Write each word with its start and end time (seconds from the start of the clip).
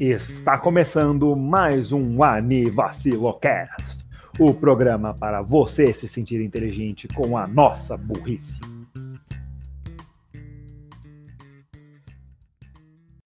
Está 0.00 0.58
começando 0.58 1.36
mais 1.36 1.92
um 1.92 2.24
Anivacilocast, 2.24 4.04
o 4.38 4.52
programa 4.52 5.14
para 5.14 5.40
você 5.40 5.92
se 5.92 6.08
sentir 6.08 6.40
inteligente 6.40 7.06
com 7.08 7.38
a 7.38 7.46
nossa 7.46 7.96
burrice. 7.96 8.58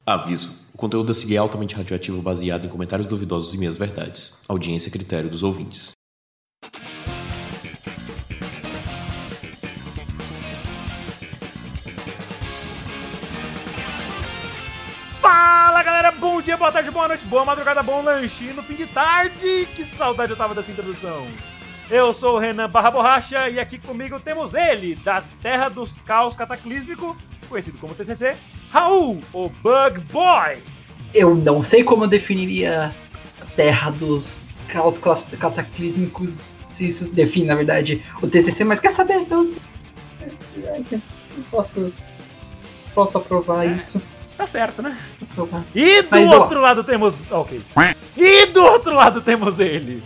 Aviso: 0.05 0.61
o 0.75 0.77
conteúdo 0.77 1.12
a 1.12 1.14
seguir 1.14 1.37
é 1.37 1.39
altamente 1.39 1.75
radioativo 1.75 2.21
baseado 2.21 2.66
em 2.66 2.69
comentários 2.69 3.09
duvidosos 3.09 3.55
e 3.55 3.59
meias 3.59 3.79
verdades. 3.79 4.43
Audiência 4.46 4.91
a 4.91 4.93
critério 4.93 5.30
dos 5.30 5.43
ouvintes. 5.43 5.93
Dia, 16.44 16.58
boa 16.58 16.71
tarde, 16.71 16.90
boa 16.90 17.08
noite, 17.08 17.25
boa 17.25 17.43
madrugada, 17.43 17.82
bom 17.82 18.03
lanchinho 18.03 18.52
no 18.52 18.62
fim 18.62 18.75
de 18.75 18.86
tarde. 18.86 19.66
Que 19.75 19.82
saudade 19.96 20.30
eu 20.30 20.36
tava 20.36 20.54
dessa 20.54 20.71
introdução. 20.71 21.26
Eu 21.90 22.12
sou 22.12 22.36
o 22.36 22.39
Renan 22.39 22.68
Barra 22.68 22.90
Borracha 22.90 23.48
e 23.48 23.58
aqui 23.58 23.79
comigo 23.79 24.21
temos 24.21 24.52
ele, 24.52 24.94
da 24.96 25.22
Terra 25.40 25.71
dos 25.71 25.96
Caos 26.04 26.36
Cataclísmico, 26.36 27.16
conhecido 27.49 27.79
como 27.79 27.94
TCC, 27.94 28.36
Raul, 28.71 29.22
o 29.32 29.49
Bug 29.49 30.00
Boy. 30.12 30.58
Eu 31.14 31.35
não 31.35 31.62
sei 31.62 31.82
como 31.82 32.05
eu 32.05 32.08
definiria 32.08 32.94
a 33.41 33.44
Terra 33.56 33.91
dos 33.91 34.47
Caos 34.69 34.98
Cataclísmicos, 35.41 36.30
se 36.74 36.88
isso 36.88 37.11
define, 37.11 37.47
na 37.47 37.55
verdade, 37.55 38.05
o 38.20 38.27
TCC, 38.27 38.64
mas 38.64 38.80
quer 38.80 38.92
saber? 38.92 39.27
Eu, 39.30 39.55
eu 40.92 41.02
posso, 41.50 41.91
posso 42.94 43.16
aprovar 43.16 43.64
isso. 43.66 43.98
Tá 44.36 44.47
certo, 44.47 44.83
né? 44.83 44.98
E 45.74 46.02
do 46.02 46.08
Mas, 46.10 46.32
ó. 46.32 46.40
outro 46.40 46.60
lado 46.60 46.82
temos. 46.82 47.14
Ok. 47.30 47.60
E 48.16 48.46
do 48.46 48.62
outro 48.62 48.94
lado 48.94 49.20
temos 49.20 49.60
ele, 49.60 50.02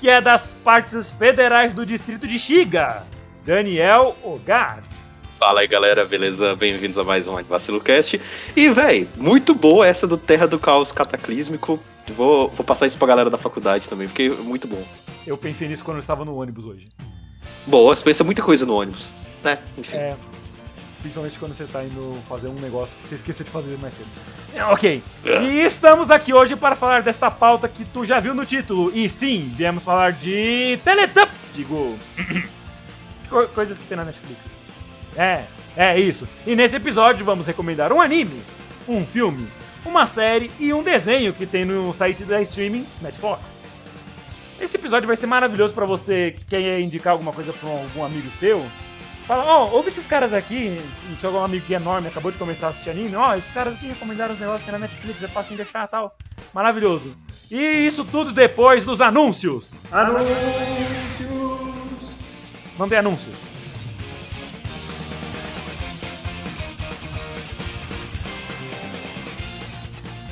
que 0.00 0.08
é 0.08 0.20
das 0.20 0.54
partes 0.64 1.10
federais 1.10 1.74
do 1.74 1.84
distrito 1.84 2.26
de 2.26 2.38
Xiga, 2.38 3.04
Daniel 3.44 4.16
Ogats. 4.22 5.02
Fala 5.34 5.60
aí 5.62 5.66
galera, 5.66 6.04
beleza? 6.04 6.54
Bem-vindos 6.54 6.96
a 6.96 7.02
mais 7.02 7.26
um 7.26 7.34
VaciloCast. 7.42 8.20
E 8.56 8.68
véi, 8.68 9.08
muito 9.16 9.52
boa 9.52 9.84
essa 9.84 10.06
do 10.06 10.16
Terra 10.16 10.46
do 10.46 10.58
Caos 10.58 10.92
Cataclísmico. 10.92 11.80
Vou, 12.16 12.48
vou 12.48 12.64
passar 12.64 12.86
isso 12.86 12.98
pra 12.98 13.08
galera 13.08 13.28
da 13.30 13.38
faculdade 13.38 13.88
também, 13.88 14.06
porque 14.06 14.24
é 14.24 14.42
muito 14.42 14.68
bom. 14.68 14.82
Eu 15.26 15.36
pensei 15.36 15.66
nisso 15.66 15.84
quando 15.84 15.96
eu 15.96 16.02
estava 16.02 16.24
no 16.24 16.36
ônibus 16.36 16.64
hoje. 16.64 16.88
Boa, 17.66 17.94
você 17.94 18.04
pensa 18.04 18.22
muita 18.22 18.42
coisa 18.42 18.64
no 18.64 18.76
ônibus, 18.76 19.08
né? 19.42 19.58
Enfim. 19.76 19.96
É. 19.96 20.16
Principalmente 21.02 21.38
quando 21.38 21.56
você 21.56 21.64
tá 21.64 21.82
indo 21.84 22.16
fazer 22.28 22.46
um 22.48 22.54
negócio 22.54 22.94
que 23.02 23.08
você 23.08 23.16
esqueceu 23.16 23.44
de 23.44 23.50
fazer 23.50 23.76
mais 23.78 23.92
cedo. 23.94 24.08
É, 24.54 24.64
Ok. 24.64 25.02
E 25.24 25.60
estamos 25.60 26.10
aqui 26.10 26.32
hoje 26.32 26.54
para 26.56 26.76
falar 26.76 27.02
desta 27.02 27.28
pauta 27.30 27.68
que 27.68 27.84
tu 27.84 28.06
já 28.06 28.20
viu 28.20 28.32
no 28.34 28.46
título. 28.46 28.90
E 28.96 29.08
sim, 29.08 29.52
viemos 29.56 29.82
falar 29.82 30.12
de 30.12 30.78
Teletup. 30.84 31.30
Digo. 31.54 31.98
co- 33.28 33.48
coisas 33.48 33.76
que 33.78 33.84
tem 33.86 33.96
na 33.96 34.04
Netflix. 34.04 34.40
É, 35.16 35.44
é 35.76 35.98
isso. 35.98 36.26
E 36.46 36.54
nesse 36.54 36.76
episódio 36.76 37.24
vamos 37.24 37.46
recomendar 37.46 37.92
um 37.92 38.00
anime, 38.00 38.40
um 38.88 39.04
filme, 39.04 39.48
uma 39.84 40.06
série 40.06 40.50
e 40.60 40.72
um 40.72 40.82
desenho 40.84 41.32
que 41.34 41.46
tem 41.46 41.64
no 41.64 41.92
site 41.94 42.24
da 42.24 42.40
streaming 42.42 42.86
Netflix. 43.00 43.40
Esse 44.60 44.76
episódio 44.76 45.08
vai 45.08 45.16
ser 45.16 45.26
maravilhoso 45.26 45.74
pra 45.74 45.84
você 45.84 46.36
que 46.38 46.44
quer 46.44 46.80
indicar 46.80 47.12
alguma 47.14 47.32
coisa 47.32 47.52
pra 47.52 47.68
algum 47.68 48.04
amigo 48.04 48.30
seu. 48.38 48.64
Fala, 49.26 49.44
ó, 49.44 49.70
ouve 49.70 49.88
esses 49.88 50.06
caras 50.06 50.32
aqui, 50.32 50.80
tinha 51.18 51.30
algum 51.30 51.44
amigo 51.44 51.64
que 51.64 51.74
é 51.74 51.76
enorme, 51.76 52.08
acabou 52.08 52.32
de 52.32 52.38
começar 52.38 52.66
a 52.66 52.70
assistir 52.70 52.90
anime, 52.90 53.14
ó, 53.14 53.34
esses 53.36 53.52
caras 53.52 53.74
aqui 53.74 53.86
recomendaram 53.86 54.34
os 54.34 54.40
negócios 54.40 54.64
que 54.64 54.72
na 54.72 54.80
Netflix, 54.80 55.22
é 55.22 55.28
fácil 55.28 55.50
de 55.50 55.62
deixar 55.62 55.84
e 55.84 55.88
tal. 55.88 56.16
Maravilhoso. 56.52 57.16
E 57.50 57.86
isso 57.86 58.04
tudo 58.04 58.32
depois 58.32 58.84
dos 58.84 59.00
anúncios. 59.00 59.74
Anúncios! 59.92 60.28
Não 62.76 62.88
tem 62.88 62.98
anúncios. 62.98 63.36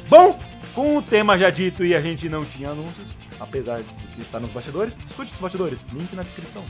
Bom, 0.08 0.40
com 0.74 0.96
o 0.96 1.02
tema 1.02 1.38
já 1.38 1.48
dito 1.48 1.84
e 1.84 1.94
a 1.94 2.00
gente 2.00 2.28
não 2.28 2.44
tinha 2.44 2.70
anúncios, 2.70 3.06
apesar 3.38 3.80
de 3.80 4.22
estar 4.22 4.40
nos 4.40 4.50
bastidores, 4.50 4.92
escute 5.06 5.32
os 5.32 5.38
bastidores, 5.38 5.78
link 5.92 6.12
na 6.16 6.24
descrição. 6.24 6.64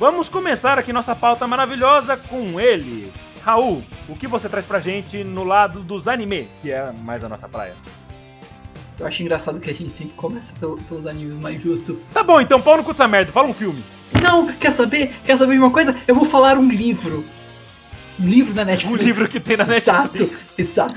Vamos 0.00 0.28
começar 0.30 0.78
aqui 0.78 0.92
nossa 0.94 1.14
pauta 1.14 1.46
maravilhosa 1.46 2.16
com 2.16 2.58
ele. 2.58 3.12
Raul, 3.44 3.82
o 4.08 4.16
que 4.16 4.26
você 4.26 4.48
traz 4.48 4.64
pra 4.64 4.80
gente 4.80 5.22
no 5.22 5.44
lado 5.44 5.80
dos 5.80 6.08
anime, 6.08 6.48
que 6.62 6.70
é 6.72 6.90
mais 7.04 7.22
a 7.22 7.28
nossa 7.28 7.46
praia? 7.48 7.74
Eu 8.98 9.06
acho 9.06 9.22
engraçado 9.22 9.60
que 9.60 9.68
a 9.70 9.74
gente 9.74 9.90
sempre 9.90 10.14
começa 10.16 10.52
pelo- 10.58 10.76
pelos 10.78 11.06
animes 11.06 11.34
mais 11.34 11.60
justos. 11.62 11.96
Tá 12.14 12.22
bom, 12.22 12.40
então 12.40 12.60
pau 12.60 12.78
no 12.78 12.82
cu 12.84 12.92
dessa 12.92 13.06
merda, 13.08 13.30
fala 13.30 13.48
um 13.48 13.54
filme. 13.54 13.82
Não, 14.22 14.46
quer 14.52 14.72
saber? 14.72 15.14
Quer 15.24 15.36
saber 15.38 15.52
de 15.54 15.58
uma 15.58 15.70
coisa? 15.70 15.94
Eu 16.08 16.14
vou 16.14 16.24
falar 16.26 16.56
um 16.58 16.68
livro. 16.68 17.22
Um 18.18 18.26
livro 18.26 18.54
da 18.54 18.62
Um 18.64 18.66
Netflix. 18.66 19.04
livro 19.04 19.28
que 19.28 19.38
tem 19.38 19.56
na 19.58 19.64
Netflix. 19.64 19.88
Exato, 20.20 20.30
exato. 20.58 20.94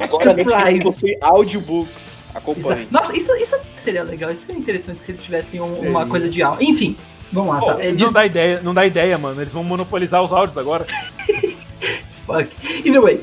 Agora 0.00 0.30
a 0.30 0.34
Netflix 0.34 0.78
possui 0.80 1.16
audiobooks. 1.20 2.22
Acompanhe. 2.34 2.82
exato. 2.82 2.92
Nossa, 2.92 3.16
isso, 3.16 3.32
isso 3.36 3.56
seria 3.82 4.02
legal. 4.02 4.30
Isso 4.32 4.46
seria 4.46 4.60
interessante 4.60 5.02
se 5.02 5.10
eles 5.12 5.22
tivessem 5.22 5.60
um- 5.60 5.88
uma 5.90 6.06
coisa 6.06 6.28
de 6.28 6.42
aula. 6.42 6.58
Enfim, 6.60 6.96
vamos 7.34 7.54
lá. 7.54 7.60
Pô, 7.60 7.66
tá? 7.74 7.78
Não 7.98 8.12
dá 8.12 8.26
ideia, 8.26 8.60
não 8.62 8.74
dá 8.74 8.86
ideia, 8.86 9.18
mano. 9.18 9.40
Eles 9.40 9.52
vão 9.52 9.62
monopolizar 9.62 10.22
os 10.22 10.32
áudios 10.32 10.56
agora. 10.56 10.86
Fuck. 12.26 12.48
Either 12.62 13.02
way. 13.02 13.20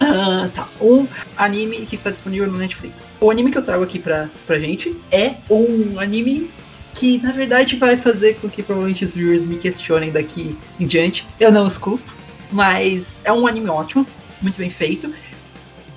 Ah, 0.00 0.48
tá. 0.54 0.68
Um 0.80 1.06
anime 1.36 1.86
que 1.86 1.96
está 1.96 2.10
disponível 2.10 2.50
no 2.50 2.58
Netflix. 2.58 2.94
O 3.20 3.30
anime 3.30 3.50
que 3.50 3.58
eu 3.58 3.64
trago 3.64 3.82
aqui 3.82 3.98
pra, 3.98 4.28
pra 4.46 4.58
gente 4.58 4.94
é 5.10 5.34
um 5.48 5.98
anime 5.98 6.50
que, 6.94 7.18
na 7.22 7.32
verdade, 7.32 7.76
vai 7.76 7.96
fazer 7.96 8.36
com 8.36 8.48
que 8.48 8.62
provavelmente 8.62 9.04
os 9.04 9.14
viewers 9.14 9.44
me 9.44 9.58
questionem 9.58 10.10
daqui 10.10 10.56
em 10.78 10.86
diante. 10.86 11.26
Eu 11.38 11.52
não 11.52 11.66
os 11.66 11.78
culpo, 11.78 12.10
mas 12.50 13.06
é 13.24 13.32
um 13.32 13.46
anime 13.46 13.68
ótimo, 13.68 14.06
muito 14.40 14.56
bem 14.56 14.70
feito, 14.70 15.12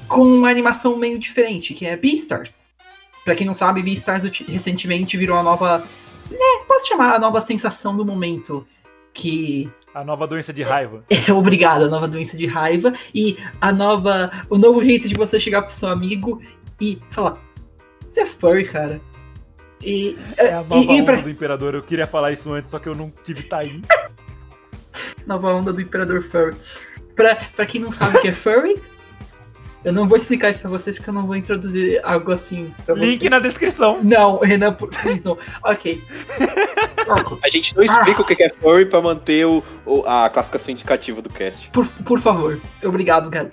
com 0.07 0.21
uma 0.21 0.49
animação 0.49 0.97
meio 0.97 1.19
diferente, 1.19 1.73
que 1.73 1.85
é 1.85 1.95
Beastars. 1.95 2.59
Pra 3.23 3.35
quem 3.35 3.45
não 3.45 3.53
sabe, 3.53 3.81
Beastars 3.81 4.23
recentemente 4.47 5.15
virou 5.17 5.37
a 5.37 5.43
nova. 5.43 5.83
Posso 6.79 6.87
chamar 6.87 7.13
a 7.13 7.19
nova 7.19 7.41
sensação 7.41 7.95
do 7.95 8.05
momento. 8.05 8.65
Que 9.13 9.69
A 9.93 10.01
nova 10.01 10.25
doença 10.25 10.53
de 10.53 10.63
raiva. 10.63 11.03
é 11.11 11.33
obrigado, 11.33 11.83
a 11.83 11.87
nova 11.89 12.07
doença 12.07 12.37
de 12.37 12.47
raiva 12.47 12.93
e 13.13 13.37
a 13.59 13.69
nova, 13.73 14.31
o 14.49 14.57
novo 14.57 14.81
jeito 14.81 15.09
de 15.09 15.13
você 15.13 15.41
chegar 15.41 15.63
pro 15.63 15.73
seu 15.73 15.89
amigo 15.89 16.41
e 16.79 16.97
falar, 17.09 17.37
você 18.09 18.21
é 18.21 18.25
furry, 18.25 18.65
cara. 18.65 19.01
E, 19.83 20.17
É 20.37 20.53
a 20.53 20.63
nova 20.63 20.75
e, 20.77 20.85
e 20.85 21.01
onda 21.01 21.11
pra 21.11 21.21
do 21.21 21.29
Imperador. 21.29 21.75
Eu 21.75 21.81
queria 21.81 22.07
falar 22.07 22.31
isso 22.31 22.53
antes, 22.53 22.71
só 22.71 22.79
que 22.79 22.87
eu 22.87 22.95
não 22.95 23.11
tive 23.25 23.43
time. 23.43 23.81
nova 25.27 25.53
onda 25.53 25.73
do 25.73 25.81
Imperador 25.81 26.29
Furry. 26.29 26.55
Pra, 27.13 27.35
pra 27.57 27.65
quem 27.65 27.81
não 27.81 27.91
sabe 27.91 28.19
o 28.19 28.21
que 28.21 28.29
é 28.29 28.31
furry, 28.31 28.81
eu 29.83 29.93
não 29.93 30.07
vou 30.07 30.17
explicar 30.17 30.51
isso 30.51 30.59
pra 30.61 30.69
vocês 30.69 30.95
porque 30.97 31.09
eu 31.09 31.13
não 31.13 31.23
vou 31.23 31.35
introduzir 31.35 31.99
algo 32.03 32.31
assim 32.31 32.73
pra 32.85 32.95
Link 32.95 33.19
vocês. 33.19 33.31
na 33.31 33.39
descrição. 33.39 34.03
Não, 34.03 34.39
Renan, 34.39 34.73
por- 34.73 34.89
please 35.01 35.21
não. 35.23 35.37
Ok. 35.63 36.01
A 37.43 37.49
gente 37.49 37.75
não 37.75 37.83
explica 37.83 38.21
o 38.21 38.25
que 38.25 38.43
é 38.43 38.49
furry 38.49 38.85
pra 38.85 39.01
manter 39.01 39.45
o, 39.45 39.63
o- 39.85 40.03
a 40.05 40.29
classificação 40.29 40.71
indicativa 40.71 41.21
do 41.21 41.29
cast. 41.29 41.69
Por, 41.69 41.87
por 41.87 42.19
favor. 42.21 42.59
Obrigado, 42.83 43.29
guys. 43.29 43.51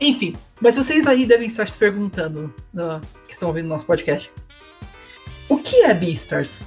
Enfim, 0.00 0.34
mas 0.60 0.76
vocês 0.76 1.06
aí 1.06 1.26
devem 1.26 1.46
estar 1.46 1.68
se 1.70 1.78
perguntando, 1.78 2.52
no- 2.72 3.00
que 3.26 3.32
estão 3.32 3.48
ouvindo 3.48 3.68
nosso 3.68 3.86
podcast. 3.86 4.30
O 5.48 5.58
que 5.58 5.82
é 5.82 5.92
Beastars? 5.94 6.62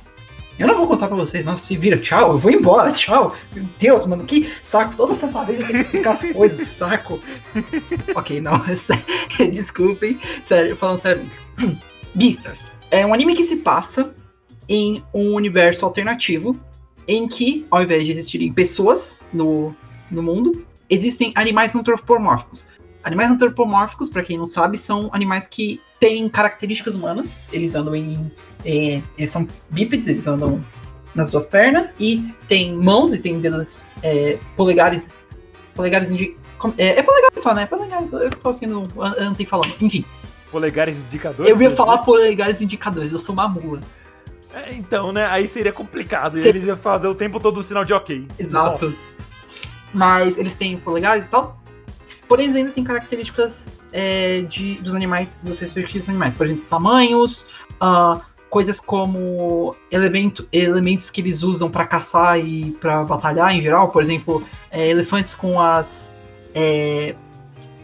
Eu 0.57 0.67
não 0.67 0.77
vou 0.77 0.87
contar 0.87 1.07
pra 1.07 1.17
vocês, 1.17 1.43
não. 1.45 1.57
Se 1.57 1.75
vira, 1.75 1.97
tchau, 1.97 2.33
eu 2.33 2.37
vou 2.37 2.51
embora, 2.51 2.91
tchau. 2.91 3.35
Meu 3.53 3.65
Deus, 3.79 4.05
mano, 4.05 4.23
que 4.23 4.51
saco. 4.63 4.95
Toda 4.95 5.13
essa 5.13 5.27
vez 5.43 5.59
eu 5.59 5.67
tenho 5.67 5.79
que 5.79 5.85
explicar 5.85 6.13
as 6.13 6.31
coisas, 6.31 6.67
saco. 6.77 7.19
ok, 8.15 8.39
não, 8.39 8.61
desculpem. 9.51 10.19
Sério, 10.47 10.75
falando 10.75 11.01
sério. 11.01 11.23
Beastars 12.13 12.73
é 12.93 13.03
um 13.03 13.13
anime 13.13 13.35
que 13.35 13.43
se 13.43 13.55
passa 13.55 14.15
em 14.69 15.03
um 15.11 15.33
universo 15.33 15.83
alternativo 15.83 16.55
em 17.07 17.27
que, 17.27 17.65
ao 17.71 17.81
invés 17.81 18.05
de 18.05 18.11
existirem 18.11 18.53
pessoas 18.53 19.25
no, 19.33 19.75
no 20.11 20.21
mundo, 20.21 20.63
existem 20.87 21.33
animais 21.35 21.75
antropomórficos. 21.75 22.67
Animais 23.03 23.31
antropomórficos, 23.31 24.09
pra 24.09 24.23
quem 24.23 24.37
não 24.37 24.45
sabe, 24.45 24.77
são 24.77 25.09
animais 25.11 25.47
que 25.47 25.81
têm 26.03 26.27
características 26.27 26.95
humanas. 26.95 27.47
Eles 27.53 27.75
andam 27.75 27.95
em. 27.95 28.29
eh, 28.65 29.01
eles 29.17 29.29
são 29.29 29.47
bípedes, 29.71 30.07
eles 30.07 30.27
andam 30.27 30.59
nas 31.15 31.29
duas 31.29 31.47
pernas 31.47 31.95
e 31.99 32.33
tem 32.47 32.75
mãos 32.75 33.13
e 33.13 33.19
tem 33.19 33.39
dedos 33.39 33.83
eh, 34.03 34.37
polegares. 34.57 35.17
Polegares 35.73 36.11
indi 36.11 36.35
é, 36.77 36.99
é 36.99 37.03
polegares 37.03 37.41
só, 37.41 37.53
né? 37.53 37.65
Polegares, 37.65 38.11
eu 38.11 38.29
tô 38.31 38.53
sendo. 38.53 38.87
Eu 39.17 39.25
não 39.25 39.33
tenho 39.33 39.49
falando. 39.49 39.73
Enfim, 39.81 40.03
Polegares 40.51 40.97
indicadores. 40.97 41.49
eu 41.49 41.61
ia 41.61 41.69
né? 41.69 41.75
falar 41.75 41.99
polegares 41.99 42.61
indicadores, 42.61 43.11
eu 43.11 43.19
sou 43.19 43.33
uma 43.33 43.47
mula. 43.47 43.79
É, 44.53 44.73
então, 44.73 45.11
né? 45.11 45.25
Aí 45.25 45.47
seria 45.47 45.73
complicado. 45.73 46.37
E 46.37 46.47
eles 46.47 46.63
iam 46.63 46.75
fazer 46.75 47.07
o 47.07 47.15
tempo 47.15 47.39
todo 47.39 47.59
o 47.59 47.63
sinal 47.63 47.83
de 47.83 47.93
ok. 47.93 48.27
Exato. 48.37 48.93
mas 49.93 50.37
eles 50.37 50.53
têm 50.55 50.77
polegares 50.77 51.25
e 51.25 51.27
tal. 51.27 51.62
Porém, 52.27 52.45
eles 52.45 52.55
ainda 52.55 52.71
têm 52.71 52.83
características 52.83 53.77
é, 53.91 54.41
de, 54.41 54.75
dos 54.75 54.95
animais, 54.95 55.39
dos 55.43 55.59
respectivos 55.59 56.09
animais. 56.09 56.33
Por 56.33 56.45
exemplo, 56.45 56.65
tamanhos, 56.69 57.45
uh, 57.81 58.19
coisas 58.49 58.79
como 58.79 59.75
elemento, 59.89 60.47
elementos 60.51 61.09
que 61.09 61.21
eles 61.21 61.41
usam 61.41 61.71
para 61.71 61.87
caçar 61.87 62.39
e 62.39 62.71
para 62.73 63.03
batalhar 63.03 63.51
em 63.51 63.61
geral. 63.61 63.89
Por 63.89 64.03
exemplo, 64.03 64.45
é, 64.69 64.89
elefantes 64.89 65.33
com 65.33 65.59
as. 65.59 66.11
É, 66.53 67.15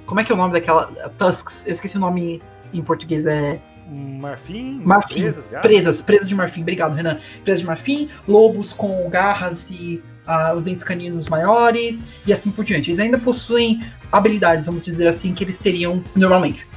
como 0.06 0.19
é 0.19 0.24
que 0.24 0.31
é 0.31 0.36
o 0.36 0.38
nome 0.38 0.53
daquela. 0.53 0.86
Tusks. 1.18 1.63
Eu 1.65 1.74
esqueci 1.74 1.97
o 1.97 2.00
nome 2.00 2.41
em 2.71 2.83
português. 2.83 3.25
É. 3.25 3.59
Marfim? 3.89 4.81
Marfim. 4.86 5.15
Presas, 5.15 5.45
presas, 5.62 6.01
presas 6.03 6.30
de 6.30 6.36
marfim. 6.36 6.62
Obrigado, 6.62 6.94
Renan. 6.94 7.19
Presas 7.44 7.62
de 7.62 7.65
marfim, 7.65 8.07
lobos 8.27 8.71
com 8.71 9.09
garras 9.09 9.71
e 9.71 10.00
uh, 10.29 10.55
os 10.55 10.63
dentes 10.63 10.83
caninos 10.83 11.27
maiores 11.27 12.21
e 12.25 12.31
assim 12.31 12.51
por 12.51 12.63
diante. 12.63 12.91
Eles 12.91 12.99
ainda 12.99 13.17
possuem 13.17 13.81
habilidades, 14.11 14.67
vamos 14.67 14.85
dizer 14.85 15.07
assim, 15.07 15.33
que 15.33 15.43
eles 15.43 15.57
teriam 15.57 16.03
normalmente. 16.15 16.67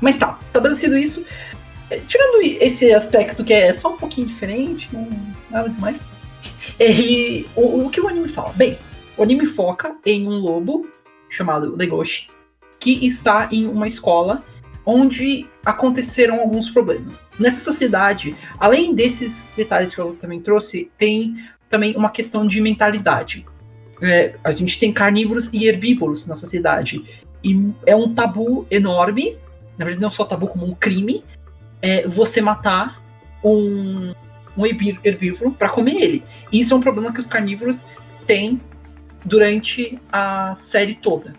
Mas 0.00 0.16
tá, 0.16 0.38
estabelecido 0.44 0.96
isso, 0.96 1.24
eh, 1.90 2.00
tirando 2.06 2.42
esse 2.42 2.92
aspecto 2.92 3.42
que 3.42 3.52
é 3.52 3.72
só 3.72 3.94
um 3.94 3.96
pouquinho 3.96 4.26
diferente, 4.26 4.88
não 4.92 5.08
nada 5.50 5.68
demais. 5.68 6.00
Ele, 6.78 7.46
o, 7.56 7.86
o 7.86 7.90
que 7.90 8.00
o 8.00 8.06
anime 8.06 8.28
fala? 8.28 8.52
Bem, 8.54 8.78
o 9.16 9.22
anime 9.22 9.46
foca 9.46 9.96
em 10.06 10.28
um 10.28 10.38
lobo 10.38 10.88
chamado 11.28 11.74
Legoshi, 11.74 12.26
que 12.78 13.04
está 13.04 13.48
em 13.50 13.66
uma 13.66 13.88
escola 13.88 14.44
onde 14.86 15.46
aconteceram 15.66 16.40
alguns 16.40 16.70
problemas. 16.70 17.22
Nessa 17.38 17.60
sociedade, 17.60 18.34
além 18.58 18.94
desses 18.94 19.52
detalhes 19.54 19.94
que 19.94 20.00
eu 20.00 20.16
também 20.18 20.40
trouxe, 20.40 20.90
tem 20.96 21.36
também 21.68 21.96
uma 21.96 22.10
questão 22.10 22.46
de 22.46 22.60
mentalidade. 22.60 23.44
É, 24.00 24.34
a 24.44 24.52
gente 24.52 24.78
tem 24.78 24.92
carnívoros 24.92 25.48
e 25.52 25.66
herbívoros 25.66 26.26
na 26.26 26.36
sociedade. 26.36 27.04
E 27.42 27.72
é 27.86 27.94
um 27.94 28.14
tabu 28.14 28.66
enorme, 28.70 29.36
na 29.76 29.84
verdade 29.84 30.02
não 30.02 30.10
só 30.10 30.24
tabu 30.24 30.48
como 30.48 30.66
um 30.66 30.74
crime, 30.74 31.24
é 31.80 32.06
você 32.06 32.40
matar 32.40 33.02
um, 33.44 34.12
um 34.56 34.66
herbívoro 34.66 35.52
para 35.52 35.68
comer 35.68 36.02
ele. 36.02 36.22
E 36.50 36.60
isso 36.60 36.74
é 36.74 36.76
um 36.76 36.80
problema 36.80 37.12
que 37.12 37.20
os 37.20 37.26
carnívoros 37.26 37.84
têm 38.26 38.60
durante 39.24 39.98
a 40.12 40.56
série 40.56 40.94
toda. 40.94 41.32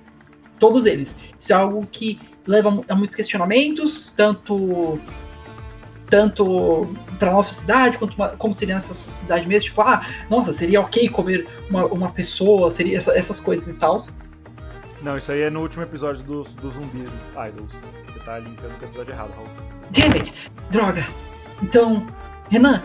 Todos 0.58 0.86
eles. 0.86 1.18
Isso 1.40 1.54
é 1.54 1.56
algo 1.56 1.86
que 1.90 2.20
leva 2.46 2.82
a 2.88 2.96
muitos 2.96 3.16
questionamentos, 3.16 4.14
tanto 4.16 5.00
tanto 6.10 6.88
para 7.18 7.32
nossa 7.32 7.50
sociedade, 7.50 7.98
quanto 7.98 8.16
uma, 8.16 8.30
como 8.30 8.54
seria 8.54 8.76
nessa 8.76 8.94
sociedade 8.94 9.48
mesmo, 9.48 9.70
tipo, 9.70 9.82
ah, 9.82 10.06
nossa, 10.30 10.52
seria 10.52 10.82
ok 10.82 11.10
comer 11.10 11.48
uma, 11.70 11.86
uma 11.86 12.10
pessoa, 12.12 12.72
seria 12.72 12.98
essa, 12.98 13.12
essas 13.18 13.40
coisas 13.40 13.68
e 13.68 13.74
tal. 13.76 14.06
Não, 15.02 15.18
isso 15.18 15.32
aí 15.32 15.42
é 15.42 15.50
no 15.50 15.62
último 15.62 15.84
episódio 15.84 16.24
dos 16.24 16.52
do 16.56 16.70
zumbis 16.72 17.10
Idols. 17.48 17.72
Você 17.72 18.20
tá 18.26 18.40
linkando 18.40 18.74
com 18.76 18.86
o 18.86 18.90
episódio 18.90 19.14
errado, 19.14 19.32
Raul. 19.32 19.48
Damn 19.92 20.18
it! 20.18 20.34
Droga! 20.72 21.08
Então, 21.62 22.06
Renan, 22.50 22.82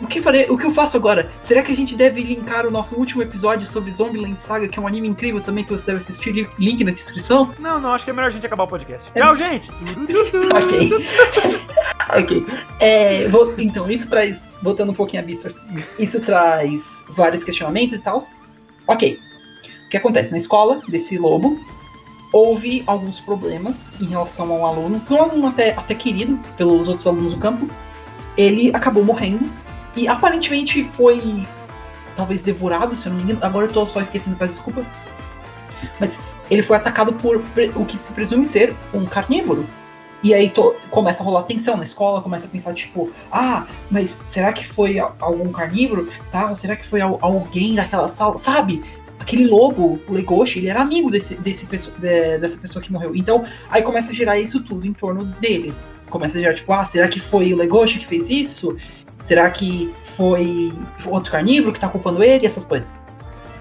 o 0.00 0.06
que, 0.06 0.20
farei, 0.22 0.46
o 0.48 0.56
que 0.56 0.64
eu 0.64 0.72
faço 0.72 0.96
agora? 0.96 1.30
Será 1.44 1.62
que 1.62 1.70
a 1.70 1.76
gente 1.76 1.94
deve 1.94 2.22
linkar 2.22 2.66
o 2.66 2.70
nosso 2.70 2.94
último 2.94 3.22
episódio 3.22 3.66
sobre 3.66 3.92
Zombieland 3.92 4.40
Saga, 4.40 4.66
que 4.66 4.78
é 4.78 4.82
um 4.82 4.86
anime 4.86 5.08
incrível 5.08 5.40
também 5.42 5.62
que 5.62 5.70
você 5.70 5.84
deve 5.84 5.98
assistir? 5.98 6.48
Link 6.58 6.82
na 6.82 6.90
descrição? 6.90 7.52
Não, 7.58 7.78
não, 7.78 7.92
acho 7.92 8.04
que 8.04 8.10
é 8.10 8.14
melhor 8.14 8.28
a 8.28 8.30
gente 8.30 8.46
acabar 8.46 8.64
o 8.64 8.68
podcast. 8.68 9.10
É... 9.14 9.20
Tchau, 9.20 9.36
gente! 9.36 9.70
ok. 10.56 10.90
ok. 12.18 12.46
É, 12.80 13.28
vou, 13.28 13.54
então, 13.58 13.90
isso 13.90 14.08
traz. 14.08 14.38
Voltando 14.62 14.92
um 14.92 14.94
pouquinho 14.94 15.22
a 15.22 15.26
vista. 15.26 15.54
Isso 15.98 16.20
traz 16.20 16.82
vários 17.10 17.42
questionamentos 17.42 17.98
e 17.98 18.02
tal. 18.02 18.22
Ok. 18.86 19.16
O 19.86 19.90
que 19.90 19.96
acontece? 19.96 20.32
Na 20.32 20.38
escola 20.38 20.80
desse 20.88 21.16
lobo, 21.16 21.58
houve 22.32 22.82
alguns 22.86 23.20
problemas 23.20 23.98
em 24.00 24.06
relação 24.06 24.50
ao 24.52 24.66
aluno, 24.66 25.00
que 25.00 25.12
um 25.12 25.22
aluno 25.22 25.46
até, 25.48 25.70
até 25.72 25.94
querido 25.94 26.38
pelos 26.56 26.88
outros 26.88 27.06
alunos 27.06 27.34
do 27.34 27.40
campo. 27.40 27.68
Ele 28.36 28.70
acabou 28.74 29.04
morrendo 29.04 29.50
e 29.96 30.08
aparentemente 30.08 30.84
foi 30.94 31.46
talvez 32.16 32.42
devorado, 32.42 32.94
se 32.94 33.06
eu 33.06 33.10
não 33.10 33.18
me 33.18 33.24
engano. 33.24 33.40
Agora 33.42 33.66
eu 33.66 33.72
tô 33.72 33.86
só 33.86 34.00
esquecendo, 34.00 34.36
peço 34.36 34.52
desculpa. 34.52 34.84
Mas 35.98 36.18
ele 36.50 36.62
foi 36.62 36.76
atacado 36.76 37.12
por 37.14 37.42
o 37.76 37.84
que 37.84 37.98
se 37.98 38.12
presume 38.12 38.44
ser 38.44 38.74
um 38.92 39.06
carnívoro. 39.06 39.64
E 40.22 40.34
aí 40.34 40.52
começa 40.90 41.22
a 41.22 41.26
rolar 41.26 41.44
tensão 41.44 41.78
na 41.78 41.84
escola, 41.84 42.20
começa 42.20 42.44
a 42.44 42.48
pensar, 42.48 42.74
tipo, 42.74 43.10
ah, 43.32 43.66
mas 43.90 44.10
será 44.10 44.52
que 44.52 44.66
foi 44.66 44.98
algum 44.98 45.50
carnívoro? 45.50 46.10
Tá? 46.30 46.50
Ou 46.50 46.56
será 46.56 46.76
que 46.76 46.86
foi 46.86 47.00
alguém 47.00 47.74
daquela 47.74 48.08
sala? 48.08 48.36
Sabe? 48.36 48.82
Aquele 49.18 49.46
lobo, 49.46 49.98
o 50.06 50.12
Legoshi, 50.12 50.58
ele 50.58 50.68
era 50.68 50.82
amigo 50.82 51.10
desse, 51.10 51.34
desse, 51.36 51.64
de, 51.64 52.38
dessa 52.38 52.58
pessoa 52.58 52.82
que 52.82 52.92
morreu. 52.92 53.16
Então, 53.16 53.46
aí 53.70 53.82
começa 53.82 54.10
a 54.10 54.14
gerar 54.14 54.38
isso 54.38 54.60
tudo 54.60 54.86
em 54.86 54.92
torno 54.92 55.24
dele. 55.24 55.72
Começa 56.10 56.36
a 56.36 56.40
gerar, 56.40 56.54
tipo, 56.54 56.70
ah, 56.72 56.84
será 56.84 57.08
que 57.08 57.20
foi 57.20 57.54
o 57.54 57.56
Legoshi 57.56 57.98
que 57.98 58.06
fez 58.06 58.28
isso? 58.28 58.76
Será 59.22 59.50
que 59.50 59.92
foi 60.16 60.72
outro 61.06 61.32
carnívoro 61.32 61.72
que 61.72 61.80
tá 61.80 61.88
culpando 61.88 62.22
ele? 62.22 62.46
Essas 62.46 62.64
coisas. 62.64 62.90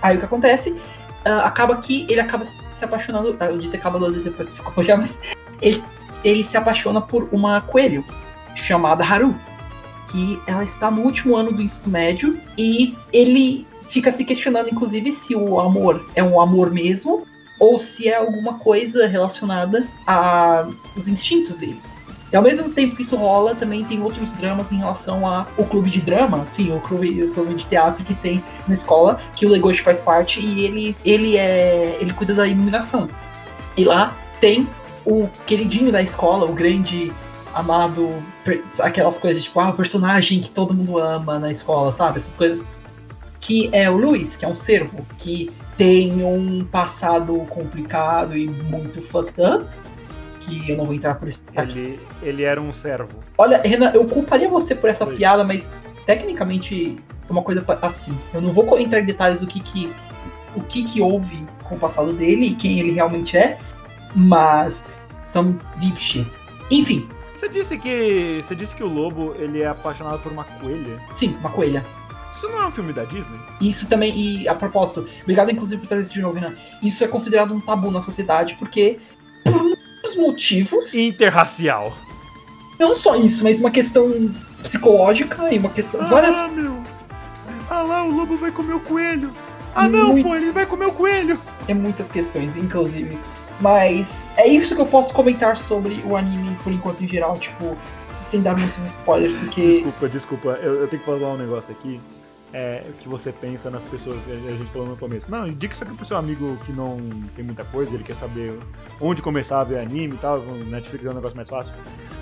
Aí 0.01 0.15
o 0.15 0.19
que 0.19 0.25
acontece? 0.25 0.71
Uh, 0.71 1.41
acaba 1.43 1.75
que 1.77 2.05
ele 2.09 2.21
acaba 2.21 2.45
se 2.45 2.85
apaixonando. 2.85 3.31
Uh, 3.31 3.43
eu 3.45 3.57
disse 3.57 3.75
acaba 3.75 3.99
duas 3.99 4.11
vezes 4.11 4.25
depois, 4.25 4.47
desculpa 4.49 4.83
já, 4.83 4.97
mas. 4.97 5.17
Ele, 5.61 5.83
ele 6.23 6.43
se 6.43 6.55
apaixona 6.55 7.01
por 7.01 7.27
uma 7.31 7.61
coelho 7.61 8.03
chamada 8.55 9.03
Haru. 9.03 9.35
Que 10.11 10.41
ela 10.47 10.63
está 10.63 10.89
no 10.89 11.03
último 11.03 11.35
ano 11.35 11.51
do 11.51 11.61
ensino 11.61 11.91
médio 11.91 12.39
e 12.57 12.97
ele 13.13 13.67
fica 13.89 14.11
se 14.11 14.23
questionando, 14.25 14.69
inclusive, 14.69 15.11
se 15.11 15.35
o 15.35 15.59
amor 15.59 16.05
é 16.15 16.23
um 16.23 16.41
amor 16.41 16.71
mesmo 16.71 17.27
ou 17.59 17.77
se 17.77 18.07
é 18.07 18.15
alguma 18.15 18.57
coisa 18.57 19.05
relacionada 19.05 19.85
aos 20.07 21.07
instintos 21.07 21.57
dele. 21.57 21.79
E 22.31 22.35
ao 22.35 22.43
mesmo 22.43 22.69
tempo 22.69 22.95
que 22.95 23.01
isso 23.01 23.15
rola, 23.15 23.55
também 23.55 23.83
tem 23.83 24.01
outros 24.01 24.31
dramas 24.33 24.71
em 24.71 24.77
relação 24.77 25.25
ao 25.25 25.65
clube 25.65 25.89
de 25.89 25.99
drama, 25.99 26.45
sim, 26.51 26.71
o 26.71 26.79
clube, 26.79 27.23
o 27.23 27.33
clube 27.33 27.55
de 27.55 27.65
teatro 27.65 28.03
que 28.03 28.13
tem 28.13 28.43
na 28.67 28.75
escola, 28.75 29.19
que 29.35 29.45
o 29.45 29.49
Legoshi 29.49 29.81
faz 29.81 29.99
parte 29.99 30.39
e 30.39 30.63
ele, 30.63 30.95
ele 31.03 31.37
é. 31.37 31.97
ele 31.99 32.13
cuida 32.13 32.33
da 32.33 32.47
iluminação. 32.47 33.09
E 33.75 33.83
lá 33.83 34.15
tem 34.39 34.67
o 35.05 35.27
queridinho 35.47 35.91
da 35.91 36.01
escola, 36.01 36.45
o 36.45 36.53
grande 36.53 37.11
amado, 37.53 38.09
aquelas 38.79 39.17
coisas 39.17 39.43
tipo, 39.43 39.59
ah, 39.59 39.69
o 39.69 39.73
personagem 39.73 40.39
que 40.39 40.51
todo 40.51 40.73
mundo 40.73 40.99
ama 40.99 41.39
na 41.39 41.51
escola, 41.51 41.91
sabe? 41.91 42.19
Essas 42.19 42.33
coisas. 42.33 42.63
Que 43.41 43.69
é 43.71 43.89
o 43.89 43.95
Luiz, 43.95 44.35
que 44.35 44.43
é 44.43 44.47
um 44.47 44.55
servo, 44.55 45.05
que 45.17 45.49
tem 45.77 46.25
um 46.25 46.65
passado 46.65 47.33
complicado 47.49 48.37
e 48.37 48.49
muito 48.49 49.01
fucked 49.01 49.41
up, 49.41 49.65
que 50.49 50.71
eu 50.71 50.77
não 50.77 50.85
vou 50.85 50.93
entrar 50.93 51.15
por 51.15 51.29
isso. 51.29 51.39
Ele, 51.55 51.99
ele 52.21 52.43
era 52.43 52.61
um 52.61 52.73
servo. 52.73 53.19
Olha, 53.37 53.61
Renan, 53.61 53.91
eu 53.93 54.05
culparia 54.05 54.47
você 54.47 54.73
por 54.73 54.89
essa 54.89 55.05
Foi. 55.05 55.15
piada, 55.15 55.43
mas 55.43 55.69
tecnicamente 56.05 56.97
é 57.27 57.31
uma 57.31 57.43
coisa 57.43 57.63
assim. 57.81 58.17
Eu 58.33 58.41
não 58.41 58.51
vou 58.51 58.79
entrar 58.79 58.99
em 58.99 59.05
detalhes 59.05 59.41
do 59.41 59.47
que 59.47 59.59
que, 59.59 59.91
o 60.55 60.61
que 60.61 60.83
que 60.83 61.01
houve 61.01 61.45
com 61.63 61.75
o 61.75 61.79
passado 61.79 62.11
dele 62.13 62.47
e 62.47 62.55
quem 62.55 62.79
ele 62.79 62.91
realmente 62.91 63.37
é, 63.37 63.57
mas 64.15 64.83
some 65.25 65.57
deep 65.77 66.01
shit. 66.01 66.29
Enfim. 66.71 67.07
Você 67.39 67.47
disse 67.47 67.77
que 67.77 68.43
você 68.45 68.53
disse 68.53 68.75
que 68.75 68.83
o 68.83 68.87
lobo 68.87 69.33
ele 69.39 69.61
é 69.61 69.67
apaixonado 69.67 70.19
por 70.19 70.29
uma 70.31 70.43
coelha? 70.43 70.97
Sim, 71.13 71.37
uma 71.39 71.49
coelha. 71.49 71.85
Isso 72.35 72.47
não 72.49 72.63
é 72.63 72.67
um 72.67 72.71
filme 72.71 72.93
da 72.93 73.03
Disney? 73.03 73.39
Isso 73.61 73.85
também, 73.87 74.17
e 74.17 74.47
a 74.47 74.55
propósito, 74.55 75.07
obrigado 75.23 75.51
inclusive 75.51 75.81
por 75.81 75.87
trazer 75.87 76.03
isso 76.03 76.13
de 76.13 76.21
novo, 76.21 76.35
Renan. 76.35 76.55
Isso 76.81 77.03
é 77.03 77.07
considerado 77.07 77.53
um 77.53 77.59
tabu 77.59 77.91
na 77.91 78.01
sociedade, 78.01 78.55
porque 78.55 78.99
muitos 79.45 79.78
motivos. 80.19 80.93
Interracial. 80.93 81.95
Não 82.79 82.95
só 82.95 83.15
isso, 83.15 83.43
mas 83.43 83.59
uma 83.59 83.71
questão 83.71 84.09
psicológica 84.61 85.53
e 85.53 85.59
uma 85.59 85.69
questão. 85.69 86.01
Ah, 86.01 86.07
várias... 86.07 86.51
meu! 86.53 86.77
Ah 87.69 87.83
lá, 87.83 88.03
o 88.03 88.11
lobo 88.11 88.35
vai 88.35 88.51
comer 88.51 88.73
o 88.73 88.79
coelho! 88.79 89.31
Ah 89.75 89.87
não, 89.87 90.13
Muito... 90.13 90.27
pô, 90.27 90.35
ele 90.35 90.51
vai 90.51 90.65
comer 90.65 90.87
o 90.87 90.91
coelho! 90.91 91.39
É 91.67 91.73
muitas 91.73 92.09
questões, 92.09 92.57
inclusive. 92.57 93.17
Mas 93.61 94.25
é 94.37 94.47
isso 94.47 94.75
que 94.75 94.81
eu 94.81 94.85
posso 94.85 95.13
comentar 95.13 95.57
sobre 95.57 96.01
o 96.05 96.15
anime 96.15 96.57
por 96.63 96.71
enquanto 96.71 97.03
em 97.03 97.07
geral, 97.07 97.37
tipo, 97.37 97.77
sem 98.31 98.41
dar 98.41 98.57
muitos 98.57 98.85
spoilers, 98.85 99.37
porque. 99.39 99.73
Desculpa, 99.73 100.09
desculpa, 100.09 100.49
eu, 100.61 100.75
eu 100.75 100.87
tenho 100.87 101.01
que 101.01 101.05
falar 101.05 101.33
um 101.33 101.37
negócio 101.37 101.71
aqui 101.71 101.99
é, 102.53 102.83
que 102.99 103.07
você 103.07 103.31
pensa 103.31 103.69
nas 103.69 103.81
pessoas, 103.83 104.17
a 104.27 104.51
gente 104.51 104.71
falou 104.71 104.87
no 104.87 104.97
começo. 104.97 105.29
Não, 105.29 105.47
indica 105.47 105.73
isso 105.73 105.83
aqui 105.83 105.93
pro 105.93 106.05
seu 106.05 106.17
amigo 106.17 106.57
que 106.65 106.71
não 106.71 106.97
tem 107.35 107.45
muita 107.45 107.63
coisa, 107.65 107.93
ele 107.93 108.03
quer 108.03 108.15
saber 108.15 108.57
onde 108.99 109.21
começar 109.21 109.61
a 109.61 109.63
ver 109.63 109.79
anime 109.79 110.15
e 110.15 110.17
tal, 110.17 110.39
o 110.39 110.65
Netflix 110.65 111.05
é 111.05 111.09
um 111.09 111.13
negócio 111.13 111.35
mais 111.35 111.49
fácil. 111.49 111.73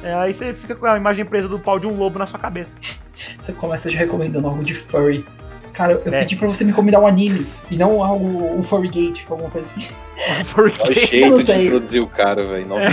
É, 0.04 0.14
aí 0.14 0.34
você 0.34 0.54
fica 0.54 0.76
com 0.76 0.86
a 0.86 0.98
imagem 0.98 1.26
presa 1.26 1.48
do 1.48 1.60
pau 1.60 1.80
de 1.80 1.88
um 1.88 1.98
lobo 1.98 2.20
na 2.20 2.26
sua 2.26 2.40
cabeça. 2.40 2.78
Você 3.40 3.52
começa 3.52 3.90
já 3.90 3.98
recomendando 3.98 4.48
algo 4.48 4.64
de 4.64 4.76
furry. 4.76 5.26
Cara, 5.74 5.94
eu 5.94 6.14
é. 6.14 6.20
pedi 6.20 6.36
pra 6.36 6.48
você 6.48 6.64
me 6.64 6.70
recomendar 6.70 7.02
um 7.02 7.08
anime 7.08 7.48
e 7.70 7.76
não 7.76 8.04
algo, 8.04 8.56
um 8.56 8.64
furry 8.64 8.90
gate, 8.90 9.24
alguma 9.28 9.50
coisa 9.50 9.66
assim. 9.68 9.88
Um 10.40 10.46
furry 10.46 10.72
gate. 10.72 10.88
É 10.88 10.92
o 10.92 10.94
jeito 10.94 11.44
de 11.44 11.66
introduzir 11.66 12.02
o 12.02 12.08
cara, 12.08 12.46
velho. 12.46 12.68
É. 12.78 12.88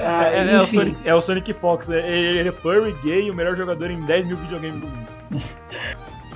Ah, 0.02 0.30
é, 0.32 0.52
é, 0.52 0.60
o 0.60 0.66
Sonic, 0.66 0.96
é 1.04 1.14
o 1.14 1.20
Sonic 1.20 1.52
Fox, 1.52 1.88
ele 1.88 2.48
é 2.48 2.52
furry 2.52 2.94
gay, 3.02 3.30
o 3.30 3.34
melhor 3.34 3.56
jogador 3.56 3.90
em 3.90 4.00
10 4.00 4.26
mil 4.26 4.36
videogames 4.36 4.80
do 4.80 4.86
mundo. 4.86 5.08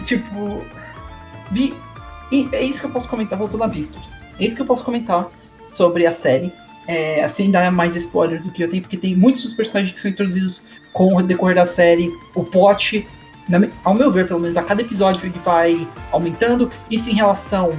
Tipo. 0.05 0.65
Vi, 1.51 1.75
é 2.53 2.63
isso 2.63 2.81
que 2.81 2.87
eu 2.87 2.91
posso 2.91 3.09
comentar, 3.09 3.39
voltando 3.39 3.65
à 3.65 3.67
vista. 3.67 3.99
É 4.39 4.45
isso 4.45 4.57
que 4.57 4.63
eu 4.63 4.67
posso 4.67 4.85
comentar 4.85 5.29
sobre 5.73 6.07
a 6.07 6.13
série. 6.13 6.53
É, 6.87 7.27
sem 7.29 7.51
dar 7.51 7.73
mais 7.73 7.97
spoilers 7.97 8.45
do 8.45 8.51
que 8.51 8.63
eu 8.63 8.69
tenho, 8.69 8.83
porque 8.83 8.99
tem 8.99 9.17
muitos 9.17 9.45
dos 9.45 9.55
personagens 9.55 9.95
que 9.95 10.01
são 10.01 10.11
introduzidos 10.11 10.61
com 10.93 11.17
o 11.17 11.23
decorrer 11.23 11.57
da 11.57 11.67
série. 11.67 12.11
O 12.35 12.45
plot, 12.45 13.07
na 13.49 13.59
ao 13.83 13.95
meu 13.95 14.11
ver, 14.11 14.29
pelo 14.29 14.41
menos, 14.41 14.57
a 14.57 14.63
cada 14.63 14.83
episódio 14.83 15.25
ele 15.25 15.39
vai 15.45 15.87
aumentando. 16.13 16.71
Isso 16.91 17.09
em 17.11 17.15
relação. 17.15 17.73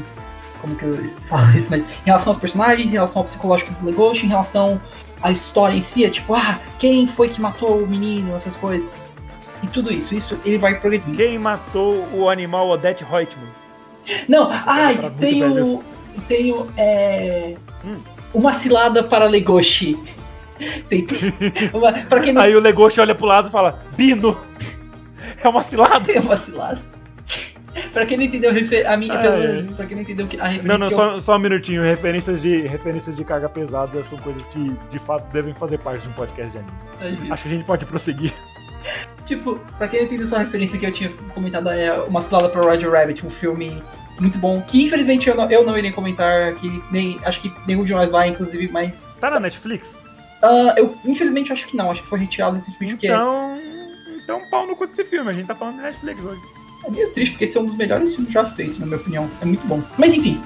Como 0.59 0.75
que 0.75 0.85
eu 0.85 1.07
falo 1.27 1.55
isso, 1.55 1.67
mas 1.69 1.81
em 1.83 2.05
relação 2.05 2.31
aos 2.31 2.39
personagens, 2.39 2.87
em 2.87 2.93
relação 2.93 3.21
ao 3.21 3.25
psicológico 3.25 3.71
do 3.73 3.85
Legoshi, 3.85 4.25
em 4.25 4.29
relação 4.29 4.81
à 5.21 5.31
história 5.31 5.77
em 5.77 5.81
si, 5.81 6.03
é 6.03 6.09
tipo, 6.09 6.33
ah, 6.33 6.59
quem 6.79 7.05
foi 7.05 7.29
que 7.29 7.39
matou 7.39 7.77
o 7.83 7.87
menino, 7.87 8.35
essas 8.35 8.55
coisas. 8.55 9.04
E 9.63 9.67
tudo 9.67 9.91
isso, 9.91 10.13
isso 10.13 10.37
ele 10.45 10.57
vai 10.57 10.75
progredindo. 10.79 11.15
Quem 11.17 11.37
matou 11.39 12.07
o 12.13 12.29
animal 12.29 12.69
Odette 12.69 13.03
Reutemann? 13.03 13.47
Não, 14.27 14.47
Pra 14.47 14.63
ai, 14.67 15.11
tenho. 15.19 15.83
Tenho. 16.27 16.67
É, 16.77 17.55
Hum. 17.85 17.97
Uma 18.33 18.53
cilada 18.53 19.03
para 19.03 19.25
Legoshi. 19.25 19.97
Tem, 20.89 21.05
uma, 21.73 21.91
quem 22.21 22.33
não 22.33 22.41
Aí 22.41 22.55
o 22.55 22.59
Legoshi 22.59 22.99
olha 22.99 23.13
pro 23.15 23.25
lado 23.25 23.49
e 23.49 23.51
fala: 23.51 23.79
Bino! 23.95 24.37
É 25.43 25.47
uma 25.47 25.61
cilada! 25.63 25.99
tem 26.01 26.19
uma 26.19 26.35
cilada. 26.37 26.79
pra 27.91 28.05
quem 28.05 28.17
não 28.17 28.23
entendeu 28.23 28.49
a 28.51 28.97
minha. 28.97 29.13
Ai. 29.13 29.37
menos, 29.39 29.75
pra 29.75 29.85
quem 29.85 29.95
não 29.95 30.03
entendeu 30.03 30.27
que- 30.27 30.39
a 30.39 30.47
referência. 30.47 30.67
Não, 30.67 30.77
não, 30.77 30.87
que 30.87 30.93
eu- 30.93 30.97
só, 30.97 31.19
só 31.19 31.35
um 31.35 31.39
minutinho. 31.39 31.83
Referências 31.83 32.41
de, 32.41 32.61
referências 32.61 33.15
de 33.15 33.23
carga 33.23 33.49
pesada 33.49 34.03
são 34.05 34.17
coisas 34.19 34.45
que 34.47 34.71
de 34.91 34.99
fato 34.99 35.31
devem 35.31 35.53
fazer 35.53 35.77
parte 35.79 36.01
de 36.01 36.07
um 36.07 36.13
podcast 36.13 36.51
de 36.51 36.57
anime. 36.57 37.31
Acho 37.31 37.43
que 37.43 37.49
a 37.49 37.51
gente 37.55 37.65
pode 37.65 37.85
prosseguir. 37.85 38.33
Tipo, 39.25 39.59
pra 39.77 39.87
quem 39.87 39.99
não 39.99 40.07
entendeu 40.07 40.25
essa 40.25 40.39
referência 40.39 40.77
que 40.77 40.85
eu 40.85 40.91
tinha 40.91 41.09
comentado, 41.33 41.69
é 41.69 41.93
uma 42.01 42.21
cilada 42.21 42.49
para 42.49 42.61
Roger 42.61 42.91
Rabbit, 42.91 43.25
um 43.25 43.29
filme 43.29 43.81
muito 44.19 44.37
bom. 44.37 44.61
Que 44.61 44.83
infelizmente 44.83 45.27
eu 45.27 45.35
não, 45.35 45.49
eu 45.49 45.65
não 45.65 45.77
irei 45.77 45.91
comentar 45.91 46.49
aqui, 46.49 46.83
nem. 46.91 47.19
Acho 47.23 47.41
que 47.41 47.53
nenhum 47.67 47.83
de 47.83 47.93
nós 47.93 48.11
vai, 48.11 48.29
inclusive, 48.29 48.67
mas. 48.67 49.07
Tá 49.19 49.29
na 49.29 49.39
Netflix? 49.39 49.95
ah, 50.45 50.75
eu 50.77 50.95
infelizmente 51.05 51.51
acho 51.51 51.65
que 51.67 51.75
não, 51.75 51.91
acho 51.91 52.03
que 52.03 52.07
foi 52.07 52.19
retirado 52.19 52.55
recentemente 52.55 52.93
porque. 52.93 53.07
Então. 53.07 53.59
Então, 54.23 54.41
pau 54.49 54.65
no 54.65 54.75
cu 54.75 54.87
desse 54.87 55.03
filme. 55.03 55.29
A 55.29 55.33
gente 55.33 55.45
tá 55.45 55.53
falando 55.53 55.75
de 55.75 55.81
Netflix 55.83 56.23
hoje. 56.23 56.41
É 56.85 56.91
meio 56.91 57.11
triste, 57.13 57.31
porque 57.31 57.45
esse 57.45 57.57
é 57.57 57.61
um 57.61 57.65
dos 57.65 57.77
melhores 57.77 58.15
filmes 58.15 58.33
já 58.33 58.43
feitos, 58.43 58.79
na 58.79 58.85
minha 58.85 58.97
opinião. 58.97 59.29
É 59.41 59.45
muito 59.45 59.65
bom. 59.67 59.81
Mas 59.97 60.13
enfim, 60.13 60.41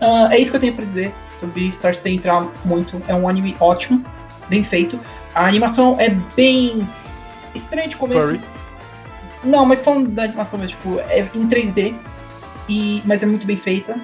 ah, 0.00 0.28
é 0.30 0.38
isso 0.38 0.50
que 0.50 0.56
eu 0.56 0.60
tenho 0.60 0.74
pra 0.74 0.84
dizer 0.84 1.12
sobre 1.40 1.72
Star 1.72 1.94
sem 1.94 2.16
entrar 2.16 2.46
muito. 2.64 3.00
É 3.08 3.14
um 3.14 3.28
anime 3.28 3.56
ótimo, 3.60 4.02
bem 4.48 4.64
feito. 4.64 4.98
A 5.34 5.46
animação 5.46 5.96
é 5.98 6.10
bem 6.34 6.86
estranha 7.54 7.88
de 7.88 7.96
começo. 7.96 8.20
Furry. 8.28 8.40
Não, 9.44 9.64
mas 9.66 9.80
falando 9.80 10.08
da 10.10 10.24
animação, 10.24 10.58
mas, 10.58 10.70
tipo, 10.70 10.98
é 11.08 11.20
em 11.34 11.48
3D, 11.48 11.94
e, 12.68 13.02
mas 13.04 13.22
é 13.22 13.26
muito 13.26 13.46
bem 13.46 13.56
feita. 13.56 13.96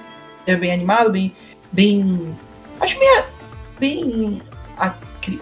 É 0.47 0.57
bem 0.57 0.73
animado, 0.73 1.11
bem. 1.13 1.35
bem 1.71 2.35
acho 2.81 2.99
bem. 2.99 3.23
bem. 3.79 4.43
a- 4.77 4.95
cri- 5.21 5.41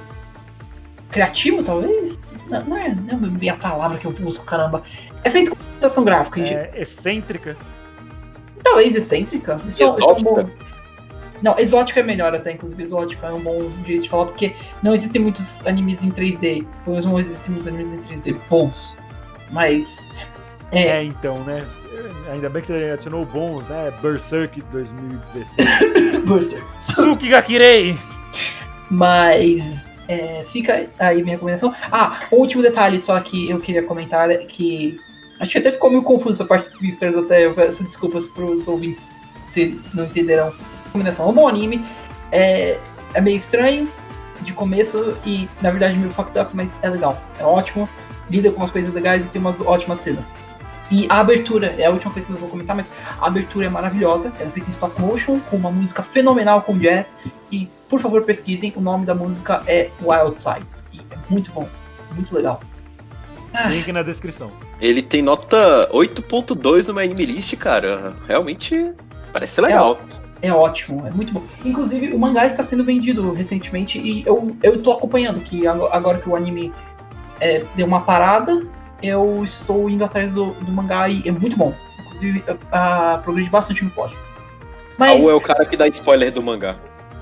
criativo, 1.11 1.63
talvez? 1.63 2.19
Não, 2.49 2.65
não 2.65 2.77
é, 2.77 2.95
não 2.95 3.27
é 3.27 3.31
bem 3.31 3.51
a 3.51 3.57
palavra 3.57 3.99
que 3.99 4.05
eu 4.07 4.15
uso, 4.25 4.43
caramba. 4.43 4.83
É 5.25 5.31
feito 5.31 5.51
com 5.51 5.57
computação 5.57 6.05
gráfica, 6.05 6.41
É 6.41 6.71
excêntrica. 6.77 7.57
Talvez 8.63 8.95
excêntrica. 8.95 9.61
Isso, 9.69 9.83
isso 9.83 9.83
é 9.83 10.07
um 10.13 10.23
bom... 10.23 10.49
Não, 11.43 11.59
exótica 11.59 12.01
é 12.01 12.03
melhor 12.03 12.35
até, 12.35 12.53
inclusive 12.53 12.83
exótica 12.83 13.27
é 13.27 13.33
um 13.33 13.41
bom 13.41 13.71
jeito 13.85 14.05
de 14.05 14.09
falar, 14.09 14.27
porque 14.27 14.55
não 14.83 14.95
existem 14.95 15.21
muitos 15.21 15.65
animes 15.67 16.03
em 16.03 16.11
3D. 16.11 16.67
Pelo 16.85 16.97
menos 16.97 17.05
não 17.05 17.21
existem 17.21 17.51
muitos 17.51 17.67
animes 17.67 17.93
em 17.93 17.99
3D 18.03 18.37
bons. 18.49 18.97
Mas. 19.51 20.11
É, 20.73 20.99
É, 20.99 21.05
então, 21.05 21.43
né? 21.45 21.65
Ainda 22.33 22.49
bem 22.49 22.61
que 22.61 22.69
você 22.69 22.91
adicionou 22.91 23.25
bons, 23.25 23.65
né? 23.69 23.93
Berserk 24.03 24.61
2016. 24.73 26.25
Berserk. 26.27 26.67
Suki 26.95 27.29
Gakirei! 27.29 27.97
Mas. 28.91 29.63
é, 30.09 30.45
fica 30.53 30.89
aí 30.99 31.23
minha 31.23 31.35
recomendação. 31.35 31.75
Ah, 31.91 32.21
último 32.31 32.63
detalhe 32.63 33.01
só 33.01 33.19
que 33.21 33.51
eu 33.51 33.59
queria 33.61 33.83
comentar 33.83 34.31
é 34.31 34.39
que. 34.39 34.99
Acho 35.39 35.53
que 35.53 35.59
até 35.59 35.73
ficou 35.73 35.91
meio 35.91 36.03
confuso 36.03 36.33
essa 36.33 36.45
parte 36.47 36.73
de 36.73 36.79
Beastars, 36.79 37.15
até 37.15 37.45
eu 37.45 37.53
peço 37.53 37.85
desculpas 37.85 38.25
pros 38.29 38.67
ouvintes 38.67 39.15
se 39.53 39.79
não 39.95 40.05
entenderão. 40.05 40.53
Recomendação. 40.97 41.27
É 41.27 41.29
um 41.29 41.33
bom 41.33 41.49
anime. 41.49 41.85
É, 42.33 42.79
é 43.15 43.21
meio 43.21 43.37
estranho 43.37 43.89
de 44.41 44.53
começo 44.53 45.17
e, 45.25 45.49
na 45.61 45.71
verdade, 45.71 45.97
meio 45.97 46.13
fucked 46.13 46.39
up, 46.39 46.51
mas 46.55 46.77
é 46.83 46.89
legal. 46.89 47.21
É 47.39 47.45
ótimo. 47.45 47.89
Lida 48.31 48.51
com 48.51 48.59
umas 48.59 48.71
coisas 48.71 48.93
legais 48.93 49.25
e 49.25 49.29
tem 49.29 49.41
umas 49.41 49.61
ótimas 49.61 50.01
cenas. 50.01 50.33
E 50.91 51.07
a 51.09 51.19
abertura, 51.19 51.75
é 51.79 51.87
a 51.87 51.91
última 51.91 52.13
coisa 52.13 52.27
que 52.27 52.33
eu 52.33 52.39
vou 52.39 52.49
comentar, 52.49 52.77
mas 52.77 52.91
a 53.21 53.27
abertura 53.27 53.67
é 53.67 53.69
maravilhosa. 53.69 54.33
Ela 54.39 54.49
é 54.49 54.53
feita 54.53 54.71
em 54.71 54.73
stop 54.73 55.01
motion, 55.01 55.41
com 55.41 55.57
uma 55.57 55.71
música 55.71 56.03
fenomenal 56.03 56.63
com 56.63 56.77
jazz. 56.79 57.17
E, 57.51 57.69
por 57.89 58.01
favor, 58.01 58.23
pesquisem. 58.23 58.73
O 58.77 58.81
nome 58.81 59.05
da 59.05 59.15
música 59.15 59.63
é 59.67 59.91
Wild 60.01 60.41
Side. 60.41 60.67
E 60.93 61.01
é 61.01 61.17
muito 61.29 61.51
bom. 61.53 61.69
Muito 62.15 62.35
legal. 62.35 62.61
Ah, 63.53 63.69
Link 63.69 63.91
na 63.91 64.03
descrição. 64.03 64.51
Ele 64.81 65.03
tem 65.03 65.23
nota 65.23 65.89
8.2 65.93 66.93
no 66.93 66.99
Anime 66.99 67.27
List, 67.27 67.57
cara. 67.57 68.15
Realmente 68.27 68.93
parece 69.33 69.61
legal. 69.61 69.99
é 70.23 70.26
ótimo, 70.53 71.07
é 71.07 71.11
muito 71.11 71.33
bom. 71.33 71.43
Inclusive, 71.65 72.13
o 72.13 72.19
mangá 72.19 72.47
está 72.47 72.63
sendo 72.63 72.85
vendido 72.85 73.33
recentemente 73.33 73.99
e 73.99 74.23
eu, 74.27 74.55
eu 74.63 74.83
tô 74.83 74.93
acompanhando, 74.93 75.41
que 75.41 75.67
ago- 75.67 75.89
agora 75.91 76.19
que 76.19 76.29
o 76.29 76.37
anime 76.37 76.73
é, 77.41 77.65
deu 77.75 77.87
uma 77.87 78.01
parada, 78.03 78.63
eu 79.03 79.43
estou 79.45 79.89
indo 79.91 80.05
atrás 80.05 80.31
do, 80.31 80.53
do 80.53 80.71
mangá 80.73 81.09
e 81.09 81.23
é 81.27 81.31
muito 81.33 81.57
bom. 81.57 81.75
Inclusive, 82.01 82.45
a 82.73 83.19
progredi 83.25 83.49
bastante 83.51 83.83
no 83.85 83.91
plot. 83.91 84.15
Mas 84.99 85.23
Ou 85.23 85.31
é 85.31 85.35
o 85.35 85.41
cara 85.41 85.65
que 85.67 85.77
dá 85.77 85.87
spoiler 85.89 86.33
do 86.33 86.43
mangá. 86.43 86.77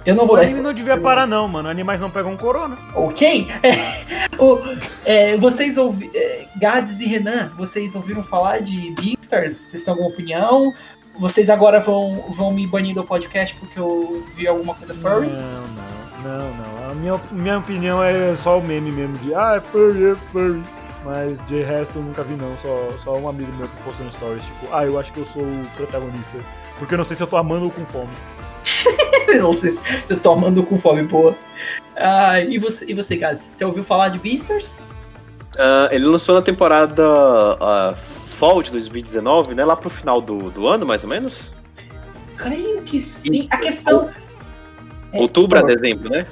eu 0.06 0.14
não 0.14 0.24
O 0.24 0.26
vou 0.28 0.36
dar 0.36 0.42
anime 0.42 0.60
não 0.60 0.72
devia 0.72 0.96
parar, 0.96 1.26
não, 1.26 1.48
mano. 1.48 1.68
Animais 1.68 2.00
não 2.00 2.10
pegam 2.10 2.36
corona. 2.36 2.76
Ok? 2.94 3.48
o, 4.38 4.58
é, 5.04 5.36
vocês 5.36 5.76
ouviram. 5.76 6.12
É, 6.14 6.44
Gades 6.56 7.00
e 7.00 7.04
Renan, 7.06 7.50
vocês 7.56 7.94
ouviram 7.96 8.22
falar 8.22 8.60
de 8.60 8.92
Beastars? 8.92 9.54
Vocês 9.56 9.82
têm 9.82 9.90
alguma 9.92 10.08
opinião? 10.10 10.72
Vocês 11.18 11.48
agora 11.48 11.80
vão, 11.80 12.34
vão 12.36 12.52
me 12.52 12.66
banir 12.66 12.94
do 12.94 13.04
podcast 13.04 13.54
porque 13.56 13.78
eu 13.78 14.24
vi 14.34 14.48
alguma 14.48 14.74
coisa 14.74 14.94
furry? 14.94 15.28
Não, 15.28 15.66
não, 15.68 16.38
não, 16.48 16.56
não. 16.56 16.90
A 16.90 16.94
minha, 16.94 17.20
minha 17.30 17.58
opinião 17.58 18.02
é 18.02 18.36
só 18.36 18.58
o 18.58 18.64
meme 18.64 18.90
mesmo 18.90 19.16
de 19.18 19.34
ah, 19.34 19.54
é 19.56 19.60
furry, 19.60 20.10
é 20.10 20.14
furry. 20.32 20.62
Mas 21.04 21.38
de 21.46 21.62
resto 21.62 21.96
eu 21.96 22.02
nunca 22.02 22.22
vi 22.22 22.34
não, 22.34 22.56
só, 22.62 22.90
só 23.04 23.18
um 23.18 23.28
amigo 23.28 23.52
meu 23.56 23.68
que 23.68 23.82
postou 23.82 24.06
no 24.06 24.12
stories, 24.12 24.42
tipo, 24.42 24.68
ah, 24.72 24.84
eu 24.84 24.98
acho 24.98 25.12
que 25.12 25.20
eu 25.20 25.26
sou 25.26 25.42
o 25.42 25.66
protagonista. 25.76 26.38
Porque 26.78 26.94
eu 26.94 26.98
não 26.98 27.04
sei 27.04 27.16
se 27.16 27.22
eu 27.22 27.26
tô 27.26 27.36
amando 27.36 27.66
ou 27.66 27.70
com 27.70 27.84
fome. 27.86 28.10
Não 29.40 29.52
sei 29.52 29.72
se 29.72 30.10
eu 30.10 30.20
tô 30.20 30.32
amando 30.32 30.62
com 30.62 30.78
fome, 30.78 31.02
boa. 31.02 31.34
Ah, 31.96 32.40
e 32.40 32.58
você, 32.58 32.84
e 32.86 32.94
você, 32.94 33.16
Gades? 33.16 33.42
Você 33.54 33.64
ouviu 33.64 33.84
falar 33.84 34.08
de 34.08 34.18
Beastars? 34.18 34.80
Ah, 35.58 35.88
ele 35.90 36.04
lançou 36.04 36.34
na 36.34 36.42
temporada 36.42 37.02
ah, 37.60 37.94
Fall 38.44 38.62
de 38.62 38.70
2019, 38.72 39.54
né? 39.54 39.64
Lá 39.64 39.74
pro 39.74 39.88
final 39.88 40.20
do, 40.20 40.50
do 40.50 40.68
ano, 40.68 40.84
mais 40.84 41.02
ou 41.02 41.08
menos. 41.08 41.54
Creio 42.36 42.82
que 42.82 43.00
sim. 43.00 43.46
A 43.50 43.56
questão. 43.56 44.10
É, 45.12 45.18
Outubro 45.18 45.58
a 45.58 45.62
por 45.62 45.70
favor. 45.70 45.80
dezembro, 45.80 46.10
né? 46.10 46.26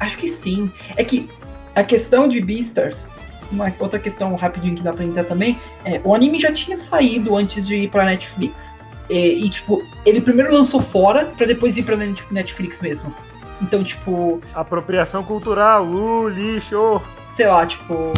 Acho 0.00 0.18
que 0.18 0.28
sim. 0.28 0.68
É 0.96 1.04
que 1.04 1.30
a 1.76 1.84
questão 1.84 2.26
de 2.26 2.40
Beastars, 2.40 3.08
uma 3.52 3.72
outra 3.78 4.00
questão 4.00 4.34
rapidinho 4.34 4.74
que 4.74 4.82
dá 4.82 4.92
pra 4.92 5.04
entrar 5.04 5.22
também, 5.22 5.56
é 5.84 6.00
o 6.02 6.16
anime 6.16 6.40
já 6.40 6.52
tinha 6.52 6.76
saído 6.76 7.36
antes 7.36 7.64
de 7.64 7.76
ir 7.76 7.90
pra 7.90 8.04
Netflix. 8.04 8.74
E, 9.08 9.44
e, 9.44 9.48
tipo, 9.48 9.80
ele 10.04 10.20
primeiro 10.20 10.52
lançou 10.52 10.80
fora 10.80 11.26
pra 11.26 11.46
depois 11.46 11.76
ir 11.76 11.84
pra 11.84 11.94
Net- 11.96 12.24
Netflix 12.28 12.80
mesmo. 12.80 13.14
Então, 13.62 13.84
tipo, 13.84 14.40
Apropriação 14.52 15.22
cultural, 15.22 15.84
uh, 15.86 16.28
lixo! 16.28 17.00
sei 17.28 17.46
lá, 17.46 17.64
tipo. 17.64 18.12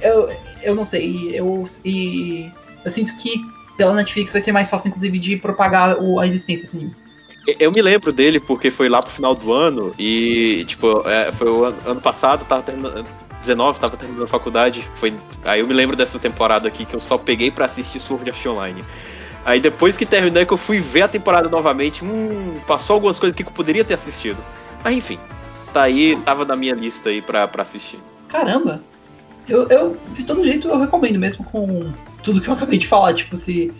Eu, 0.00 0.28
eu 0.64 0.74
não 0.74 0.86
sei. 0.86 1.30
Eu, 1.32 1.68
e, 1.84 2.50
eu 2.84 2.90
sinto 2.90 3.16
que 3.18 3.40
pela 3.76 3.94
Netflix 3.94 4.32
vai 4.32 4.42
ser 4.42 4.52
mais 4.52 4.68
fácil, 4.68 4.88
inclusive, 4.88 5.18
de 5.18 5.36
propagar 5.36 5.98
o, 6.00 6.18
a 6.18 6.26
existência 6.26 6.64
desse 6.64 6.76
anime. 6.76 6.94
Eu 7.58 7.70
me 7.70 7.82
lembro 7.82 8.12
dele 8.12 8.40
porque 8.40 8.70
foi 8.70 8.88
lá 8.88 9.02
pro 9.02 9.10
final 9.10 9.34
do 9.34 9.52
ano 9.52 9.94
e, 9.98 10.64
tipo, 10.66 11.06
é, 11.06 11.30
foi 11.32 11.48
o 11.48 11.64
ano, 11.64 11.76
ano 11.86 12.00
passado, 12.00 12.44
tava 12.44 12.62
terminando. 12.62 13.06
19, 13.40 13.78
tava 13.78 13.94
terminando 13.98 14.24
a 14.24 14.28
faculdade. 14.28 14.88
Foi, 14.94 15.12
aí 15.44 15.60
eu 15.60 15.66
me 15.66 15.74
lembro 15.74 15.94
dessa 15.94 16.18
temporada 16.18 16.66
aqui 16.66 16.86
que 16.86 16.96
eu 16.96 17.00
só 17.00 17.18
peguei 17.18 17.50
pra 17.50 17.66
assistir 17.66 18.00
Sword 18.00 18.30
Art 18.30 18.46
Online. 18.46 18.82
Aí 19.44 19.60
depois 19.60 19.98
que 19.98 20.06
terminou, 20.06 20.46
que 20.46 20.52
eu 20.54 20.56
fui 20.56 20.80
ver 20.80 21.02
a 21.02 21.08
temporada 21.08 21.48
novamente, 21.50 22.02
hum, 22.02 22.58
passou 22.66 22.94
algumas 22.94 23.18
coisas 23.18 23.34
aqui 23.34 23.44
que 23.44 23.50
eu 23.50 23.54
poderia 23.54 23.84
ter 23.84 23.92
assistido. 23.92 24.38
Mas 24.82 24.96
enfim, 24.96 25.18
tá 25.74 25.82
aí, 25.82 26.16
tava 26.24 26.46
na 26.46 26.56
minha 26.56 26.74
lista 26.74 27.10
aí 27.10 27.20
pra, 27.20 27.46
pra 27.46 27.62
assistir. 27.62 27.98
Caramba! 28.28 28.82
Eu, 29.48 29.68
eu, 29.68 29.96
de 30.14 30.24
todo 30.24 30.42
jeito, 30.44 30.68
eu 30.68 30.78
recomendo 30.80 31.18
mesmo 31.18 31.44
com 31.44 31.90
tudo 32.22 32.40
que 32.40 32.48
eu 32.48 32.54
acabei 32.54 32.78
de 32.78 32.86
falar, 32.88 33.14
tipo, 33.14 33.36
se. 33.36 33.72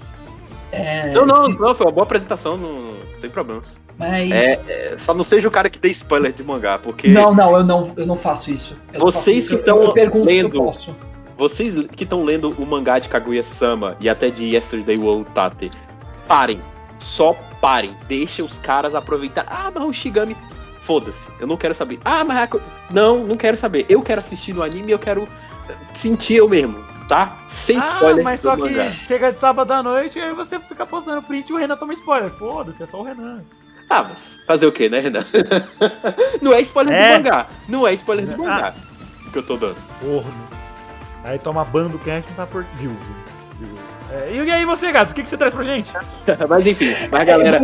É, 0.70 1.12
Não, 1.12 1.24
não, 1.24 1.46
se- 1.46 1.58
não, 1.58 1.74
foi 1.74 1.86
uma 1.86 1.92
boa 1.92 2.02
apresentação, 2.04 2.56
não, 2.56 2.94
sem 3.20 3.30
problemas. 3.30 3.78
mas. 3.96 4.30
É, 4.30 4.52
é, 4.92 4.98
só 4.98 5.14
não 5.14 5.22
seja 5.24 5.46
o 5.46 5.50
cara 5.50 5.70
que 5.70 5.78
dê 5.78 5.88
spoiler 5.90 6.32
de 6.32 6.42
mangá, 6.42 6.78
porque 6.78 7.08
Não, 7.08 7.32
não, 7.34 7.56
eu 7.56 7.64
não, 7.64 7.92
eu 7.96 8.06
não 8.06 8.16
faço 8.16 8.50
isso. 8.50 8.74
Eu 8.92 9.00
Vocês 9.00 9.14
faço 9.14 9.24
que 9.30 9.38
isso. 9.38 9.52
Eu- 9.54 9.64
tão 9.64 9.82
eu 9.82 9.92
pergunto 9.92 10.28
se 10.28 10.36
eu 10.38 10.48
lendo- 10.48 10.96
vocês 11.36 11.74
que 11.96 12.04
estão 12.04 12.22
lendo 12.24 12.50
o 12.58 12.66
mangá 12.66 12.98
de 12.98 13.08
Kaguya-sama 13.08 13.96
e 14.00 14.08
até 14.08 14.30
de 14.30 14.54
Yesterday 14.54 14.96
World 14.96 15.24
Tate, 15.32 15.70
parem. 16.28 16.60
Só 16.98 17.34
parem. 17.60 17.92
Deixa 18.08 18.44
os 18.44 18.58
caras 18.58 18.94
aproveitar. 18.94 19.44
Ah, 19.48 19.70
mas 19.74 19.82
o 19.84 19.92
Shigami. 19.92 20.36
Foda-se. 20.80 21.28
Eu 21.40 21.46
não 21.46 21.56
quero 21.56 21.74
saber. 21.74 21.98
Ah, 22.04 22.22
mas. 22.24 22.48
Não, 22.92 23.24
não 23.24 23.34
quero 23.36 23.56
saber. 23.56 23.86
Eu 23.88 24.02
quero 24.02 24.20
assistir 24.20 24.52
no 24.52 24.62
anime 24.62 24.92
eu 24.92 24.98
quero 24.98 25.26
sentir 25.92 26.36
eu 26.36 26.48
mesmo, 26.48 26.82
tá? 27.08 27.36
Sem 27.48 27.78
Ah, 27.78 27.84
spoiler 27.84 28.24
mas 28.24 28.40
só 28.40 28.56
mangá. 28.56 28.90
que 28.90 29.06
chega 29.06 29.32
de 29.32 29.38
sábado 29.38 29.72
à 29.72 29.82
noite 29.82 30.18
e 30.18 30.22
aí 30.22 30.32
você 30.32 30.58
fica 30.58 30.84
postando 30.86 31.22
print 31.22 31.48
e 31.50 31.52
o 31.52 31.56
Renan 31.56 31.76
toma 31.76 31.92
spoiler. 31.94 32.30
Foda-se, 32.30 32.82
é 32.82 32.86
só 32.86 32.98
o 33.00 33.02
Renan. 33.02 33.42
Ah, 33.90 34.02
mas 34.02 34.38
fazer 34.46 34.66
o 34.66 34.72
quê, 34.72 34.88
né, 34.88 34.98
Renan? 35.00 35.24
não 36.40 36.52
é 36.54 36.60
spoiler 36.62 36.94
É. 36.94 37.08
do 37.18 37.24
mangá. 37.24 37.46
Não 37.68 37.86
é 37.86 37.92
spoiler 37.94 38.26
do 38.26 38.32
Ah. 38.34 38.36
mangá 38.48 38.74
que 39.32 39.38
eu 39.38 39.42
tô 39.42 39.56
dando. 39.56 39.76
Corno. 40.00 40.32
Aí 41.24 41.38
toma 41.38 41.64
ban 41.64 41.86
do 41.88 41.98
cast, 41.98 42.28
não 42.30 42.36
sabe 42.36 42.52
por. 42.52 42.64
Viu, 42.76 42.90
viu, 43.58 43.68
viu. 43.68 43.68
É, 44.12 44.32
e 44.46 44.50
aí 44.50 44.64
você, 44.64 44.92
gato, 44.92 45.10
o 45.10 45.14
que, 45.14 45.22
que 45.22 45.28
você 45.28 45.36
traz 45.36 45.52
pra 45.54 45.64
gente? 45.64 45.90
mas 46.48 46.66
enfim, 46.66 46.94
mas 47.10 47.24
galera, 47.24 47.60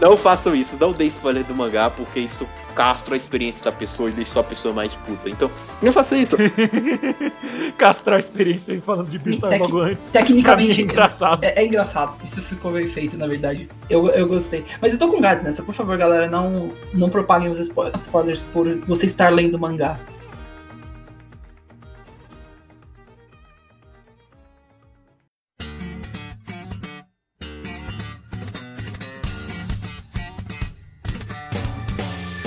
não 0.00 0.16
façam 0.16 0.54
isso, 0.54 0.76
não 0.80 0.92
dê 0.92 1.04
spoiler 1.06 1.44
do 1.44 1.54
mangá, 1.54 1.88
porque 1.90 2.20
isso 2.20 2.46
castra 2.74 3.14
a 3.14 3.16
experiência 3.16 3.64
da 3.64 3.72
pessoa 3.72 4.08
e 4.10 4.12
deixa 4.12 4.32
só 4.32 4.40
a 4.40 4.44
pessoa 4.44 4.74
mais 4.74 4.94
puta. 4.94 5.30
Então, 5.30 5.50
não 5.80 5.92
faça 5.92 6.16
isso. 6.16 6.36
Castrar 7.78 8.16
a 8.16 8.20
experiência 8.20 8.74
aí 8.74 8.80
falando 8.80 9.08
de 9.08 9.18
Beastars 9.18 9.50
Tec- 9.52 9.60
logo 9.62 9.78
antes. 9.80 10.08
Tecnicamente. 10.10 10.80
é 10.80 10.84
engraçado. 10.84 11.44
É, 11.44 11.60
é 11.62 11.66
engraçado, 11.66 12.14
isso 12.24 12.42
ficou 12.42 12.72
bem 12.72 12.88
feito, 12.88 13.16
na 13.16 13.26
verdade. 13.26 13.68
Eu, 13.88 14.08
eu 14.08 14.26
gostei. 14.26 14.64
Mas 14.80 14.92
eu 14.92 14.98
tô 14.98 15.08
com 15.08 15.20
gatos 15.20 15.44
nessa, 15.44 15.62
por 15.62 15.74
favor, 15.74 15.96
galera, 15.96 16.28
não, 16.28 16.70
não 16.92 17.08
propaguem 17.08 17.48
os 17.50 17.60
spo- 17.68 17.88
spoilers 18.00 18.44
por 18.52 18.66
você 18.86 19.06
estar 19.06 19.30
lendo 19.32 19.58
mangá. 19.58 19.98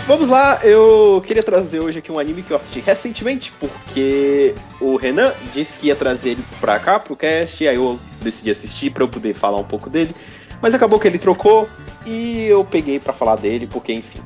Vamos 0.07 0.29
lá, 0.29 0.61
eu 0.63 1.21
queria 1.27 1.43
trazer 1.43 1.81
hoje 1.81 1.99
aqui 1.99 2.09
um 2.09 2.17
anime 2.17 2.41
que 2.41 2.51
eu 2.51 2.55
assisti 2.55 2.79
recentemente, 2.79 3.51
porque 3.59 4.55
o 4.79 4.95
Renan 4.95 5.33
disse 5.53 5.77
que 5.77 5.87
ia 5.87 5.97
trazer 5.97 6.29
ele 6.29 6.45
pra 6.61 6.79
cá, 6.79 6.97
pro 6.97 7.13
cast, 7.13 7.61
e 7.61 7.67
aí 7.67 7.75
eu 7.75 7.99
decidi 8.21 8.49
assistir 8.49 8.89
pra 8.89 9.03
eu 9.03 9.09
poder 9.09 9.33
falar 9.33 9.57
um 9.57 9.65
pouco 9.65 9.89
dele. 9.89 10.15
Mas 10.61 10.73
acabou 10.73 10.97
que 10.97 11.09
ele 11.09 11.17
trocou 11.17 11.67
e 12.05 12.45
eu 12.45 12.63
peguei 12.63 13.01
pra 13.01 13.11
falar 13.11 13.35
dele, 13.35 13.67
porque 13.67 13.91
enfim. 13.91 14.21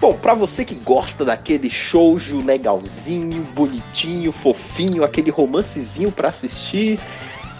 Bom, 0.00 0.16
pra 0.16 0.32
você 0.32 0.64
que 0.64 0.76
gosta 0.76 1.24
daquele 1.24 1.68
shoujo 1.68 2.40
legalzinho, 2.40 3.42
bonitinho, 3.52 4.30
fofinho, 4.30 5.02
aquele 5.02 5.32
romancezinho 5.32 6.12
pra 6.12 6.28
assistir, 6.28 7.00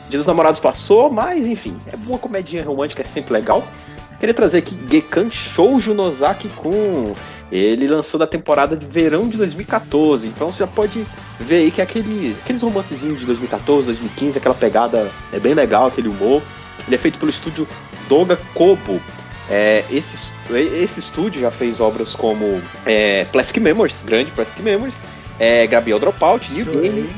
Dia 0.08 0.18
dos 0.18 0.26
Namorados 0.26 0.58
passou, 0.58 1.08
mas 1.08 1.46
enfim, 1.46 1.76
é 1.86 1.94
uma 1.94 2.18
comedinha 2.18 2.64
romântica, 2.64 3.02
é 3.02 3.04
sempre 3.04 3.32
legal. 3.32 3.62
Queria 4.20 4.34
trazer 4.34 4.58
aqui 4.58 4.76
Gekan 4.90 5.30
Shoujo 5.30 5.94
Nozaki 5.94 6.48
Kun. 6.50 7.14
Ele 7.50 7.88
lançou 7.88 8.20
da 8.20 8.26
temporada 8.26 8.76
de 8.76 8.86
verão 8.86 9.28
de 9.28 9.36
2014, 9.36 10.28
então 10.28 10.52
você 10.52 10.58
já 10.60 10.66
pode 10.68 11.04
ver 11.40 11.56
aí 11.56 11.70
que 11.72 11.80
é 11.80 11.84
aquele, 11.84 12.36
aqueles 12.42 12.62
romancezinhos 12.62 13.18
de 13.18 13.26
2014, 13.26 13.86
2015, 13.86 14.38
aquela 14.38 14.54
pegada 14.54 15.10
é 15.32 15.40
bem 15.40 15.52
legal, 15.54 15.86
aquele 15.86 16.08
humor. 16.08 16.40
Ele 16.86 16.94
é 16.94 16.98
feito 16.98 17.18
pelo 17.18 17.30
estúdio 17.30 17.66
Doga 18.08 18.38
Kobo. 18.54 19.00
É, 19.48 19.84
esse, 19.90 20.14
es- 20.14 20.32
esse 20.80 21.00
estúdio 21.00 21.40
já 21.40 21.50
fez 21.50 21.80
obras 21.80 22.14
como 22.14 22.62
é, 22.86 23.24
Plastic 23.32 23.56
Memories, 23.60 24.02
grande 24.02 24.30
Plastic 24.30 24.60
Memories, 24.62 25.02
é, 25.40 25.66
Gabriel 25.66 25.98
Dropout, 25.98 26.52
New 26.52 26.66
Game 26.66 27.10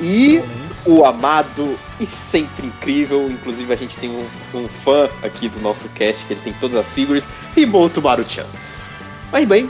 e 0.00 0.40
o 0.86 1.04
amado 1.04 1.76
e 2.00 2.06
sempre 2.06 2.66
incrível, 2.66 3.30
inclusive 3.30 3.72
a 3.72 3.76
gente 3.76 3.96
tem 3.96 4.10
um, 4.10 4.26
um 4.54 4.66
fã 4.66 5.08
aqui 5.22 5.48
do 5.48 5.60
nosso 5.60 5.88
cast 5.90 6.24
que 6.26 6.32
ele 6.32 6.40
tem 6.42 6.52
todas 6.54 6.76
as 6.76 6.92
figuras, 6.92 7.28
Himoto 7.56 8.00
Maruchan. 8.00 8.46
Mas 9.30 9.48
bem, 9.48 9.68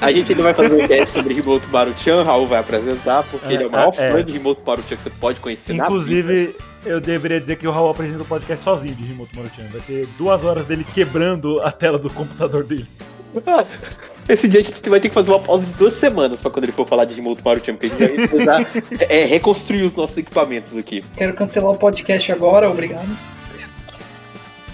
a 0.00 0.10
gente 0.10 0.32
ainda 0.32 0.42
vai 0.42 0.54
fazer 0.54 0.74
um 0.74 0.88
cast 0.88 1.14
sobre 1.14 1.34
Himoto 1.34 1.68
Maruchan, 1.68 2.22
Raul 2.22 2.46
vai 2.46 2.60
apresentar, 2.60 3.22
porque 3.24 3.46
É, 3.46 3.52
ele 3.54 3.64
é 3.64 3.66
o 3.66 3.70
maior 3.70 3.92
é. 3.96 4.10
fã 4.10 4.24
de 4.24 4.36
Himoto 4.36 4.62
Maruchan 4.64 4.96
que 4.96 5.02
você 5.02 5.10
pode 5.10 5.40
conhecer. 5.40 5.74
Inclusive, 5.74 6.56
eu 6.86 7.00
deveria 7.00 7.40
dizer 7.40 7.56
que 7.56 7.66
o 7.66 7.70
Raul 7.70 7.90
apresenta 7.90 8.22
o 8.22 8.26
podcast 8.26 8.64
sozinho 8.64 8.94
de 8.94 9.02
Rimoto 9.02 9.36
Maruchan. 9.36 9.66
Vai 9.70 9.80
ser 9.80 10.06
duas 10.16 10.42
horas 10.44 10.64
dele 10.64 10.86
quebrando 10.94 11.60
a 11.60 11.70
tela 11.70 11.98
do 11.98 12.08
computador 12.08 12.64
dele. 12.64 12.86
Esse 14.28 14.48
dia 14.48 14.60
a 14.60 14.62
gente 14.62 14.88
vai 14.88 15.00
ter 15.00 15.08
que 15.08 15.14
fazer 15.14 15.30
uma 15.30 15.40
pausa 15.40 15.66
de 15.66 15.74
duas 15.74 15.92
semanas 15.92 16.40
pra 16.40 16.50
quando 16.50 16.64
ele 16.64 16.72
for 16.72 16.86
falar 16.86 17.04
de 17.04 17.20
porque 17.20 17.86
a 17.86 17.88
gente 17.88 17.98
vai 17.98 18.08
precisar 18.28 18.66
é, 19.08 19.24
reconstruir 19.26 19.82
os 19.82 19.94
nossos 19.94 20.16
equipamentos 20.16 20.76
aqui. 20.76 21.04
Quero 21.16 21.34
cancelar 21.34 21.72
o 21.72 21.76
podcast 21.76 22.32
agora, 22.32 22.70
obrigado. 22.70 23.08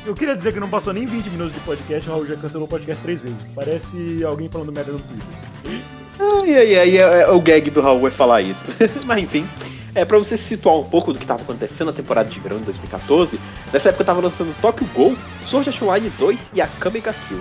Eu 0.07 0.15
queria 0.15 0.35
dizer 0.35 0.53
que 0.53 0.61
não 0.61 0.69
passou 0.69 0.93
nem 0.93 1.05
20 1.05 1.31
minutos 1.31 1.53
de 1.53 1.61
podcast, 1.61 2.09
o 2.09 2.13
Raul 2.13 2.27
já 2.27 2.37
cancelou 2.37 2.65
o 2.65 2.69
podcast 2.69 3.03
três 3.03 3.21
vezes. 3.21 3.37
Parece 3.55 4.25
alguém 4.25 4.49
falando 4.49 4.73
merda 4.73 4.93
no 4.93 4.99
Twitter. 5.01 5.29
Ai, 6.19 6.57
ai, 6.57 6.79
ai, 6.79 6.97
é, 6.99 7.23
é 7.23 7.31
o 7.31 7.41
gag 7.41 7.71
do 7.71 7.81
Raul 7.81 8.01
vai 8.01 8.11
falar 8.11 8.41
isso. 8.43 8.65
Mas 9.05 9.23
enfim, 9.23 9.47
é 9.95 10.05
pra 10.05 10.17
você 10.17 10.37
se 10.37 10.45
situar 10.45 10.77
um 10.77 10.85
pouco 10.85 11.13
do 11.13 11.19
que 11.19 11.27
tava 11.27 11.43
acontecendo 11.43 11.89
na 11.89 11.93
temporada 11.93 12.29
de 12.29 12.39
verão 12.41 12.59
de 12.59 12.65
2014. 12.65 13.39
Nessa 13.73 13.89
época 13.89 14.05
tava 14.05 14.21
lançando 14.21 14.55
Tokyo 14.61 14.87
Ghoul, 14.95 15.17
Sword 15.45 15.69
Art 15.69 15.83
Online 15.83 16.11
2 16.19 16.53
e 16.55 16.61
Akame 16.61 17.01
ga 17.01 17.13
Kill. 17.13 17.41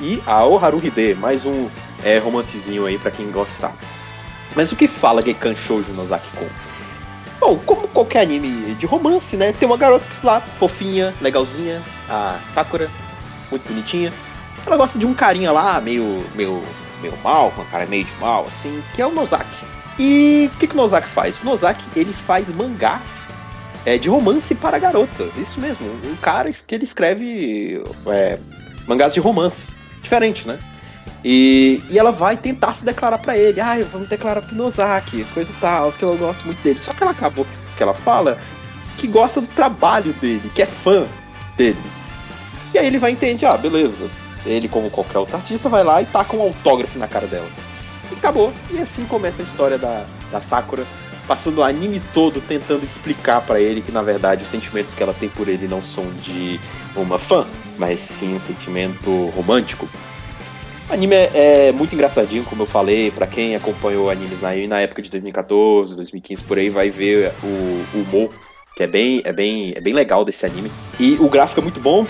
E 0.00 0.22
a 0.26 0.44
Oharu 0.44 0.80
Hide, 0.82 1.14
mais 1.14 1.44
um 1.44 1.68
é, 2.02 2.16
romancezinho 2.18 2.86
aí 2.86 2.98
pra 2.98 3.10
quem 3.10 3.30
gostar. 3.30 3.74
Mas 4.56 4.72
o 4.72 4.76
que 4.76 4.88
fala 4.88 5.20
Gekan 5.20 5.54
Shoujo 5.54 5.92
Nozaki-kun? 5.92 6.48
Bom, 7.38 7.58
como 7.66 7.86
qualquer 7.88 8.22
anime 8.22 8.74
de 8.74 8.86
romance, 8.86 9.36
né? 9.36 9.52
Tem 9.52 9.68
uma 9.68 9.76
garota 9.76 10.06
lá, 10.22 10.40
fofinha, 10.40 11.14
legalzinha, 11.20 11.82
a 12.08 12.38
Sakura, 12.48 12.90
muito 13.50 13.68
bonitinha. 13.68 14.12
Ela 14.66 14.76
gosta 14.76 14.98
de 14.98 15.04
um 15.04 15.12
carinha 15.12 15.52
lá, 15.52 15.80
meio, 15.80 16.24
meio, 16.34 16.62
meio 17.02 17.16
mal, 17.22 17.50
com 17.50 17.62
a 17.62 17.64
cara 17.66 17.84
meio 17.86 18.04
de 18.04 18.14
mal, 18.14 18.46
assim, 18.46 18.82
que 18.94 19.02
é 19.02 19.06
o 19.06 19.12
Nozaki. 19.12 19.66
E 19.98 20.50
o 20.54 20.58
que, 20.58 20.66
que 20.66 20.74
o 20.74 20.76
Nozaki 20.76 21.08
faz? 21.08 21.38
O 21.40 21.44
Nozaki, 21.44 21.84
ele 21.94 22.12
faz 22.12 22.48
mangás 22.54 23.28
é, 23.84 23.98
de 23.98 24.08
romance 24.08 24.54
para 24.54 24.78
garotas. 24.78 25.36
Isso 25.36 25.60
mesmo, 25.60 25.86
um 26.04 26.16
cara 26.16 26.50
que 26.50 26.74
ele 26.74 26.84
escreve 26.84 27.82
é, 28.06 28.38
mangás 28.86 29.12
de 29.12 29.20
romance. 29.20 29.66
Diferente, 30.02 30.46
né? 30.46 30.58
E, 31.24 31.82
e 31.90 31.98
ela 31.98 32.10
vai 32.10 32.36
tentar 32.36 32.74
se 32.74 32.84
declarar 32.84 33.18
pra 33.18 33.36
ele. 33.36 33.60
Ah, 33.60 33.78
eu 33.78 33.86
vou 33.86 34.00
me 34.00 34.06
declarar 34.06 34.42
pro 34.42 34.56
Nozaki, 34.56 35.24
coisa 35.34 35.50
e 35.50 35.60
tal, 35.60 35.92
que 35.92 36.02
eu 36.02 36.16
gosto 36.16 36.46
muito 36.46 36.62
dele. 36.62 36.80
Só 36.80 36.92
que 36.92 37.02
ela 37.02 37.12
acabou 37.12 37.46
que 37.76 37.82
ela 37.82 37.94
fala 37.94 38.38
que 38.96 39.06
gosta 39.06 39.40
do 39.40 39.46
trabalho 39.46 40.12
dele, 40.14 40.50
que 40.54 40.62
é 40.62 40.66
fã 40.66 41.04
dele. 41.56 41.78
E 42.72 42.78
aí 42.78 42.86
ele 42.86 42.98
vai 42.98 43.12
entender, 43.12 43.46
ah, 43.46 43.56
beleza. 43.56 44.08
Ele, 44.46 44.68
como 44.68 44.90
qualquer 44.90 45.18
outro 45.18 45.36
artista, 45.36 45.68
vai 45.68 45.84
lá 45.84 46.00
e 46.00 46.06
taca 46.06 46.36
um 46.36 46.40
autógrafo 46.40 46.98
na 46.98 47.08
cara 47.08 47.26
dela. 47.26 47.48
E 48.10 48.14
acabou. 48.14 48.52
E 48.70 48.78
assim 48.78 49.04
começa 49.04 49.42
a 49.42 49.44
história 49.44 49.76
da, 49.76 50.04
da 50.30 50.40
Sakura, 50.40 50.84
passando 51.30 51.58
o 51.58 51.62
anime 51.62 52.02
todo 52.12 52.40
tentando 52.40 52.84
explicar 52.84 53.40
pra 53.40 53.60
ele 53.60 53.80
que, 53.80 53.92
na 53.92 54.02
verdade, 54.02 54.42
os 54.42 54.48
sentimentos 54.48 54.94
que 54.94 55.00
ela 55.00 55.14
tem 55.14 55.28
por 55.28 55.46
ele 55.46 55.68
não 55.68 55.80
são 55.80 56.04
de 56.14 56.58
uma 56.96 57.20
fã, 57.20 57.46
mas 57.78 58.00
sim 58.00 58.34
um 58.34 58.40
sentimento 58.40 59.26
romântico. 59.36 59.88
O 60.88 60.92
anime 60.92 61.14
é, 61.14 61.68
é 61.68 61.72
muito 61.72 61.94
engraçadinho, 61.94 62.42
como 62.42 62.62
eu 62.62 62.66
falei, 62.66 63.12
pra 63.12 63.28
quem 63.28 63.54
acompanhou 63.54 64.10
animes 64.10 64.40
na, 64.40 64.52
na 64.66 64.80
época 64.80 65.00
de 65.02 65.08
2014, 65.08 65.94
2015 65.94 66.42
por 66.42 66.58
aí, 66.58 66.68
vai 66.68 66.90
ver 66.90 67.32
o, 67.44 67.46
o 67.46 68.02
humor, 68.02 68.32
que 68.74 68.82
é 68.82 68.88
bem, 68.88 69.22
é, 69.24 69.32
bem, 69.32 69.72
é 69.76 69.80
bem 69.80 69.94
legal 69.94 70.24
desse 70.24 70.44
anime. 70.44 70.68
E 70.98 71.12
o 71.20 71.28
gráfico 71.28 71.60
é 71.60 71.62
muito 71.62 71.78
bom. 71.78 72.04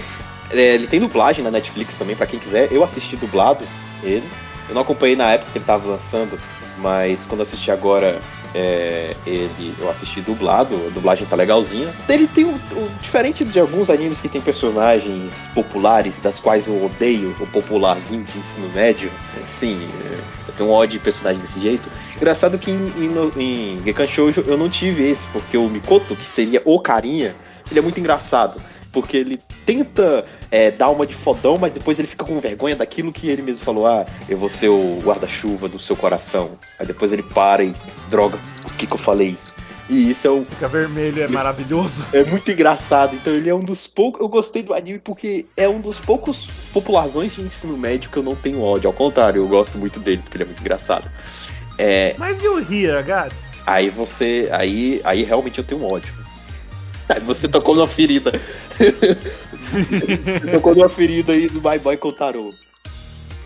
É, 0.50 0.76
ele 0.76 0.86
tem 0.86 0.98
dublagem 0.98 1.44
na 1.44 1.50
Netflix 1.50 1.94
também, 1.94 2.16
pra 2.16 2.24
quem 2.24 2.40
quiser. 2.40 2.72
Eu 2.72 2.82
assisti 2.82 3.16
dublado 3.16 3.66
ele. 4.02 4.26
Eu 4.66 4.74
não 4.74 4.80
acompanhei 4.80 5.14
na 5.14 5.32
época 5.32 5.52
que 5.52 5.58
ele 5.58 5.64
tava 5.66 5.86
lançando, 5.86 6.38
mas 6.78 7.26
quando 7.26 7.42
assisti 7.42 7.70
agora, 7.70 8.18
é, 8.54 9.14
ele, 9.26 9.74
eu 9.78 9.88
assisti 9.90 10.20
dublado, 10.20 10.74
a 10.74 10.90
dublagem 10.90 11.26
tá 11.26 11.36
legalzinha. 11.36 11.88
Ele 12.08 12.26
tem 12.26 12.44
um, 12.44 12.52
um- 12.54 12.88
diferente 13.00 13.44
de 13.44 13.58
alguns 13.60 13.90
animes 13.90 14.20
que 14.20 14.28
tem 14.28 14.40
personagens 14.40 15.48
populares, 15.54 16.18
das 16.20 16.40
quais 16.40 16.66
eu 16.66 16.84
odeio, 16.84 17.34
o 17.40 17.46
popularzinho 17.46 18.24
de 18.24 18.38
ensino 18.38 18.68
médio. 18.74 19.10
Sim, 19.44 19.88
eu 20.48 20.54
tenho 20.54 20.68
um 20.68 20.72
ódio 20.72 20.98
de 20.98 21.04
personagem 21.04 21.40
desse 21.40 21.60
jeito. 21.60 21.88
Engraçado 22.16 22.58
que 22.58 22.70
em, 22.70 22.92
em, 22.98 23.42
em 23.76 23.84
Gekan 23.84 24.06
Shoujo 24.06 24.44
eu 24.46 24.58
não 24.58 24.68
tive 24.68 25.08
esse, 25.08 25.26
porque 25.28 25.56
o 25.56 25.68
Mikoto, 25.68 26.16
que 26.16 26.26
seria 26.26 26.60
o 26.64 26.78
carinha, 26.80 27.34
ele 27.70 27.78
é 27.78 27.82
muito 27.82 27.98
engraçado. 28.00 28.60
Porque 28.92 29.16
ele 29.16 29.38
tenta 29.64 30.24
é, 30.50 30.70
dar 30.70 30.90
uma 30.90 31.06
de 31.06 31.14
fodão, 31.14 31.56
mas 31.60 31.72
depois 31.72 31.98
ele 31.98 32.08
fica 32.08 32.24
com 32.24 32.40
vergonha 32.40 32.74
daquilo 32.74 33.12
que 33.12 33.28
ele 33.28 33.42
mesmo 33.42 33.64
falou: 33.64 33.86
Ah, 33.86 34.04
eu 34.28 34.36
vou 34.36 34.48
ser 34.48 34.68
o 34.68 34.98
guarda-chuva 35.02 35.68
do 35.68 35.78
seu 35.78 35.96
coração. 35.96 36.52
Aí 36.78 36.86
depois 36.86 37.12
ele 37.12 37.22
para 37.22 37.62
e, 37.62 37.72
droga, 38.08 38.38
por 38.62 38.72
que, 38.74 38.86
que 38.86 38.94
eu 38.94 38.98
falei 38.98 39.28
isso? 39.28 39.54
E 39.88 40.10
isso 40.10 40.26
é, 40.26 40.30
o, 40.30 40.44
Fica 40.44 40.68
vermelho, 40.68 41.20
é 41.20 41.26
maravilhoso. 41.26 42.04
é 42.14 42.22
muito 42.24 42.48
engraçado. 42.50 43.14
Então 43.14 43.32
ele 43.32 43.50
é 43.50 43.54
um 43.54 43.60
dos 43.60 43.86
poucos. 43.86 44.20
Eu 44.20 44.28
gostei 44.28 44.62
do 44.62 44.72
anime 44.72 45.00
porque 45.00 45.46
é 45.56 45.68
um 45.68 45.80
dos 45.80 45.98
poucos 45.98 46.46
popularzões 46.72 47.34
de 47.34 47.42
ensino 47.42 47.76
médio 47.76 48.10
que 48.10 48.16
eu 48.16 48.22
não 48.22 48.36
tenho 48.36 48.62
ódio. 48.62 48.86
Ao 48.86 48.94
contrário, 48.94 49.42
eu 49.42 49.48
gosto 49.48 49.78
muito 49.78 49.98
dele 49.98 50.18
porque 50.22 50.36
ele 50.36 50.44
é 50.44 50.46
muito 50.46 50.60
engraçado. 50.60 51.10
É, 51.76 52.14
Mas 52.18 52.40
e 52.42 52.46
o 52.46 52.60
Hira, 52.60 53.02
gato? 53.02 53.34
Aí 53.66 53.90
você. 53.90 54.48
Aí, 54.52 55.00
aí 55.04 55.24
realmente 55.24 55.58
eu 55.58 55.64
tenho 55.64 55.84
ódio. 55.84 56.19
Você 57.26 57.48
tocou 57.48 57.74
numa 57.74 57.86
ferida. 57.86 58.32
tocou 60.52 60.74
numa 60.74 60.88
ferida 60.88 61.32
aí 61.32 61.48
do 61.48 61.60
My 61.60 61.78
Boy 61.78 61.96
Kotaro. 61.96 62.54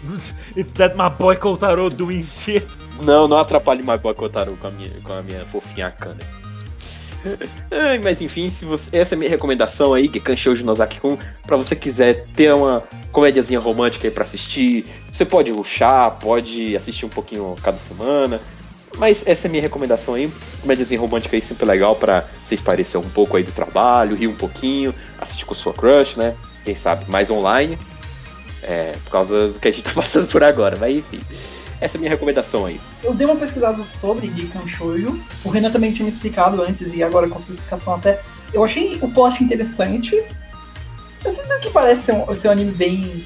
It's 0.57 0.71
that 0.73 0.97
my 0.97 1.09
boy 1.09 1.37
Kotaro 1.37 1.89
doing 1.91 2.25
shit. 2.25 2.67
Não, 3.03 3.27
não 3.27 3.39
atrapalhe 3.39 3.83
My 3.83 3.99
Boy 3.99 4.15
Kotaro 4.15 4.57
com 4.57 4.67
a 4.69 4.71
minha, 4.71 4.91
com 5.03 5.13
a 5.13 5.23
minha 5.23 5.45
fofinha. 5.47 5.95
Ai, 7.71 7.99
mas 7.99 8.21
enfim, 8.21 8.51
se 8.51 8.67
você, 8.67 8.95
essa 8.97 9.15
é 9.15 9.17
a 9.17 9.19
minha 9.19 9.31
recomendação 9.31 9.95
aí, 9.95 10.09
que 10.09 10.21
Kanshoujo 10.21 10.65
Nozaki-kun, 10.65 11.17
pra 11.47 11.57
você 11.57 11.75
quiser 11.75 12.27
ter 12.37 12.53
uma 12.55 12.83
comédiazinha 13.11 13.59
romântica 13.59 14.07
aí 14.07 14.11
pra 14.11 14.25
assistir, 14.25 14.85
você 15.11 15.25
pode 15.25 15.51
ruxar, 15.51 16.19
pode 16.19 16.77
assistir 16.77 17.07
um 17.07 17.09
pouquinho 17.09 17.57
cada 17.63 17.79
semana, 17.79 18.41
mas 18.99 19.23
essa 19.27 19.47
é 19.47 19.49
a 19.49 19.51
minha 19.51 19.63
recomendação 19.63 20.15
aí, 20.15 20.33
comédiazinha 20.61 21.01
romântica 21.01 21.37
aí 21.37 21.43
sempre 21.43 21.65
legal 21.67 21.95
pra 21.97 22.25
vocês 22.45 22.61
parecer 22.61 22.97
um 22.99 23.09
pouco 23.09 23.37
aí 23.37 23.43
do 23.43 23.53
trabalho, 23.53 24.17
rir 24.17 24.29
um 24.29 24.35
pouquinho, 24.35 24.95
assistir 25.21 25.45
com 25.45 25.55
sua 25.55 25.73
crush, 25.73 26.17
né, 26.17 26.35
quem 26.65 26.75
sabe, 26.75 27.05
mais 27.11 27.31
online, 27.31 27.79
é, 28.63 28.95
por 29.05 29.11
causa 29.11 29.49
do 29.49 29.59
que 29.59 29.69
a 29.69 29.71
gente 29.71 29.83
tá 29.85 29.93
passando 29.95 30.27
por 30.29 30.43
agora, 30.43 30.77
mas 30.81 30.97
enfim. 30.97 31.21
Essa 31.81 31.97
é 31.97 31.99
a 31.99 32.01
minha 32.01 32.11
recomendação 32.11 32.65
aí. 32.65 32.81
Eu 33.03 33.13
dei 33.13 33.27
uma 33.27 33.37
pesquisada 33.37 33.83
sobre 34.01 34.29
Geekon 34.29 34.67
Shoujo. 34.67 35.21
O 35.45 35.51
Renan 35.51 35.71
também 35.71 35.93
tinha 35.93 36.07
me 36.07 36.11
explicado 36.13 36.63
antes 36.63 36.95
e 36.95 37.03
agora 37.03 37.29
com 37.29 37.39
sua 37.43 37.55
explicação 37.55 37.95
até. 37.97 38.21
Eu 38.55 38.65
achei 38.65 38.97
o 39.03 39.09
plot 39.11 39.43
interessante. 39.45 40.15
Eu 41.23 41.31
sinto 41.31 41.61
que 41.61 41.69
parece 41.71 42.05
ser 42.05 42.13
um, 42.13 42.35
ser 42.35 42.49
um 42.49 42.53
anime 42.53 42.71
bem, 42.73 43.25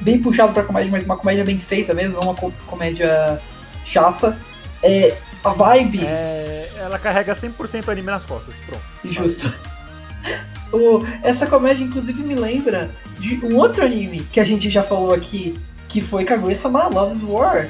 bem 0.00 0.22
puxado 0.22 0.52
pra 0.54 0.62
comédia, 0.62 0.90
mas 0.90 1.04
uma 1.04 1.16
comédia 1.16 1.44
bem 1.44 1.58
feita 1.58 1.92
mesmo, 1.92 2.14
não 2.14 2.22
uma 2.22 2.34
co- 2.34 2.52
comédia 2.66 3.38
chata. 3.84 4.38
É, 4.82 5.16
a 5.44 5.50
vibe. 5.50 6.00
É, 6.04 6.70
ela 6.78 6.98
carrega 6.98 7.34
100% 7.36 7.88
anime 7.88 8.06
nas 8.06 8.22
costas. 8.24 8.54
Pronto. 8.66 8.82
Justo. 9.04 9.52
O- 10.72 11.04
essa 11.24 11.46
comédia, 11.48 11.82
inclusive, 11.82 12.22
me 12.22 12.36
lembra 12.36 12.90
de 13.18 13.44
um 13.44 13.56
outro 13.56 13.84
anime 13.84 14.20
que 14.32 14.38
a 14.38 14.44
gente 14.44 14.70
já 14.70 14.84
falou 14.84 15.12
aqui, 15.12 15.58
que 15.88 16.00
foi 16.00 16.24
Kaguya-sama 16.24 16.86
Love 16.86 17.16
is 17.16 17.22
War. 17.24 17.66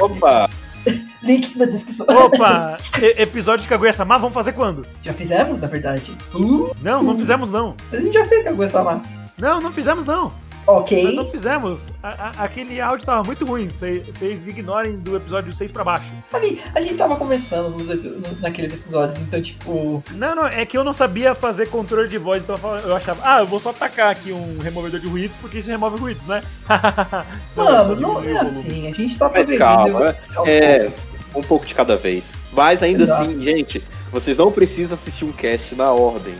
Opa! 0.00 0.48
Link 1.22 1.58
na 1.58 1.66
descrição. 1.66 2.06
Opa! 2.08 2.78
e- 3.02 3.20
episódio 3.20 3.64
de 3.64 3.68
Kaguya-sama, 3.68 4.16
vamos 4.18 4.32
fazer 4.32 4.52
quando? 4.52 4.82
Já 5.02 5.12
fizemos, 5.12 5.60
na 5.60 5.66
verdade? 5.66 6.10
Uh, 6.34 6.74
Não, 6.80 7.02
não 7.02 7.18
fizemos 7.18 7.50
não. 7.50 7.74
a 7.92 7.96
gente 7.96 8.14
já 8.14 8.24
fez 8.24 8.44
Kaguya-sama. 8.44 9.02
Não, 9.38 9.60
não 9.60 9.70
fizemos 9.70 10.06
não. 10.06 10.32
Ok. 10.70 11.02
Nós 11.02 11.14
não 11.14 11.30
fizemos. 11.30 11.80
A- 12.02 12.08
a- 12.38 12.44
aquele 12.44 12.78
áudio 12.78 13.06
tava 13.06 13.24
muito 13.24 13.42
ruim. 13.46 13.68
Vocês 13.68 14.46
ignorem 14.46 14.96
do 14.98 15.16
episódio 15.16 15.50
6 15.50 15.72
pra 15.72 15.82
baixo. 15.82 16.04
Ali, 16.30 16.62
a 16.74 16.80
gente 16.82 16.94
tava 16.96 17.16
conversando 17.16 17.70
nos 17.70 18.38
naqueles 18.40 18.74
episódios, 18.74 19.18
então, 19.18 19.40
tipo. 19.40 20.04
Não, 20.12 20.34
não, 20.34 20.46
é 20.46 20.66
que 20.66 20.76
eu 20.76 20.84
não 20.84 20.92
sabia 20.92 21.34
fazer 21.34 21.68
controle 21.70 22.06
de 22.06 22.18
voz, 22.18 22.42
então 22.42 22.56
eu 22.84 22.94
achava, 22.94 23.20
ah, 23.24 23.40
eu 23.40 23.46
vou 23.46 23.58
só 23.58 23.72
tacar 23.72 24.10
aqui 24.10 24.30
um 24.30 24.58
removedor 24.58 25.00
de 25.00 25.06
ruídos, 25.08 25.34
porque 25.40 25.58
isso 25.60 25.68
remove 25.70 25.98
ruídos, 25.98 26.26
né? 26.26 26.42
Mano, 27.56 27.92
eu 27.94 27.96
não 28.00 28.22
é 28.22 28.36
assim. 28.38 28.88
A 28.88 28.92
gente 28.92 29.18
tá 29.18 29.30
Mas 29.32 29.50
calma, 29.56 30.14
é, 30.44 30.80
poucos. 30.84 31.00
um 31.34 31.42
pouco 31.42 31.66
de 31.66 31.74
cada 31.74 31.96
vez. 31.96 32.32
Mas 32.52 32.82
ainda 32.82 33.04
Exato. 33.04 33.22
assim, 33.22 33.42
gente, 33.42 33.82
vocês 34.10 34.36
não 34.36 34.52
precisam 34.52 34.94
assistir 34.94 35.24
um 35.24 35.32
cast 35.32 35.74
na 35.74 35.90
ordem. 35.92 36.34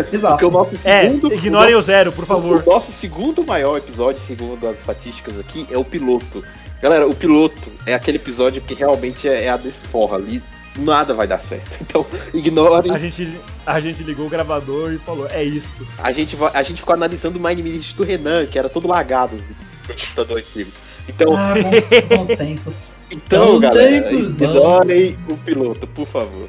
Exato. 0.00 0.34
Porque 0.34 0.44
o 0.44 0.50
nosso 0.50 0.70
É, 0.84 1.02
segundo. 1.08 1.32
ignorem 1.34 1.74
o 1.74 1.76
nosso- 1.76 1.86
zero, 1.86 2.12
por 2.12 2.26
favor. 2.26 2.62
O 2.66 2.70
nosso 2.70 2.92
segundo 2.92 3.44
maior 3.44 3.78
episódio, 3.78 4.20
segundo 4.20 4.66
as 4.68 4.78
estatísticas 4.80 5.38
aqui, 5.38 5.66
é 5.70 5.78
o 5.78 5.84
piloto. 5.84 6.42
Galera, 6.82 7.06
o 7.06 7.14
piloto 7.14 7.56
é 7.86 7.94
aquele 7.94 8.16
episódio 8.18 8.60
que 8.62 8.74
realmente 8.74 9.28
é, 9.28 9.44
é 9.44 9.48
a 9.50 9.56
desforra 9.56 10.16
ali. 10.16 10.42
Nada 10.76 11.14
vai 11.14 11.26
dar 11.26 11.42
certo. 11.42 11.78
Então, 11.80 12.04
ignorem. 12.34 12.92
A 12.92 12.98
gente, 12.98 13.32
a 13.64 13.78
gente 13.80 14.02
ligou 14.02 14.26
o 14.26 14.28
gravador 14.28 14.92
e 14.92 14.98
falou, 14.98 15.26
é 15.30 15.42
isso. 15.44 15.68
A 15.98 16.10
gente, 16.10 16.36
a 16.52 16.62
gente 16.62 16.78
ficou 16.80 16.94
analisando 16.94 17.38
o 17.38 17.42
Mind 17.42 17.60
Minute 17.60 17.94
do 17.94 18.02
Renan, 18.02 18.44
que 18.46 18.58
era 18.58 18.68
todo 18.68 18.88
lagado 18.88 19.36
no 19.36 19.94
computador 19.94 20.38
antigo. 20.38 20.70
Então, 21.08 21.36
Ah, 21.36 21.54
bons, 21.54 22.08
bons 22.26 22.38
tempos. 22.38 22.92
então 23.10 23.52
bons 23.52 23.60
galera, 23.60 24.08
tempos, 24.08 24.26
ignorem 24.26 25.16
o 25.28 25.36
piloto, 25.36 25.86
por 25.86 26.06
favor. 26.06 26.48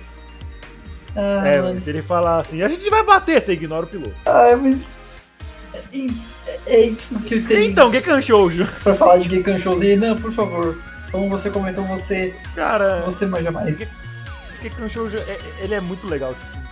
Ah, 1.15 1.47
É, 1.47 1.62
mano. 1.62 1.80
se 1.82 1.89
ele 1.89 2.01
falar 2.01 2.39
assim, 2.41 2.62
a 2.62 2.67
gente 2.67 2.89
vai 2.89 3.04
bater, 3.04 3.41
você 3.41 3.54
ignora 3.54 3.86
o 3.86 3.88
piloto. 3.89 4.15
Ah, 4.25 4.56
mas. 4.62 4.80
É, 5.93 6.60
é 6.67 6.82
isso 6.88 7.19
que 7.21 7.36
eu 7.36 7.45
tenho 7.47 7.71
Então, 7.71 7.91
Gekan 7.91 8.21
Shoujo. 8.21 8.65
pra 8.84 8.95
falar 8.95 9.17
de 9.17 9.30
Gekan 9.30 9.60
Show 9.60 9.78
Não, 9.97 10.19
por 10.21 10.34
favor. 10.34 10.78
Como 11.12 11.30
você 11.30 11.49
comentou, 11.49 11.84
você, 11.86 12.34
Cara, 12.56 13.01
você 13.06 13.25
manja 13.25 13.51
mais. 13.51 13.78
Gekan 14.62 14.89
Shoujo, 14.89 15.17
é- 15.17 15.39
ele 15.63 15.73
é 15.75 15.82
muito 15.82 16.08
legal. 16.08 16.34
tipo, 16.34 16.65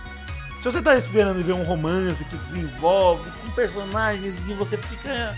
Se 0.58 0.64
você 0.72 0.80
tá 0.80 0.94
esperando 0.96 1.42
ver 1.42 1.52
um 1.52 1.62
romance 1.62 2.24
que 2.24 2.36
desenvolve 2.36 3.30
com 3.42 3.50
personagens 3.50 4.34
e 4.48 4.54
você 4.54 4.76
fica 4.78 5.34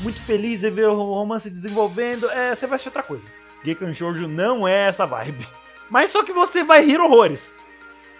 muito 0.00 0.20
feliz 0.20 0.60
de 0.60 0.68
ver 0.68 0.88
o 0.88 0.94
romance 0.94 1.48
desenvolvendo, 1.48 2.28
é, 2.30 2.54
você 2.54 2.66
vai 2.66 2.76
assistir 2.76 2.88
outra 2.90 3.02
coisa. 3.02 3.24
Gekan 3.64 3.94
Shoujo 3.94 4.28
não 4.28 4.68
é 4.68 4.88
essa 4.88 5.06
vibe. 5.06 5.46
Mas 5.88 6.10
só 6.10 6.22
que 6.22 6.32
você 6.32 6.62
vai 6.62 6.84
rir 6.84 7.00
horrores. 7.00 7.40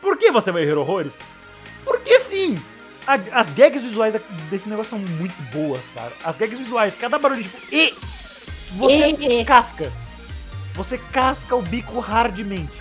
Por 0.01 0.17
que 0.17 0.31
você 0.31 0.51
vai 0.53 0.65
rir 0.65 0.77
horrores? 0.77 1.13
Porque 1.85 2.19
sim! 2.21 2.59
A- 3.07 3.41
as 3.41 3.51
gags 3.51 3.83
visuais 3.83 4.15
desse 4.51 4.69
negócio 4.69 4.91
são 4.91 4.99
muito 4.99 5.35
boas, 5.53 5.81
cara. 5.95 6.13
As 6.25 6.37
gags 6.37 6.59
visuais, 6.59 6.95
cada 6.99 7.19
barulho 7.19 7.43
tipo. 7.43 7.57
E! 7.75 7.95
Você 8.73 9.45
casca. 9.45 9.93
Você 10.75 10.99
casca 10.99 11.55
o 11.57 11.63
bico 11.63 11.99
hardmente. 12.01 12.73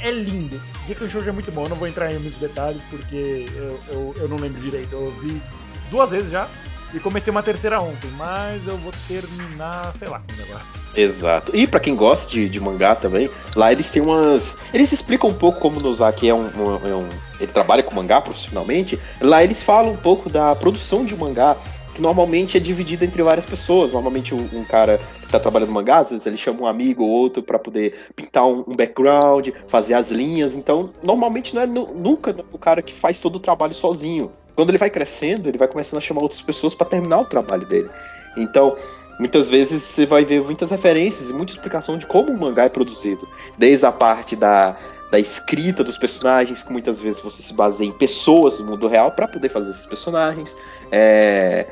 É, 0.00 0.08
é 0.08 0.10
lindo. 0.12 0.60
Gekan 0.86 1.10
Shoujo 1.10 1.28
é 1.28 1.32
muito 1.32 1.50
bom. 1.52 1.64
Eu 1.64 1.70
não 1.70 1.76
vou 1.76 1.88
entrar 1.88 2.12
em 2.12 2.18
muitos 2.18 2.38
detalhes 2.40 2.80
porque 2.88 3.48
eu, 3.54 3.80
eu, 3.88 4.14
eu 4.16 4.28
não 4.28 4.36
lembro 4.36 4.60
direito. 4.60 4.92
Eu 4.92 5.06
vi 5.20 5.42
duas 5.90 6.08
vezes 6.08 6.30
já. 6.30 6.48
E 6.94 7.00
comecei 7.00 7.30
uma 7.30 7.42
terceira 7.42 7.80
ontem, 7.80 8.10
mas 8.18 8.66
eu 8.66 8.76
vou 8.76 8.92
terminar, 9.08 9.92
sei 9.98 10.08
lá, 10.08 10.20
negócio. 10.36 10.82
Exato. 10.94 11.56
E 11.56 11.66
pra 11.66 11.80
quem 11.80 11.96
gosta 11.96 12.30
de, 12.30 12.48
de 12.50 12.60
mangá 12.60 12.94
também, 12.94 13.30
lá 13.56 13.72
eles 13.72 13.90
têm 13.90 14.02
umas. 14.02 14.56
Eles 14.74 14.92
explicam 14.92 15.30
um 15.30 15.34
pouco 15.34 15.58
como 15.58 15.80
Nozaki 15.80 16.28
é 16.28 16.34
um, 16.34 16.42
um- 16.42 16.86
é 16.88 16.94
um- 16.94 17.08
Ele 17.40 17.50
trabalha 17.50 17.82
com 17.82 17.94
mangá 17.94 18.20
profissionalmente. 18.20 19.00
Lá 19.20 19.42
eles 19.42 19.62
falam 19.62 19.92
um 19.92 19.96
pouco 19.96 20.28
da 20.28 20.54
produção 20.54 21.02
de 21.04 21.14
um 21.14 21.18
mangá, 21.18 21.56
que 21.94 22.00
normalmente 22.02 22.58
é 22.58 22.60
dividida 22.60 23.06
entre 23.06 23.22
várias 23.22 23.46
pessoas. 23.46 23.94
Normalmente 23.94 24.34
um, 24.34 24.46
um 24.52 24.62
cara 24.64 24.98
que 24.98 25.28
tá 25.28 25.40
trabalhando 25.40 25.72
mangá, 25.72 25.98
às 25.98 26.10
vezes 26.10 26.26
ele 26.26 26.36
chama 26.36 26.60
um 26.60 26.66
amigo 26.66 27.02
ou 27.04 27.08
outro 27.10 27.42
pra 27.42 27.58
poder 27.58 27.94
pintar 28.14 28.44
um, 28.46 28.62
um 28.68 28.76
background, 28.76 29.48
fazer 29.66 29.94
as 29.94 30.10
linhas. 30.10 30.54
Então, 30.54 30.90
normalmente 31.02 31.54
não 31.54 31.62
é 31.62 31.66
nu- 31.66 31.94
nunca 31.94 32.36
o 32.52 32.58
cara 32.58 32.82
que 32.82 32.92
faz 32.92 33.18
todo 33.18 33.36
o 33.36 33.40
trabalho 33.40 33.72
sozinho. 33.72 34.30
Quando 34.54 34.70
ele 34.70 34.78
vai 34.78 34.90
crescendo, 34.90 35.48
ele 35.48 35.58
vai 35.58 35.68
começando 35.68 35.98
a 35.98 36.00
chamar 36.00 36.22
outras 36.22 36.40
pessoas 36.40 36.74
pra 36.74 36.86
terminar 36.86 37.20
o 37.20 37.24
trabalho 37.24 37.66
dele. 37.66 37.88
Então, 38.36 38.76
muitas 39.18 39.48
vezes 39.48 39.82
você 39.82 40.06
vai 40.06 40.24
ver 40.24 40.42
muitas 40.42 40.70
referências 40.70 41.30
e 41.30 41.32
muita 41.32 41.52
explicação 41.52 41.96
de 41.96 42.06
como 42.06 42.30
o 42.30 42.38
mangá 42.38 42.64
é 42.64 42.68
produzido. 42.68 43.26
Desde 43.56 43.86
a 43.86 43.92
parte 43.92 44.36
da, 44.36 44.76
da 45.10 45.18
escrita 45.18 45.82
dos 45.82 45.96
personagens, 45.96 46.62
que 46.62 46.72
muitas 46.72 47.00
vezes 47.00 47.20
você 47.20 47.42
se 47.42 47.54
baseia 47.54 47.88
em 47.88 47.92
pessoas 47.92 48.58
do 48.58 48.64
mundo 48.64 48.88
real 48.88 49.12
para 49.12 49.28
poder 49.28 49.48
fazer 49.48 49.70
esses 49.70 49.86
personagens. 49.86 50.56
É, 50.90 51.66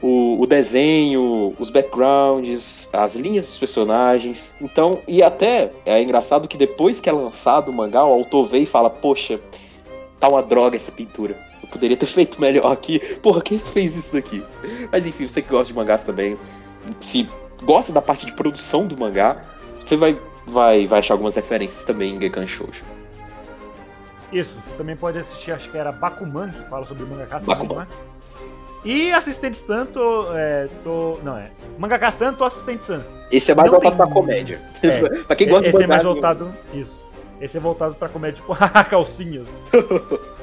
o, 0.00 0.40
o 0.40 0.46
desenho, 0.46 1.54
os 1.58 1.70
backgrounds, 1.70 2.88
as 2.92 3.14
linhas 3.14 3.46
dos 3.46 3.58
personagens. 3.58 4.54
Então, 4.60 5.00
e 5.06 5.22
até 5.22 5.70
é 5.86 6.02
engraçado 6.02 6.48
que 6.48 6.56
depois 6.56 7.00
que 7.00 7.08
é 7.08 7.12
lançado 7.12 7.70
o 7.70 7.72
mangá, 7.72 8.04
o 8.04 8.12
autor 8.12 8.48
vem 8.48 8.64
e 8.64 8.66
fala: 8.66 8.90
Poxa, 8.90 9.40
tá 10.18 10.28
uma 10.28 10.42
droga 10.42 10.76
essa 10.76 10.90
pintura. 10.90 11.51
Poderia 11.72 11.96
ter 11.96 12.06
feito 12.06 12.40
melhor 12.40 12.70
aqui. 12.70 12.98
Porra, 13.16 13.40
quem 13.40 13.58
fez 13.58 13.96
isso 13.96 14.12
daqui? 14.12 14.44
Mas 14.92 15.06
enfim, 15.06 15.26
você 15.26 15.40
que 15.42 15.48
gosta 15.48 15.72
de 15.72 15.74
mangás 15.78 16.04
também, 16.04 16.36
se 17.00 17.28
gosta 17.62 17.92
da 17.92 18.02
parte 18.02 18.26
de 18.26 18.32
produção 18.34 18.86
do 18.86 18.96
mangá, 18.98 19.42
você 19.80 19.96
vai, 19.96 20.20
vai, 20.46 20.86
vai 20.86 20.98
achar 20.98 21.14
algumas 21.14 21.34
referências 21.34 21.82
também 21.84 22.14
em 22.14 22.20
Gekan 22.20 22.46
Shoujo. 22.46 22.84
Isso, 24.32 24.58
você 24.60 24.74
também 24.76 24.96
pode 24.96 25.18
assistir, 25.18 25.52
acho 25.52 25.70
que 25.70 25.76
era 25.76 25.90
Bakuman, 25.92 26.50
que 26.50 26.68
fala 26.68 26.84
sobre 26.86 27.04
mangaka 27.04 27.38
Bakuman. 27.40 27.68
também, 27.68 27.78
né? 27.78 27.86
E 28.84 29.12
Assistente 29.12 29.58
Santo, 29.66 30.00
é, 30.34 30.68
tô... 30.82 31.18
Não, 31.22 31.36
é. 31.36 31.50
Mangaka 31.78 32.10
Santo, 32.10 32.42
Assistente 32.44 32.82
Santo. 32.82 33.04
Esse 33.30 33.52
é 33.52 33.54
mais 33.54 33.70
Não 33.70 33.78
voltado 33.80 33.96
tem- 33.96 34.06
pra 34.06 34.14
comédia. 34.14 34.60
É. 34.82 35.00
pra 35.24 35.36
quem 35.36 35.48
gosta 35.48 35.68
Esse 35.68 35.78
de 35.78 35.84
é 35.84 35.86
mais 35.86 36.02
voltado... 36.02 36.50
Isso. 36.74 37.06
Esse 37.40 37.56
é 37.56 37.60
voltado 37.60 37.94
pra 37.94 38.08
comédia, 38.08 38.40
tipo, 38.40 38.56
calcinhas. 38.90 39.46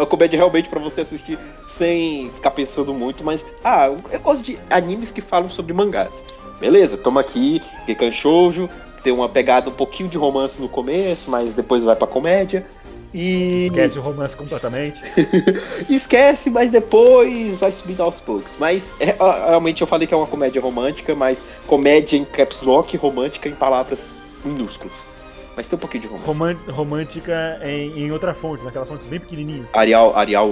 É 0.00 0.02
uma 0.02 0.06
comédia 0.06 0.38
realmente 0.38 0.66
pra 0.66 0.80
você 0.80 1.02
assistir 1.02 1.38
sem 1.68 2.30
ficar 2.30 2.52
pensando 2.52 2.94
muito, 2.94 3.22
mas. 3.22 3.44
Ah, 3.62 3.92
eu 4.10 4.20
gosto 4.20 4.42
de 4.42 4.58
animes 4.70 5.10
que 5.10 5.20
falam 5.20 5.50
sobre 5.50 5.74
mangás. 5.74 6.22
Beleza, 6.58 6.96
toma 6.96 7.20
aqui, 7.20 7.60
Gekan 7.86 8.10
Shoujo, 8.10 8.66
tem 9.02 9.12
uma 9.12 9.28
pegada 9.28 9.68
um 9.68 9.74
pouquinho 9.74 10.08
de 10.08 10.16
romance 10.16 10.58
no 10.58 10.70
começo, 10.70 11.30
mas 11.30 11.52
depois 11.52 11.84
vai 11.84 11.94
pra 11.94 12.06
comédia. 12.06 12.66
E. 13.12 13.66
Esquece 13.66 13.98
o 13.98 14.02
romance 14.02 14.34
completamente. 14.34 14.98
Esquece, 15.90 16.48
mas 16.48 16.70
depois 16.70 17.60
vai 17.60 17.70
subindo 17.70 18.02
aos 18.02 18.22
poucos. 18.22 18.56
Mas 18.58 18.94
é, 18.98 19.14
realmente 19.48 19.82
eu 19.82 19.86
falei 19.86 20.06
que 20.06 20.14
é 20.14 20.16
uma 20.16 20.26
comédia 20.26 20.62
romântica, 20.62 21.14
mas 21.14 21.42
comédia 21.66 22.16
em 22.16 22.24
caps 22.24 22.62
lock 22.62 22.96
romântica 22.96 23.50
em 23.50 23.54
palavras 23.54 24.16
minúsculas. 24.42 25.09
Mas 25.56 25.68
tem 25.68 25.76
um 25.76 25.80
pouquinho 25.80 26.02
de 26.02 26.08
romance. 26.08 26.26
Roman- 26.26 26.56
romântica 26.68 27.60
em, 27.62 28.04
em 28.04 28.12
outra 28.12 28.32
fonte, 28.34 28.62
naquelas 28.62 28.88
fontes 28.88 29.06
bem 29.06 29.18
pequenininhas. 29.20 29.66
Arial, 29.72 30.16
Arial, 30.16 30.50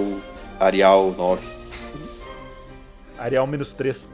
Arial 0.59 1.13
9. 1.17 1.47
Arial 3.17 3.47
menos 3.47 3.73
3. 3.73 4.09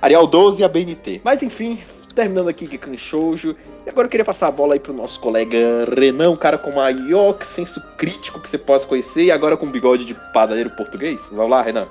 Arial 0.00 0.26
12 0.26 0.60
e 0.62 0.64
a 0.64 0.68
BNT. 0.68 1.20
Mas 1.24 1.42
enfim, 1.42 1.80
terminando 2.14 2.48
aqui 2.48 2.66
Gekan 2.66 2.96
Shoujo. 2.96 3.56
E 3.84 3.90
agora 3.90 4.06
eu 4.06 4.10
queria 4.10 4.24
passar 4.24 4.48
a 4.48 4.50
bola 4.50 4.74
aí 4.74 4.80
pro 4.80 4.92
nosso 4.92 5.18
colega 5.20 5.58
Renan, 5.98 6.30
um 6.30 6.36
cara 6.36 6.56
com 6.56 6.70
o 6.70 6.76
maior 6.76 7.36
senso 7.44 7.80
crítico 7.96 8.38
que 8.40 8.48
você 8.48 8.56
possa 8.58 8.86
conhecer, 8.86 9.24
e 9.24 9.30
agora 9.32 9.56
com 9.56 9.66
bigode 9.68 10.04
de 10.04 10.14
padadeiro 10.32 10.70
português. 10.70 11.28
Vamos 11.32 11.50
lá, 11.50 11.62
Renan. 11.62 11.88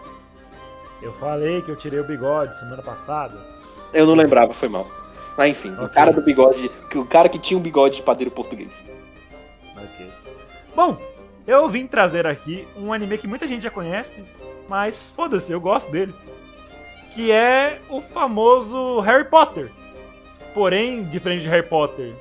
Eu 1.01 1.11
falei 1.13 1.61
que 1.63 1.69
eu 1.69 1.75
tirei 1.75 1.99
o 1.99 2.03
bigode 2.05 2.57
semana 2.59 2.81
passada. 2.81 3.37
Eu 3.93 4.05
não 4.05 4.13
lembrava, 4.13 4.53
foi 4.53 4.69
mal. 4.69 4.87
Mas 5.37 5.51
enfim, 5.51 5.69
o 5.71 5.83
Ok. 5.85 5.89
cara 5.89 6.11
do 6.11 6.21
bigode, 6.21 6.69
o 6.95 7.05
cara 7.05 7.29
que 7.29 7.39
tinha 7.39 7.57
um 7.57 7.61
bigode 7.61 7.97
de 7.97 8.03
padeiro 8.03 8.31
português. 8.31 8.83
Ok. 9.75 10.07
Bom, 10.75 10.97
eu 11.47 11.67
vim 11.69 11.87
trazer 11.87 12.27
aqui 12.27 12.67
um 12.77 12.91
anime 12.93 13.17
que 13.17 13.27
muita 13.27 13.47
gente 13.47 13.63
já 13.63 13.69
conhece, 13.69 14.23
mas 14.67 15.01
foda-se, 15.15 15.51
eu 15.51 15.59
gosto 15.59 15.91
dele. 15.91 16.13
Que 17.13 17.31
é 17.31 17.79
o 17.89 18.01
famoso 18.01 18.99
Harry 19.01 19.25
Potter. 19.25 19.69
Porém, 20.53 21.03
diferente 21.03 21.43
de 21.43 21.49
Harry 21.49 21.67
Potter, 21.67 22.13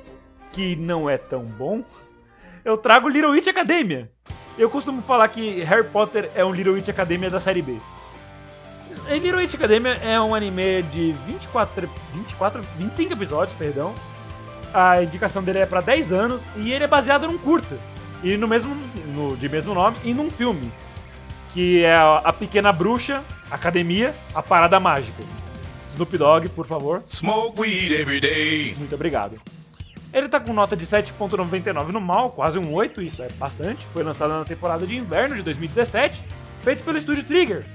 que 0.51 0.75
não 0.75 1.09
é 1.09 1.17
tão 1.17 1.43
bom, 1.43 1.83
eu 2.63 2.77
trago 2.77 3.07
Little 3.09 3.31
Witch 3.31 3.47
Academia. 3.47 4.09
Eu 4.57 4.69
costumo 4.69 5.01
falar 5.01 5.27
que 5.29 5.61
Harry 5.63 5.85
Potter 5.87 6.29
é 6.35 6.43
um 6.43 6.51
Little 6.53 6.73
Witch 6.73 6.89
Academia 6.89 7.29
da 7.29 7.39
série 7.39 7.61
B. 7.61 7.77
E 9.09 9.19
Little 9.19 9.39
Witch 9.39 9.55
Academia 9.55 9.93
é 9.95 10.19
um 10.19 10.33
anime 10.33 10.83
de 10.83 11.13
24, 11.27 11.89
24, 12.13 12.61
25 12.77 13.13
episódios, 13.13 13.57
perdão. 13.57 13.93
A 14.73 15.03
indicação 15.03 15.43
dele 15.43 15.59
é 15.59 15.65
pra 15.65 15.81
10 15.81 16.13
anos 16.13 16.41
e 16.57 16.71
ele 16.71 16.83
é 16.83 16.87
baseado 16.87 17.27
num 17.27 17.37
curta. 17.37 17.77
E 18.23 18.37
no 18.37 18.47
mesmo 18.47 18.75
no, 19.07 19.35
de 19.35 19.49
mesmo 19.49 19.73
nome 19.73 19.97
e 20.03 20.13
num 20.13 20.29
filme, 20.29 20.71
que 21.53 21.83
é 21.83 21.95
a, 21.95 22.17
a 22.19 22.33
Pequena 22.33 22.71
Bruxa, 22.71 23.23
Academia, 23.49 24.15
a 24.33 24.41
Parada 24.41 24.79
Mágica. 24.79 25.23
Snoop 25.93 26.17
Dogg, 26.17 26.49
por 26.49 26.65
favor. 26.65 27.03
Smoke 27.05 27.59
weed 27.59 27.91
every 27.91 28.19
day. 28.19 28.75
Muito 28.77 28.95
obrigado. 28.95 29.39
Ele 30.13 30.27
tá 30.27 30.39
com 30.39 30.53
nota 30.53 30.75
de 30.75 30.85
7.99 30.85 31.87
no 31.87 32.01
mal, 32.01 32.31
quase 32.31 32.59
um 32.59 32.73
8, 32.73 33.01
isso 33.01 33.23
é 33.23 33.29
bastante. 33.33 33.85
Foi 33.93 34.03
lançado 34.03 34.31
na 34.31 34.43
temporada 34.43 34.85
de 34.85 34.95
inverno 34.95 35.35
de 35.35 35.41
2017, 35.41 36.21
feito 36.63 36.83
pelo 36.83 36.97
estúdio 36.97 37.23
Trigger, 37.23 37.65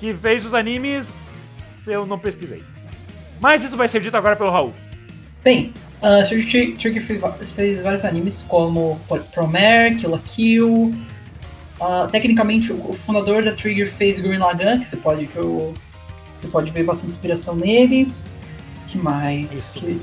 que 0.00 0.14
fez 0.14 0.44
os 0.44 0.54
animes 0.54 1.06
eu 1.86 2.06
não 2.06 2.18
pesquisei. 2.18 2.62
Mas 3.40 3.62
isso 3.62 3.76
vai 3.76 3.88
ser 3.88 4.00
dito 4.00 4.16
agora 4.16 4.34
pelo 4.36 4.50
Raul. 4.50 4.72
Bem, 5.44 5.72
a 6.02 6.22
Trigger 6.24 6.76
Trigger 6.76 7.04
fez, 7.54 7.82
vários 7.82 8.04
animes 8.04 8.44
como 8.48 9.00
Promare, 9.32 9.96
Kill 9.96 10.10
la 10.10 10.18
Kill. 10.18 10.94
Ah, 11.80 12.08
tecnicamente, 12.10 12.72
o, 12.72 12.92
fundador 13.06 13.42
da 13.42 13.52
Trigger 13.52 13.90
fez 13.94 14.18
Gurren 14.18 14.38
Lagann, 14.38 14.80
que 14.80 14.88
você 14.88 14.96
pode, 14.96 15.26
que 15.26 15.36
eu- 15.36 15.74
você 16.34 16.46
pode 16.48 16.70
ver 16.70 16.84
bastante 16.84 17.12
inspiração 17.12 17.54
nele. 17.54 18.12
que 18.88 18.98
mais? 18.98 19.52
Isso. 19.52 19.72
Que, 19.74 20.00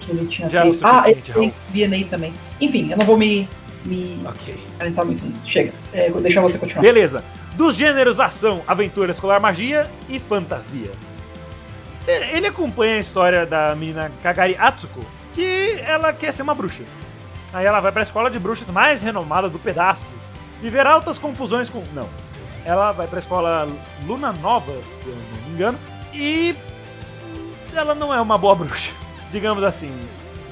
que 0.00 0.10
ele 0.10 0.26
tinha 0.26 0.48
Já 0.48 0.60
é 0.60 0.70
feito. 0.70 0.86
Ah, 0.86 1.04
ele 1.06 1.20
fez 1.20 1.66
VNA 1.70 2.06
também. 2.06 2.32
Enfim, 2.58 2.90
eu 2.90 2.96
não 2.96 3.04
vou 3.04 3.16
me, 3.18 3.46
me 3.84 4.18
Ok. 4.26 4.56
calentar 4.78 5.04
muito. 5.04 5.22
Chega, 5.46 5.70
é, 5.92 6.08
vou 6.08 6.22
deixar 6.22 6.40
você 6.40 6.56
continuar. 6.56 6.80
Beleza. 6.80 7.22
Dos 7.56 7.74
gêneros 7.74 8.20
ação, 8.20 8.62
aventura 8.68 9.12
escolar, 9.12 9.40
magia 9.40 9.90
e 10.10 10.18
fantasia. 10.18 10.92
Ele 12.06 12.46
acompanha 12.46 12.96
a 12.96 13.00
história 13.00 13.46
da 13.46 13.74
menina 13.74 14.12
Kagari 14.22 14.54
Atsuko, 14.58 15.00
que 15.34 15.78
ela 15.80 16.12
quer 16.12 16.34
ser 16.34 16.42
uma 16.42 16.54
bruxa. 16.54 16.82
Aí 17.54 17.64
ela 17.64 17.80
vai 17.80 17.90
pra 17.90 18.02
escola 18.02 18.30
de 18.30 18.38
bruxas 18.38 18.68
mais 18.68 19.02
renomada 19.02 19.48
do 19.48 19.58
pedaço. 19.58 20.06
Viver 20.60 20.86
altas 20.86 21.16
confusões 21.16 21.70
com. 21.70 21.82
Não. 21.94 22.08
Ela 22.64 22.92
vai 22.92 23.06
pra 23.06 23.20
escola 23.20 23.66
Luna 24.06 24.32
Nova, 24.32 24.72
se 24.72 25.08
eu 25.08 25.14
não 25.14 25.48
me 25.48 25.54
engano, 25.54 25.78
e. 26.12 26.54
Ela 27.74 27.94
não 27.94 28.12
é 28.12 28.20
uma 28.20 28.36
boa 28.36 28.54
bruxa. 28.54 28.92
Digamos 29.32 29.64
assim. 29.64 29.90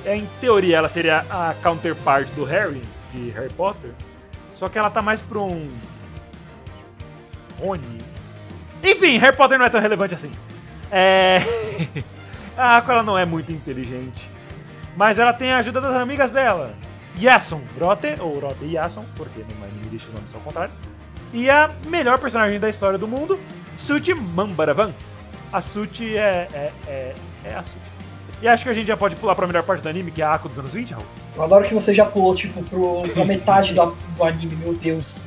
É, 0.06 0.16
em 0.16 0.26
teoria, 0.40 0.78
ela 0.78 0.88
seria 0.88 1.24
a 1.30 1.54
counterpart 1.62 2.28
do 2.30 2.44
Harry, 2.44 2.82
de 3.12 3.30
Harry 3.30 3.52
Potter. 3.52 3.90
Só 4.54 4.68
que 4.68 4.78
ela 4.78 4.90
tá 4.90 5.02
mais 5.02 5.20
pra 5.20 5.38
um. 5.38 5.70
Rony. 7.64 7.98
Enfim, 8.82 9.16
Harry 9.18 9.36
Potter 9.36 9.58
não 9.58 9.66
é 9.66 9.70
tão 9.70 9.80
relevante 9.80 10.14
assim. 10.14 10.30
É. 10.90 11.38
a 12.56 12.76
Aqua 12.76 12.94
ela 12.94 13.02
não 13.02 13.16
é 13.18 13.24
muito 13.24 13.50
inteligente. 13.52 14.28
Mas 14.96 15.18
ela 15.18 15.32
tem 15.32 15.52
a 15.52 15.58
ajuda 15.58 15.80
das 15.80 15.94
amigas 15.96 16.30
dela. 16.30 16.74
Yason 17.20 17.60
Rote, 17.80 18.16
ou 18.20 18.38
Rote 18.40 18.64
Yason, 18.66 19.04
porque 19.16 19.40
no 19.40 19.64
anime 19.64 19.86
deixa 19.90 20.08
o 20.08 20.12
nome 20.12 20.26
só 20.30 20.36
ao 20.36 20.42
contrário. 20.42 20.72
E 21.32 21.48
a 21.48 21.70
melhor 21.86 22.18
personagem 22.18 22.60
da 22.60 22.68
história 22.68 22.98
do 22.98 23.08
mundo, 23.08 23.38
Suti 23.78 24.14
Mambaravan. 24.14 24.92
A 25.52 25.62
Suti 25.62 26.16
é, 26.16 26.48
é, 26.52 26.72
é, 26.86 27.14
é 27.44 27.54
a 27.54 27.62
Suti. 27.62 27.78
E 28.42 28.48
acho 28.48 28.64
que 28.64 28.70
a 28.70 28.74
gente 28.74 28.86
já 28.88 28.96
pode 28.96 29.16
pular 29.16 29.34
pra 29.34 29.46
melhor 29.46 29.62
parte 29.62 29.80
do 29.80 29.88
anime, 29.88 30.10
que 30.10 30.20
é 30.20 30.24
a 30.24 30.34
Aqua 30.34 30.48
dos 30.50 30.58
anos 30.58 30.72
20, 30.72 30.90
Raul. 30.92 31.06
Eu 31.36 31.42
adoro 31.42 31.64
que 31.66 31.74
você 31.74 31.94
já 31.94 32.04
pulou, 32.04 32.34
tipo, 32.36 32.62
pro, 32.64 33.02
pra 33.14 33.24
metade 33.24 33.72
da- 33.72 33.86
do 34.16 34.24
anime, 34.24 34.54
meu 34.56 34.74
Deus. 34.74 35.23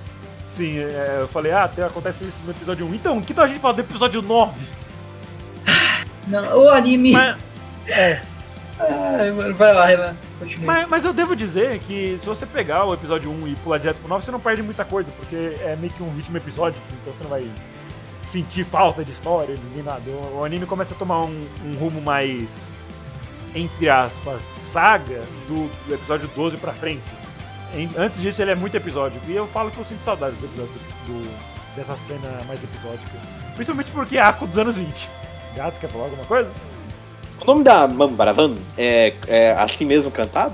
Sim, 0.58 0.80
é, 0.80 1.20
eu 1.22 1.28
falei, 1.28 1.52
ah, 1.52 1.66
até 1.66 1.84
acontece 1.84 2.24
isso 2.24 2.38
no 2.44 2.50
episódio 2.50 2.88
1. 2.88 2.96
Então, 2.96 3.22
que 3.22 3.32
tal 3.32 3.46
a 3.46 3.48
gente 3.48 3.60
falar 3.60 3.76
do 3.76 3.82
episódio 3.82 4.24
9? 4.24 4.60
Não, 6.28 6.64
o 6.64 6.70
anime. 6.72 7.12
Mas, 7.12 7.38
é, 7.88 8.20
vai 9.56 9.74
lá, 9.74 9.86
Renan. 9.86 10.16
Mas, 10.64 10.88
mas 10.88 11.06
eu 11.06 11.14
devo 11.14 11.36
dizer 11.36 11.78
que 11.80 12.18
se 12.20 12.26
você 12.26 12.44
pegar 12.46 12.86
o 12.86 12.94
episódio 12.96 13.30
1 13.32 13.48
e 13.50 13.56
pular 13.58 13.78
direto 13.78 13.98
pro 13.98 14.10
9, 14.10 14.26
você 14.26 14.32
não 14.32 14.40
perde 14.40 14.64
muita 14.64 14.84
coisa, 14.84 15.12
porque 15.16 15.36
é 15.62 15.76
meio 15.80 15.94
que 15.94 16.02
um 16.02 16.16
ritmo 16.16 16.38
episódico, 16.38 16.84
então 17.02 17.14
você 17.14 17.24
não 17.24 17.30
vai 17.30 17.48
sentir 18.32 18.66
falta 18.66 19.06
de 19.06 19.12
história, 19.12 19.56
nem 19.76 19.84
nada. 19.84 20.02
O, 20.10 20.40
o 20.40 20.44
anime 20.44 20.66
começa 20.66 20.96
a 20.96 20.98
tomar 20.98 21.22
um, 21.22 21.48
um 21.66 21.74
rumo 21.78 22.02
mais, 22.02 22.48
entre 23.54 23.90
aspas, 23.90 24.42
saga 24.74 25.22
do, 25.48 25.70
do 25.88 25.94
episódio 25.94 26.28
12 26.36 26.58
pra 26.58 26.74
frente. 26.74 27.04
Em- 27.76 27.90
antes 27.98 28.20
disso 28.22 28.42
ele 28.42 28.52
é 28.52 28.56
muito 28.56 28.76
episódico, 28.76 29.20
e 29.30 29.36
eu 29.36 29.48
falo 29.48 29.70
que 29.72 29.78
eu 29.78 29.86
sinto 29.86 30.04
saudade 30.06 30.36
do 30.38 30.48
do, 30.48 31.76
dessa 31.76 31.96
cena 32.08 32.42
mais 32.48 32.62
episódica. 32.64 33.12
Principalmente 33.56 33.92
porque 33.92 34.18
é 34.18 34.22
Aqua 34.22 34.48
dos 34.48 34.58
anos 34.58 34.78
20. 34.78 35.10
Gato, 35.56 35.80
quer 35.80 35.90
falar 35.90 36.06
alguma 36.06 36.26
coisa? 36.26 36.50
O 37.42 37.46
nome 37.46 37.64
da 37.64 37.88
Mambaravan 37.88 38.56
é, 38.78 39.14
é 39.28 39.52
assim 39.54 39.86
mesmo 39.86 40.12
cantado? 40.12 40.54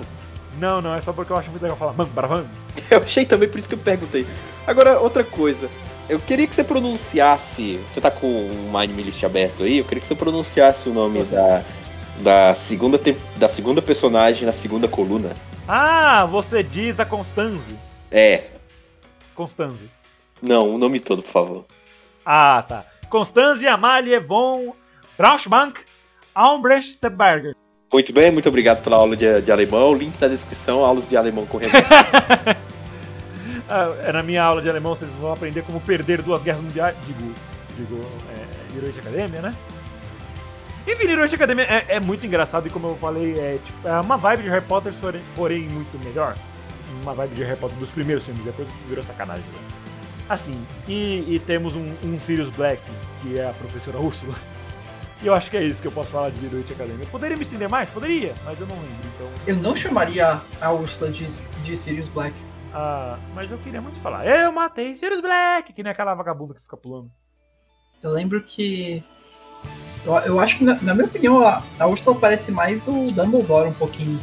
Não, 0.59 0.81
não, 0.81 0.93
é 0.95 1.01
só 1.01 1.11
porque 1.13 1.31
eu 1.31 1.37
acho 1.37 1.49
muito 1.49 1.63
legal 1.63 1.77
falar 1.77 1.93
Mano, 1.93 2.09
Bravan. 2.13 2.45
Eu 2.89 2.99
achei 2.99 3.25
também, 3.25 3.47
por 3.49 3.57
isso 3.57 3.67
que 3.67 3.73
eu 3.75 3.79
perguntei. 3.79 4.25
Agora, 4.67 4.99
outra 4.99 5.23
coisa. 5.23 5.69
Eu 6.09 6.19
queria 6.19 6.45
que 6.45 6.53
você 6.53 6.63
pronunciasse. 6.63 7.79
Você 7.89 8.01
tá 8.01 8.11
com 8.11 8.27
um 8.27 8.77
anime 8.77 9.03
list 9.03 9.23
aberto 9.23 9.63
aí? 9.63 9.77
Eu 9.79 9.85
queria 9.85 10.01
que 10.01 10.07
você 10.07 10.15
pronunciasse 10.15 10.89
o 10.89 10.93
nome 10.93 11.23
da, 11.23 11.63
da, 12.19 12.55
segunda, 12.55 12.97
te- 12.97 13.17
da 13.37 13.47
segunda 13.49 13.81
personagem 13.81 14.45
na 14.45 14.53
segunda 14.53 14.87
coluna. 14.87 15.31
Ah, 15.67 16.25
você 16.25 16.61
diz 16.61 16.99
a 16.99 17.05
Constanze. 17.05 17.77
É. 18.11 18.47
Constanze. 19.33 19.89
Não, 20.41 20.69
o 20.69 20.77
nome 20.77 20.99
todo, 20.99 21.23
por 21.23 21.31
favor. 21.31 21.65
Ah, 22.25 22.63
tá. 22.67 22.85
Constanze 23.09 23.67
Amalie 23.67 24.19
von 24.19 24.73
Braunschwank 25.17 25.79
Albrechtberger. 26.35 27.55
Muito 27.91 28.11
bem, 28.11 28.31
muito 28.31 28.49
obrigado 28.49 28.83
pela 28.83 28.97
aula 28.97 29.15
de, 29.15 29.41
de 29.41 29.51
alemão. 29.51 29.93
Link 29.93 30.19
na 30.19 30.27
descrição, 30.27 30.83
aulas 30.83 31.07
de 31.07 31.15
alemão 31.15 31.45
com 31.45 31.57
Renan. 31.57 31.73
Ah, 33.69 34.11
na 34.11 34.21
minha 34.21 34.43
aula 34.43 34.61
de 34.61 34.69
alemão 34.69 34.93
vocês 34.93 35.09
vão 35.13 35.31
aprender 35.31 35.63
como 35.63 35.79
perder 35.79 36.21
duas 36.21 36.43
guerras 36.43 36.61
mundiais. 36.61 36.95
Digo, 37.07 37.33
digo, 37.77 38.01
é, 38.29 38.77
Heroic 38.77 38.99
Academia, 38.99 39.41
né? 39.41 39.55
Enfim, 40.85 41.05
Heroic 41.05 41.33
Academia 41.35 41.63
é, 41.65 41.95
é 41.95 41.99
muito 41.99 42.25
engraçado 42.25 42.67
e 42.67 42.69
como 42.69 42.87
eu 42.87 42.95
falei, 42.97 43.39
é, 43.39 43.59
tipo, 43.63 43.87
é 43.87 43.99
uma 44.01 44.17
vibe 44.17 44.43
de 44.43 44.49
Harry 44.49 44.65
Potter, 44.65 44.93
porém, 45.35 45.63
muito 45.69 45.97
melhor. 46.03 46.35
Uma 47.01 47.13
vibe 47.13 47.35
de 47.35 47.43
Harry 47.43 47.59
Potter 47.59 47.77
dos 47.77 47.89
primeiros 47.89 48.25
filmes, 48.25 48.43
depois 48.43 48.67
virou 48.87 49.03
sacanagem. 49.03 49.43
Né? 49.43 49.83
Assim, 50.29 50.65
e, 50.87 51.25
e 51.27 51.41
temos 51.45 51.75
um, 51.75 51.93
um 52.03 52.19
Sirius 52.19 52.49
Black, 52.49 52.81
que 53.21 53.39
é 53.39 53.49
a 53.49 53.53
professora 53.53 53.99
Úrsula. 53.99 54.35
E 55.21 55.27
eu 55.27 55.33
acho 55.33 55.49
que 55.49 55.55
é 55.55 55.63
isso 55.63 55.81
que 55.81 55.87
eu 55.87 55.91
posso 55.91 56.09
falar 56.09 56.31
de 56.31 56.45
Heroic 56.45 56.73
Academia. 56.73 57.05
Eu 57.05 57.09
poderia 57.09 57.37
me 57.37 57.43
estender 57.43 57.69
mais? 57.69 57.89
Poderia, 57.89 58.33
mas 58.43 58.59
eu 58.59 58.67
não 58.67 58.75
lembro, 58.75 59.07
então... 59.15 59.29
Eu 59.47 59.55
não 59.55 59.75
chamaria 59.75 60.41
a 60.59 60.71
Ursula 60.71 61.09
de, 61.11 61.25
de 61.63 61.77
Sirius 61.77 62.09
Black. 62.09 62.35
Ah, 62.73 63.17
mas 63.33 63.49
eu 63.49 63.57
queria 63.59 63.81
muito 63.81 63.99
falar. 64.01 64.25
Eu 64.25 64.51
matei 64.51 64.95
Sirius 64.95 65.21
Black, 65.21 65.71
que 65.71 65.83
nem 65.83 65.91
aquela 65.91 66.13
vagabunda 66.13 66.55
que 66.55 66.61
fica 66.61 66.75
pulando. 66.75 67.09
Eu 68.01 68.11
lembro 68.11 68.43
que. 68.43 69.01
Eu, 70.05 70.13
eu 70.19 70.39
acho 70.39 70.57
que, 70.57 70.63
na, 70.63 70.77
na 70.81 70.93
minha 70.93 71.05
opinião, 71.05 71.45
a, 71.45 71.61
a 71.79 71.87
Ursula 71.87 72.17
parece 72.19 72.51
mais 72.51 72.85
o 72.87 73.11
Dumbledore 73.11 73.69
um 73.69 73.73
pouquinho. 73.73 74.19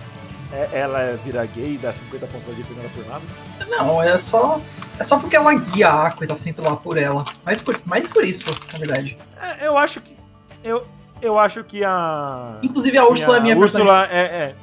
É, 0.53 0.81
ela 0.81 1.17
vira 1.25 1.47
gay 1.47 1.75
e 1.75 1.79
dá 1.79 1.93
50 1.93 2.27
pontos 2.27 2.57
de 2.57 2.65
primeira 2.65 2.91
por 2.91 3.07
nada. 3.07 3.23
Não, 3.69 4.03
é 4.03 4.19
só. 4.19 4.61
É 4.99 5.05
só 5.05 5.17
porque 5.19 5.37
ela 5.37 5.55
guia 5.55 5.89
a 5.89 6.09
Aqua 6.09 6.25
e 6.25 6.29
tá 6.29 6.37
sempre 6.37 6.65
lá 6.65 6.75
por 6.77 6.99
ela. 6.99 7.25
Mais 7.45 7.61
por, 7.61 7.81
mais 7.85 8.11
por 8.11 8.25
isso, 8.25 8.51
na 8.73 8.79
verdade. 8.79 9.17
É, 9.41 9.67
eu 9.67 9.79
acho 9.79 10.01
que. 10.01 10.17
Eu, 10.65 10.85
eu 11.23 11.39
acho 11.39 11.63
que 11.63 11.85
a. 11.85 12.59
Inclusive 12.63 12.99
a 12.99 13.07
Úrsula 13.07 13.37
é 13.37 13.41
minha. 13.41 13.57
Úrsula 13.57 14.09
é, 14.11 14.21
é. 14.21 14.55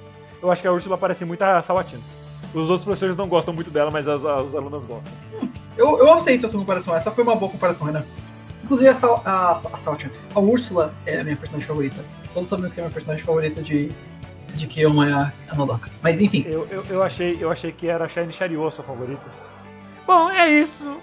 eu 0.42 0.52
acho 0.52 0.62
que 0.62 0.68
a 0.68 0.72
Úrsula 0.72 0.98
parece 0.98 1.24
muito 1.24 1.42
a 1.42 1.62
Sawatina. 1.62 2.02
Os 2.54 2.70
outros 2.70 2.84
professores 2.84 3.16
não 3.16 3.28
gostam 3.28 3.54
muito 3.54 3.72
dela, 3.72 3.90
mas 3.90 4.08
as, 4.08 4.24
as 4.24 4.56
alunas 4.56 4.84
gostam. 4.84 5.12
Eu, 5.78 6.00
eu 6.00 6.12
aceito 6.12 6.46
essa 6.46 6.58
comparação, 6.58 6.96
essa 6.96 7.12
foi 7.12 7.24
uma 7.24 7.36
boa 7.36 7.52
comparação, 7.52 7.86
Renan. 7.86 8.04
Inclusive, 8.68 8.90
a, 8.90 8.96
Sal, 8.96 9.22
a, 9.24 9.52
a, 9.72 9.80
Saltia, 9.80 10.12
a 10.36 10.40
Úrsula 10.42 10.94
é 11.06 11.22
a 11.22 11.24
minha 11.24 11.38
personagem 11.38 11.66
favorita. 11.66 12.04
Todos 12.34 12.50
sabemos 12.50 12.74
que 12.74 12.82
é 12.82 12.84
a 12.84 12.86
minha 12.88 12.94
personagem 12.94 13.24
favorita 13.24 13.64
de, 13.64 13.90
de 14.56 14.68
que 14.68 14.84
é 14.84 14.86
a, 14.86 15.32
a 15.48 15.56
Nodoka. 15.56 15.90
Mas 16.02 16.20
enfim. 16.20 16.44
Eu, 16.46 16.68
eu, 16.70 16.84
eu, 16.90 17.02
achei, 17.02 17.38
eu 17.40 17.50
achei 17.50 17.72
que 17.72 17.88
era 17.88 18.04
a 18.04 18.10
Shine 18.10 18.34
Shariou 18.34 18.68
a 18.68 18.72
sua 18.72 18.84
favorita. 18.84 19.24
Bom, 20.06 20.30
é 20.30 20.50
isso. 20.50 20.98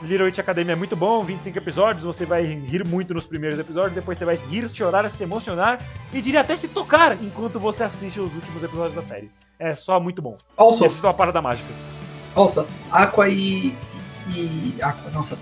Little 0.00 0.24
Witch 0.24 0.38
Academy 0.38 0.72
é 0.72 0.74
muito 0.74 0.96
bom, 0.96 1.22
25 1.22 1.58
episódios, 1.58 2.02
você 2.02 2.24
vai 2.24 2.44
rir 2.44 2.84
muito 2.84 3.12
nos 3.12 3.26
primeiros 3.26 3.58
episódios, 3.58 3.94
depois 3.94 4.18
você 4.18 4.24
vai 4.24 4.36
rir, 4.36 4.68
chorar, 4.74 5.08
se 5.10 5.22
emocionar 5.22 5.78
e 6.12 6.20
diria 6.20 6.40
até 6.40 6.56
se 6.56 6.66
tocar 6.66 7.12
enquanto 7.22 7.60
você 7.60 7.84
assiste 7.84 8.18
os 8.18 8.34
últimos 8.34 8.64
episódios 8.64 8.94
da 8.94 9.02
série. 9.02 9.30
É 9.58 9.74
só 9.74 10.00
muito 10.00 10.22
bom. 10.22 10.38
Also, 10.56 10.86
Assista 10.86 11.10
a 11.10 11.12
parada 11.12 11.42
mágica. 11.42 11.68
Also, 12.34 12.66
Aqua 12.90 13.28
e. 13.28 13.76
e. 14.34 14.74
Aqua, 14.80 15.10
nossa. 15.10 15.36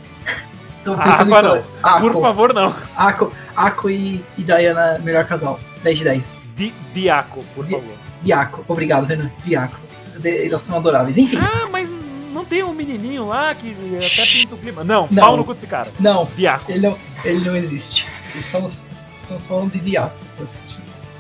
Tô 0.85 0.95
Aqua 0.95 1.43
não. 1.43 1.63
Aqua. 1.83 2.01
Por 2.01 2.23
favor, 2.23 2.55
não. 2.55 2.75
Aqua, 2.97 3.31
Aqua 3.55 3.93
e, 3.93 4.25
e 4.39 4.43
Diana, 4.43 4.99
melhor 5.03 5.25
casal. 5.27 5.61
10 5.83 5.99
de 5.99 6.05
10. 6.05 6.23
Di, 6.57 6.75
Diaco, 6.95 7.45
por 7.55 7.67
Di, 7.67 7.73
favor. 7.73 7.95
Diaco, 8.23 8.65
obrigado, 8.67 9.07
Renan. 9.07 9.31
Diaco. 9.45 9.79
Eles 10.23 10.63
são 10.63 10.77
adoráveis. 10.77 11.17
Enfim. 11.17 11.39
Ah, 11.39 11.69
mas 11.71 11.89
não 12.33 12.45
tem 12.45 12.63
um 12.63 12.73
menininho 12.73 13.27
lá 13.27 13.55
que 13.55 13.75
até 13.97 14.27
pinta 14.27 14.55
o 14.55 14.59
clima. 14.59 14.85
Não, 14.85 15.09
não 15.11 15.23
pau 15.23 15.37
no 15.37 15.45
cu 15.45 15.55
desse 15.55 15.67
cara. 15.67 15.91
Não, 15.99 16.27
Diaco. 16.37 16.71
Ele 16.71 16.81
não, 16.81 16.97
ele 17.25 17.45
não 17.45 17.57
existe. 17.57 18.07
Estamos, 18.35 18.85
estamos 19.23 19.47
falando 19.47 19.73
de 19.73 19.81
Diaco. 19.81 20.17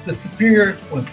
The 0.07 0.15
Superior 0.15 0.77
One. 0.91 1.07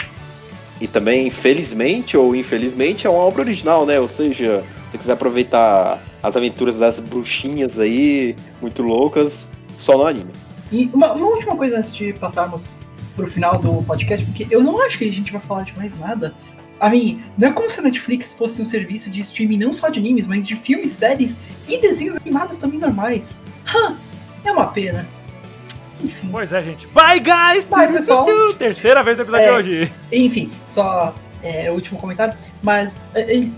E 0.80 0.88
também, 0.88 1.30
felizmente 1.30 2.16
ou 2.16 2.36
infelizmente, 2.36 3.08
é 3.08 3.10
uma 3.10 3.20
obra 3.20 3.42
original, 3.42 3.86
né? 3.86 4.00
Ou 4.00 4.08
seja, 4.08 4.62
se 4.62 4.92
você 4.92 4.98
quiser 4.98 5.14
aproveitar 5.14 6.00
as 6.22 6.36
aventuras 6.36 6.78
das 6.78 7.00
bruxinhas 7.00 7.80
aí, 7.80 8.36
muito 8.62 8.82
loucas, 8.82 9.50
só 9.78 9.98
no 9.98 10.06
anime. 10.06 10.32
E 10.72 10.90
uma, 10.94 11.14
uma 11.14 11.28
última 11.28 11.56
coisa 11.56 11.78
antes 11.78 11.96
de 11.96 12.14
passarmos 12.14 12.64
pro 13.16 13.28
final 13.28 13.58
do 13.60 13.84
podcast, 13.84 14.26
porque 14.26 14.48
eu 14.50 14.64
não 14.64 14.82
acho 14.84 14.98
que 14.98 15.06
a 15.06 15.12
gente 15.12 15.32
vai 15.32 15.42
falar 15.42 15.64
de 15.64 15.76
mais 15.78 15.98
nada. 16.00 16.34
A 16.80 16.90
mim, 16.90 17.24
não 17.38 17.48
é 17.48 17.52
como 17.52 17.70
se 17.72 17.80
a 17.80 17.84
Netflix 17.84 18.34
fosse 18.34 18.62
um 18.62 18.66
serviço 18.66 19.10
de 19.10 19.22
streaming 19.22 19.58
não 19.58 19.74
só 19.74 19.90
de 19.90 20.00
animes, 20.00 20.28
mas 20.28 20.48
de 20.48 20.56
filmes, 20.56 20.92
séries 20.92 21.36
e 21.68 21.80
desenhos 21.80 22.16
animados 22.16 22.58
também 22.58 22.80
normais. 22.80 23.40
Hã, 23.66 23.96
é 24.46 24.52
uma 24.52 24.68
pena. 24.68 25.08
Enfim. 26.04 26.30
Pois 26.32 26.54
é, 26.54 26.62
gente. 26.62 26.86
Bye, 26.88 27.20
guys! 27.20 27.66
Bye, 27.66 27.92
pessoal! 27.92 28.26
Terceira 28.54 29.02
vez 29.02 29.18
do 29.18 29.24
episódio 29.24 29.46
é, 29.46 29.48
de 29.48 29.54
hoje. 29.54 29.94
Enfim, 30.12 30.52
só 30.68 31.16
é, 31.42 31.72
o 31.72 31.74
último 31.74 32.00
comentário. 32.00 32.36
Mas 32.62 33.04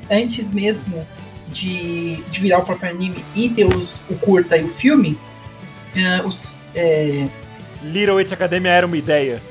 antes 0.10 0.52
mesmo 0.52 1.06
de, 1.52 2.16
de 2.16 2.40
virar 2.40 2.60
o 2.60 2.66
próprio 2.66 2.90
anime 2.90 3.24
e 3.36 3.50
ter 3.50 3.66
os, 3.66 4.02
o 4.10 4.16
curta 4.16 4.58
e 4.58 4.64
o 4.64 4.70
filme, 4.70 5.18
uh, 5.96 6.28
os, 6.28 6.38
é... 6.76 7.28
Little 7.84 8.16
Witch 8.16 8.32
Academia 8.32 8.72
era 8.72 8.86
uma 8.86 8.98
ideia. 8.98 9.42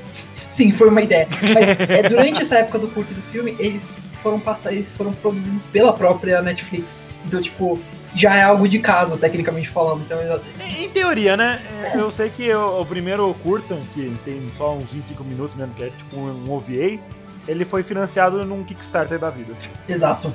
Sim, 0.55 0.71
foi 0.71 0.89
uma 0.89 1.01
ideia. 1.01 1.27
Mas 1.41 1.89
é, 1.89 2.09
durante 2.09 2.41
essa 2.41 2.55
época 2.57 2.79
do 2.79 2.87
curto 2.89 3.11
e 3.11 3.15
do 3.15 3.21
filme, 3.23 3.55
eles 3.59 3.81
foram 4.21 4.39
passar, 4.39 4.71
eles 4.71 4.89
foram 4.89 5.13
produzidos 5.13 5.65
pela 5.67 5.93
própria 5.93 6.41
Netflix. 6.41 7.09
Então, 7.25 7.41
tipo, 7.41 7.79
já 8.15 8.35
é 8.35 8.43
algo 8.43 8.67
de 8.67 8.79
casa, 8.79 9.17
tecnicamente 9.17 9.69
falando. 9.69 10.01
Então, 10.01 10.19
em, 10.21 10.85
em 10.85 10.89
teoria, 10.89 11.37
né? 11.37 11.61
É. 11.83 11.97
Eu 11.97 12.11
sei 12.11 12.29
que 12.29 12.51
o, 12.53 12.81
o, 12.81 12.85
primeiro 12.85 13.33
curta, 13.43 13.77
que 13.93 14.13
tem 14.25 14.41
só 14.57 14.75
uns 14.75 14.91
25 14.91 15.23
minutos 15.23 15.55
mesmo, 15.55 15.73
que 15.73 15.83
é 15.83 15.89
tipo 15.89 16.17
um 16.17 16.51
OVA, 16.51 16.99
ele 17.47 17.65
foi 17.65 17.81
financiado 17.81 18.45
num 18.45 18.63
Kickstarter 18.63 19.17
da 19.17 19.29
vida. 19.29 19.53
Exato. 19.87 20.33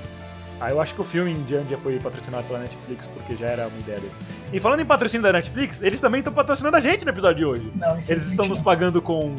Ah, 0.64 0.70
eu 0.70 0.81
acho 0.81 0.94
que 0.94 1.00
o 1.03 1.05
filme 1.05 1.31
em 1.31 1.42
diante 1.42 1.72
já 1.72 1.77
foi 1.77 1.98
patrocinado 1.98 2.44
pela 2.44 2.61
Netflix, 2.61 3.05
porque 3.12 3.37
já 3.37 3.48
era 3.48 3.68
uma 3.68 3.79
ideia 3.81 4.00
dele. 4.00 4.12
E 4.50 4.59
falando 4.59 4.81
em 4.81 4.87
patrocínio 4.87 5.22
da 5.22 5.31
Netflix, 5.31 5.83
eles 5.83 6.00
também 6.00 6.20
estão 6.20 6.33
patrocinando 6.33 6.74
a 6.74 6.81
gente 6.81 7.05
no 7.05 7.11
episódio 7.11 7.37
de 7.37 7.44
hoje. 7.44 7.72
Não, 7.77 8.03
eles 8.09 8.24
estão 8.24 8.46
nos 8.46 8.62
pagando 8.62 9.03
com. 9.03 9.37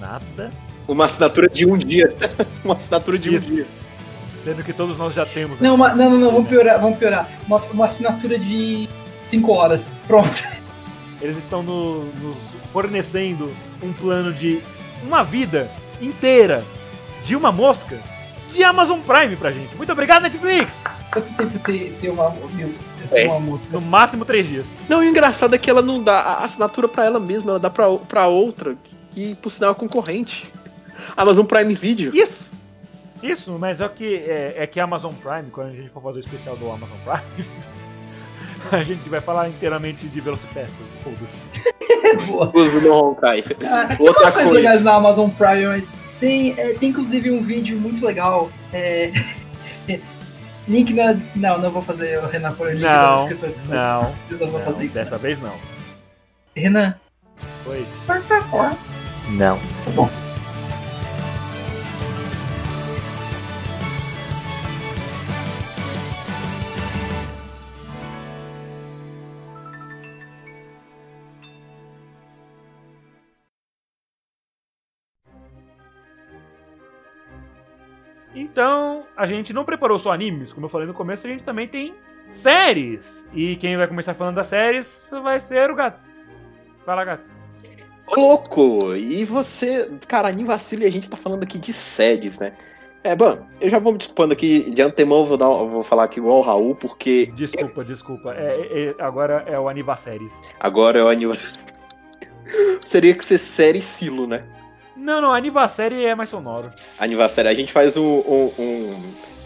nada. 0.00 0.48
Uma 0.88 1.04
assinatura 1.04 1.50
de 1.50 1.66
um 1.66 1.76
dia. 1.76 2.16
uma 2.64 2.76
assinatura 2.76 3.18
de 3.18 3.34
Isso. 3.34 3.46
um 3.46 3.56
dia. 3.56 3.66
Sendo 4.42 4.64
que 4.64 4.72
todos 4.72 4.96
nós 4.96 5.12
já 5.12 5.26
temos. 5.26 5.60
Não, 5.60 5.74
uma, 5.74 5.94
não, 5.94 6.08
não, 6.08 6.18
não, 6.18 6.32
vamos 6.32 6.48
piorar, 6.48 6.80
vamos 6.80 6.96
piorar. 6.96 7.28
Uma, 7.46 7.58
uma 7.58 7.84
assinatura 7.84 8.38
de 8.38 8.88
5 9.24 9.52
horas. 9.52 9.92
Pronto. 10.06 10.42
Eles 11.20 11.36
estão 11.36 11.62
no, 11.62 12.06
nos 12.22 12.38
fornecendo 12.72 13.54
um 13.82 13.92
plano 13.92 14.32
de 14.32 14.62
uma 15.06 15.22
vida 15.22 15.70
inteira 16.00 16.64
de 17.22 17.36
uma 17.36 17.52
mosca 17.52 17.98
de 18.56 18.64
Amazon 18.64 18.98
Prime 19.00 19.36
pra 19.36 19.50
gente. 19.50 19.76
Muito 19.76 19.92
obrigado, 19.92 20.22
Netflix! 20.22 20.74
Quanto 21.12 21.32
tempo 21.34 21.58
tem, 21.60 21.92
tem 21.92 22.10
uma, 22.10 22.34
é. 23.12 23.26
No 23.70 23.80
máximo 23.80 24.24
três 24.24 24.46
dias. 24.46 24.64
Não, 24.88 25.02
e 25.02 25.06
o 25.06 25.10
engraçado 25.10 25.54
é 25.54 25.58
que 25.58 25.70
ela 25.70 25.82
não 25.82 26.02
dá 26.02 26.18
a 26.20 26.44
assinatura 26.44 26.88
pra 26.88 27.04
ela 27.04 27.20
mesma, 27.20 27.52
ela 27.52 27.60
dá 27.60 27.70
pra, 27.70 27.90
pra 27.96 28.26
outra, 28.26 28.76
que 29.12 29.34
por 29.36 29.50
sinal 29.50 29.72
é 29.72 29.74
concorrente. 29.74 30.50
Amazon 31.16 31.44
Prime 31.44 31.74
Video. 31.74 32.14
Isso! 32.14 32.46
Isso, 33.22 33.52
mas 33.58 33.80
é 33.80 33.88
que, 33.88 34.16
é, 34.16 34.54
é 34.58 34.66
que 34.66 34.78
a 34.78 34.84
Amazon 34.84 35.12
Prime, 35.14 35.50
quando 35.50 35.68
a 35.68 35.72
gente 35.72 35.88
for 35.90 36.02
fazer 36.02 36.18
o 36.18 36.20
especial 36.20 36.56
do 36.56 36.66
Amazon 36.70 36.96
Prime, 37.04 37.48
a 38.72 38.82
gente 38.82 39.08
vai 39.08 39.20
falar 39.20 39.48
inteiramente 39.48 40.06
de 40.06 40.20
Velocipaster, 40.20 40.68
foda-se. 41.02 42.26
Boa. 42.26 42.50
Os 42.54 42.68
do 42.68 42.92
Honkai. 42.92 43.44
Ah, 43.64 43.96
Outra 43.98 44.32
coisa 44.32 44.50
legais 44.50 44.82
na 44.82 44.94
Amazon 44.94 45.30
Prime, 45.30 45.66
mas 45.66 45.84
tem, 46.20 46.54
é, 46.58 46.74
tem 46.74 46.90
inclusive 46.90 47.30
um 47.30 47.42
vídeo 47.42 47.78
muito 47.78 48.04
legal. 48.04 48.50
É, 48.72 49.12
link 50.68 50.92
na. 50.92 51.16
Não, 51.34 51.58
não 51.58 51.70
vou 51.70 51.82
fazer 51.82 52.18
o 52.18 52.26
Renan 52.26 52.52
por 52.52 52.72
link 52.72 52.82
não, 52.82 53.28
Não, 53.68 54.14
eu 54.30 54.38
não 54.38 54.48
vou 54.48 54.60
não, 54.60 54.72
fazer 54.72 54.84
isso. 54.84 54.94
Dessa 54.94 55.18
vez 55.18 55.40
não. 55.40 55.54
Renan. 56.54 56.94
Oi. 57.66 57.86
Por 58.06 58.20
favor. 58.22 58.76
Não. 59.30 59.58
Tá 59.58 59.90
bom. 59.94 60.25
Então, 78.56 79.04
a 79.14 79.26
gente 79.26 79.52
não 79.52 79.66
preparou 79.66 79.98
só 79.98 80.10
animes, 80.10 80.50
como 80.50 80.64
eu 80.64 80.70
falei 80.70 80.86
no 80.86 80.94
começo, 80.94 81.26
a 81.26 81.30
gente 81.30 81.44
também 81.44 81.68
tem 81.68 81.94
séries. 82.30 83.26
E 83.34 83.54
quem 83.56 83.76
vai 83.76 83.86
começar 83.86 84.14
falando 84.14 84.36
das 84.36 84.46
séries 84.46 85.10
vai 85.22 85.38
ser 85.38 85.70
o 85.70 85.74
Gats. 85.74 86.06
Fala, 86.86 87.04
Gats. 87.04 87.30
Louco! 88.16 88.94
E 88.94 89.26
você, 89.26 89.90
cara, 90.08 90.32
nem 90.32 90.46
vacile, 90.46 90.86
a 90.86 90.90
gente 90.90 91.10
tá 91.10 91.18
falando 91.18 91.42
aqui 91.42 91.58
de 91.58 91.70
séries, 91.74 92.38
né? 92.38 92.54
É, 93.04 93.14
bom, 93.14 93.46
eu 93.60 93.68
já 93.68 93.78
vou 93.78 93.92
me 93.92 93.98
desculpando 93.98 94.32
aqui, 94.32 94.70
de 94.70 94.80
antemão 94.80 95.18
eu 95.18 95.26
vou, 95.26 95.36
dar, 95.36 95.48
eu 95.48 95.68
vou 95.68 95.82
falar 95.82 96.04
aqui 96.04 96.18
igual 96.18 96.38
o 96.38 96.42
Raul, 96.42 96.74
porque... 96.74 97.26
Desculpa, 97.36 97.84
desculpa, 97.84 98.32
é, 98.32 98.94
é, 98.98 99.04
agora 99.04 99.44
é 99.46 99.60
o 99.60 99.68
Aniversários. 99.68 100.32
Agora 100.58 100.98
é 100.98 101.02
o 101.02 101.08
Aniversários. 101.08 101.66
Seria 102.86 103.14
que 103.14 103.22
ser 103.22 103.36
série 103.36 103.82
Silo, 103.82 104.26
né? 104.26 104.44
Não, 104.96 105.20
não, 105.20 105.32
aniversário 105.32 105.98
é 106.06 106.14
mais 106.14 106.30
sonoro. 106.30 106.72
Aniversário, 106.98 107.50
a 107.50 107.54
gente 107.54 107.72
faz 107.72 107.96
um, 107.96 108.02
um, 108.02 108.52
um, 108.58 109.02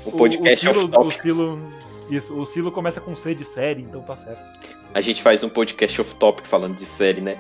um 0.07 0.11
podcast 0.13 0.69
o, 0.69 0.71
o 0.71 0.75
Silo, 0.75 1.01
o 1.01 1.11
Silo, 1.11 1.73
Isso, 2.09 2.35
o 2.39 2.47
Silo 2.47 2.73
começa 2.73 3.01
com 3.01 3.17
C 3.17 3.35
de 3.35 3.45
série, 3.45 3.83
então 3.83 4.01
tá 4.03 4.17
certo. 4.17 4.71
A 4.95 5.01
gente 5.01 5.23
faz 5.23 5.43
um 5.43 5.49
podcast 5.49 6.01
off-topic 6.01 6.47
falando 6.47 6.77
de 6.77 6.87
série, 6.87 7.21
né? 7.21 7.39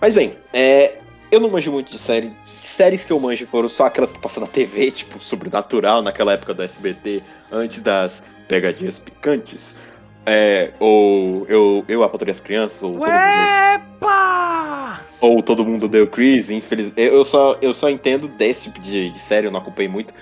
Mas 0.00 0.14
bem, 0.14 0.36
é, 0.52 0.98
eu 1.30 1.40
não 1.40 1.48
manjo 1.48 1.72
muito 1.72 1.90
de 1.90 1.98
série. 1.98 2.32
Séries 2.60 3.04
que 3.04 3.12
eu 3.12 3.18
manjo 3.18 3.46
foram 3.46 3.68
só 3.68 3.86
aquelas 3.86 4.12
que 4.12 4.18
passam 4.20 4.42
na 4.42 4.48
TV, 4.48 4.90
tipo 4.92 5.22
Sobrenatural, 5.22 6.02
naquela 6.02 6.32
época 6.32 6.54
do 6.54 6.62
SBT, 6.62 7.22
antes 7.50 7.80
das 7.80 8.24
pegadinhas 8.48 8.98
picantes. 8.98 9.76
É, 10.24 10.70
ou 10.78 11.46
eu, 11.48 11.84
eu 11.88 12.02
a 12.02 12.08
Patrulha 12.08 12.30
as 12.30 12.40
Crianças, 12.40 12.82
ou 12.82 12.98
Uepa! 12.98 13.82
todo 14.00 15.20
mundo, 15.20 15.36
ou 15.36 15.42
todo 15.42 15.64
mundo 15.64 15.88
deu 15.88 16.06
Chris, 16.06 16.50
infelizmente. 16.50 17.00
Eu 17.00 17.24
só, 17.24 17.56
eu 17.60 17.74
só 17.74 17.90
entendo 17.90 18.28
desse 18.28 18.64
tipo 18.64 18.80
de, 18.80 19.10
de 19.10 19.18
série, 19.18 19.46
eu 19.46 19.50
não 19.50 19.60
acompanhei 19.60 19.90
muito. 19.90 20.14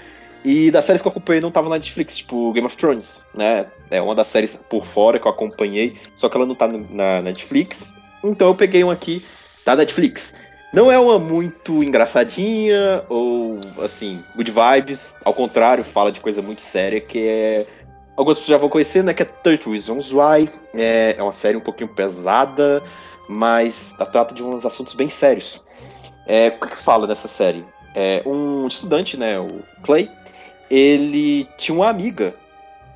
E 0.43 0.71
das 0.71 0.87
séries 0.87 1.03
que 1.03 1.09
eu 1.09 1.11
acompanhei 1.11 1.41
não 1.43 1.51
tava 1.51 1.69
na 1.69 1.75
Netflix, 1.75 2.17
tipo 2.17 2.53
Game 2.53 2.67
of 2.67 2.77
Thrones, 2.77 3.27
né? 3.35 3.67
É 3.91 4.01
uma 4.01 4.15
das 4.15 4.29
séries 4.29 4.59
por 4.71 4.87
fora 4.87 5.19
que 5.19 5.27
eu 5.27 5.31
acompanhei, 5.31 5.97
só 6.17 6.29
que 6.29 6.37
ela 6.37 6.47
não 6.47 6.55
tá 6.55 6.67
na 6.67 7.21
Netflix. 7.21 7.95
Então 8.25 8.49
eu 8.49 8.55
peguei 8.55 8.83
um 8.83 8.91
aqui 8.91 9.25
da 9.67 9.77
Netflix. 9.77 10.35
Não 10.73 10.91
é 10.91 10.99
uma 10.99 11.19
muito 11.19 11.83
engraçadinha 11.83 13.05
ou 13.09 13.59
assim, 13.83 14.25
good 14.37 14.53
vibes, 14.53 15.17
ao 15.25 15.35
contrário, 15.35 15.83
fala 15.83 16.13
de 16.13 16.21
coisa 16.21 16.41
muito 16.41 16.63
séria 16.63 17.01
que 17.01 17.19
é 17.19 17.67
algumas 18.21 18.39
pessoas 18.39 18.57
já 18.57 18.61
vão 18.61 18.69
conhecer, 18.69 19.03
né? 19.03 19.13
Que 19.13 19.23
é 19.23 19.27
30 19.27 19.71
Reasons 19.71 20.13
Why. 20.13 20.49
É, 20.75 21.17
é 21.19 21.23
uma 21.23 21.33
série 21.33 21.57
um 21.57 21.61
pouquinho 21.61 21.89
pesada, 21.89 22.83
mas 23.29 23.95
trata 24.13 24.35
de 24.35 24.43
uns 24.43 24.65
assuntos 24.65 24.95
bem 24.95 25.09
sérios. 25.09 25.63
É, 26.27 26.49
o 26.49 26.61
que, 26.61 26.69
que 26.69 26.79
fala 26.79 27.07
dessa 27.07 27.29
série? 27.29 27.65
é, 27.95 28.23
um 28.27 28.67
estudante, 28.67 29.17
né, 29.17 29.39
o 29.39 29.63
Clay, 29.83 30.11
ele 30.71 31.49
tinha 31.57 31.77
uma 31.77 31.89
amiga 31.89 32.35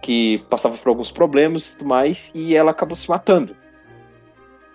que 0.00 0.38
passava 0.50 0.76
por 0.76 0.88
alguns 0.88 1.10
problemas 1.10 1.72
e 1.72 1.78
tudo 1.78 1.88
mais, 1.88 2.30
e 2.34 2.54
ela 2.54 2.70
acabou 2.70 2.96
se 2.96 3.08
matando. 3.08 3.56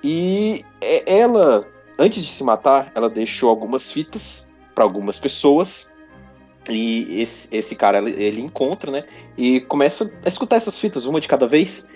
E 0.04 0.66
é, 0.82 1.20
ela, 1.20 1.68
antes 1.98 2.24
de 2.24 2.30
se 2.30 2.44
matar, 2.44 2.92
ela 2.96 3.10
deixou 3.10 3.50
algumas 3.50 3.92
fitas 3.92 4.50
para 4.74 4.84
algumas 4.84 5.20
pessoas. 5.20 5.92
E 6.70 7.22
esse, 7.22 7.48
esse 7.52 7.76
cara 7.76 7.98
ele, 7.98 8.42
encontra, 8.42 8.92
né? 8.92 9.04
E 9.38 9.60
começa 9.62 10.12
a 10.24 10.30
escutar 10.30 10.58
essas 10.58 10.78
fitas, 10.80 11.06
uma 11.06 11.20
de 11.20 11.28
cada 11.28 11.48
vez, 11.48 11.90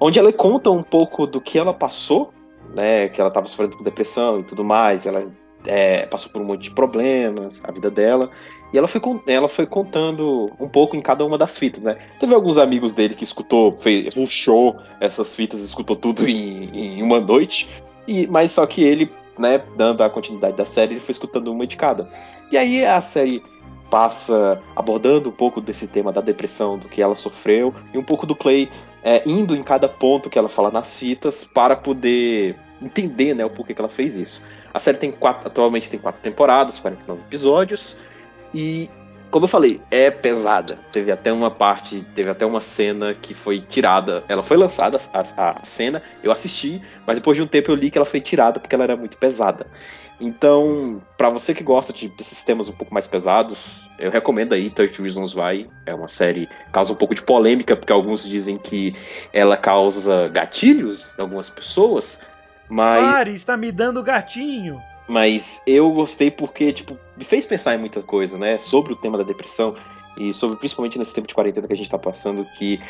onde 0.00 0.18
ela 0.18 0.32
conta 0.32 0.70
um 0.70 0.82
pouco 0.82 1.26
do 1.26 1.40
que 1.40 1.58
ela 1.58 1.72
passou, 1.72 2.32
né? 2.74 3.08
Que 3.08 3.20
ela 3.20 3.28
estava 3.28 3.46
sofrendo 3.46 3.76
com 3.76 3.84
depressão 3.84 4.40
e 4.40 4.42
tudo 4.42 4.64
mais. 4.64 5.06
Ela 5.06 5.30
é, 5.66 6.06
passou 6.06 6.30
por 6.30 6.42
um 6.42 6.44
monte 6.44 6.62
de 6.62 6.70
problemas, 6.72 7.60
a 7.64 7.70
vida 7.70 7.90
dela. 7.90 8.30
E 8.72 8.76
ela 8.76 8.86
foi, 8.86 9.00
ela 9.26 9.48
foi 9.48 9.66
contando 9.66 10.50
um 10.60 10.68
pouco 10.68 10.94
em 10.94 11.00
cada 11.00 11.24
uma 11.24 11.38
das 11.38 11.56
fitas, 11.56 11.82
né? 11.82 11.96
Teve 12.20 12.34
alguns 12.34 12.58
amigos 12.58 12.92
dele 12.92 13.14
que 13.14 13.24
escutou, 13.24 13.72
fez, 13.72 14.14
puxou 14.14 14.76
essas 15.00 15.34
fitas, 15.34 15.62
escutou 15.62 15.96
tudo 15.96 16.28
em, 16.28 16.98
em 16.98 17.02
uma 17.02 17.20
noite. 17.20 17.68
E, 18.06 18.26
mas 18.26 18.50
só 18.50 18.66
que 18.66 18.82
ele, 18.82 19.10
né, 19.38 19.62
dando 19.76 20.02
a 20.02 20.10
continuidade 20.10 20.56
da 20.56 20.66
série, 20.66 20.94
ele 20.94 21.00
foi 21.00 21.12
escutando 21.12 21.50
uma 21.50 21.66
de 21.66 21.76
cada. 21.76 22.10
E 22.50 22.58
aí 22.58 22.84
a 22.84 23.00
série 23.00 23.42
passa 23.90 24.60
abordando 24.76 25.28
um 25.28 25.32
pouco 25.32 25.60
desse 25.60 25.86
tema 25.86 26.12
da 26.12 26.20
depressão, 26.20 26.78
do 26.78 26.88
que 26.88 27.02
ela 27.02 27.16
sofreu, 27.16 27.74
e 27.92 27.98
um 27.98 28.04
pouco 28.04 28.26
do 28.26 28.34
Clay 28.34 28.70
é, 29.02 29.22
indo 29.26 29.54
em 29.56 29.62
cada 29.62 29.88
ponto 29.88 30.28
que 30.28 30.38
ela 30.38 30.48
fala 30.48 30.70
nas 30.70 30.98
fitas 30.98 31.44
para 31.44 31.76
poder 31.76 32.56
entender 32.80 33.34
né, 33.34 33.44
o 33.44 33.50
porquê 33.50 33.74
que 33.74 33.80
ela 33.80 33.88
fez 33.88 34.14
isso. 34.16 34.42
A 34.72 34.78
série 34.78 34.98
tem 34.98 35.10
quatro, 35.10 35.48
atualmente 35.48 35.90
tem 35.90 35.98
quatro 35.98 36.20
temporadas, 36.20 36.78
49 36.78 37.22
episódios. 37.22 37.96
E, 38.54 38.88
como 39.30 39.44
eu 39.44 39.48
falei, 39.48 39.80
é 39.90 40.10
pesada. 40.10 40.78
Teve 40.92 41.10
até 41.10 41.32
uma 41.32 41.50
parte, 41.50 42.06
teve 42.14 42.30
até 42.30 42.46
uma 42.46 42.60
cena 42.60 43.14
que 43.14 43.34
foi 43.34 43.60
tirada. 43.60 44.22
Ela 44.28 44.42
foi 44.42 44.56
lançada, 44.56 44.98
a, 45.12 45.62
a 45.62 45.66
cena, 45.66 46.02
eu 46.22 46.30
assisti, 46.30 46.80
mas 47.06 47.16
depois 47.16 47.36
de 47.36 47.42
um 47.42 47.46
tempo 47.46 47.70
eu 47.70 47.74
li 47.74 47.90
que 47.90 47.98
ela 47.98 48.04
foi 48.04 48.20
tirada 48.20 48.60
porque 48.60 48.74
ela 48.74 48.84
era 48.84 48.96
muito 48.96 49.16
pesada. 49.16 49.66
Então, 50.20 51.00
para 51.16 51.28
você 51.28 51.54
que 51.54 51.62
gosta 51.62 51.92
de, 51.92 52.08
desses 52.08 52.42
temas 52.42 52.68
um 52.68 52.72
pouco 52.72 52.92
mais 52.92 53.06
pesados, 53.06 53.88
eu 53.98 54.10
recomendo 54.10 54.52
aí 54.52 54.68
30 54.68 55.00
Reasons 55.00 55.34
Why. 55.34 55.70
É 55.86 55.94
uma 55.94 56.08
série 56.08 56.46
que 56.46 56.72
causa 56.72 56.92
um 56.92 56.96
pouco 56.96 57.14
de 57.14 57.22
polêmica, 57.22 57.76
porque 57.76 57.92
alguns 57.92 58.28
dizem 58.28 58.56
que 58.56 58.96
ela 59.32 59.56
causa 59.56 60.28
gatilhos 60.28 61.14
em 61.16 61.22
algumas 61.22 61.48
pessoas. 61.48 62.20
Mas. 62.68 63.12
Pare, 63.12 63.34
está 63.34 63.56
me 63.56 63.70
dando 63.70 64.02
gatinho. 64.02 64.82
Mas 65.06 65.62
eu 65.66 65.90
gostei 65.92 66.30
porque, 66.30 66.72
tipo, 66.72 66.98
me 67.16 67.24
fez 67.24 67.46
pensar 67.46 67.74
em 67.74 67.78
muita 67.78 68.02
coisa, 68.02 68.36
né? 68.36 68.58
Sobre 68.58 68.92
o 68.92 68.96
tema 68.96 69.16
da 69.16 69.24
depressão 69.24 69.74
e 70.18 70.34
sobre, 70.34 70.58
principalmente 70.58 70.98
nesse 70.98 71.14
tempo 71.14 71.28
de 71.28 71.34
quarentena 71.34 71.66
que 71.66 71.72
a 71.72 71.76
gente 71.76 71.88
tá 71.88 71.98
passando, 71.98 72.44
que 72.58 72.80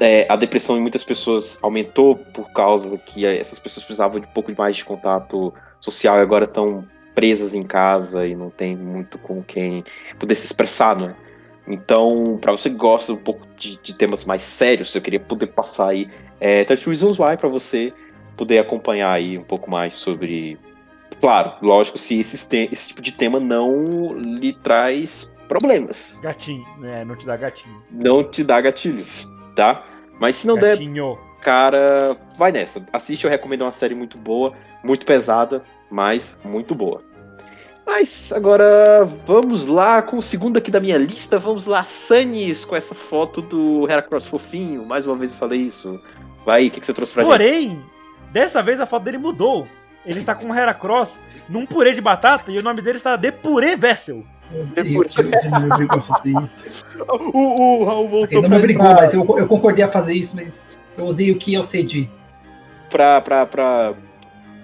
é, 0.00 0.26
a 0.28 0.36
depressão 0.36 0.76
em 0.76 0.80
muitas 0.80 1.04
pessoas 1.04 1.58
aumentou 1.60 2.16
por 2.16 2.50
causa 2.52 2.96
que 2.96 3.26
essas 3.26 3.58
pessoas 3.58 3.84
precisavam 3.84 4.20
de 4.20 4.26
um 4.26 4.30
pouco 4.30 4.52
mais 4.56 4.76
de 4.76 4.84
contato 4.84 5.52
social 5.82 6.18
e 6.18 6.20
agora 6.20 6.44
estão 6.44 6.86
presas 7.14 7.54
em 7.54 7.62
casa 7.62 8.26
e 8.26 8.34
não 8.34 8.48
tem 8.48 8.74
muito 8.74 9.18
com 9.18 9.42
quem 9.42 9.84
poder 10.18 10.34
se 10.34 10.46
expressar, 10.46 10.98
né? 10.98 11.14
Então, 11.66 12.38
para 12.40 12.52
você 12.52 12.70
que 12.70 12.76
gosta 12.76 13.12
um 13.12 13.16
pouco 13.16 13.46
de, 13.56 13.76
de, 13.76 13.94
temas 13.94 14.24
mais 14.24 14.42
sérios, 14.42 14.94
eu 14.94 15.00
queria 15.00 15.20
poder 15.20 15.48
passar 15.48 15.90
aí 15.90 16.08
é, 16.40 16.64
30 16.64 16.84
Reasons 16.86 17.18
Why 17.18 17.36
para 17.36 17.48
você 17.48 17.92
poder 18.36 18.58
acompanhar 18.58 19.12
aí 19.12 19.38
um 19.38 19.44
pouco 19.44 19.70
mais 19.70 19.94
sobre. 19.94 20.58
Claro, 21.20 21.52
lógico, 21.62 21.98
se 21.98 22.18
esse, 22.18 22.68
esse 22.72 22.88
tipo 22.88 23.00
de 23.00 23.12
tema 23.12 23.38
não 23.38 24.14
lhe 24.14 24.52
traz 24.52 25.30
problemas. 25.46 26.18
Gatinho, 26.20 26.66
né? 26.78 27.04
Não 27.04 27.14
te 27.14 27.26
dá 27.26 27.36
gatinho. 27.36 27.82
Não 27.90 28.24
te 28.24 28.42
dá 28.42 28.60
gatilhos, 28.60 29.28
tá? 29.54 29.84
Mas 30.18 30.36
se 30.36 30.46
não 30.46 30.56
gatinho. 30.56 31.14
der. 31.14 31.31
Cara, 31.42 32.16
vai 32.38 32.52
nessa. 32.52 32.84
Assiste, 32.92 33.24
eu 33.24 33.30
recomendo 33.30 33.62
uma 33.62 33.72
série 33.72 33.94
muito 33.94 34.16
boa, 34.16 34.52
muito 34.82 35.04
pesada, 35.04 35.62
mas 35.90 36.40
muito 36.44 36.74
boa. 36.74 37.02
Mas 37.84 38.32
agora 38.32 39.04
vamos 39.26 39.66
lá 39.66 40.00
com 40.02 40.18
o 40.18 40.22
segundo 40.22 40.56
aqui 40.56 40.70
da 40.70 40.78
minha 40.78 40.96
lista. 40.96 41.40
Vamos 41.40 41.66
lá, 41.66 41.84
Sanis, 41.84 42.64
com 42.64 42.76
essa 42.76 42.94
foto 42.94 43.42
do 43.42 43.90
Heracross 43.90 44.26
fofinho. 44.26 44.86
Mais 44.86 45.04
uma 45.04 45.16
vez 45.16 45.32
eu 45.32 45.38
falei 45.38 45.60
isso. 45.60 46.00
Vai, 46.46 46.68
o 46.68 46.70
que, 46.70 46.78
que 46.78 46.86
você 46.86 46.92
trouxe 46.92 47.12
pra 47.12 47.24
Porém, 47.24 47.70
gente? 47.70 47.84
Dessa 48.32 48.62
vez 48.62 48.80
a 48.80 48.86
foto 48.86 49.02
dele 49.02 49.18
mudou. 49.18 49.66
Ele 50.06 50.20
está 50.20 50.34
com 50.34 50.46
um 50.46 50.54
Heracross 50.54 51.18
num 51.48 51.66
purê 51.66 51.92
de 51.92 52.00
batata 52.00 52.50
e 52.50 52.58
o 52.58 52.62
nome 52.62 52.82
dele 52.82 52.98
está 52.98 53.16
De 53.16 53.30
Purê 53.30 53.76
Vessel. 53.76 54.24
Eu, 54.52 54.68
eu, 54.76 54.84
me 54.84 55.72
obrigou 55.72 55.98
a 55.98 56.02
fazer 56.02 56.34
isso. 56.42 56.64
O, 57.08 57.80
o 57.80 57.84
Raul 57.84 58.08
voltou 58.08 58.38
Ele 58.38 58.42
não 58.42 58.50
me 58.50 58.56
obrigou, 58.56 58.94
mas 58.94 59.14
eu, 59.14 59.20
eu 59.38 59.46
concordei 59.46 59.84
a 59.84 59.88
fazer 59.88 60.14
isso, 60.14 60.36
mas 60.36 60.66
eu 60.96 61.06
odeio 61.06 61.38
que 61.38 61.54
eu 61.54 61.64
cedi. 61.64 62.08
Pra, 62.90 63.20
pra, 63.20 63.46
pra, 63.46 63.94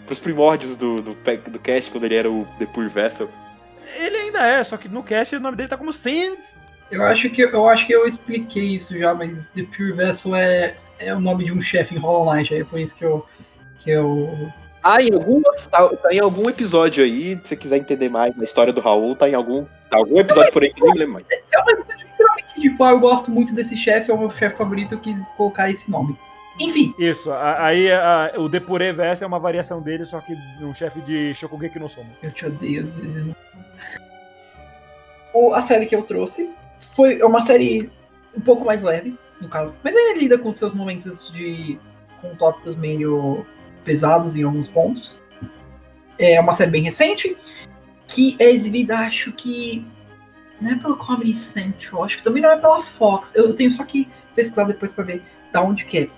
pros 0.07 0.19
primórdios 0.19 0.77
do, 0.77 0.97
do, 0.97 1.15
do 1.15 1.59
cast, 1.59 1.91
quando 1.91 2.05
ele 2.05 2.15
era 2.15 2.31
o 2.31 2.47
The 2.59 2.67
Pure 2.67 2.89
Vessel. 2.89 3.29
Ele 3.97 4.17
ainda 4.17 4.47
é, 4.47 4.63
só 4.63 4.77
que 4.77 4.89
no 4.89 5.03
cast 5.03 5.35
o 5.37 5.41
nome 5.41 5.57
dele 5.57 5.69
tá 5.69 5.77
como 5.77 5.93
Sans. 5.93 6.57
Eu 6.91 7.05
acho 7.05 7.29
que 7.31 7.43
eu 7.43 7.69
acho 7.69 7.87
que 7.87 7.93
eu 7.93 8.07
expliquei 8.07 8.77
isso 8.77 8.99
já, 8.99 9.15
mas 9.15 9.49
The 9.49 9.65
Pure 9.65 9.93
Vessel 9.93 10.35
é, 10.35 10.77
é 10.99 11.15
o 11.15 11.21
nome 11.21 11.45
de 11.45 11.53
um 11.53 11.61
chefe 11.61 11.95
em 11.95 11.99
Hollow 11.99 12.33
Knight, 12.33 12.55
aí 12.55 12.61
é 12.61 12.65
por 12.65 12.79
isso 12.79 12.95
que 12.95 13.05
eu 13.05 13.27
que 13.81 13.91
eu. 13.91 14.53
Ah, 14.83 15.03
em 15.03 15.13
algum, 15.13 15.43
tá, 15.43 15.89
tá, 15.89 16.13
em 16.13 16.21
algum 16.21 16.49
episódio 16.49 17.03
aí, 17.03 17.35
se 17.43 17.49
você 17.49 17.57
quiser 17.57 17.79
entender 17.79 18.09
mais 18.09 18.35
na 18.37 18.45
história 18.45 18.73
do 18.73 18.81
Raul, 18.81 19.15
tá 19.15 19.29
em 19.29 19.35
algum, 19.35 19.65
tá 19.91 19.99
algum 19.99 20.21
episódio 20.21 20.53
por 20.53 20.63
aí 20.63 20.73
que 20.73 20.83
nem 20.83 20.95
lembro 20.95 21.15
mais. 21.15 21.27
É 21.31 21.59
uma 21.59 21.73
história 21.73 22.07
tipo, 22.59 22.83
ah, 22.85 22.91
eu 22.91 23.01
gosto 23.01 23.31
muito 23.31 23.55
desse 23.55 23.77
chefe, 23.77 24.11
é 24.11 24.15
o 24.15 24.19
meu 24.19 24.31
chefe 24.31 24.57
favorito, 24.57 24.95
eu 24.95 25.01
quis 25.01 25.33
colocar 25.33 25.71
esse 25.71 25.91
nome. 25.91 26.17
Enfim. 26.61 26.93
Isso, 26.99 27.31
aí 27.33 27.91
a, 27.91 28.33
o 28.37 28.49
Depure 28.49 28.93
Verso 28.93 29.23
é 29.23 29.27
uma 29.27 29.39
variação 29.39 29.81
dele, 29.81 30.05
só 30.05 30.21
que 30.21 30.35
um 30.61 30.75
chefe 30.75 31.01
de 31.03 31.35
Shokugeki 31.35 31.79
no 31.79 31.89
Soma. 31.89 32.09
Eu 32.23 32.33
te 32.33 32.47
odeio 32.47 32.83
às 32.83 32.91
vezes. 32.91 33.35
A 35.55 35.63
série 35.63 35.87
que 35.87 35.95
eu 35.95 36.03
trouxe 36.03 36.51
foi 36.97 37.23
uma 37.23 37.41
série 37.41 37.91
um 38.37 38.41
pouco 38.41 38.65
mais 38.65 38.83
leve, 38.83 39.17
no 39.41 39.49
caso, 39.49 39.77
mas 39.85 39.95
ainda 39.95 40.19
lida 40.19 40.37
com 40.37 40.53
seus 40.53 40.75
momentos 40.75 41.33
de. 41.33 41.79
com 42.21 42.35
tópicos 42.35 42.75
meio 42.75 43.47
pesados 43.85 44.37
em 44.37 44.43
alguns 44.43 44.67
pontos. 44.67 45.21
É 46.19 46.41
uma 46.41 46.55
série 46.55 46.73
bem 46.73 46.83
recente, 46.83 47.37
que 48.09 48.37
é 48.41 48.51
exibida, 48.51 48.99
acho 48.99 49.33
que. 49.33 49.87
Não 50.61 50.73
é 50.73 50.75
pelo 50.75 50.97
Comedy 50.97 51.35
Central, 51.35 52.05
acho 52.05 52.17
que 52.17 52.25
também 52.25 52.43
não 52.43 52.51
é 52.51 52.57
pela 52.57 52.83
Fox. 52.83 53.35
Eu 53.35 53.55
tenho 53.55 53.71
só 53.71 53.85
que 53.85 54.09
pesquisar 54.35 54.65
depois 54.65 54.93
para 54.93 55.05
ver 55.05 55.23
da 55.53 55.63
onde 55.63 55.85
que 55.85 55.99
é. 55.99 56.09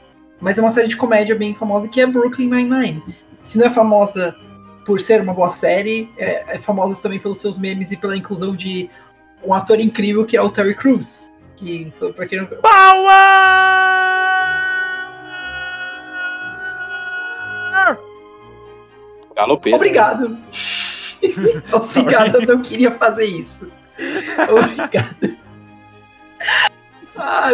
Mas 0.41 0.57
é 0.57 0.62
uma 0.62 0.70
série 0.70 0.88
de 0.88 0.97
comédia 0.97 1.34
bem 1.34 1.55
famosa 1.55 1.88
que 1.88 2.01
é 2.01 2.07
Brooklyn 2.07 2.49
Nine-Nine. 2.49 3.03
Se 3.43 3.59
não 3.59 3.66
é 3.66 3.70
famosa 3.70 4.34
por 4.86 4.99
ser 5.01 5.20
uma 5.20 5.34
boa 5.34 5.53
série, 5.53 6.11
é, 6.16 6.57
é 6.57 6.59
famosa 6.59 7.01
também 7.01 7.20
pelos 7.20 7.38
seus 7.38 7.59
memes 7.59 7.93
e 7.93 7.97
pela 7.97 8.16
inclusão 8.16 8.57
de 8.57 8.88
um 9.45 9.53
ator 9.53 9.78
incrível 9.78 10.24
que 10.24 10.36
é 10.36 10.43
o 10.43 10.51
Terry 10.51 10.74
Crews. 10.74 11.30
Que, 11.57 11.82
então, 11.82 12.12
pra 12.12 12.26
quem 12.26 12.38
não... 12.38 12.47
Power! 12.47 12.61
Galopeira. 19.36 19.76
Obrigado. 19.76 20.38
Obrigado, 21.72 22.36
eu 22.36 22.47
não 22.47 22.62
queria 22.62 22.93
fazer 22.93 23.24
isso. 23.24 23.70
Obrigado. 24.51 25.36
Ah, 27.16 27.51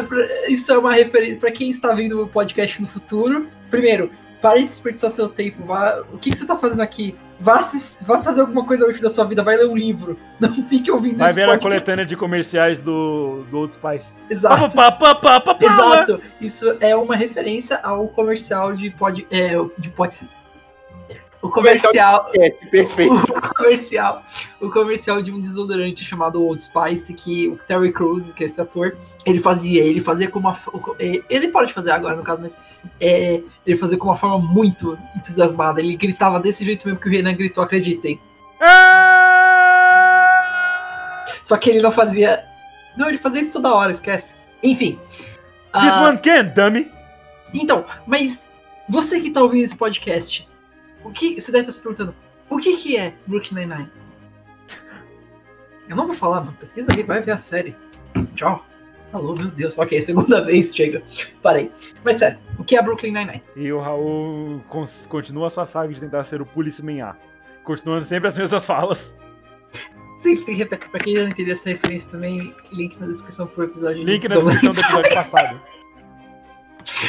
isso 0.49 0.73
é 0.73 0.79
uma 0.79 0.93
referência 0.93 1.39
para 1.39 1.51
quem 1.51 1.71
está 1.71 1.93
vendo 1.93 2.23
o 2.23 2.29
podcast 2.29 2.81
no 2.81 2.87
futuro. 2.87 3.49
Primeiro, 3.71 4.11
pare 4.41 4.61
de 4.61 4.67
desperdiçar 4.67 5.11
seu 5.11 5.29
tempo. 5.29 5.65
Vá, 5.65 6.05
o 6.13 6.19
que, 6.19 6.31
que 6.31 6.37
você 6.37 6.45
está 6.45 6.57
fazendo 6.57 6.83
aqui? 6.83 7.17
Vá, 7.39 7.61
vá 8.03 8.23
fazer 8.23 8.41
alguma 8.41 8.65
coisa 8.65 8.87
hoje 8.87 9.01
da 9.01 9.11
sua 9.11 9.25
vida, 9.25 9.43
vai 9.43 9.57
ler 9.57 9.69
um 9.69 9.77
livro. 9.77 10.19
Não 10.41 10.53
fique 10.53 10.91
ouvindo 10.91 11.19
Vai 11.19 11.33
ver 11.33 11.47
podcast. 11.47 11.67
a 11.67 11.69
coletânea 11.69 12.07
de 12.07 12.17
comerciais 12.17 12.79
do, 12.79 13.45
do 13.51 13.59
Old 13.59 13.75
Spice. 13.75 14.15
Exato. 14.31 14.75
Pa, 14.75 14.93
pa, 14.93 15.15
pa, 15.15 15.41
pa, 15.41 15.59
Exato. 15.61 16.21
Isso 16.41 16.77
é 16.81 16.95
uma 16.97 17.17
referência 17.17 17.79
ao 17.83 18.09
comercial 18.09 18.73
de 18.73 18.91
pod, 18.91 19.27
é, 19.31 19.55
de 19.79 19.91
pod, 19.91 20.15
o 21.47 21.51
comercial. 21.51 22.31
É, 22.35 22.51
perfeito. 22.51 23.15
O 23.37 23.55
comercial, 23.57 24.23
o 24.61 24.71
comercial 24.71 25.23
de 25.23 25.33
um 25.33 25.41
desodorante 25.41 26.05
chamado 26.05 26.43
Old 26.43 26.63
Spice, 26.63 27.13
que 27.15 27.49
o 27.49 27.57
Terry 27.67 27.93
Crews, 27.93 28.33
que 28.33 28.45
é 28.45 28.47
esse 28.47 28.61
ator, 28.61 28.97
ele 29.25 29.39
fazia, 29.39 29.83
ele 29.83 30.01
fazia 30.01 30.29
com 30.29 30.39
uma. 30.39 30.59
É, 30.99 31.23
ele 31.29 31.49
pode 31.49 31.73
fazer 31.73 31.91
agora, 31.91 32.17
no 32.17 32.23
caso, 32.23 32.43
mas 32.43 32.53
é, 33.01 33.41
ele 33.67 33.77
fazia 33.77 33.97
com 33.97 34.09
uma 34.09 34.17
forma 34.17 34.39
muito 34.39 34.99
entusiasmada. 35.17 35.81
Ele 35.81 35.97
gritava 35.97 36.39
desse 36.39 36.65
jeito 36.65 36.87
mesmo 36.87 37.01
que 37.01 37.09
o 37.09 37.11
Renan 37.11 37.35
gritou, 37.35 37.65
acreditem. 37.65 38.21
Só 41.43 41.57
que 41.57 41.71
ele 41.71 41.81
não 41.81 41.93
fazia. 41.93 42.45
Não, 42.97 43.09
ele 43.09 43.19
fazia 43.19 43.41
isso 43.41 43.53
toda 43.53 43.75
hora, 43.75 43.93
esquece. 43.93 44.35
Enfim. 44.63 44.99
This 45.73 45.95
uh... 45.95 46.09
one 46.09 46.19
can, 46.19 46.45
dummy! 46.55 46.91
Então, 47.53 47.85
mas 48.07 48.39
você 48.89 49.21
que 49.21 49.31
tá 49.31 49.43
ouvindo 49.43 49.65
esse 49.65 49.77
podcast, 49.77 50.47
o 51.07 51.13
que 51.13 51.41
você 51.41 51.53
deve 51.53 51.63
estar 51.63 51.73
se 51.73 51.83
perguntando? 51.83 52.15
O 52.51 52.59
que, 52.59 52.77
que 52.77 52.97
é 52.97 53.15
Brooklyn 53.27 53.67
Nine-Nine? 53.67 53.91
Eu 55.89 55.97
não 55.97 56.07
vou 56.07 56.17
falar, 56.17 56.41
mano. 56.41 56.57
Pesquisa 56.59 56.89
aí, 56.95 57.03
vai 57.03 57.21
ver 57.21 57.33
a 57.33 57.39
série. 57.39 57.77
Tchau. 58.35 58.65
Alô, 59.13 59.35
meu 59.35 59.47
Deus. 59.47 59.79
Ok, 59.79 60.03
segunda 60.03 60.43
vez, 60.45 60.75
chega. 60.75 61.03
Parei. 61.43 61.71
Mas 62.05 62.19
sério, 62.19 62.39
o 62.59 62.65
que 62.65 62.77
é 62.77 62.83
Brooklyn 62.83 63.13
Nine-Nine? 63.13 63.43
E 63.55 63.73
o 63.73 63.81
Raul 63.81 64.61
continua 65.09 65.47
a 65.47 65.51
sua 65.51 65.67
saga 65.67 65.93
de 65.93 66.01
tentar 66.01 66.25
ser 66.25 66.41
o 66.41 66.47
Policeman 66.47 67.03
A. 67.03 67.17
Continuando 67.63 68.05
sempre 68.05 68.29
as 68.29 68.37
mesmas 68.37 68.65
falas. 68.65 69.17
Sim, 70.23 70.37
tem 70.37 70.45
que 70.45 70.53
repetir. 70.55 70.91
Pra 70.91 71.01
quem 71.01 71.15
não 71.15 71.29
entendeu 71.29 71.55
essa 71.55 71.69
referência 71.69 72.11
também, 72.11 72.55
link 72.73 72.99
na 72.99 73.07
descrição 73.07 73.47
pro 73.47 73.65
episódio. 73.65 74.03
Link 74.03 74.29
na 74.29 74.37
descrição 74.37 74.73
do 74.73 74.81
episódio 74.81 75.15
passado. 75.15 75.61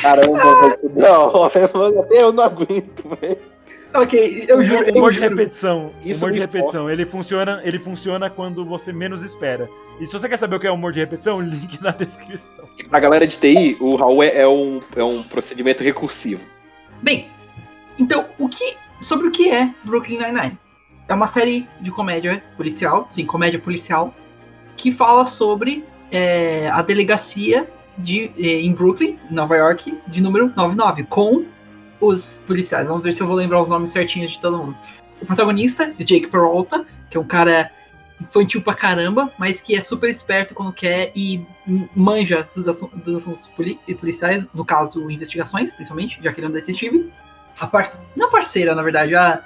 Caramba, 0.02 0.62
velho. 0.62 0.92
Não, 0.96 1.44
até 1.44 1.70
eu 2.22 2.32
não 2.32 2.44
aguento, 2.44 3.10
velho. 3.20 3.57
Ok, 3.94 4.46
eu 4.48 4.64
juro. 4.64 4.92
Humor 4.92 5.14
de 5.14 5.20
repetição. 5.20 5.92
Isso 6.04 6.24
humor 6.24 6.34
de 6.34 6.40
repetição. 6.40 6.90
Ele 6.90 7.06
funciona, 7.06 7.62
ele 7.64 7.80
funciona 7.80 8.30
quando 8.30 8.66
você 8.66 8.92
menos 8.92 9.22
espera. 9.22 9.70
E 10.00 10.06
se 10.06 10.14
você 10.14 10.28
quer 10.30 10.38
saber 10.38 10.56
o 10.56 10.60
que 10.60 10.68
é 10.68 10.72
humor 10.72 10.92
de 10.92 11.00
repetição, 11.00 11.40
link 11.42 11.82
na 11.82 11.92
descrição. 11.92 12.66
Pra 12.90 13.00
galera 13.00 13.26
de 13.26 13.38
TI, 13.38 13.78
o 13.80 13.96
Raul 13.96 14.24
é, 14.24 14.42
é 14.42 14.48
um, 14.48 14.80
é 14.96 15.04
um 15.04 15.24
procedimento 15.24 15.84
recursivo. 15.84 16.42
Bem, 17.02 17.28
então, 17.98 18.26
o 18.38 18.48
que, 18.48 18.76
sobre 19.02 19.28
o 19.28 19.32
que 19.32 19.50
é 19.50 19.74
Brooklyn 19.84 20.20
Nine-Nine? 20.20 20.58
É 21.08 21.14
uma 21.14 21.28
série 21.28 21.68
de 21.80 21.90
comédia 21.90 22.44
policial, 22.56 23.08
sim, 23.10 23.26
comédia 23.26 23.60
policial, 23.60 24.14
que 24.76 24.92
fala 24.92 25.26
sobre 25.26 25.84
é, 26.12 26.70
a 26.70 26.82
delegacia 26.82 27.68
de, 27.98 28.32
eh, 28.38 28.62
em 28.62 28.72
Brooklyn, 28.74 29.18
Nova 29.30 29.56
York, 29.56 29.98
de 30.08 30.22
número 30.22 30.52
99, 30.56 31.04
com 31.06 31.46
os 32.00 32.44
policiais. 32.48 32.88
Vamos 32.88 33.04
ver 33.04 33.14
se 33.14 33.22
eu 33.22 33.28
vou 33.28 33.36
lembrar 33.36 33.62
os 33.62 33.70
nomes 33.70 33.90
certinhos 33.90 34.32
de 34.34 34.40
todo 34.40 34.58
mundo. 34.58 34.78
O 35.22 35.26
protagonista 35.26 35.94
é 36.00 36.04
Jake 36.04 36.28
Peralta, 36.28 36.86
que 37.10 37.18
é 37.18 37.20
um 37.20 37.26
cara 37.26 37.72
infantil 38.20 38.62
pra 38.62 38.74
caramba, 38.74 39.32
mas 39.38 39.62
que 39.62 39.76
é 39.76 39.82
super 39.82 40.10
esperto 40.10 40.56
quando 40.56 40.74
quer 40.74 41.12
e 41.16 41.46
manja 41.96 42.48
dos, 42.56 42.66
dos 42.66 43.18
assuntos 43.18 43.48
poli- 43.48 43.80
policiais, 44.00 44.46
no 44.54 44.66
caso, 44.66 45.10
investigações, 45.10 45.72
principalmente, 45.74 46.20
já 46.22 46.34
que 46.34 46.40
ele 46.40 46.48
é 46.48 46.50
um 46.50 46.54
detetive. 46.54 47.12
A 47.60 47.68
parce... 47.68 48.02
Não 48.16 48.32
parceira, 48.32 48.74
na 48.74 48.82
verdade, 48.82 49.16
a 49.16 49.44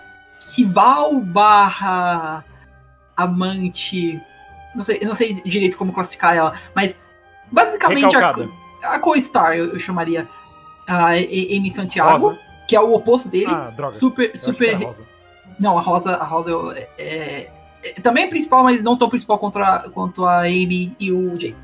rival 0.56 1.20
barra 1.20 2.44
amante. 3.16 4.22
Não 4.76 4.84
sei, 4.84 5.00
eu 5.02 5.08
não 5.08 5.16
sei 5.16 5.42
direito 5.42 5.78
como 5.78 5.94
classificar 5.94 6.36
ela, 6.36 6.54
mas 6.74 6.96
basicamente 7.52 8.16
a, 8.16 8.20
Recalcada. 8.20 8.50
a 8.84 9.00
co-star, 9.00 9.54
eu, 9.54 9.74
eu 9.74 9.80
chamaria 9.80 10.28
a 10.96 11.08
Amy 11.10 11.72
Santiago, 11.72 12.28
Rosa. 12.28 12.40
que 12.68 12.76
é 12.76 12.82
o 12.82 12.94
oposto 12.94 13.30
dele. 13.30 13.48
Ah, 13.50 13.72
droga. 13.76 13.94
super, 13.98 14.38
super 14.38 14.74
rosa. 14.76 15.04
não, 15.60 15.78
a 15.78 15.82
Rosa, 15.82 16.16
a 16.16 16.24
Rosa 16.24 16.50
eu- 16.50 16.72
é, 16.72 16.88
é- 16.98 17.52
é- 17.84 17.94
também 18.02 18.26
é 18.26 18.28
principal, 18.28 18.64
mas 18.64 18.82
não 18.84 18.98
tão 18.98 19.10
principal 19.10 19.38
contra, 19.40 19.90
quanto 19.94 20.26
a 20.26 20.42
Amy 20.42 20.96
e 21.00 21.12
o 21.12 21.38
Jake. 21.38 21.56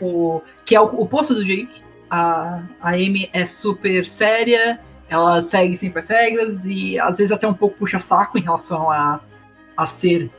O, 0.00 0.40
que 0.64 0.74
é 0.74 0.80
o 0.80 0.84
oposto 1.00 1.34
do 1.34 1.44
Jake. 1.44 1.82
A, 2.10 2.62
a 2.80 2.90
Amy 2.90 3.30
é 3.32 3.44
super 3.46 4.06
séria, 4.06 4.78
ela 5.08 5.42
segue 5.42 5.76
sempre 5.76 6.00
as 6.00 6.08
regras 6.08 6.64
e 6.66 6.98
às 6.98 7.16
vezes 7.16 7.32
até 7.32 7.46
um 7.46 7.54
pouco 7.54 7.76
puxa 7.78 7.98
saco 8.00 8.36
em 8.38 8.42
relação 8.42 8.90
a, 8.90 9.20
a 9.76 9.86
ser 9.86 10.30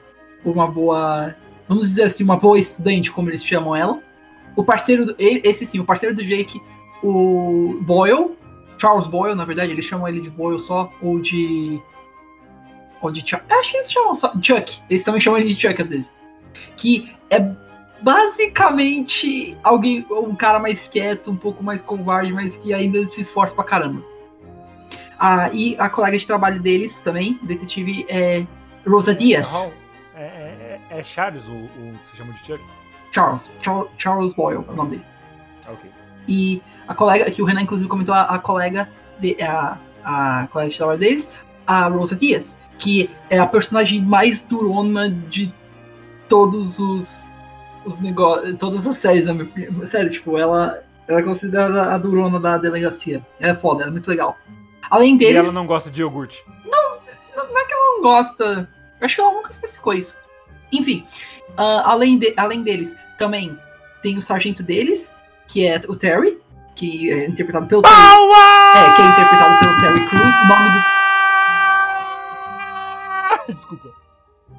uma 0.45 0.67
boa, 0.67 1.35
vamos 1.67 1.89
dizer 1.89 2.03
assim, 2.03 2.23
uma 2.23 2.37
boa 2.37 2.59
estudante, 2.59 3.11
como 3.11 3.29
eles 3.29 3.43
chamam 3.43 3.75
ela. 3.75 3.99
O 4.55 4.63
parceiro, 4.63 5.05
do, 5.07 5.15
esse 5.17 5.65
sim, 5.65 5.79
o 5.79 5.85
parceiro 5.85 6.15
do 6.15 6.23
Jake, 6.23 6.61
o 7.03 7.77
Boyle, 7.81 8.31
Charles 8.77 9.07
Boyle, 9.07 9.35
na 9.35 9.45
verdade, 9.45 9.71
eles 9.71 9.85
chamam 9.85 10.07
ele 10.07 10.21
de 10.21 10.29
Boyle 10.29 10.59
só, 10.59 10.91
ou 11.01 11.19
de 11.19 11.79
ou 13.01 13.11
de 13.11 13.19
Chuck. 13.19 13.43
Acho 13.51 13.71
que 13.71 13.77
eles 13.77 13.91
chamam 13.91 14.15
só 14.15 14.31
Chuck. 14.41 14.79
Eles 14.89 15.03
também 15.03 15.19
chamam 15.19 15.39
ele 15.39 15.53
de 15.53 15.59
Chuck 15.59 15.81
às 15.81 15.89
vezes. 15.89 16.09
Que 16.77 17.13
é 17.29 17.39
basicamente 18.01 19.57
alguém, 19.63 20.05
um 20.09 20.35
cara 20.35 20.59
mais 20.59 20.87
quieto, 20.87 21.29
um 21.31 21.35
pouco 21.35 21.63
mais 21.63 21.81
covarde, 21.81 22.31
mas 22.31 22.55
que 22.57 22.73
ainda 22.73 23.05
se 23.07 23.21
esforça 23.21 23.53
pra 23.55 23.63
caramba. 23.63 24.01
Ah, 25.19 25.49
e 25.53 25.75
a 25.79 25.89
colega 25.89 26.17
de 26.17 26.25
trabalho 26.27 26.61
deles 26.61 26.99
também, 27.01 27.39
detetive, 27.43 28.05
é 28.09 28.45
Rosa 28.87 29.13
Diaz. 29.15 29.49
Raul, 29.51 29.73
É, 30.15 30.21
é, 30.21 30.79
é- 30.91 30.99
é 30.99 31.03
Charles 31.03 31.43
o, 31.47 31.51
o 31.51 31.93
que 32.05 32.09
você 32.11 32.17
chama 32.17 32.33
de 32.33 32.39
Chuck? 32.45 32.63
Charles. 33.11 33.49
Charles, 33.61 33.89
Charles 33.97 34.33
Boyle 34.33 34.63
é 34.67 34.71
o 34.71 34.75
nome 34.75 34.89
dele. 34.91 35.05
Ok. 35.67 35.89
E 36.27 36.61
a 36.87 36.93
colega, 36.93 37.29
que 37.31 37.41
o 37.41 37.45
Renan 37.45 37.61
inclusive 37.61 37.89
comentou, 37.89 38.13
a, 38.13 38.23
a 38.23 38.39
colega, 38.39 38.89
de, 39.19 39.41
a, 39.41 39.77
a 40.03 40.47
colega 40.51 40.71
de 40.71 40.77
trabalho 40.77 40.99
deles, 40.99 41.29
a 41.65 41.87
Rosa 41.87 42.15
Diaz, 42.15 42.55
que 42.79 43.09
é 43.29 43.39
a 43.39 43.47
personagem 43.47 44.01
mais 44.01 44.43
durona 44.43 45.09
de 45.09 45.53
todos 46.27 46.79
os, 46.79 47.31
os 47.85 47.99
negócios, 47.99 48.57
todas 48.57 48.85
as 48.87 48.97
séries, 48.97 49.29
opinião. 49.29 49.85
Sério, 49.85 50.11
tipo, 50.11 50.37
ela, 50.37 50.83
ela 51.07 51.19
é 51.19 51.23
considerada 51.23 51.93
a 51.93 51.97
durona 51.97 52.39
da 52.39 52.57
delegacia. 52.57 53.25
Ela 53.39 53.53
é 53.53 53.55
foda, 53.55 53.83
ela 53.83 53.91
é 53.91 53.93
muito 53.93 54.07
legal. 54.09 54.37
Além 54.89 55.15
E 55.15 55.19
deles, 55.19 55.35
ela 55.35 55.51
não 55.51 55.65
gosta 55.65 55.89
de 55.89 56.01
iogurte. 56.01 56.43
não 56.65 57.59
é 57.59 57.65
que 57.65 57.73
ela 57.73 57.95
não 57.95 58.01
gosta. 58.01 58.69
Acho 59.01 59.15
que 59.15 59.21
ela 59.21 59.33
nunca 59.33 59.51
especificou 59.51 59.93
isso. 59.93 60.17
Enfim, 60.71 61.05
ah, 61.57 61.83
além, 61.91 62.17
de, 62.17 62.33
além 62.37 62.63
deles, 62.63 62.95
também 63.17 63.57
tem 64.01 64.17
o 64.17 64.21
sargento 64.21 64.61
deles, 64.63 65.13
que 65.47 65.65
é 65.65 65.81
o 65.87 65.95
Terry, 65.95 66.37
que 66.75 67.11
é 67.11 67.27
interpretado 67.27 67.67
pelo 67.67 67.81
Terry. 67.81 67.95
É, 67.95 68.95
que 68.95 69.01
é 69.01 69.05
interpretado 69.05 69.59
pelo 69.59 69.81
Terry 69.81 70.05
Crews. 70.09 70.35
O 70.35 70.47
nome 70.47 70.69
do. 70.69 70.93
Desculpa. 73.53 73.89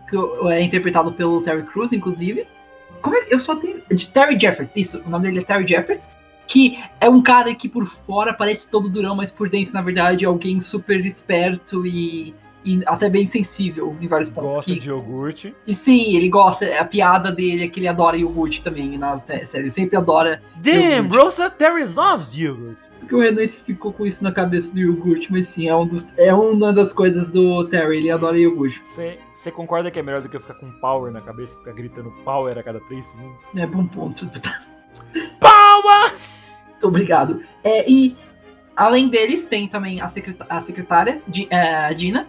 que 0.08 0.16
é 0.52 0.62
interpretado 0.62 1.12
pelo 1.12 1.42
Terry 1.42 1.62
Crews, 1.64 1.92
inclusive. 1.92 2.46
Como 3.00 3.16
é 3.16 3.22
que 3.22 3.34
eu 3.34 3.40
só 3.40 3.56
tenho. 3.56 3.82
De 3.90 4.06
Terry 4.06 4.38
Jeffords, 4.38 4.72
isso, 4.74 5.02
o 5.04 5.10
nome 5.10 5.26
dele 5.28 5.40
é 5.40 5.44
Terry 5.44 5.66
Jeffords. 5.66 6.08
Que 6.46 6.78
é 7.00 7.08
um 7.08 7.22
cara 7.22 7.54
que 7.54 7.68
por 7.68 7.86
fora 7.86 8.34
parece 8.34 8.68
todo 8.70 8.88
durão, 8.88 9.16
mas 9.16 9.30
por 9.30 9.48
dentro, 9.48 9.72
na 9.72 9.80
verdade, 9.80 10.24
é 10.24 10.28
alguém 10.28 10.60
super 10.60 11.04
esperto 11.04 11.86
e, 11.86 12.34
e 12.64 12.82
até 12.86 13.08
bem 13.10 13.26
sensível 13.26 13.96
em 14.00 14.06
vários 14.08 14.28
pontos. 14.28 14.56
Gosta 14.56 14.72
que- 14.72 14.78
de 14.80 14.88
iogurte. 14.88 15.54
E 15.66 15.74
sim, 15.74 16.16
ele 16.16 16.28
gosta, 16.28 16.64
a 16.80 16.84
piada 16.84 17.30
dele 17.30 17.64
é 17.64 17.68
que 17.68 17.78
ele 17.80 17.88
adora 17.88 18.16
iogurte 18.16 18.62
também 18.62 18.96
na 18.96 19.18
série. 19.20 19.46
Ele 19.64 19.70
sempre 19.70 19.96
adora. 19.96 20.42
Damn, 20.56 21.08
Rosa 21.08 21.50
Terry 21.50 21.84
loves 21.84 22.32
yogurt. 22.34 22.78
Porque 23.00 23.14
o 23.14 23.20
Renan 23.20 23.46
ficou 23.46 23.92
com 23.92 24.06
isso 24.06 24.24
na 24.24 24.32
cabeça 24.32 24.72
do 24.72 24.78
iogurte, 24.78 25.30
mas 25.30 25.48
sim, 25.48 25.68
é, 25.68 25.76
um 25.76 25.86
dos, 25.86 26.16
é 26.18 26.32
uma 26.34 26.72
das 26.72 26.92
coisas 26.92 27.30
do 27.30 27.64
Terry, 27.68 27.98
ele 27.98 28.10
adora 28.10 28.38
iogurte. 28.38 28.80
Você 29.34 29.50
concorda 29.50 29.90
que 29.90 29.98
é 29.98 30.02
melhor 30.02 30.22
do 30.22 30.28
que 30.30 30.36
eu 30.36 30.40
ficar 30.40 30.54
com 30.54 30.70
power 30.80 31.12
na 31.12 31.20
cabeça 31.20 31.54
e 31.54 31.58
ficar 31.58 31.72
gritando 31.72 32.10
power 32.24 32.56
a 32.56 32.62
cada 32.62 32.80
3 32.80 33.04
segundos? 33.06 33.42
É 33.54 33.66
bom 33.66 33.86
ponto. 33.86 34.26
Power! 35.40 36.12
Muito 36.70 36.86
obrigado. 36.88 37.42
É, 37.62 37.88
e 37.90 38.16
além 38.76 39.08
deles, 39.08 39.46
tem 39.46 39.68
também 39.68 40.00
a, 40.00 40.08
secreta- 40.08 40.46
a 40.48 40.60
secretária, 40.60 41.20
é, 41.50 41.74
a 41.86 41.92
Dina. 41.92 42.26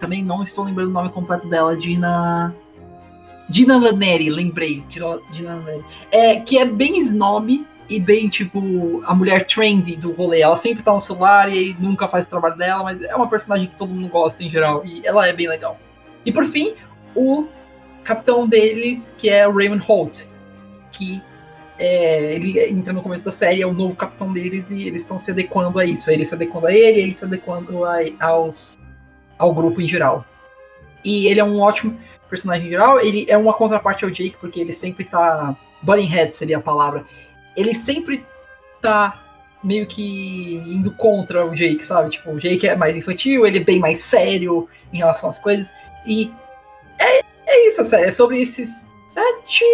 Também 0.00 0.22
não 0.24 0.42
estou 0.42 0.64
lembrando 0.64 0.90
o 0.90 0.92
nome 0.92 1.10
completo 1.10 1.48
dela, 1.48 1.76
Dina. 1.76 2.54
Dina 3.48 3.78
Laneri, 3.78 4.30
lembrei. 4.30 4.82
Dina, 4.88 5.18
Laneri. 5.54 5.84
É, 6.10 6.36
que 6.40 6.58
é 6.58 6.64
bem 6.64 7.00
snob 7.00 7.66
e 7.88 7.98
bem, 7.98 8.28
tipo, 8.28 9.02
a 9.06 9.14
mulher 9.14 9.46
trendy 9.46 9.96
do 9.96 10.12
rolê. 10.12 10.40
Ela 10.42 10.56
sempre 10.56 10.82
tá 10.82 10.92
no 10.92 11.00
celular 11.00 11.50
e 11.52 11.74
nunca 11.80 12.06
faz 12.06 12.26
o 12.26 12.30
trabalho 12.30 12.56
dela, 12.56 12.82
mas 12.82 13.02
é 13.02 13.14
uma 13.16 13.28
personagem 13.28 13.66
que 13.66 13.74
todo 13.76 13.92
mundo 13.94 14.08
gosta 14.08 14.42
em 14.42 14.50
geral. 14.50 14.84
E 14.84 15.00
ela 15.06 15.26
é 15.26 15.32
bem 15.32 15.48
legal. 15.48 15.78
E 16.24 16.30
por 16.32 16.44
fim, 16.44 16.74
o 17.14 17.46
capitão 18.04 18.46
deles, 18.46 19.12
que 19.16 19.28
é 19.30 19.48
o 19.48 19.54
Raymond 19.56 19.82
Holt. 19.84 20.24
Que 20.92 21.22
é, 21.78 22.34
ele 22.34 22.60
entra 22.68 22.92
no 22.92 23.00
começo 23.02 23.24
da 23.24 23.32
série, 23.32 23.62
é 23.62 23.66
o 23.66 23.72
novo 23.72 23.94
capitão 23.96 24.32
deles 24.32 24.70
e 24.70 24.82
eles 24.82 25.02
estão 25.02 25.18
se 25.18 25.30
adequando 25.30 25.78
a 25.78 25.84
isso. 25.84 26.10
Ele 26.10 26.24
se 26.26 26.34
adequando 26.34 26.66
a 26.66 26.72
ele, 26.72 27.00
ele 27.00 27.14
se 27.14 27.24
adequando 27.24 27.84
a- 27.86 28.00
aos, 28.20 28.78
ao 29.38 29.54
grupo 29.54 29.80
em 29.80 29.88
geral. 29.88 30.24
E 31.04 31.26
ele 31.26 31.40
é 31.40 31.44
um 31.44 31.60
ótimo 31.60 31.98
personagem 32.28 32.66
em 32.66 32.70
geral. 32.70 33.00
Ele 33.00 33.26
é 33.28 33.36
uma 33.36 33.52
contraparte 33.52 34.04
ao 34.04 34.10
Jake, 34.10 34.36
porque 34.40 34.60
ele 34.60 34.72
sempre 34.72 35.04
tá. 35.04 35.56
Butting 35.80 36.06
head 36.06 36.34
seria 36.34 36.58
a 36.58 36.60
palavra. 36.60 37.04
Ele 37.56 37.74
sempre 37.74 38.24
tá 38.82 39.22
meio 39.62 39.86
que 39.86 40.56
indo 40.66 40.90
contra 40.92 41.46
o 41.46 41.54
Jake, 41.54 41.84
sabe? 41.84 42.10
Tipo, 42.10 42.32
o 42.32 42.40
Jake 42.40 42.66
é 42.66 42.76
mais 42.76 42.96
infantil, 42.96 43.46
ele 43.46 43.58
é 43.58 43.64
bem 43.64 43.78
mais 43.78 44.00
sério 44.00 44.68
em 44.92 44.98
relação 44.98 45.30
às 45.30 45.38
coisas. 45.38 45.72
E 46.06 46.32
é, 46.98 47.20
é 47.46 47.68
isso. 47.68 47.82
É 47.94 48.10
sobre 48.10 48.42
esses 48.42 48.68
sete, 49.12 49.64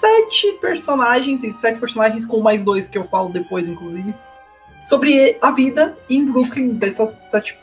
sete 0.00 0.52
personagens, 0.60 1.42
e 1.42 1.52
sete 1.52 1.78
personagens 1.80 2.26
com 2.26 2.40
mais 2.40 2.64
dois 2.64 2.88
que 2.88 2.98
eu 2.98 3.04
falo 3.04 3.30
depois, 3.30 3.68
inclusive, 3.68 4.14
sobre 4.86 5.36
a 5.40 5.50
vida 5.50 5.96
em 6.08 6.24
Brooklyn 6.24 6.74
dessas 6.74 7.16
sete, 7.30 7.58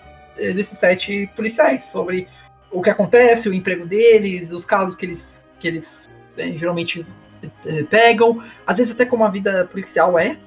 desses 0.53 0.77
sete 0.77 1.29
policiais, 1.35 1.85
sobre 1.85 2.27
o 2.71 2.81
que 2.81 2.89
acontece, 2.89 3.49
o 3.49 3.53
emprego 3.53 3.85
deles, 3.85 4.51
os 4.51 4.65
casos 4.65 4.95
que 4.95 5.05
eles, 5.05 5.45
que 5.59 5.67
eles 5.67 6.09
eh, 6.37 6.53
geralmente 6.57 7.05
eh, 7.65 7.83
pegam, 7.83 8.43
às 8.65 8.77
vezes 8.77 8.93
até 8.93 9.05
como 9.05 9.23
a 9.23 9.29
vida 9.29 9.65
policial 9.65 10.17
é. 10.17 10.37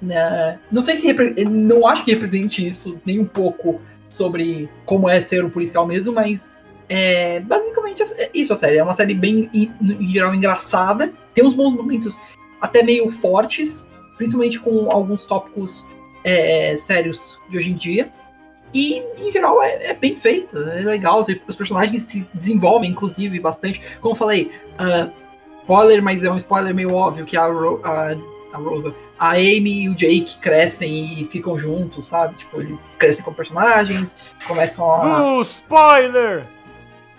Né? 0.00 0.58
Não 0.70 0.82
sei 0.82 0.96
se 0.96 1.12
não 1.44 1.86
acho 1.86 2.04
que 2.04 2.12
represente 2.12 2.64
isso 2.64 3.00
nem 3.04 3.18
um 3.18 3.24
pouco 3.24 3.80
sobre 4.08 4.68
como 4.86 5.08
é 5.08 5.20
ser 5.20 5.44
um 5.44 5.50
policial 5.50 5.86
mesmo, 5.86 6.12
mas 6.12 6.52
É 6.88 7.40
basicamente 7.40 8.02
é 8.16 8.30
isso 8.32 8.52
a 8.52 8.56
série. 8.56 8.78
É 8.78 8.82
uma 8.82 8.94
série 8.94 9.14
bem, 9.14 9.50
em, 9.52 9.70
em 9.82 10.10
geral, 10.10 10.34
engraçada. 10.34 11.12
Tem 11.34 11.44
uns 11.44 11.54
bons 11.54 11.74
momentos 11.74 12.18
até 12.60 12.82
meio 12.82 13.10
fortes, 13.10 13.86
principalmente 14.16 14.58
com 14.58 14.90
alguns 14.90 15.24
tópicos 15.24 15.84
é, 16.24 16.76
sérios 16.78 17.38
de 17.50 17.58
hoje 17.58 17.70
em 17.70 17.76
dia. 17.76 18.10
E, 18.72 19.02
em 19.18 19.32
geral, 19.32 19.62
é, 19.62 19.86
é 19.86 19.94
bem 19.94 20.16
feita, 20.16 20.58
é 20.58 20.80
legal. 20.80 21.26
Os 21.46 21.56
personagens 21.56 22.02
se 22.02 22.26
desenvolvem, 22.34 22.90
inclusive, 22.90 23.40
bastante. 23.40 23.80
Como 24.00 24.14
eu 24.14 24.18
falei, 24.18 24.52
uh, 24.78 25.10
spoiler, 25.62 26.02
mas 26.02 26.22
é 26.22 26.30
um 26.30 26.36
spoiler 26.36 26.74
meio 26.74 26.92
óbvio 26.94 27.24
que 27.24 27.36
a, 27.36 27.46
Ro 27.46 27.80
a, 27.84 28.14
a 28.52 28.58
Rosa, 28.58 28.94
a 29.18 29.32
Amy 29.32 29.82
e 29.82 29.88
o 29.88 29.94
Jake 29.94 30.38
crescem 30.40 31.22
e 31.22 31.28
ficam 31.28 31.58
juntos, 31.58 32.06
sabe? 32.06 32.34
Tipo, 32.36 32.60
eles 32.60 32.94
crescem 32.98 33.24
como 33.24 33.36
personagens, 33.36 34.16
começam 34.46 34.90
a. 34.90 35.38
Uh, 35.38 35.42
spoiler! 35.42 36.44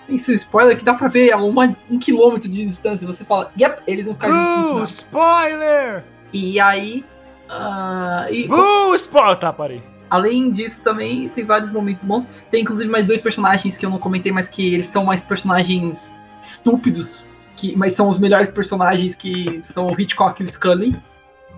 Isso, 0.08 0.32
spoiler 0.34 0.78
que 0.78 0.84
dá 0.84 0.96
pra 0.96 1.08
ver 1.08 1.32
a 1.32 1.38
uma, 1.38 1.76
um 1.90 2.00
quilômetro 2.00 2.50
de 2.50 2.66
distância. 2.66 3.06
Você 3.06 3.24
fala, 3.24 3.52
yep, 3.60 3.82
eles 3.86 4.06
vão 4.06 4.16
ficar 4.16 4.30
juntos. 4.30 4.90
Uh, 4.90 4.94
spoiler! 4.94 6.04
E 6.34 6.60
aí. 6.60 7.06
ah, 7.48 8.28
e, 8.30 8.48
Uh, 8.48 8.96
spoiler! 8.96 9.38
Tá, 9.38 9.54
parei. 9.54 9.84
Além 10.10 10.52
disso, 10.52 10.84
também 10.84 11.30
tem 11.30 11.46
vários 11.46 11.72
momentos 11.72 12.04
bons. 12.04 12.28
Tem 12.50 12.62
inclusive 12.62 12.90
mais 12.90 13.06
dois 13.06 13.22
personagens 13.22 13.78
que 13.78 13.86
eu 13.86 13.90
não 13.90 14.00
comentei, 14.00 14.32
mas 14.32 14.48
que 14.48 14.74
eles 14.74 14.88
são 14.88 15.06
mais 15.06 15.24
personagens 15.24 16.00
estúpidos, 16.42 17.30
que, 17.56 17.76
mas 17.76 17.94
são 17.94 18.10
os 18.10 18.18
melhores 18.18 18.50
personagens 18.50 19.14
que 19.16 19.62
são 19.74 19.88
o 19.88 20.02
Hitchcock 20.02 20.42
e 20.42 20.46
o 20.46 20.50
Scully. 20.50 20.96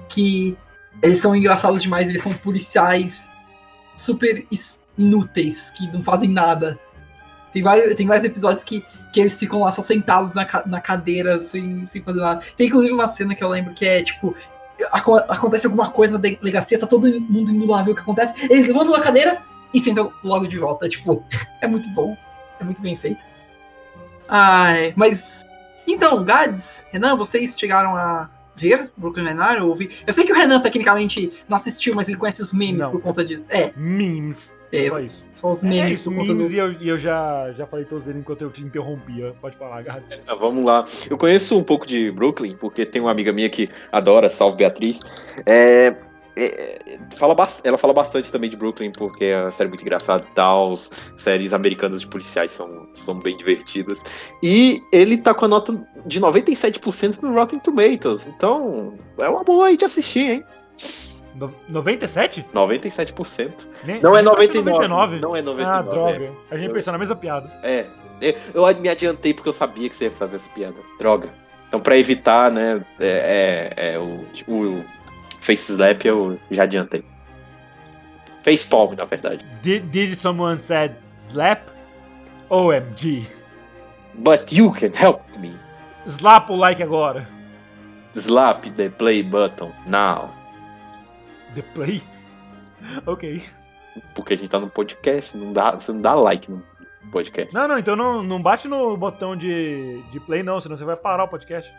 Que 0.10 0.58
eles 1.02 1.20
são 1.20 1.36
engraçados 1.36 1.82
demais, 1.82 2.10
eles 2.10 2.22
são 2.22 2.34
policiais 2.34 3.26
super 3.96 4.46
is- 4.52 4.84
inúteis, 4.98 5.70
que 5.72 5.88
não 5.92 6.04
fazem 6.04 6.30
nada. 6.30 6.78
Tem 7.54 7.62
vários, 7.64 7.96
tem 7.96 8.06
vários 8.06 8.26
episódios 8.26 8.64
que, 8.64 8.84
que 9.14 9.20
eles 9.22 9.38
ficam 9.40 9.60
lá 9.62 9.72
só 9.72 9.82
sentados 9.82 10.34
na, 10.34 10.46
na 10.66 10.82
cadeira, 10.82 11.42
sem, 11.42 11.86
sem 11.86 12.02
fazer 12.02 12.20
nada. 12.20 12.42
Tem 12.58 12.68
inclusive 12.68 12.94
uma 12.94 13.08
cena 13.10 13.36
que 13.36 13.44
eu 13.44 13.50
lembro 13.50 13.74
que 13.74 13.86
é 13.86 14.04
tipo 14.04 14.36
aco- 14.92 15.18
acontece 15.18 15.66
alguma 15.66 15.90
coisa 15.92 16.14
na 16.14 16.20
delegacia, 16.20 16.80
tá 16.80 16.88
todo 16.88 17.08
mundo 17.22 17.52
indo 17.52 17.66
lá 17.66 17.82
ver 17.82 17.92
o 17.92 17.96
que 17.96 18.02
acontece, 18.02 18.34
eles 18.50 18.68
levantam 18.68 18.92
da 18.94 19.02
cadeira 19.02 19.42
e 19.74 19.80
sentam 19.80 20.12
logo 20.24 20.48
de 20.48 20.58
volta. 20.58 20.88
Tipo, 20.90 21.24
é 21.62 21.68
muito 21.68 21.90
bom. 21.90 22.16
É 22.60 22.64
muito 22.64 22.82
bem 22.82 22.96
feito. 22.96 23.22
Ai, 24.28 24.94
mas. 24.96 25.42
Então, 25.88 26.24
Gads, 26.24 26.64
Renan, 26.92 27.16
vocês 27.16 27.58
chegaram 27.60 27.96
a 27.96 28.30
ver 28.56 28.92
Brooklyn 28.96 29.24
Nine-Nine? 29.34 29.62
ouvir? 29.62 29.98
Eu 30.06 30.14
sei 30.14 30.24
que 30.26 30.32
o 30.32 30.36
Renan, 30.36 30.60
tecnicamente, 30.62 31.34
não 31.50 31.58
assistiu, 31.58 31.96
mas 31.96 32.08
ele 32.08 32.18
conhece 32.18 32.42
os 32.42 32.54
memes 32.54 32.82
Não. 32.82 32.92
por 32.92 33.02
conta 33.02 33.26
disso. 33.26 33.46
É, 33.50 33.72
Memes. 33.76 34.54
É 34.72 34.88
Só 34.88 35.00
isso. 35.00 35.26
só 35.32 35.52
os 35.52 35.64
É 35.64 35.68
memes 35.68 36.00
isso, 36.00 36.10
por 36.10 36.18
conta 36.20 36.34
memes 36.34 36.50
do. 36.50 36.56
e 36.56 36.58
eu, 36.60 36.72
e 36.74 36.88
eu 36.90 36.98
já, 36.98 37.52
já 37.58 37.66
falei 37.66 37.86
todos 37.86 38.08
eles 38.08 38.20
enquanto 38.22 38.42
eu 38.42 38.50
te 38.50 38.64
interrompia. 38.64 39.34
Pode 39.42 39.56
falar, 39.58 39.82
Gats. 39.82 40.06
Ah, 40.28 40.36
vamos 40.36 40.64
lá. 40.64 40.84
Eu 41.10 41.18
conheço 41.18 41.58
um 41.58 41.64
pouco 41.64 41.86
de 41.86 42.12
Brooklyn, 42.12 42.56
porque 42.56 42.86
tem 42.86 43.02
uma 43.02 43.12
amiga 43.12 43.32
minha 43.34 43.50
que 43.50 43.70
adora, 43.92 44.30
salve 44.30 44.58
Beatriz. 44.58 45.00
É, 45.46 45.94
é, 46.38 46.98
fala 47.18 47.36
ela 47.64 47.78
fala 47.78 47.94
bastante 47.94 48.32
também 48.32 48.50
de 48.50 48.56
Brooklyn, 48.56 48.92
porque 48.92 49.26
é 49.26 49.42
uma 49.42 49.52
série 49.52 49.68
muito 49.68 49.82
engraçada 49.82 50.26
e 50.30 50.34
tal. 50.34 50.72
as 50.72 50.90
Séries 51.18 51.52
americanas 51.54 52.02
de 52.02 52.08
policiais 52.08 52.52
são, 52.52 52.88
são 53.06 53.20
bem 53.20 53.36
divertidas. 53.36 54.02
E 54.42 54.82
ele 54.92 55.18
tá 55.22 55.34
com 55.34 55.46
a 55.46 55.48
nota 55.48 55.86
de 56.06 56.20
97% 56.22 57.22
no 57.22 57.34
Rotten 57.34 57.60
Tomatoes. 57.60 58.28
Então, 58.28 58.94
é 59.20 59.28
uma 59.28 59.44
boa 59.44 59.68
aí 59.68 59.78
de 59.78 59.86
assistir, 59.86 60.30
hein? 60.30 60.44
No- 61.36 61.54
97? 61.70 62.46
97%. 62.54 63.52
Nem- 63.84 64.02
Não 64.02 64.16
é 64.16 64.22
nem 64.22 64.32
achei 64.34 64.48
99. 64.62 65.20
Não 65.20 65.36
é 65.36 65.42
99. 65.42 65.64
Ah, 65.64 65.82
droga. 65.82 66.24
é. 66.26 66.32
A 66.54 66.58
gente 66.58 66.74
pensou 66.74 66.92
na 66.92 66.98
mesma 67.00 67.16
piada. 67.16 67.50
É, 67.64 67.86
é, 68.22 68.36
eu 68.54 68.64
me 68.80 68.90
adiantei 68.90 69.34
porque 69.34 69.50
eu 69.50 69.54
sabia 69.54 69.90
que 69.90 69.96
você 69.96 70.06
ia 70.06 70.12
fazer 70.12 70.36
essa 70.38 70.50
piada. 70.50 70.76
Droga. 71.00 71.30
Então, 71.68 71.80
pra 71.80 71.98
evitar, 71.98 72.52
né, 72.52 72.82
é, 73.00 73.74
é- 73.78 73.94
é 73.94 73.98
o, 74.00 74.26
o 74.48 74.84
face 75.40 75.72
slap 75.72 76.04
eu 76.06 76.38
já 76.52 76.64
adiantei. 76.64 77.04
Face 78.44 78.68
palm, 78.68 78.94
na 78.98 79.06
verdade. 79.06 79.46
Did, 79.62 79.84
did 79.92 80.16
someone 80.18 80.60
said 80.60 80.96
slap? 81.30 81.62
OMG. 82.50 83.26
But 84.16 84.52
you 84.52 84.72
can 84.74 84.92
help 84.94 85.22
me. 85.40 85.56
Slap 86.06 86.50
o 86.50 86.56
like 86.56 86.84
agora. 86.84 87.26
Slap 88.14 88.66
the 88.76 88.90
play 88.90 89.24
button 89.24 89.72
now. 89.88 90.32
The 91.56 91.62
play? 91.74 92.02
Ok. 93.06 93.44
Porque 94.16 94.34
a 94.34 94.38
gente 94.38 94.50
tá 94.50 94.60
no 94.60 94.68
podcast, 94.68 95.38
não 95.38 95.54
dá, 95.54 95.72
você 95.72 95.92
não 95.92 96.02
dá 96.02 96.16
like 96.16 96.50
no 96.50 96.64
podcast. 97.12 97.54
Não, 97.54 97.68
não, 97.68 97.78
então 97.78 97.96
não, 97.96 98.24
não 98.24 98.42
bate 98.42 98.68
no 98.68 98.98
botão 98.98 99.36
de, 99.36 100.02
de 100.12 100.20
play 100.22 100.42
não, 100.42 100.60
senão 100.60 100.76
você 100.76 100.84
vai 100.84 100.96
parar 100.96 101.26
o 101.26 101.28
podcast. 101.28 101.72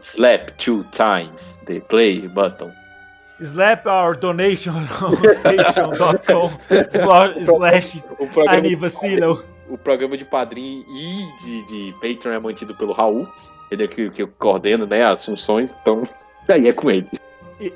Slap 0.00 0.50
two 0.56 0.84
times 0.90 1.60
the 1.66 1.80
play 1.80 2.26
button. 2.28 2.72
Slap 3.40 3.86
our 3.86 4.16
donation 4.16 4.72
on 5.02 5.12
patreon.com 5.42 6.50
slash 7.44 8.02
Anivacilo. 8.48 9.44
o 9.68 9.78
programa 9.78 10.16
de 10.16 10.24
padrinho 10.24 10.84
e 10.88 11.26
de, 11.40 11.64
de 11.66 11.92
Patreon 12.00 12.32
é 12.32 12.38
mantido 12.38 12.74
pelo 12.74 12.92
Raul. 12.92 13.28
Ele 13.70 13.84
é 13.84 13.86
que, 13.86 14.10
que 14.10 14.26
coordena 14.26 14.86
né, 14.86 15.04
as 15.04 15.24
funções, 15.24 15.76
então 15.80 16.02
aí 16.48 16.68
é 16.68 16.72
com 16.72 16.90
ele. 16.90 17.08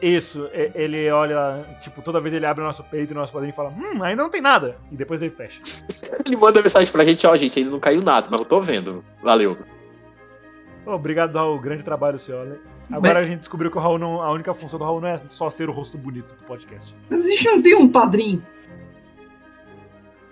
Isso, 0.00 0.48
e- 0.54 0.70
ele 0.76 1.10
olha, 1.10 1.64
tipo, 1.80 2.02
toda 2.02 2.20
vez 2.20 2.32
ele 2.34 2.46
abre 2.46 2.62
o 2.62 2.66
nosso 2.66 2.84
peito 2.84 3.10
e 3.10 3.16
o 3.16 3.18
nosso 3.18 3.32
padrinho 3.32 3.52
fala, 3.54 3.70
hum, 3.70 4.02
ainda 4.02 4.22
não 4.22 4.30
tem 4.30 4.40
nada. 4.40 4.76
E 4.92 4.96
depois 4.96 5.20
ele 5.20 5.32
fecha. 5.32 5.60
Ele 6.24 6.36
manda 6.36 6.62
mensagem 6.62 6.92
pra 6.92 7.04
gente, 7.04 7.26
ó, 7.26 7.36
gente, 7.36 7.58
ainda 7.58 7.70
não 7.72 7.80
caiu 7.80 8.00
nada, 8.02 8.28
mas 8.30 8.38
eu 8.40 8.46
tô 8.46 8.60
vendo. 8.60 9.04
Valeu. 9.22 9.56
Obrigado, 10.86 11.34
Raul, 11.34 11.58
grande 11.58 11.82
trabalho 11.82 12.18
seu. 12.18 12.36
olha. 12.38 12.60
Agora 12.92 13.20
a 13.20 13.24
gente 13.24 13.40
descobriu 13.40 13.70
que 13.70 13.78
o 13.78 13.80
Raul 13.80 13.98
não, 13.98 14.20
a 14.22 14.30
única 14.30 14.52
função 14.54 14.78
do 14.78 14.84
Raul 14.84 15.00
não 15.00 15.08
é 15.08 15.20
só 15.30 15.48
ser 15.50 15.68
o 15.68 15.72
rosto 15.72 15.96
bonito 15.98 16.34
do 16.34 16.44
podcast. 16.44 16.94
Mas 17.10 17.24
a 17.24 17.28
gente 17.28 17.44
não 17.46 17.62
tem 17.62 17.74
um 17.74 17.88
padrinho. 17.88 18.44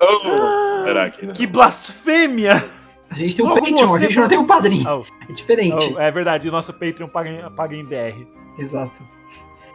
Oh, 0.01 0.85
será 0.85 1.11
que 1.11 1.27
não? 1.27 1.35
Que 1.35 1.47
blasfêmia! 1.47 2.65
A 3.11 3.15
gente 3.15 3.37
tem 3.37 3.45
um 3.45 3.49
Como 3.49 3.61
Patreon, 3.61 3.85
a 3.85 3.89
você 3.89 4.07
gente 4.07 4.17
não 4.17 4.29
tem 4.29 4.39
um 4.39 4.47
padrinho. 4.47 4.85
Oh, 4.89 5.05
É 5.29 5.33
diferente. 5.33 5.95
oh, 5.95 6.01
é 6.01 6.11
verdade, 6.11 6.49
o 6.49 6.53
nosso 6.53 6.73
Patreon 6.73 7.09
paga 7.09 7.29
em, 7.29 7.51
paga 7.55 7.75
em 7.75 7.85
BR. 7.85 8.27
Exato. 8.59 9.03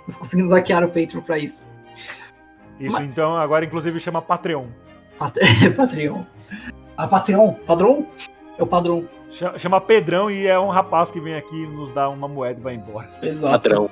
Nós 0.08 0.16
conseguimos 0.16 0.51
hackear 0.51 0.84
o 0.84 0.88
Patreon 0.88 1.22
pra 1.22 1.38
isso. 1.39 1.66
Isso, 2.80 2.93
Mas- 2.93 3.06
então 3.08 3.36
agora 3.38 3.66
inclusive 3.66 3.99
chama 3.99 4.22
Patreon. 4.22 4.66
Pat- 5.18 5.38
Patreon. 5.76 6.24
A 6.97 7.08
Patreon? 7.08 7.53
Padrão? 7.66 8.08
É 8.58 8.64
o 8.64 8.68
padrão. 8.68 9.08
Cha- 9.32 9.58
Chama 9.58 9.82
Pedrão 9.82 10.32
e 10.32 10.47
é 10.47 10.58
um 10.58 10.70
rapaz 10.70 11.12
que 11.12 11.20
vem 11.20 11.36
aqui 11.36 11.66
nos 11.68 11.91
dá 11.91 12.08
uma 12.10 12.28
moeda 12.28 12.60
e 12.60 12.64
vai 12.64 12.76
embora. 12.76 13.10
Exato. 13.22 13.51
Padrão. 13.51 13.89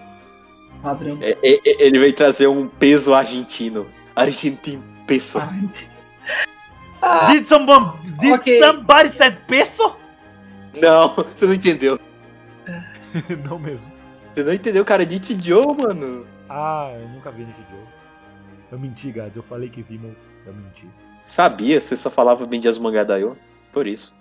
Padrão. 0.81 1.17
É, 1.21 1.31
é, 1.43 1.53
é, 1.55 1.83
ele 1.85 1.99
veio 1.99 2.13
trazer 2.13 2.47
um 2.47 2.67
peso 2.67 3.13
argentino. 3.13 3.85
Argentino 4.15 4.83
peso. 5.05 5.39
Ai. 5.39 5.69
Ah, 7.01 7.25
Did 7.31 7.45
someone. 7.45 7.91
Did 8.19 8.33
ok. 8.33 8.61
somebody 8.61 9.09
said 9.09 9.37
peso? 9.47 9.97
Não, 10.81 11.13
você 11.35 11.45
não 11.45 11.53
entendeu. 11.53 11.99
não 13.49 13.59
mesmo. 13.59 13.91
Você 14.33 14.43
não 14.43 14.53
entendeu, 14.53 14.83
cara. 14.83 15.03
É 15.03 15.05
de 15.05 15.47
Joe, 15.47 15.75
mano. 15.79 16.25
Ah, 16.49 16.91
eu 16.99 17.07
nunca 17.09 17.31
vi 17.31 17.43
nesse 17.43 17.61
jogo. 17.61 17.87
Eu 18.71 18.79
menti, 18.79 19.11
Gads. 19.11 19.35
Eu 19.35 19.43
falei 19.43 19.69
que 19.69 19.83
vi, 19.83 19.99
mas 19.99 20.29
eu 20.45 20.53
menti. 20.53 20.87
Sabia, 21.23 21.79
você 21.79 21.95
só 21.95 22.09
falava 22.09 22.45
bem 22.45 22.59
de 22.59 22.67
Asmangadayo. 22.67 23.37
Por 23.71 23.85
isso. 23.87 24.13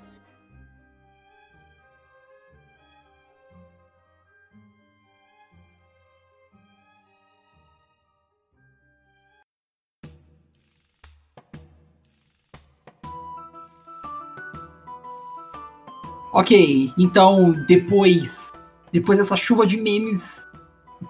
ok, 16.32 16.92
então 16.98 17.52
depois. 17.66 18.51
Depois 18.92 19.18
dessa 19.18 19.36
chuva 19.36 19.66
de 19.66 19.76
memes. 19.76 20.42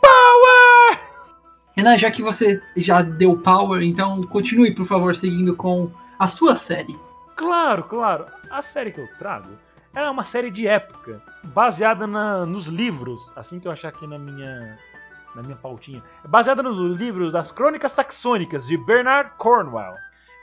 Power! 0.01 0.99
Renan, 1.76 1.99
já 1.99 2.11
que 2.11 2.22
você 2.22 2.62
já 2.76 3.03
deu 3.03 3.37
power, 3.37 3.83
então 3.83 4.20
continue, 4.24 4.74
por 4.74 4.87
favor, 4.87 5.16
seguindo 5.16 5.55
com 5.57 5.91
a 6.18 6.28
sua 6.28 6.57
série. 6.57 6.95
Claro, 7.37 7.85
claro. 7.85 8.26
A 8.51 8.61
série 8.62 8.93
que 8.93 9.01
eu 9.01 9.09
trago 9.18 9.49
é 9.95 10.09
uma 10.09 10.22
série 10.24 10.51
de 10.51 10.66
época, 10.66 11.20
baseada 11.45 12.07
na- 12.07 12.45
nos 12.47 12.66
livros, 12.66 13.33
assim 13.35 13.59
que 13.59 13.66
eu 13.66 13.72
achar 13.72 13.89
aqui 13.89 14.07
na 14.07 14.18
minha 14.18 14.78
na 15.35 15.43
minha 15.43 15.57
pautinha. 15.57 16.03
É 16.22 16.28
baseada 16.28 16.62
nos 16.62 16.99
livros 17.01 17.33
das 17.33 17.51
Crônicas 17.51 17.93
Saxônicas 17.93 18.66
de 18.66 18.76
Bernard 18.76 19.30
Cornwell. 19.39 19.95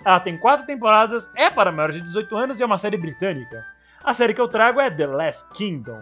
Ela 0.04 0.20
tem 0.20 0.36
quatro 0.36 0.66
temporadas, 0.66 1.30
é 1.36 1.48
para 1.52 1.72
maiores 1.72 1.98
de 1.98 2.02
18 2.02 2.36
anos 2.36 2.60
e 2.60 2.64
é 2.64 2.66
uma 2.66 2.80
série 2.80 2.98
britânica. 2.98 3.64
A 4.04 4.16
série 4.16 4.34
que 4.34 4.42
eu 4.42 4.48
trago 4.48 4.80
é 4.80 4.90
The 4.90 5.06
Last 5.06 5.46
Kingdom. 5.54 6.00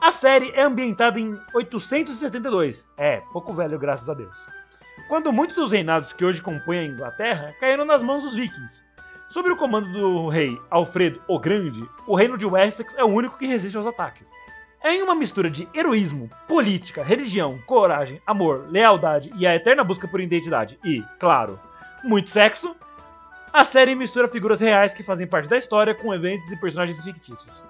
A 0.00 0.12
série 0.12 0.50
é 0.50 0.62
ambientada 0.62 1.18
em 1.18 1.38
872. 1.54 2.86
É, 2.98 3.22
pouco 3.32 3.54
velho, 3.54 3.78
graças 3.78 4.08
a 4.10 4.14
Deus. 4.14 4.46
Quando 5.08 5.32
muitos 5.32 5.56
dos 5.56 5.72
reinados 5.72 6.12
que 6.12 6.24
hoje 6.24 6.42
compõem 6.42 6.80
a 6.80 6.84
Inglaterra 6.84 7.54
caíram 7.58 7.84
nas 7.84 8.02
mãos 8.02 8.22
dos 8.22 8.34
vikings. 8.34 8.82
Sob 9.30 9.50
o 9.50 9.56
comando 9.56 9.90
do 9.92 10.28
rei 10.28 10.58
Alfredo 10.70 11.20
o 11.26 11.38
Grande, 11.38 11.88
o 12.06 12.14
reino 12.14 12.36
de 12.36 12.46
Wessex 12.46 12.94
é 12.96 13.04
o 13.04 13.08
único 13.08 13.38
que 13.38 13.46
resiste 13.46 13.76
aos 13.76 13.86
ataques. 13.86 14.28
Em 14.84 15.02
uma 15.02 15.14
mistura 15.14 15.48
de 15.48 15.66
heroísmo, 15.74 16.30
política, 16.46 17.02
religião, 17.02 17.58
coragem, 17.66 18.20
amor, 18.26 18.66
lealdade 18.68 19.32
e 19.36 19.46
a 19.46 19.56
eterna 19.56 19.82
busca 19.82 20.06
por 20.06 20.20
identidade 20.20 20.78
e, 20.84 21.02
claro, 21.18 21.58
muito 22.04 22.30
sexo, 22.30 22.76
a 23.52 23.64
série 23.64 23.94
mistura 23.94 24.28
figuras 24.28 24.60
reais 24.60 24.92
que 24.92 25.02
fazem 25.02 25.26
parte 25.26 25.48
da 25.48 25.56
história 25.56 25.94
com 25.94 26.14
eventos 26.14 26.52
e 26.52 26.60
personagens 26.60 27.02
fictícios. 27.02 27.64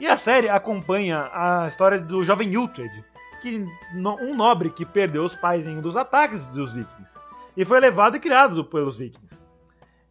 E 0.00 0.06
a 0.06 0.16
série 0.16 0.48
acompanha 0.48 1.28
a 1.30 1.66
história 1.68 2.00
do 2.00 2.24
jovem 2.24 2.56
Uhtred, 2.56 3.04
que 3.42 3.64
um 3.94 4.34
nobre 4.34 4.70
que 4.70 4.86
perdeu 4.86 5.22
os 5.22 5.36
pais 5.36 5.66
em 5.66 5.76
um 5.76 5.80
dos 5.80 5.96
ataques 5.96 6.42
dos 6.46 6.72
vikings 6.72 7.18
e 7.56 7.64
foi 7.64 7.78
levado 7.80 8.16
e 8.16 8.20
criado 8.20 8.64
pelos 8.64 8.96
vikings. 8.96 9.44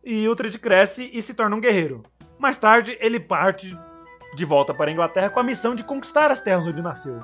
E 0.03 0.27
Uhtred 0.29 0.57
cresce 0.59 1.09
e 1.11 1.21
se 1.21 1.33
torna 1.33 1.55
um 1.55 1.59
guerreiro. 1.59 2.03
Mais 2.37 2.57
tarde, 2.57 2.97
ele 3.01 3.19
parte 3.19 3.75
de 4.35 4.45
volta 4.45 4.73
para 4.73 4.89
a 4.89 4.93
Inglaterra 4.93 5.29
com 5.29 5.39
a 5.39 5.43
missão 5.43 5.73
de 5.73 5.83
conquistar 5.83 6.31
as 6.31 6.41
terras 6.41 6.67
onde 6.67 6.81
nasceu. 6.81 7.19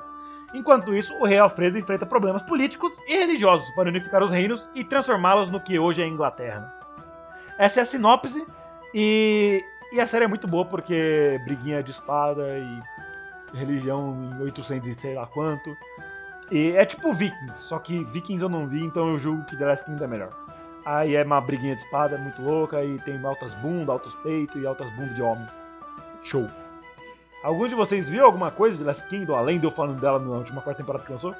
Enquanto 0.52 0.94
isso, 0.94 1.14
o 1.20 1.24
rei 1.24 1.38
Alfredo 1.38 1.78
enfrenta 1.78 2.04
problemas 2.04 2.42
políticos 2.42 2.98
e 3.06 3.16
religiosos 3.16 3.68
para 3.76 3.88
unificar 3.88 4.22
os 4.22 4.32
reinos 4.32 4.68
e 4.74 4.82
transformá-los 4.84 5.52
no 5.52 5.60
que 5.60 5.78
hoje 5.78 6.02
é 6.02 6.04
a 6.04 6.08
Inglaterra. 6.08 6.72
Essa 7.58 7.80
é 7.80 7.82
a 7.82 7.86
sinopse 7.86 8.44
e, 8.94 9.62
e 9.96 10.00
a 10.00 10.06
série 10.06 10.26
é 10.26 10.28
muito 10.28 10.46
boa 10.46 10.64
porque 10.66 11.40
briguinha 11.44 11.82
de 11.82 11.90
espada 11.90 12.46
e 12.58 13.56
religião 13.56 14.28
em 14.30 14.42
800 14.42 14.88
e 14.88 14.94
sei 14.94 15.14
lá 15.14 15.26
quanto. 15.26 15.74
E 16.50 16.72
é 16.72 16.84
tipo 16.84 17.14
Vikings, 17.14 17.54
só 17.60 17.78
que 17.78 18.04
Vikings 18.04 18.42
eu 18.42 18.48
não 18.48 18.68
vi, 18.68 18.84
então 18.84 19.12
eu 19.12 19.18
julgo 19.18 19.44
que 19.46 19.56
The 19.56 19.64
Last 19.64 19.86
Kingdom 19.86 20.04
é 20.04 20.08
melhor. 20.08 20.32
Aí 20.84 21.16
é 21.16 21.24
uma 21.24 21.40
briguinha 21.40 21.74
de 21.74 21.82
espada 21.82 22.18
muito 22.18 22.42
louca 22.42 22.84
e 22.84 22.98
tem 23.00 23.24
altas 23.24 23.54
bundas, 23.54 23.88
altos 23.88 24.14
peitos 24.16 24.62
e 24.62 24.66
altas 24.66 24.88
bundas 24.92 25.14
de 25.16 25.22
homem. 25.22 25.46
Show. 26.22 26.46
Alguns 27.42 27.70
de 27.70 27.74
vocês 27.74 28.08
viu 28.08 28.24
alguma 28.24 28.50
coisa 28.50 28.76
de 28.76 28.84
Last 28.84 29.02
Kingdom, 29.08 29.34
além 29.34 29.58
de 29.58 29.64
eu 29.64 29.70
falando 29.70 29.98
dela 29.98 30.18
na 30.18 30.36
última 30.36 30.60
quarta 30.60 30.82
temporada 30.82 31.04
que 31.04 31.12
lançou? 31.12 31.34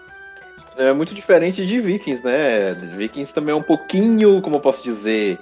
É 0.76 0.92
muito 0.94 1.14
diferente 1.14 1.66
de 1.66 1.78
Vikings, 1.78 2.24
né? 2.24 2.72
Vikings 2.72 3.34
também 3.34 3.52
é 3.52 3.56
um 3.56 3.62
pouquinho, 3.62 4.40
como 4.40 4.56
eu 4.56 4.60
posso 4.60 4.82
dizer, 4.82 5.38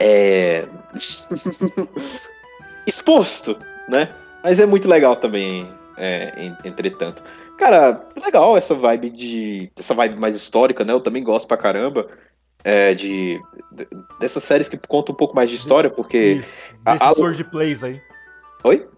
é. 0.00 0.66
exposto, 2.88 3.56
né? 3.88 4.08
Mas 4.42 4.60
é 4.60 4.66
muito 4.66 4.88
legal 4.88 5.16
também, 5.16 5.68
é, 5.96 6.52
entretanto. 6.64 7.22
Cara, 7.58 8.06
legal 8.22 8.56
essa 8.56 8.74
vibe 8.74 9.10
de. 9.10 9.72
essa 9.76 9.94
vibe 9.94 10.16
mais 10.16 10.36
histórica, 10.36 10.84
né? 10.84 10.92
Eu 10.92 11.00
também 11.00 11.22
gosto 11.22 11.46
pra 11.46 11.56
caramba. 11.56 12.06
É, 12.64 12.92
de, 12.92 13.40
de 13.70 13.86
dessas 14.18 14.42
séries 14.42 14.68
que 14.68 14.76
contam 14.76 15.12
um 15.12 15.16
pouco 15.16 15.34
mais 15.34 15.50
de 15.50 15.56
história, 15.56 15.90
porque. 15.90 16.18
Isso, 16.18 16.50
desses 16.84 17.02
a, 17.02 17.14
sword 17.14 17.44
plays 17.44 17.84
aí. 17.84 18.00
Oi? 18.64 18.88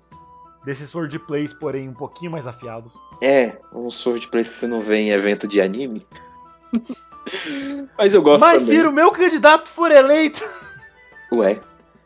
Desses 0.64 0.91
sword 0.91 1.18
plays, 1.20 1.53
porém, 1.55 1.88
um 1.88 1.95
pouquinho 1.95 2.30
mais 2.30 2.47
afiados. 2.47 2.93
É, 3.22 3.57
um 3.72 3.91
sword 3.91 4.28
play 4.28 4.45
que 4.45 4.51
você 4.51 4.66
não 4.66 4.80
vê 4.80 4.97
em 4.97 5.11
evento 5.11 5.49
de 5.49 5.61
anime. 5.61 6.07
Mas 7.97 8.14
eu 8.14 8.22
gosto 8.22 8.41
Mas 8.41 8.62
também. 8.62 8.80
se 8.80 8.86
o 8.86 8.93
meu 8.93 9.11
candidato 9.11 9.68
for 9.68 9.91
eleito. 9.91 10.45
Ué. 11.32 11.61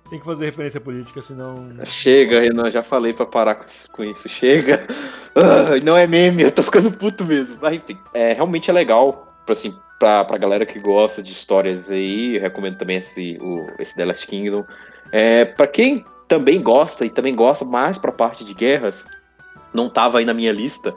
Tem 0.09 0.19
que 0.19 0.25
fazer 0.25 0.45
referência 0.45 0.81
política, 0.81 1.23
senão. 1.23 1.55
Chega, 1.85 2.41
Renan, 2.41 2.71
já 2.71 2.83
falei 2.83 3.13
pra 3.13 3.25
parar 3.25 3.67
com 3.91 4.05
isso. 4.05 4.29
Chega. 4.29 4.87
Uh, 5.35 5.83
não 5.85 5.97
é 5.97 6.07
meme, 6.07 6.43
eu 6.43 6.53
tô 6.53 6.63
ficando 6.63 6.91
puto 6.91 7.25
mesmo. 7.25 7.59
Mas 7.61 7.75
enfim, 7.75 7.99
é, 8.13 8.35
realmente 8.35 8.71
é 8.71 8.73
legal, 8.73 9.35
assim, 9.49 9.75
pra, 9.99 10.25
pra 10.25 10.39
galera 10.39 10.67
que 10.67 10.79
gosta 10.79 11.23
de 11.23 11.33
histórias 11.33 11.91
aí, 11.91 12.37
eu 12.37 12.43
recomendo 12.43 12.77
também 12.77 12.99
esse, 12.99 13.39
o, 13.41 13.67
esse 13.79 13.97
The 13.97 14.05
Last 14.05 14.27
Kingdom. 14.27 14.65
É, 15.11 15.47
pra 15.47 15.67
quem 15.67 16.05
também 16.29 16.61
gosta 16.61 17.05
e 17.05 17.11
também 17.11 17.35
gosta 17.35 17.65
mais 17.65 17.99
pra 17.99 18.13
parte 18.13 18.45
de 18.45 18.55
guerras, 18.55 19.07
não 19.73 19.89
tava 19.89 20.19
aí 20.19 20.25
na 20.25 20.35
minha 20.35 20.53
lista 20.53 20.95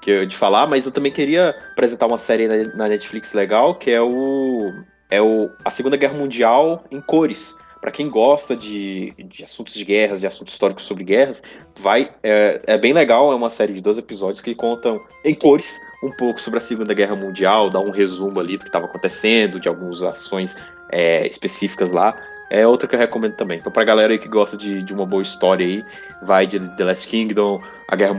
que, 0.00 0.26
de 0.26 0.36
falar, 0.36 0.66
mas 0.66 0.84
eu 0.84 0.92
também 0.92 1.12
queria 1.12 1.50
apresentar 1.72 2.06
uma 2.06 2.18
série 2.18 2.48
na, 2.48 2.56
na 2.74 2.88
Netflix 2.88 3.32
legal, 3.32 3.74
que 3.74 3.90
é 3.90 4.00
o. 4.00 4.72
É 5.10 5.22
o 5.22 5.50
A 5.64 5.70
Segunda 5.70 5.96
Guerra 5.96 6.12
Mundial 6.12 6.84
em 6.90 7.00
cores 7.00 7.56
para 7.80 7.90
quem 7.90 8.08
gosta 8.08 8.56
de, 8.56 9.12
de 9.18 9.44
assuntos 9.44 9.74
de 9.74 9.84
guerras, 9.84 10.20
de 10.20 10.26
assuntos 10.26 10.54
históricos 10.54 10.84
sobre 10.84 11.04
guerras, 11.04 11.42
vai 11.78 12.10
é, 12.22 12.60
é, 12.66 12.78
bem 12.78 12.92
legal. 12.92 13.32
É 13.32 13.34
uma 13.36 13.50
série 13.50 13.72
de 13.72 13.80
12 13.80 14.00
episódios 14.00 14.40
que 14.40 14.54
contam 14.54 15.00
em 15.24 15.34
cores 15.34 15.78
um 16.02 16.10
pouco 16.10 16.40
sobre 16.40 16.58
a 16.58 16.62
Segunda 16.62 16.94
Guerra 16.94 17.16
Mundial, 17.16 17.70
dá 17.70 17.80
um 17.80 17.90
resumo 17.90 18.38
ali 18.40 18.56
do 18.56 18.60
que 18.60 18.68
estava 18.68 18.86
acontecendo, 18.86 19.58
de 19.58 19.68
algumas 19.68 20.02
ações 20.02 20.56
é, 20.90 21.26
específicas 21.26 21.90
lá. 21.90 22.14
É 22.50 22.66
outra 22.66 22.88
que 22.88 22.94
eu 22.94 22.98
recomendo 22.98 23.34
também. 23.34 23.58
Então, 23.58 23.70
pra 23.70 23.84
galera 23.84 24.12
aí 24.12 24.18
que 24.18 24.28
gosta 24.28 24.56
de, 24.56 24.82
de 24.82 24.94
uma 24.94 25.04
boa 25.04 25.22
história 25.22 25.66
aí, 25.66 25.82
vai 26.22 26.46
de 26.46 26.58
The 26.76 26.84
Last 26.84 27.06
Kingdom, 27.06 27.60
a 27.88 27.96
Guerra 27.96 28.14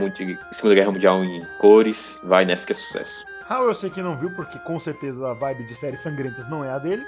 Segunda 0.51 0.75
Guerra 0.75 0.91
Mundial 0.91 1.23
em 1.23 1.41
cores, 1.57 2.17
vai 2.23 2.45
nessa 2.45 2.67
que 2.67 2.73
é 2.73 2.75
sucesso. 2.75 3.25
Raul, 3.47 3.69
eu 3.69 3.73
sei 3.73 3.89
que 3.89 4.01
não 4.01 4.15
viu, 4.15 4.29
porque 4.35 4.59
com 4.59 4.79
certeza 4.79 5.27
a 5.27 5.33
vibe 5.33 5.63
de 5.63 5.73
séries 5.73 6.03
sangrentas 6.03 6.47
não 6.47 6.63
é 6.63 6.69
a 6.69 6.77
dele. 6.77 7.03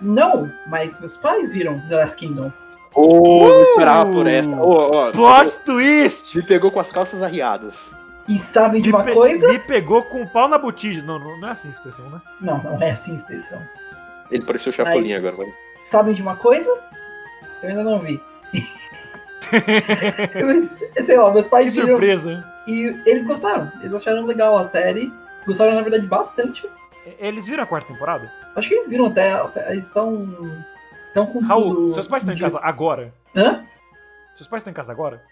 Não, 0.00 0.50
mas 0.66 0.98
meus 1.00 1.16
pais 1.16 1.52
viram 1.52 1.80
The 1.88 1.96
Last 1.96 2.16
Kingdom. 2.16 2.52
Oh, 2.94 3.46
uh! 3.46 3.62
esperava 3.62 4.10
por 4.10 4.26
essa. 4.26 4.50
Oh, 4.50 5.08
oh, 5.08 5.12
Plot 5.12 5.58
twist! 5.64 6.36
Me 6.36 6.42
pegou 6.42 6.70
com 6.70 6.80
as 6.80 6.90
calças 6.90 7.22
arriadas. 7.22 7.90
E 8.28 8.38
sabem 8.38 8.80
de 8.80 8.88
me 8.90 8.94
uma 8.94 9.04
coisa? 9.04 9.48
Me 9.48 9.58
pegou 9.58 10.02
com 10.02 10.22
o 10.22 10.28
pau 10.28 10.48
na 10.48 10.58
botija. 10.58 11.02
Não, 11.02 11.18
não, 11.18 11.38
não, 11.38 11.48
é 11.48 11.52
assim 11.52 11.68
a 11.68 11.72
expressão, 11.72 12.08
né? 12.10 12.20
Não, 12.40 12.62
não 12.62 12.82
é 12.82 12.90
assim 12.90 13.12
a 13.12 13.16
expressão. 13.16 13.60
Ele 14.30 14.44
pareceu 14.44 14.72
Chapolin 14.72 15.12
agora, 15.12 15.36
vai. 15.36 15.52
Sabem 15.84 16.14
de 16.14 16.22
uma 16.22 16.36
coisa? 16.36 16.70
Eu 17.62 17.70
ainda 17.70 17.82
não 17.82 17.98
vi. 17.98 18.20
Mas, 20.44 21.06
sei 21.06 21.16
lá, 21.16 21.32
meus 21.32 21.46
pais 21.48 21.66
que 21.66 21.72
viram. 21.72 21.88
surpresa. 21.88 22.44
E 22.66 22.94
eles 23.04 23.26
gostaram. 23.26 23.70
Eles 23.80 23.94
acharam 23.94 24.24
legal 24.24 24.56
a 24.56 24.64
série. 24.64 25.12
Gostaram, 25.46 25.74
na 25.74 25.82
verdade, 25.82 26.06
bastante. 26.06 26.68
Eles 27.18 27.46
viram 27.46 27.62
a 27.62 27.66
quarta 27.66 27.92
temporada? 27.92 28.30
Acho 28.56 28.68
que 28.68 28.74
eles 28.74 28.88
viram 28.88 29.06
até. 29.06 29.32
até 29.32 29.72
eles 29.72 29.86
estão. 29.86 30.28
Estão 31.08 31.26
com. 31.26 31.40
Raul, 31.40 31.74
tudo 31.74 31.94
seus 31.94 32.08
pais 32.08 32.22
estão 32.22 32.34
em 32.34 32.38
casa 32.38 32.58
agora? 32.62 33.12
Hã? 33.34 33.64
Seus 34.36 34.48
pais 34.48 34.60
estão 34.60 34.70
em 34.70 34.74
casa 34.74 34.92
agora? 34.92 35.22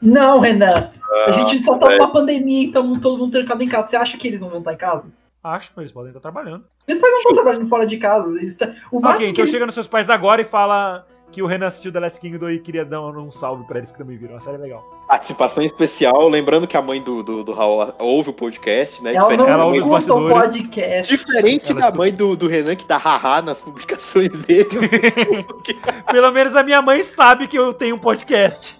Não, 0.00 0.38
Renan. 0.38 0.90
a 1.26 1.32
gente 1.32 1.62
só 1.62 1.78
tá 1.78 1.88
numa 1.90 2.12
pandemia, 2.12 2.66
então 2.66 2.98
todo 3.00 3.18
mundo 3.18 3.32
trancado 3.32 3.62
em 3.62 3.68
casa. 3.68 3.88
Você 3.88 3.96
acha 3.96 4.18
que 4.18 4.28
eles 4.28 4.40
não 4.40 4.48
vão 4.48 4.58
estar 4.58 4.72
em 4.72 4.76
casa? 4.76 5.04
Acho, 5.42 5.70
mas 5.76 5.84
eles 5.84 5.92
podem 5.92 6.08
estar 6.08 6.20
trabalhando. 6.20 6.64
Meus 6.86 6.98
pais 6.98 7.12
não 7.12 7.18
estão 7.18 7.34
trabalhando 7.34 7.68
fora 7.68 7.86
de 7.86 7.96
casa. 7.96 8.28
Eles 8.38 8.56
tá... 8.56 8.74
O 8.90 9.00
máximo 9.00 9.14
Ok, 9.14 9.18
que 9.26 9.30
então 9.30 9.44
eles... 9.44 9.50
chega 9.50 9.66
nos 9.66 9.74
seus 9.74 9.88
pais 9.88 10.10
agora 10.10 10.40
e 10.40 10.44
fala 10.44 11.06
que 11.34 11.42
o 11.42 11.46
Renan 11.46 11.66
assistiu 11.66 11.92
The 11.92 11.98
Last 11.98 12.20
Kingdom 12.20 12.48
e 12.48 12.60
queria 12.60 12.84
dar 12.84 13.00
um 13.02 13.30
salve 13.30 13.64
pra 13.64 13.78
eles 13.78 13.90
que 13.90 13.98
também 13.98 14.16
viram. 14.16 14.36
A 14.36 14.40
série 14.40 14.56
é 14.56 14.60
legal. 14.60 14.84
Participação 15.08 15.64
especial, 15.64 16.28
lembrando 16.28 16.66
que 16.66 16.76
a 16.76 16.82
mãe 16.82 17.02
do, 17.02 17.24
do, 17.24 17.42
do 17.42 17.52
Raul 17.52 17.92
ouve 17.98 18.30
o 18.30 18.32
podcast, 18.32 19.02
né? 19.02 19.14
Ela 19.14 19.36
não 19.36 19.46
Ela 19.48 19.64
ouve 19.64 19.80
os 19.80 19.86
escuta 19.86 20.14
o 20.14 20.28
podcast. 20.28 21.16
Diferente 21.16 21.72
Ela 21.72 21.80
da 21.80 21.86
escuta. 21.86 21.98
mãe 21.98 22.12
do, 22.12 22.36
do 22.36 22.46
Renan, 22.46 22.76
que 22.76 22.86
dá 22.86 22.96
haha 22.96 23.42
nas 23.42 23.60
publicações 23.60 24.30
dele. 24.42 24.68
Pelo 26.10 26.30
menos 26.30 26.54
a 26.54 26.62
minha 26.62 26.80
mãe 26.80 27.02
sabe 27.02 27.48
que 27.48 27.58
eu 27.58 27.74
tenho 27.74 27.96
um 27.96 27.98
podcast. 27.98 28.78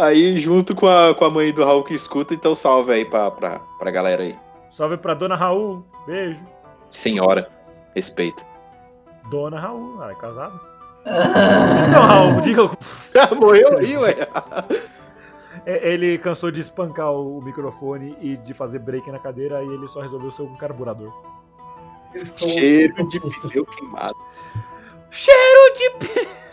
aí, 0.00 0.40
junto 0.40 0.74
com 0.74 0.88
a, 0.88 1.14
com 1.14 1.24
a 1.24 1.30
mãe 1.30 1.52
do 1.52 1.64
Raul 1.64 1.84
que 1.84 1.94
escuta, 1.94 2.34
então 2.34 2.56
salve 2.56 2.92
aí 2.92 3.04
pra, 3.04 3.30
pra, 3.30 3.60
pra 3.78 3.90
galera 3.92 4.24
aí. 4.24 4.34
Salve 4.72 4.96
pra 4.96 5.14
Dona 5.14 5.36
Raul. 5.36 5.84
Beijo. 6.06 6.40
Senhora, 6.90 7.48
respeito. 7.94 8.44
Dona 9.30 9.60
Raul, 9.60 10.02
ela 10.02 10.10
é 10.10 10.14
casada. 10.16 10.73
Ah, 11.06 11.86
Então, 11.88 12.02
Raul, 12.02 12.40
diga. 12.40 12.62
Morreu 13.40 13.78
aí, 13.78 13.96
ué. 13.96 14.14
É, 15.66 15.92
Ele 15.92 16.18
cansou 16.18 16.50
de 16.50 16.60
espancar 16.60 17.12
o 17.12 17.40
microfone 17.42 18.16
e 18.20 18.36
de 18.36 18.52
fazer 18.54 18.78
break 18.78 19.10
na 19.10 19.18
cadeira 19.18 19.62
e 19.62 19.68
ele 19.68 19.88
só 19.88 20.00
resolveu 20.00 20.32
ser 20.32 20.42
um 20.42 20.54
carburador. 20.56 21.12
Cheiro 22.36 23.08
de 23.08 23.20
pneu 23.20 23.66
queimado. 23.66 24.14
Cheiro 25.10 25.74
de. 25.76 26.44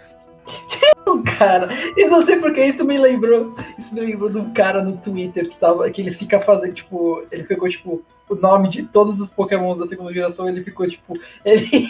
Cara, 1.38 1.70
eu 1.98 2.10
não 2.10 2.26
sei 2.26 2.38
porque 2.38 2.64
isso 2.64 2.84
me 2.86 2.98
lembrou. 2.98 3.56
Isso 3.78 3.94
me 3.94 4.02
lembrou 4.02 4.30
de 4.30 4.38
um 4.38 4.54
cara 4.54 4.84
no 4.84 4.98
Twitter 4.98 5.50
que 5.50 5.56
tava. 5.58 5.90
Que 5.90 6.02
ele 6.02 6.12
fica 6.12 6.40
fazendo, 6.40 6.74
tipo. 6.74 7.24
Ele 7.32 7.44
pegou, 7.44 7.70
tipo, 7.70 8.02
o 8.30 8.36
nome 8.36 8.70
de 8.70 8.84
todos 8.84 9.20
os 9.20 9.30
Pokémons 9.30 9.78
da 9.78 9.88
segunda 9.88 10.14
geração, 10.14 10.48
ele 10.48 10.64
ficou, 10.64 10.88
tipo. 10.88 11.18
Ele. 11.46 11.88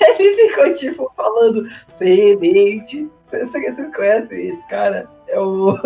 ele 0.18 0.48
ficou, 0.48 0.74
tipo, 0.74 1.12
falando 1.16 1.68
semente. 1.98 3.08
Vocês 3.26 3.50
vocês 3.50 3.94
conhecem 3.94 4.48
esse 4.48 4.68
cara? 4.68 5.08
É 5.28 5.38
o. 5.40 5.76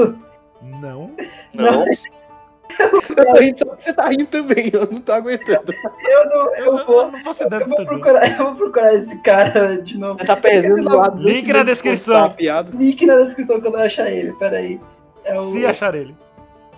Não. 0.81 1.11
Não. 1.55 1.85
Eu 2.79 3.27
tô 3.27 3.33
rindo 3.41 3.59
só 3.59 3.65
porque 3.67 3.83
você 3.83 3.93
tá 3.93 4.09
rindo 4.09 4.27
também, 4.27 4.71
eu 4.73 4.87
não 4.91 5.01
tô 5.01 5.13
aguentando. 5.13 5.73
Eu 6.01 6.27
não. 6.27 6.55
Eu, 6.55 6.79
Eu 6.79 6.85
vou. 6.85 7.11
não 7.11 7.25
faço 7.25 7.45
ideia 7.45 7.63
Eu 7.63 7.69
vou 7.69 7.77
você 7.77 7.85
procurar, 7.85 8.31
eu 8.31 8.45
vou 8.45 8.55
procurar 8.55 8.95
esse 8.95 9.19
cara 9.23 9.81
de 9.83 9.99
novo. 9.99 10.19
Você 10.19 10.27
tá 10.27 10.37
perdendo 10.37 10.85
do 10.85 10.97
lado. 10.97 11.23
Link 11.23 11.53
na 11.53 11.63
descrição. 11.63 12.29
Tá, 12.29 12.35
piada. 12.35 12.71
Link 12.75 13.05
na 13.07 13.17
descrição 13.23 13.61
quando 13.61 13.79
eu 13.79 13.85
achar 13.85 14.11
ele, 14.11 14.33
peraí. 14.35 14.81
É 15.25 15.39
o... 15.39 15.53
Se 15.53 15.67
achar 15.67 15.95
ele. 15.95 16.15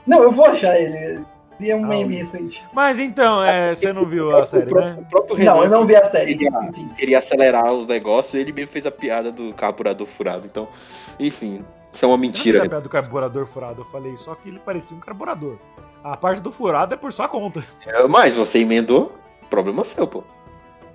Não, 0.07 0.23
eu 0.23 0.31
vou 0.31 0.47
achar 0.47 0.81
ele. 0.81 1.21
Vi 1.61 1.75
um 1.75 1.87
meme 1.87 2.17
recente. 2.17 2.65
Mas 2.73 2.99
então, 2.99 3.45
é, 3.45 3.75
você 3.75 3.93
não 3.93 4.07
viu 4.07 4.35
a 4.35 4.47
série, 4.47 4.65
o, 4.65 4.69
próprio, 4.71 4.95
né? 4.95 4.99
o 4.99 5.11
próprio 5.11 5.37
Renan 5.37 5.55
Não, 5.55 5.63
eu 5.65 5.71
não 5.71 5.87
vi 5.87 5.95
a 5.95 6.05
série. 6.07 6.35
queria, 6.35 6.51
queria 6.97 7.19
acelerar 7.19 7.71
os 7.73 7.87
negócios 7.87 8.35
ele 8.35 8.51
mesmo 8.51 8.73
fez 8.73 8.87
a 8.87 8.91
piada 8.91 9.31
do 9.31 9.53
carburador 9.53 10.07
furado. 10.07 10.47
Então, 10.47 10.67
enfim, 11.19 11.63
isso 11.93 12.05
é 12.05 12.09
uma 12.09 12.15
Eu 12.15 12.17
não 12.17 12.19
mentira. 12.19 12.59
a 12.61 12.69
piada 12.69 12.81
do 12.81 12.89
carburador 12.89 13.47
furado, 13.47 13.83
eu 13.83 13.85
falei 13.87 14.17
só 14.17 14.35
que 14.35 14.49
ele 14.49 14.59
parecia 14.59 14.97
um 14.97 15.01
carburador. 15.01 15.59
A 16.03 16.17
parte 16.17 16.41
do 16.41 16.51
furado 16.51 16.95
é 16.95 16.97
por 16.97 17.13
sua 17.13 17.29
conta. 17.29 17.63
É, 17.87 18.09
Mas 18.09 18.35
você 18.35 18.61
emendou, 18.61 19.13
problema 19.51 19.85
seu, 19.85 20.07
pô. 20.07 20.25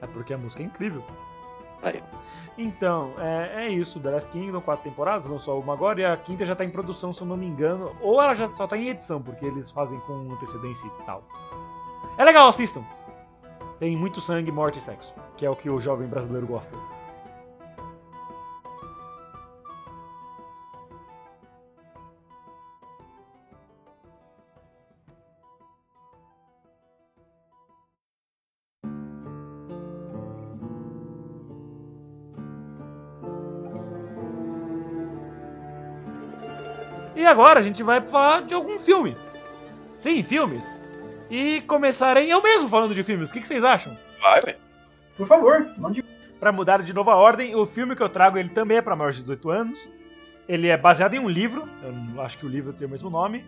É 0.01 0.07
porque 0.07 0.33
a 0.33 0.37
música 0.37 0.63
é 0.63 0.65
incrível. 0.65 1.03
Aí. 1.83 2.01
Então, 2.57 3.13
é, 3.17 3.65
é 3.65 3.69
isso. 3.69 3.99
The 3.99 4.11
Last 4.11 4.29
Kingdom, 4.31 4.61
quatro 4.61 4.83
temporadas, 4.83 5.29
lançou 5.29 5.59
uma 5.59 5.73
agora, 5.73 5.99
e 5.99 6.05
a 6.05 6.15
quinta 6.15 6.45
já 6.45 6.55
tá 6.55 6.63
em 6.63 6.69
produção, 6.69 7.13
se 7.13 7.21
eu 7.21 7.27
não 7.27 7.35
me 7.35 7.45
engano. 7.45 7.95
Ou 8.01 8.21
ela 8.21 8.33
já 8.33 8.49
só 8.51 8.65
tá 8.65 8.77
em 8.77 8.89
edição, 8.89 9.21
porque 9.21 9.45
eles 9.45 9.71
fazem 9.71 9.99
com 10.01 10.31
antecedência 10.31 10.87
e 10.87 11.03
tal. 11.05 11.23
É 12.17 12.23
legal, 12.23 12.47
assistam. 12.47 12.83
Tem 13.79 13.95
muito 13.95 14.21
sangue, 14.21 14.51
morte 14.51 14.79
e 14.79 14.81
sexo, 14.81 15.13
que 15.35 15.45
é 15.45 15.49
o 15.49 15.55
que 15.55 15.69
o 15.69 15.81
jovem 15.81 16.07
brasileiro 16.07 16.47
gosta. 16.47 16.77
E 37.15 37.25
agora 37.25 37.59
a 37.59 37.63
gente 37.63 37.81
vai 37.83 38.01
falar 38.01 38.41
de 38.43 38.53
algum 38.53 38.77
filme. 38.79 39.15
Sim, 39.97 40.21
filmes. 40.23 40.63
E 41.29 41.61
começarei 41.61 42.31
eu 42.31 42.41
mesmo 42.43 42.67
falando 42.69 42.93
de 42.93 43.03
filmes. 43.03 43.29
O 43.29 43.33
que, 43.33 43.41
que 43.41 43.47
vocês 43.47 43.63
acham? 43.63 43.97
Vai, 44.21 44.41
velho. 44.41 44.57
Por 45.17 45.27
favor, 45.27 45.65
mande. 45.77 46.03
Pra 46.39 46.51
mudar 46.51 46.83
de 46.83 46.93
novo 46.93 47.09
a 47.09 47.15
ordem, 47.15 47.55
o 47.55 47.65
filme 47.65 47.95
que 47.95 48.03
eu 48.03 48.09
trago 48.09 48.37
ele 48.37 48.49
também 48.49 48.77
é 48.77 48.81
para 48.81 48.95
maiores 48.95 49.15
de 49.17 49.21
18 49.23 49.49
anos. 49.49 49.89
Ele 50.47 50.67
é 50.67 50.77
baseado 50.77 51.13
em 51.15 51.19
um 51.19 51.29
livro, 51.29 51.67
eu 51.81 51.91
não- 51.91 52.21
acho 52.21 52.37
que 52.37 52.45
o 52.45 52.49
livro 52.49 52.73
tem 52.73 52.85
o 52.85 52.91
mesmo 52.91 53.09
nome. 53.09 53.43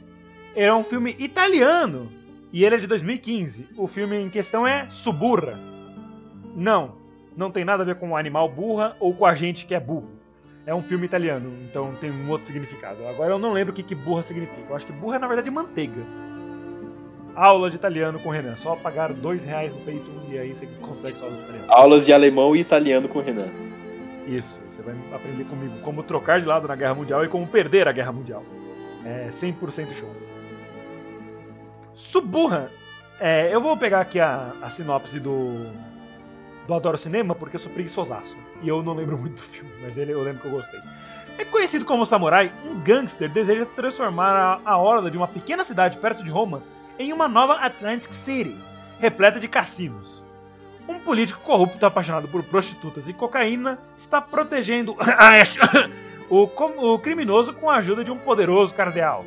Ele 0.55 0.65
é 0.65 0.73
um 0.73 0.83
filme 0.83 1.15
italiano 1.19 2.09
e 2.51 2.63
ele 2.65 2.75
é 2.75 2.77
de 2.79 2.87
2015. 2.87 3.67
O 3.77 3.87
filme 3.87 4.15
em 4.17 4.29
questão 4.29 4.65
é 4.65 4.87
Suburra. 4.89 5.59
Não, 6.55 6.95
não 7.35 7.51
tem 7.51 7.63
nada 7.63 7.83
a 7.83 7.85
ver 7.85 7.95
com 7.95 8.11
o 8.11 8.17
animal 8.17 8.49
burra 8.49 8.95
ou 8.99 9.13
com 9.13 9.25
a 9.25 9.35
gente 9.35 9.67
que 9.67 9.75
é 9.75 9.79
burro. 9.79 10.09
É 10.67 10.75
um 10.75 10.81
filme 10.81 11.05
italiano, 11.05 11.49
então 11.63 11.95
tem 11.95 12.11
um 12.11 12.29
outro 12.29 12.45
significado. 12.45 13.07
Agora 13.07 13.31
eu 13.31 13.39
não 13.39 13.53
lembro 13.53 13.71
o 13.71 13.73
que, 13.73 13.81
que 13.81 13.95
burra 13.95 14.21
significa. 14.21 14.69
Eu 14.69 14.75
acho 14.75 14.85
que 14.85 14.91
burra 14.91 15.15
é 15.15 15.19
na 15.19 15.25
verdade 15.25 15.49
manteiga. 15.49 16.01
Aula 17.33 17.69
de 17.69 17.77
italiano 17.77 18.19
com 18.19 18.29
Renan. 18.29 18.57
Só 18.57 18.75
pagar 18.75 19.13
dois 19.13 19.45
reais 19.45 19.73
no 19.73 19.79
peito 19.79 20.11
e 20.29 20.37
aí 20.37 20.53
você 20.53 20.67
consegue 20.81 21.17
sua 21.17 21.29
aula 21.29 21.37
de 21.37 21.43
italiano. 21.45 21.67
Aulas 21.69 22.05
de 22.05 22.11
alemão 22.11 22.53
e 22.53 22.59
italiano 22.59 23.07
com 23.07 23.21
Renan. 23.21 23.47
Isso, 24.27 24.59
você 24.69 24.81
vai 24.81 24.93
aprender 25.13 25.45
comigo 25.45 25.79
como 25.83 26.03
trocar 26.03 26.41
de 26.41 26.45
lado 26.45 26.67
na 26.67 26.75
Guerra 26.75 26.95
Mundial 26.95 27.23
e 27.23 27.29
como 27.29 27.47
perder 27.47 27.87
a 27.87 27.93
Guerra 27.93 28.11
Mundial. 28.11 28.43
É 29.05 29.29
100% 29.29 29.93
show. 29.93 30.13
Suburra. 31.93 32.69
É, 33.21 33.55
eu 33.55 33.61
vou 33.61 33.77
pegar 33.77 34.01
aqui 34.01 34.19
a, 34.19 34.53
a 34.61 34.69
sinopse 34.69 35.17
do, 35.17 35.65
do 36.67 36.73
Adoro 36.73 36.97
Cinema, 36.97 37.33
porque 37.33 37.55
eu 37.55 37.59
sou 37.59 37.71
preguiçosaço. 37.71 38.37
E 38.61 38.67
eu 38.67 38.83
não 38.83 38.93
lembro 38.93 39.17
muito 39.19 39.35
do 39.37 39.41
filme, 39.43 39.71
mas 39.81 39.97
ele, 39.97 40.11
eu 40.11 40.21
lembro 40.21 40.41
que 40.41 40.47
eu 40.47 40.51
gostei. 40.51 40.79
É 41.37 41.45
conhecido 41.45 41.85
como 41.85 42.05
samurai, 42.05 42.51
um 42.65 42.79
gangster 42.79 43.29
deseja 43.29 43.65
transformar 43.75 44.59
a, 44.65 44.71
a 44.71 44.77
orla 44.77 45.09
de 45.09 45.17
uma 45.17 45.27
pequena 45.27 45.63
cidade 45.63 45.97
perto 45.97 46.23
de 46.23 46.29
Roma 46.31 46.61
em 46.99 47.13
uma 47.13 47.27
nova 47.27 47.53
Atlantic 47.53 48.11
City, 48.11 48.55
repleta 48.99 49.39
de 49.39 49.47
cassinos. 49.47 50.23
Um 50.87 50.99
político 50.99 51.41
corrupto 51.41 51.85
apaixonado 51.85 52.27
por 52.27 52.41
prostitutas 52.43 53.07
e 53.07 53.13
cocaína 53.13 53.77
está 53.97 54.19
protegendo 54.19 54.95
o, 56.29 56.47
com- 56.47 56.77
o 56.79 56.97
criminoso 56.97 57.53
com 57.53 57.69
a 57.69 57.75
ajuda 57.77 58.03
de 58.03 58.11
um 58.11 58.17
poderoso 58.17 58.73
cardeal. 58.73 59.23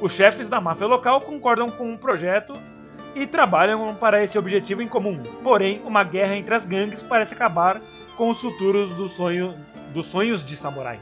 Os 0.00 0.12
chefes 0.12 0.48
da 0.48 0.60
máfia 0.60 0.86
local 0.86 1.20
concordam 1.22 1.70
com 1.70 1.92
o 1.92 1.98
projeto 1.98 2.54
e 3.14 3.26
trabalham 3.26 3.94
para 3.94 4.22
esse 4.22 4.38
objetivo 4.38 4.82
em 4.82 4.88
comum. 4.88 5.22
Porém, 5.42 5.82
uma 5.84 6.02
guerra 6.04 6.36
entre 6.36 6.54
as 6.54 6.64
gangues 6.64 7.02
parece 7.02 7.34
acabar 7.34 7.80
com 8.16 8.30
os 8.30 8.40
futuros 8.40 8.94
do 8.96 9.08
sonho, 9.08 9.54
dos 9.92 10.06
sonhos 10.06 10.44
de 10.44 10.56
samurai. 10.56 11.00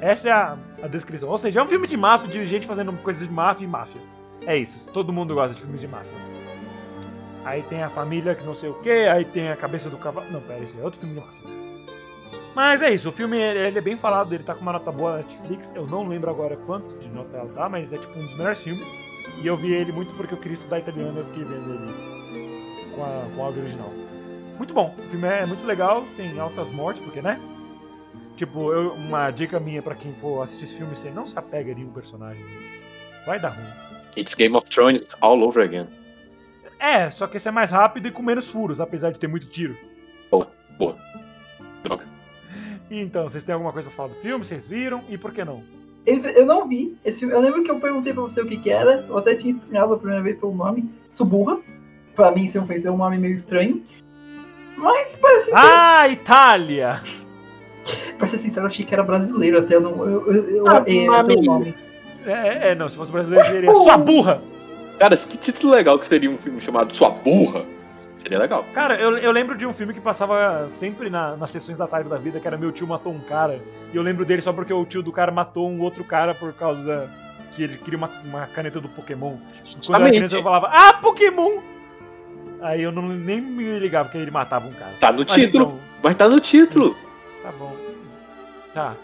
Essa 0.00 0.28
é 0.28 0.32
a, 0.32 0.56
a 0.82 0.88
descrição. 0.88 1.28
Ou 1.28 1.38
seja, 1.38 1.60
é 1.60 1.62
um 1.62 1.68
filme 1.68 1.86
de 1.86 1.96
máfia, 1.96 2.28
de 2.28 2.46
gente 2.46 2.66
fazendo 2.66 2.92
coisas 3.02 3.26
de 3.26 3.32
máfia 3.32 3.64
e 3.64 3.68
máfia. 3.68 4.00
É 4.46 4.56
isso. 4.56 4.88
Todo 4.92 5.12
mundo 5.12 5.34
gosta 5.34 5.54
de 5.54 5.60
filmes 5.60 5.80
de 5.80 5.88
máfia. 5.88 6.10
Aí 7.44 7.62
tem 7.62 7.82
a 7.82 7.90
família 7.90 8.34
que 8.34 8.44
não 8.44 8.54
sei 8.54 8.70
o 8.70 8.74
que, 8.74 8.90
aí 8.90 9.24
tem 9.24 9.50
a 9.50 9.56
cabeça 9.56 9.90
do 9.90 9.96
cavalo. 9.96 10.26
Não, 10.30 10.40
pera, 10.40 10.62
esse 10.62 10.78
é 10.78 10.82
outro 10.82 11.00
filme 11.00 11.14
de 11.14 11.20
máfia. 11.20 11.52
Mas 12.54 12.82
é 12.82 12.92
isso, 12.92 13.08
o 13.08 13.12
filme 13.12 13.38
ele 13.38 13.78
é 13.78 13.80
bem 13.80 13.96
falado, 13.96 14.34
ele 14.34 14.44
tá 14.44 14.54
com 14.54 14.60
uma 14.60 14.72
nota 14.72 14.92
boa 14.92 15.12
na 15.12 15.16
Netflix. 15.18 15.70
Eu 15.74 15.86
não 15.86 16.06
lembro 16.06 16.30
agora 16.30 16.56
quanto 16.66 16.98
de 16.98 17.08
nota 17.08 17.36
ela 17.36 17.48
tá, 17.48 17.68
mas 17.68 17.92
é 17.92 17.96
tipo 17.96 18.18
um 18.18 18.26
dos 18.26 18.36
melhores 18.36 18.60
filmes. 18.60 18.86
E 19.42 19.46
eu 19.46 19.56
vi 19.56 19.72
ele 19.72 19.90
muito 19.92 20.14
porque 20.14 20.34
eu 20.34 20.38
queria 20.38 20.54
estudar 20.54 20.78
italiano 20.78 21.18
eu 21.18 21.24
fiquei 21.26 21.44
vendo 21.44 21.74
ele 21.74 21.92
com 22.94 23.02
a, 23.02 23.26
com 23.34 23.42
a 23.42 23.46
áudio 23.46 23.62
original. 23.62 23.90
Muito 24.56 24.72
bom, 24.72 24.94
o 24.96 25.02
filme 25.10 25.26
é 25.26 25.44
muito 25.46 25.66
legal, 25.66 26.04
tem 26.16 26.38
altas 26.38 26.70
mortes, 26.70 27.02
porque 27.02 27.20
né? 27.20 27.40
Tipo, 28.36 28.72
eu- 28.72 28.92
uma 28.92 29.30
dica 29.30 29.58
minha 29.58 29.82
pra 29.82 29.94
quem 29.94 30.12
for 30.14 30.42
assistir 30.42 30.66
esse 30.66 30.74
filme, 30.76 30.94
você 30.94 31.10
não 31.10 31.26
se 31.26 31.36
apega 31.38 31.72
a 31.72 31.74
nenhum 31.74 31.90
personagem. 31.92 32.44
Vai 33.26 33.40
dar 33.40 33.50
ruim. 33.50 33.66
It's 34.16 34.34
Game 34.34 34.54
of 34.56 34.68
Thrones 34.68 35.08
all 35.20 35.42
over 35.42 35.64
again. 35.64 35.86
É, 36.78 37.10
só 37.10 37.26
que 37.26 37.36
esse 37.36 37.48
é 37.48 37.50
mais 37.50 37.70
rápido 37.70 38.08
e 38.08 38.10
com 38.10 38.22
menos 38.22 38.46
furos, 38.48 38.80
apesar 38.80 39.10
de 39.10 39.18
ter 39.18 39.26
muito 39.28 39.46
tiro. 39.46 39.76
Boa, 40.30 40.50
boa. 40.78 40.96
Droga. 41.82 42.06
Então, 42.90 43.24
vocês 43.24 43.42
têm 43.42 43.54
alguma 43.54 43.72
coisa 43.72 43.88
pra 43.88 43.96
falar 43.96 44.10
do 44.10 44.20
filme? 44.20 44.44
Vocês 44.44 44.68
viram? 44.68 45.02
E 45.08 45.16
por 45.16 45.32
que 45.32 45.42
não? 45.44 45.62
Eu 46.06 46.44
não 46.46 46.66
vi. 46.68 46.96
Esse 47.04 47.20
filme, 47.20 47.34
eu 47.34 47.40
lembro 47.40 47.62
que 47.62 47.70
eu 47.70 47.78
perguntei 47.78 48.12
pra 48.12 48.22
você 48.22 48.40
o 48.40 48.46
que, 48.46 48.56
que 48.56 48.70
era. 48.70 49.04
Eu 49.08 49.18
até 49.18 49.34
tinha 49.34 49.50
estranhado 49.52 49.94
a 49.94 49.96
primeira 49.96 50.22
vez 50.22 50.36
pelo 50.36 50.54
nome. 50.54 50.90
Suburra. 51.08 51.58
Pra 52.14 52.30
mim, 52.32 52.48
sem 52.48 52.60
ofensa, 52.60 52.88
é 52.88 52.90
um 52.90 52.96
nome 52.96 53.16
meio 53.18 53.34
estranho. 53.34 53.82
Mas, 54.76 55.16
para 55.16 55.40
ser, 55.42 55.52
Ah, 55.54 56.08
Itália! 56.08 57.00
pra 58.18 58.28
ser 58.28 58.38
sincero, 58.38 58.66
eu 58.66 58.68
achei 58.70 58.84
que 58.84 58.92
era 58.94 59.02
brasileiro 59.02 59.58
até. 59.58 59.76
Eu 59.76 59.80
não, 59.80 60.04
eu, 60.08 60.26
eu, 60.32 60.44
eu, 60.56 60.68
Ah, 60.68 60.76
eu- 60.78 60.84
pelo 60.84 61.22
menino. 61.28 61.42
nome. 61.52 61.74
É, 62.26 62.70
é, 62.70 62.74
não, 62.74 62.88
se 62.88 62.96
fosse 62.96 63.10
brasileiro, 63.10 63.44
seria 63.46 63.70
sua 63.70 63.96
burra! 63.96 64.42
Cara, 64.98 65.16
que 65.16 65.36
título 65.36 65.72
legal 65.72 65.98
que 65.98 66.06
seria 66.06 66.30
um 66.30 66.36
filme 66.38 66.60
chamado 66.60 66.94
Sua 66.94 67.08
Burra. 67.10 67.64
Seria 68.22 68.38
legal. 68.38 68.64
Cara, 68.72 69.00
eu, 69.00 69.18
eu 69.18 69.32
lembro 69.32 69.56
de 69.56 69.66
um 69.66 69.72
filme 69.72 69.92
que 69.92 70.00
passava 70.00 70.70
sempre 70.78 71.10
na- 71.10 71.36
nas 71.36 71.50
sessões 71.50 71.76
da 71.76 71.86
tarde 71.88 72.08
da 72.08 72.16
vida, 72.16 72.38
que 72.38 72.46
era 72.46 72.56
Meu 72.56 72.70
Tio 72.70 72.86
Matou 72.86 73.12
um 73.12 73.18
Cara. 73.20 73.60
E 73.92 73.96
eu 73.96 74.02
lembro 74.02 74.24
dele 74.24 74.40
só 74.40 74.52
porque 74.52 74.72
o 74.72 74.84
tio 74.86 75.02
do 75.02 75.10
cara 75.12 75.30
matou 75.32 75.68
um 75.68 75.80
outro 75.80 76.04
cara 76.04 76.34
por 76.34 76.52
causa 76.52 77.10
que 77.54 77.62
ele 77.64 77.76
queria 77.76 77.98
uma, 77.98 78.08
uma 78.24 78.46
caneta 78.46 78.80
do 78.80 78.88
Pokémon. 78.88 79.36
Quando 79.36 79.40
eu 79.42 79.56
era 79.56 79.74
Justamente. 79.76 80.16
criança 80.16 80.36
eu 80.36 80.42
falava, 80.42 80.68
ah, 80.72 80.92
Pokémon! 80.94 81.60
Aí 82.62 82.80
eu 82.82 82.92
não, 82.92 83.02
nem 83.08 83.40
me 83.40 83.78
ligava 83.80 84.08
porque 84.08 84.18
ele 84.18 84.30
matava 84.30 84.66
um 84.68 84.72
cara. 84.72 84.92
Tá 85.00 85.10
no 85.10 85.18
Mas 85.24 85.32
título. 85.32 85.64
então, 85.64 85.78
Mas 86.02 86.14
tá 86.14 86.28
no 86.28 86.38
título. 86.40 86.96
Tá 87.42 87.50
bom. 87.58 87.76
Tá. 88.72 88.94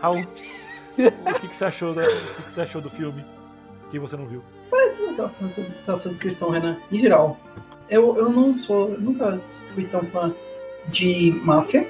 Raul, 0.00 0.20
o 0.22 1.40
que, 1.40 1.48
que 1.48 1.56
você 1.56 1.64
achou 1.64 1.92
da, 1.92 2.02
o 2.02 2.06
que, 2.06 2.42
que 2.44 2.52
você 2.52 2.60
achou 2.62 2.80
do 2.80 2.88
filme 2.88 3.24
que 3.90 3.98
você 3.98 4.16
não 4.16 4.26
viu? 4.26 4.42
Parece 4.70 5.02
legal 5.02 5.30
pela 5.84 5.98
sua 5.98 6.10
descrição, 6.12 6.50
Renan. 6.50 6.76
Em 6.90 7.00
geral, 7.00 7.38
eu, 7.90 8.16
eu 8.16 8.30
não 8.30 8.54
sou. 8.54 8.90
eu 8.90 9.00
nunca 9.00 9.38
fui 9.74 9.84
tão 9.84 10.02
fã 10.06 10.32
de 10.88 11.32
máfia. 11.44 11.86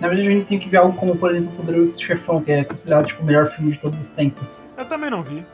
Na 0.00 0.08
verdade, 0.08 0.28
a 0.28 0.30
gente 0.32 0.46
tem 0.46 0.58
que 0.58 0.68
ver 0.68 0.78
algo 0.78 0.96
como, 0.96 1.16
por 1.16 1.30
exemplo, 1.30 1.52
o 1.52 1.56
Poderoso 1.56 2.00
Chefão, 2.00 2.42
que 2.42 2.52
é 2.52 2.64
considerado 2.64 3.06
tipo, 3.06 3.22
o 3.22 3.26
melhor 3.26 3.48
filme 3.48 3.72
de 3.72 3.78
todos 3.78 4.00
os 4.00 4.10
tempos. 4.10 4.62
Eu 4.78 4.86
também 4.86 5.10
não 5.10 5.22
vi. 5.22 5.44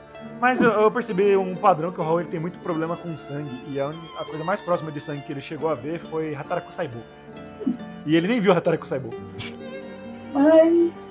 Mas 0.40 0.60
eu, 0.60 0.70
eu 0.70 0.90
percebi 0.90 1.36
um 1.36 1.54
padrão 1.56 1.90
que 1.90 2.00
o 2.00 2.04
Raul 2.04 2.20
ele 2.20 2.28
tem 2.28 2.38
muito 2.38 2.58
problema 2.58 2.96
com 2.96 3.16
sangue. 3.16 3.50
E 3.68 3.80
a, 3.80 3.88
a 3.88 4.24
coisa 4.24 4.44
mais 4.44 4.60
próxima 4.60 4.92
de 4.92 5.00
sangue 5.00 5.22
que 5.22 5.32
ele 5.32 5.40
chegou 5.40 5.68
a 5.68 5.74
ver 5.74 5.98
foi 5.98 6.34
Hataraku 6.34 6.72
Saibo. 6.72 7.00
E 8.04 8.14
ele 8.14 8.28
nem 8.28 8.40
viu 8.40 8.52
Hataraku 8.52 8.86
Saibo. 8.86 9.10
Mas 10.32 11.06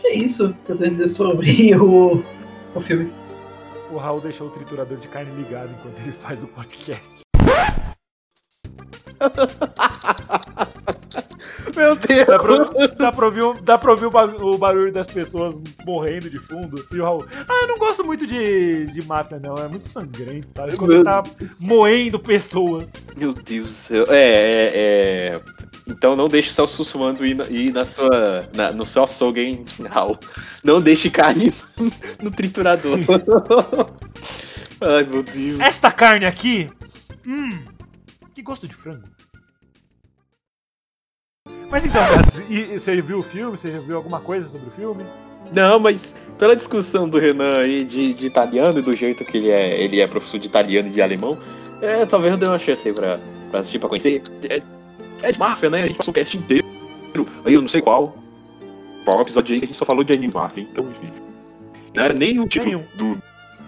que 0.00 0.06
é 0.06 0.14
isso 0.14 0.54
que 0.64 0.72
eu 0.72 0.76
tenho 0.76 0.90
a 0.90 0.92
dizer 0.92 1.08
sobre 1.08 1.74
o, 1.76 2.22
o 2.74 2.80
filme. 2.80 3.12
O 3.90 3.96
Raul 3.96 4.20
deixou 4.20 4.46
o 4.46 4.50
triturador 4.50 4.98
de 4.98 5.08
carne 5.08 5.30
ligado 5.34 5.70
enquanto 5.70 5.98
ele 6.00 6.12
faz 6.12 6.42
o 6.42 6.46
podcast. 6.46 7.29
Meu 11.76 11.94
Deus. 11.94 12.26
Dá 12.26 12.38
pra, 12.38 12.56
dá 12.98 13.12
pra 13.12 13.26
ouvir, 13.26 13.62
dá 13.62 13.78
pra 13.78 13.90
ouvir 13.92 14.06
o, 14.06 14.10
ba- 14.10 14.24
o 14.24 14.58
barulho 14.58 14.92
das 14.92 15.06
pessoas 15.06 15.54
morrendo 15.86 16.28
de 16.30 16.38
fundo. 16.38 16.84
E 16.92 16.98
o 16.98 17.04
Raul, 17.04 17.24
ah, 17.48 17.58
eu 17.62 17.68
não 17.68 17.78
gosto 17.78 18.04
muito 18.04 18.26
de, 18.26 18.86
de 18.86 19.06
máfia, 19.06 19.40
não. 19.42 19.54
É 19.54 19.68
muito 19.68 19.88
sangrento, 19.88 20.48
tá? 20.48 20.66
Enquanto 20.66 20.92
ele 20.92 21.04
tá 21.04 21.22
moendo 21.58 22.18
pessoas. 22.18 22.86
Meu 23.16 23.32
Deus 23.32 23.68
do 23.68 23.74
céu. 23.74 24.04
É, 24.08 24.24
é, 24.24 25.28
é. 25.34 25.40
Então 25.88 26.16
não 26.16 26.28
deixe 26.28 26.50
o 26.50 26.52
seu 26.52 26.66
sussurrando 26.66 27.24
ir 27.24 27.38
ir 27.50 27.72
na 27.72 27.84
sua. 27.84 28.48
na- 28.54 28.72
no 28.72 28.84
seu 28.84 29.04
açougue, 29.04 29.40
hein, 29.40 29.64
Raul. 29.90 30.18
Não 30.64 30.80
deixe 30.80 31.08
carne 31.10 31.52
no 32.22 32.30
triturador. 32.30 32.98
Ai, 34.80 35.04
meu 35.04 35.22
Deus. 35.22 35.60
Esta 35.60 35.90
carne 35.92 36.26
aqui. 36.26 36.66
Hum. 37.26 37.50
Que 38.40 38.44
gosto 38.44 38.66
de 38.66 38.74
frango. 38.74 39.06
Mas 41.70 41.84
então, 41.84 42.02
e, 42.48 42.74
e 42.74 42.80
você 42.80 42.98
viu 43.02 43.18
o 43.18 43.22
filme? 43.22 43.58
Você 43.58 43.70
já 43.70 43.80
viu 43.80 43.96
alguma 43.96 44.18
coisa 44.22 44.48
sobre 44.48 44.66
o 44.66 44.70
filme? 44.70 45.04
Não, 45.52 45.78
mas 45.78 46.14
pela 46.38 46.56
discussão 46.56 47.06
do 47.06 47.18
Renan 47.18 47.58
aí 47.58 47.84
de, 47.84 48.14
de 48.14 48.26
italiano 48.26 48.78
e 48.78 48.82
do 48.82 48.96
jeito 48.96 49.26
que 49.26 49.36
ele 49.36 49.50
é, 49.50 49.78
ele 49.78 50.00
é 50.00 50.06
professor 50.06 50.38
de 50.38 50.46
italiano 50.46 50.88
e 50.88 50.90
de 50.90 51.02
alemão, 51.02 51.36
é, 51.82 52.06
talvez 52.06 52.32
eu 52.32 52.38
dê 52.38 52.46
uma 52.46 52.58
chance 52.58 52.88
aí 52.88 52.94
pra, 52.94 53.20
pra 53.50 53.60
assistir, 53.60 53.78
pra 53.78 53.90
conhecer. 53.90 54.22
É, 54.48 54.62
é 55.20 55.32
de 55.32 55.38
máfia, 55.38 55.68
né? 55.68 55.82
A 55.82 55.86
gente 55.86 55.98
passou 55.98 56.12
o 56.12 56.14
cast 56.14 56.34
inteiro. 56.34 56.66
Aí 57.44 57.52
eu 57.52 57.60
não 57.60 57.68
sei 57.68 57.82
qual. 57.82 58.16
Qual 59.04 59.20
episódio 59.20 59.52
aí 59.52 59.60
que 59.60 59.66
a 59.66 59.68
gente 59.68 59.76
só 59.76 59.84
falou 59.84 60.02
de 60.02 60.14
anime 60.14 60.32
máfia, 60.32 60.62
então 60.62 60.88
enfim. 60.88 61.12
Não 61.94 62.04
era 62.04 62.14
nem 62.14 62.40
o 62.40 62.48
título 62.48 62.72
Nenhum. 62.72 62.86
do, 62.96 63.22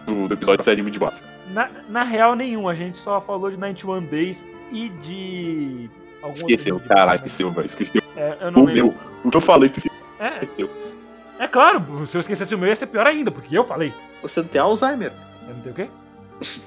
do, 0.06 0.28
do 0.28 0.34
episódio 0.34 0.64
de 0.64 0.70
anime 0.70 0.90
de 0.90 0.98
máfia. 0.98 1.22
Na, 1.48 1.68
na 1.90 2.02
real, 2.04 2.34
nenhum. 2.34 2.66
A 2.66 2.74
gente 2.74 2.96
só 2.96 3.20
falou 3.20 3.50
de 3.50 3.58
91 3.58 4.06
Days 4.06 4.42
e 4.72 4.88
de. 4.88 5.90
Algum 6.22 6.34
Esqueceu, 6.34 6.74
outro 6.74 6.88
caralho, 6.88 7.16
esqueceu, 7.16 7.50
velho. 7.50 7.66
Esqueceu? 7.66 8.02
É, 8.16 8.38
eu 8.40 8.50
não 8.50 8.62
o 8.62 8.66
lembro. 8.66 8.84
meu. 8.86 8.94
O 9.24 9.30
que 9.30 9.36
eu 9.36 9.40
falei, 9.40 9.68
esqueceu. 9.68 9.90
É, 10.20 11.44
é 11.44 11.48
claro, 11.48 12.06
se 12.06 12.16
eu 12.16 12.20
esquecesse 12.20 12.54
o 12.54 12.58
meu 12.58 12.68
ia 12.68 12.76
ser 12.76 12.86
pior 12.86 13.06
ainda, 13.06 13.30
porque 13.30 13.56
eu 13.56 13.64
falei. 13.64 13.92
Você 14.22 14.40
não 14.40 14.48
tem 14.48 14.60
Alzheimer? 14.60 15.12
Eu 15.48 15.54
não 15.54 15.60
tenho 15.62 15.72
o 15.72 15.76
quê? 15.76 15.88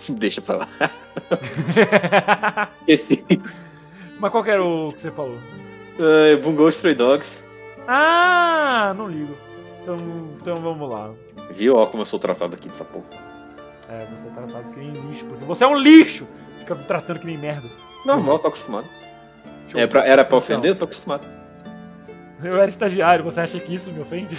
Deixa 0.13 0.41
pra 0.41 0.57
lá. 0.57 0.67
Esqueci. 2.87 3.23
Mas 4.19 4.31
qual 4.31 4.43
que 4.43 4.51
era 4.51 4.63
o 4.63 4.91
que 4.93 5.01
você 5.01 5.11
falou? 5.11 5.37
Uh, 5.97 6.37
Bungo 6.43 6.67
Stray 6.69 6.93
Dogs. 6.95 7.45
Ah, 7.87 8.93
não 8.97 9.07
ligo. 9.07 9.35
Então, 9.81 9.97
então 10.41 10.55
vamos 10.57 10.89
lá. 10.89 11.11
Viu? 11.51 11.75
Ó 11.75 11.85
como 11.85 12.01
eu 12.01 12.05
sou 12.05 12.19
tratado 12.19 12.55
aqui 12.55 12.67
dessa 12.67 12.83
porra. 12.83 13.05
É, 13.87 13.99
você 13.99 14.27
é 14.27 14.31
tratado 14.31 14.73
que 14.73 14.79
nem 14.79 14.91
lixo, 14.91 15.25
porque 15.25 15.45
você 15.45 15.63
é 15.63 15.67
um 15.67 15.77
lixo! 15.77 16.27
Fica 16.59 16.73
me 16.75 16.83
tratando 16.85 17.19
que 17.19 17.27
nem 17.27 17.37
merda. 17.37 17.69
Normal, 18.05 18.39
tô 18.39 18.47
acostumado. 18.47 18.87
É 19.73 19.87
pra- 19.87 20.05
era 20.05 20.23
pra 20.23 20.37
ofender? 20.37 20.71
Eu 20.71 20.75
tô 20.75 20.85
acostumado. 20.85 21.23
Eu 22.43 22.57
era 22.57 22.69
estagiário, 22.69 23.23
você 23.23 23.39
acha 23.39 23.59
que 23.59 23.73
isso 23.73 23.91
me 23.91 24.01
ofende? 24.01 24.37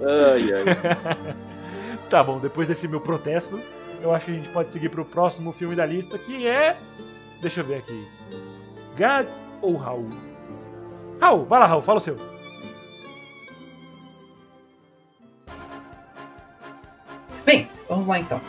ai, 0.00 0.52
ai. 0.52 1.34
tá 2.10 2.24
bom, 2.24 2.38
depois 2.38 2.66
desse 2.66 2.88
meu 2.88 3.00
protesto, 3.00 3.60
eu 4.02 4.12
acho 4.12 4.24
que 4.24 4.30
a 4.32 4.34
gente 4.34 4.48
pode 4.48 4.72
seguir 4.72 4.88
pro 4.88 5.04
próximo 5.04 5.52
filme 5.52 5.76
da 5.76 5.84
lista, 5.84 6.18
que 6.18 6.46
é. 6.46 6.76
Deixa 7.42 7.60
eu 7.60 7.64
ver 7.64 7.76
aqui. 7.76 8.08
Gads 8.96 9.44
ou 9.60 9.76
Raul? 9.76 10.08
Raul, 11.20 11.44
vai 11.44 11.60
lá, 11.60 11.66
Raul, 11.66 11.82
fala 11.82 11.98
o 11.98 12.00
seu. 12.00 12.16
Bem, 17.44 17.68
vamos 17.88 18.06
lá 18.06 18.18
então. 18.18 18.40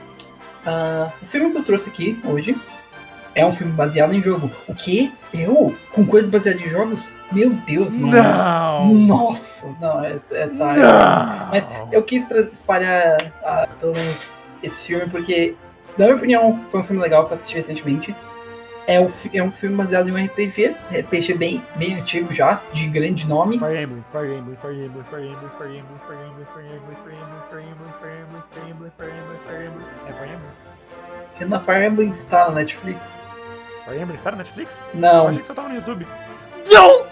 Ah, 0.65 1.11
o 1.21 1.25
filme 1.25 1.51
que 1.51 1.57
eu 1.57 1.63
trouxe 1.63 1.89
aqui 1.89 2.19
hoje 2.23 2.55
é 3.35 3.45
um 3.45 3.55
filme 3.55 3.71
baseado 3.73 4.13
em 4.13 4.21
jogo. 4.21 4.51
O 4.67 4.73
que? 4.73 5.11
Eu? 5.33 5.75
Com 5.93 6.05
coisas 6.05 6.29
baseadas 6.29 6.61
em 6.61 6.69
jogos? 6.69 7.07
Meu 7.31 7.51
Deus, 7.51 7.93
mano. 7.93 8.11
Não! 8.11 8.93
Nossa, 8.93 9.67
não, 9.79 10.03
é, 10.03 10.19
é 10.31 10.47
tá. 10.47 10.73
Não! 10.73 11.49
Mas 11.49 11.67
eu 11.91 12.03
quis 12.03 12.29
espalhar 12.51 13.31
ah, 13.43 13.67
pelo 13.79 13.93
menos 13.93 14.43
esse 14.63 14.83
filme 14.83 15.07
porque, 15.09 15.55
na 15.97 16.05
minha 16.05 16.17
opinião, 16.17 16.59
foi 16.71 16.79
um 16.79 16.83
filme 16.83 17.01
legal 17.01 17.25
que 17.25 17.31
eu 17.31 17.35
assisti 17.35 17.55
recentemente. 17.55 18.15
É 18.91 18.99
um, 18.99 19.07
fi- 19.07 19.37
é 19.37 19.43
um 19.43 19.51
filme 19.51 19.75
baseado 19.75 20.09
em 20.09 20.11
um 20.11 20.25
RPG, 20.25 20.75
RPG 20.91 21.33
bem, 21.35 21.63
bem 21.75 21.99
antigo 21.99 22.33
já, 22.33 22.59
de 22.73 22.87
grande 22.87 23.27
nome. 23.27 23.59
Fire 23.59 23.83
Emblem, 23.83 24.03
Fire 24.11 24.33
Emblem, 24.35 24.57
Fire 24.59 24.73
Emblem, 24.85 25.03
Fire 25.03 25.21
Emblem, 25.27 25.49
Fire 25.57 25.77
Emblem, 25.77 25.99
Fire 26.07 26.17
Emblem, 26.17 26.47
Fire 26.47 26.65
Emblem, 26.65 27.37
Fire 27.49 27.63
Emblem, 27.69 27.93
Fire 28.01 28.11
Emblem, 28.19 28.41
Fire 28.49 28.71
Emblem, 28.71 28.71
Fire 28.71 28.71
Emblem, 28.71 28.91
Fire 28.97 29.11
Emblem, 29.11 29.39
Fire 29.45 29.65
Emblem. 29.67 29.87
É 30.07 30.13
Fire 30.13 30.31
Emblem? 30.33 31.49
Na 31.49 31.59
Fire 31.59 31.85
Emblem 31.85 32.09
está 32.09 32.45
na 32.47 32.55
Netflix. 32.55 32.99
Fire 33.85 33.99
Emblem 34.01 34.17
está 34.17 34.31
na 34.31 34.37
Netflix? 34.37 34.73
Eu 34.93 34.99
Não, 34.99 35.27
achei 35.27 35.41
que 35.41 35.47
só 35.47 35.53
tava 35.53 35.69
no 35.69 35.75
YouTube. 35.75 36.07
Não! 36.71 37.05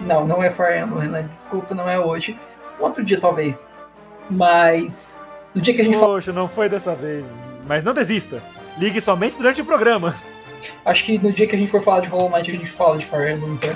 não, 0.00 0.26
não 0.26 0.42
é 0.42 0.50
Fire 0.50 0.78
Emblem, 0.78 1.02
Renan. 1.10 1.26
Desculpa, 1.28 1.74
não 1.74 1.88
é 1.90 2.00
hoje. 2.00 2.38
Um 2.80 2.84
outro 2.84 3.04
dia 3.04 3.20
talvez. 3.20 3.54
Mas 4.30 5.14
no 5.54 5.60
dia 5.60 5.74
que 5.74 5.80
a 5.82 5.84
gente 5.84 5.98
fala, 5.98 6.14
Poxa, 6.14 6.32
não 6.32 6.48
foi 6.48 6.68
dessa 6.70 6.94
vez. 6.94 7.24
Mas 7.66 7.84
não 7.84 7.92
desista. 7.92 8.42
Ligue 8.78 9.00
somente 9.00 9.36
durante 9.36 9.60
o 9.60 9.64
programa. 9.64 10.14
Acho 10.84 11.04
que 11.04 11.18
no 11.18 11.32
dia 11.32 11.46
que 11.46 11.54
a 11.56 11.58
gente 11.58 11.70
for 11.70 11.82
falar 11.82 12.00
de 12.00 12.08
Hollow 12.08 12.28
Knight 12.30 12.50
a 12.50 12.54
gente 12.54 12.66
fala 12.70 12.98
de 12.98 13.04
Fire 13.06 13.32
Emblem. 13.32 13.52
Então. 13.54 13.70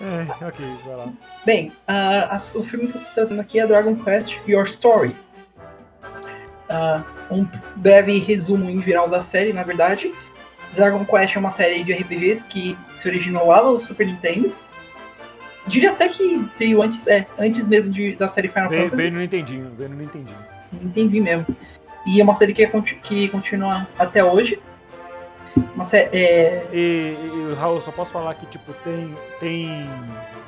É, 0.00 0.44
ok, 0.46 0.64
vai 0.86 0.96
lá. 0.96 1.08
Bem, 1.44 1.72
as- 1.86 2.54
o 2.54 2.62
filme 2.62 2.88
que 2.88 2.96
eu 2.96 3.00
tô 3.00 3.06
trazendo 3.14 3.40
aqui 3.40 3.58
é 3.58 3.66
Dragon 3.66 3.96
Quest 3.96 4.36
Your 4.46 4.64
Story. 4.66 5.14
Ah, 6.68 7.02
um 7.30 7.46
breve 7.76 8.18
resumo 8.18 8.68
em 8.70 8.80
geral 8.82 9.08
da 9.08 9.22
série, 9.22 9.52
na 9.52 9.62
verdade. 9.62 10.12
Dragon 10.74 11.04
Quest 11.04 11.34
é 11.34 11.38
uma 11.40 11.50
série 11.50 11.82
de 11.82 11.92
RPGs 11.92 12.44
que 12.46 12.76
se 12.96 13.08
originou 13.08 13.48
lá 13.48 13.62
no 13.62 13.78
Super 13.78 14.06
Nintendo. 14.06 14.54
Diria 15.66 15.90
até 15.90 16.08
que 16.08 16.46
veio 16.58 16.80
antes, 16.82 17.06
é, 17.06 17.26
antes 17.38 17.66
mesmo 17.66 17.90
de, 17.92 18.14
da 18.16 18.28
série 18.28 18.48
Final 18.48 18.68
Veio, 18.68 18.82
Fantasy. 18.84 19.02
veio 19.02 19.14
no 19.14 19.20
Nintendinho, 19.20 19.70
veio 19.76 19.90
no 19.90 19.96
Nintendinho. 19.96 20.36
Entendi 20.72 21.20
mesmo. 21.20 21.46
E 22.08 22.20
é 22.20 22.24
uma 22.24 22.34
série 22.34 22.54
que, 22.54 22.62
é 22.62 22.66
conti- 22.66 22.94
que 22.96 23.28
continua 23.28 23.86
até 23.98 24.24
hoje. 24.24 24.60
Uma 25.74 25.84
sé- 25.84 26.08
é, 26.12 26.66
E, 26.72 27.16
e, 27.52 27.54
Raul, 27.58 27.80
só 27.80 27.90
posso 27.90 28.10
falar 28.12 28.34
que, 28.34 28.46
tipo, 28.46 28.72
tem, 28.84 29.14
tem 29.40 29.88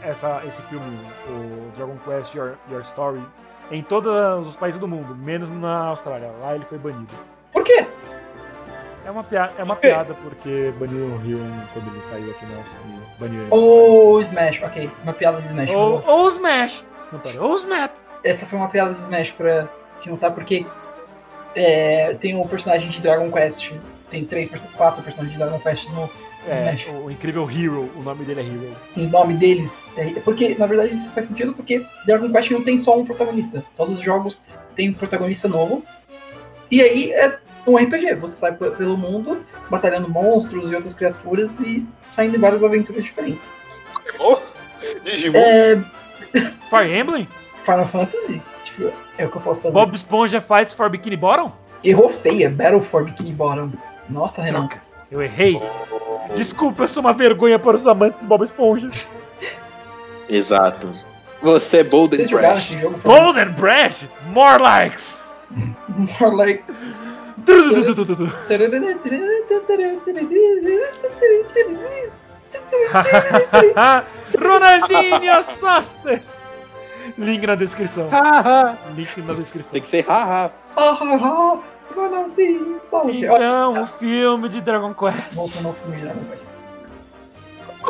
essa, 0.02 0.42
esse 0.46 0.60
filme, 0.62 0.98
o 1.28 1.70
Dragon 1.76 1.96
Quest 2.04 2.34
Your, 2.34 2.54
Your 2.70 2.82
Story, 2.82 3.20
em 3.70 3.82
todos 3.82 4.48
os 4.48 4.56
países 4.56 4.80
do 4.80 4.88
mundo, 4.88 5.14
menos 5.14 5.50
na 5.50 5.86
Austrália. 5.88 6.30
Lá 6.40 6.54
ele 6.54 6.64
foi 6.64 6.78
banido. 6.78 7.12
Por 7.52 7.62
quê? 7.64 7.84
É 9.04 9.10
uma, 9.10 9.24
pia 9.24 9.50
é 9.58 9.62
uma 9.64 9.76
piada 9.76 10.14
porque 10.22 10.72
baniram 10.78 11.14
o 11.14 11.18
Rio 11.18 11.40
quando 11.72 11.88
ele 11.88 12.02
saiu 12.10 12.30
aqui 12.30 12.46
na 12.46 12.58
Austrália. 12.58 13.00
Baniram. 13.18 13.46
Ou 13.50 14.20
Smash, 14.22 14.62
ok. 14.62 14.90
Uma 15.02 15.12
piada 15.12 15.40
de 15.40 15.46
Smash. 15.48 15.70
Ou, 15.70 16.02
ou 16.06 16.28
Smash! 16.30 16.86
Não, 17.12 17.18
pera, 17.18 17.42
ou 17.42 17.56
Snap! 17.56 17.90
Essa 18.22 18.46
foi 18.46 18.58
uma 18.58 18.68
piada 18.68 18.92
de 18.94 19.00
Smash 19.00 19.32
pra 19.32 19.66
quem 20.00 20.10
não 20.10 20.16
sabe 20.16 20.34
porque 20.36 20.64
é, 21.54 22.14
tem 22.20 22.36
um 22.36 22.46
personagem 22.46 22.88
de 22.88 23.00
Dragon 23.00 23.30
Quest. 23.30 23.70
Tem 24.10 24.24
três, 24.24 24.50
quatro 24.76 25.02
personagens 25.02 25.32
de 25.38 25.38
Dragon 25.44 25.58
Quest 25.60 25.88
no, 25.90 26.10
É, 26.48 26.74
Smash. 26.74 26.86
o 27.04 27.10
incrível 27.10 27.48
Hero, 27.48 27.90
o 27.96 28.02
nome 28.02 28.24
dele 28.24 28.40
é 28.40 28.44
Hero. 28.44 28.76
o 28.96 29.00
nome 29.10 29.34
deles. 29.34 29.84
É, 29.96 30.10
porque, 30.20 30.54
na 30.58 30.66
verdade, 30.66 30.94
isso 30.94 31.10
faz 31.10 31.26
sentido 31.26 31.52
porque 31.52 31.84
Dragon 32.06 32.30
Quest 32.32 32.50
não 32.50 32.62
tem 32.62 32.80
só 32.80 32.98
um 32.98 33.04
protagonista. 33.04 33.64
Todos 33.76 33.98
os 33.98 34.02
jogos 34.02 34.40
têm 34.74 34.90
um 34.90 34.94
protagonista 34.94 35.46
novo. 35.48 35.84
E 36.70 36.80
aí 36.82 37.12
é 37.12 37.38
um 37.66 37.76
RPG. 37.76 38.14
Você 38.16 38.36
sai 38.36 38.52
pe- 38.52 38.70
pelo 38.70 38.96
mundo 38.96 39.44
batalhando 39.68 40.08
monstros 40.08 40.70
e 40.70 40.74
outras 40.74 40.94
criaturas 40.94 41.58
e 41.60 41.86
saindo 42.14 42.36
em 42.36 42.40
várias 42.40 42.62
aventuras 42.64 43.04
diferentes. 43.04 43.50
Pokémon? 43.92 44.36
Digimon? 45.04 45.38
É, 45.38 45.76
Fire 46.70 46.98
Emblem? 46.98 47.28
Final 47.64 47.86
Fantasy, 47.86 48.40
tipo, 48.76 48.92
é 49.18 49.26
o 49.26 49.30
que 49.30 49.36
eu 49.36 49.42
posso 49.42 49.62
fazer. 49.62 49.74
Bob 49.74 49.94
Esponja 49.94 50.40
Fights 50.40 50.74
for 50.74 50.88
Bikini 50.88 51.16
Bottom? 51.16 51.52
Errou 51.82 52.08
feia, 52.08 52.50
Battle 52.50 52.82
for 52.82 53.04
Bikini 53.04 53.32
Bottom. 53.32 53.70
Nossa, 54.08 54.42
Renan. 54.42 54.66
Droga, 54.66 54.82
eu 55.10 55.22
errei. 55.22 55.60
Desculpa, 56.36 56.84
eu 56.84 56.88
sou 56.88 57.00
uma 57.00 57.12
vergonha 57.12 57.58
para 57.58 57.76
os 57.76 57.86
amantes 57.86 58.20
de 58.20 58.26
Bob 58.26 58.44
Esponja. 58.44 58.90
Exato. 60.28 60.88
Você 61.42 61.78
é 61.78 61.84
Bold 61.84 62.14
and 62.14 62.18
Vocês 62.18 62.30
jogaram 62.30 62.54
Crash. 62.54 62.70
esse 62.70 62.80
jogo? 62.80 62.98
Foi 62.98 63.18
Bold 63.18 63.40
and 63.40 63.50
Brash? 63.52 64.06
More 64.32 64.62
likes! 64.62 65.18
more 66.20 66.36
like... 66.36 66.62
Ronaldinho 74.38 75.42
Sasser! 75.42 76.22
Link 77.18 77.46
na 77.46 77.54
descrição. 77.54 78.08
Link 78.94 79.20
na 79.22 79.34
descrição. 79.34 79.72
Tem 79.72 79.82
que 79.82 79.88
ser 79.88 80.04
haha. 80.06 80.50
Ah, 80.76 80.98
ah, 81.00 81.18
ah. 81.22 81.58
Olha, 81.96 82.26
Então, 83.08 83.82
o 83.82 83.86
filme 83.86 84.48
de 84.48 84.60
Dragon 84.60 84.94
Quest. 84.94 85.34
Voltando 85.34 85.68
ao 85.68 85.74
filme 85.74 85.96
de 85.96 86.02
Dragon 86.02 86.20
Quest. 86.30 86.42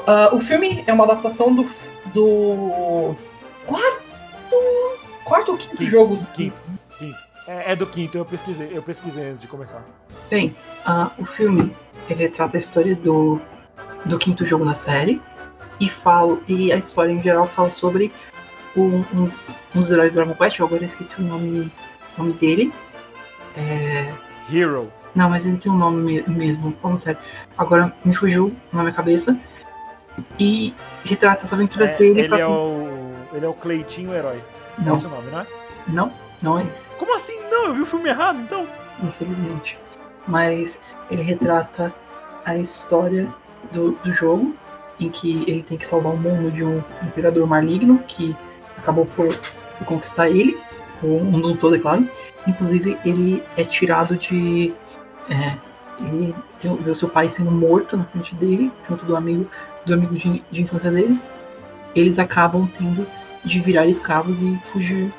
Ah, 0.06 0.30
o 0.32 0.40
filme 0.40 0.84
é 0.86 0.92
uma 0.92 1.04
adaptação 1.04 1.54
do, 1.54 1.68
do 2.14 3.14
quarto, 3.66 4.02
quarto 5.24 5.52
ou 5.52 5.58
quinto 5.58 5.76
Quinto, 5.76 5.90
jogo. 5.90 6.16
Quinto, 6.32 6.56
quinto. 6.98 7.18
É, 7.46 7.72
é 7.72 7.76
do 7.76 7.86
quinto, 7.86 8.16
eu 8.16 8.24
pesquisei, 8.24 8.70
eu 8.72 8.82
pesquisei 8.82 9.30
antes 9.30 9.40
de 9.40 9.48
começar. 9.48 9.82
Bem, 10.30 10.54
ah, 10.84 11.10
o 11.18 11.24
filme 11.24 11.74
ele 12.08 12.28
trata 12.28 12.56
a 12.56 12.60
história 12.60 12.94
do, 12.94 13.40
do 14.04 14.18
quinto 14.18 14.44
jogo 14.44 14.64
da 14.64 14.74
série 14.74 15.20
e 15.78 15.88
fala 15.88 16.38
e 16.46 16.72
a 16.72 16.76
história 16.76 17.12
em 17.12 17.22
geral 17.22 17.46
fala 17.46 17.70
sobre 17.70 18.12
um, 18.76 19.04
um, 19.14 19.30
um 19.74 19.80
dos 19.80 19.90
heróis 19.90 20.12
do 20.12 20.16
Dragon 20.16 20.34
Quest. 20.34 20.58
Eu 20.58 20.66
agora 20.66 20.84
esqueci 20.84 21.20
o 21.20 21.24
nome, 21.24 21.70
nome 22.16 22.32
dele. 22.34 22.72
É, 23.56 24.12
Hero. 24.52 24.92
não, 25.14 25.28
mas 25.30 25.44
ele 25.46 25.56
tem 25.56 25.70
um 25.72 25.76
nome 25.76 26.22
me- 26.22 26.34
mesmo, 26.36 26.72
falando 26.80 26.98
sério. 26.98 27.20
Agora 27.58 27.92
me 28.04 28.14
fugiu 28.14 28.54
na 28.72 28.82
minha 28.82 28.94
cabeça. 28.94 29.36
E 30.38 30.74
retrata 31.04 31.44
as 31.44 31.52
aventuras 31.52 31.92
É, 31.94 31.98
dele. 31.98 32.20
ele, 32.20 32.28
pra- 32.28 32.38
é 32.40 32.46
o, 32.46 32.88
ele 33.32 33.44
é 33.44 33.48
o 33.48 33.54
Cleitinho 33.54 34.12
Herói. 34.12 34.40
É 34.78 34.82
Não, 34.84 34.96
esse 34.96 35.06
o 35.06 35.08
nome, 35.08 35.30
não 35.30 35.40
é? 35.40 35.46
não. 35.88 36.12
Não 36.42 36.58
é 36.58 36.62
esse, 36.62 36.88
Como 36.98 37.14
assim? 37.14 37.38
Não, 37.50 37.66
eu 37.66 37.74
vi 37.74 37.82
o 37.82 37.86
filme 37.86 38.08
errado, 38.08 38.38
então. 38.40 38.66
infelizmente. 39.02 39.78
Mas 40.26 40.80
ele 41.10 41.22
retrata 41.22 41.92
a 42.44 42.56
história 42.56 43.28
do, 43.72 43.92
do 43.92 44.12
jogo, 44.12 44.54
em 44.98 45.10
que 45.10 45.42
ele 45.46 45.62
tem 45.62 45.76
que 45.76 45.86
salvar 45.86 46.12
o 46.12 46.16
mundo 46.16 46.50
de 46.50 46.64
um 46.64 46.82
imperador 47.02 47.46
maligno 47.46 47.98
que 48.08 48.34
acabou 48.80 49.06
por, 49.06 49.28
conquistar 49.86 50.28
ele, 50.28 50.58
o 51.02 51.06
mundo 51.20 51.56
todo, 51.56 51.76
é 51.76 51.78
claro. 51.78 52.06
Inclusive, 52.46 52.98
ele 53.04 53.42
é 53.56 53.64
tirado 53.64 54.16
de. 54.16 54.72
É, 55.28 55.56
ele 56.00 56.34
tem- 56.60 56.76
vê 56.76 56.90
o 56.90 56.94
seu 56.94 57.08
pai 57.08 57.28
sendo 57.28 57.50
morto 57.50 57.96
na 57.96 58.04
frente 58.04 58.34
dele, 58.34 58.72
junto 58.88 59.04
do 59.04 59.16
amigo, 59.16 59.48
do 59.86 59.94
amigo 59.94 60.14
de, 60.14 60.42
de 60.50 60.62
infância 60.62 60.90
dele. 60.90 61.18
Eles 61.94 62.18
acabam 62.18 62.68
tendo 62.78 63.06
de 63.44 63.60
virar 63.60 63.86
escravos 63.86 64.40
e 64.40 64.58
fugir 64.72 65.12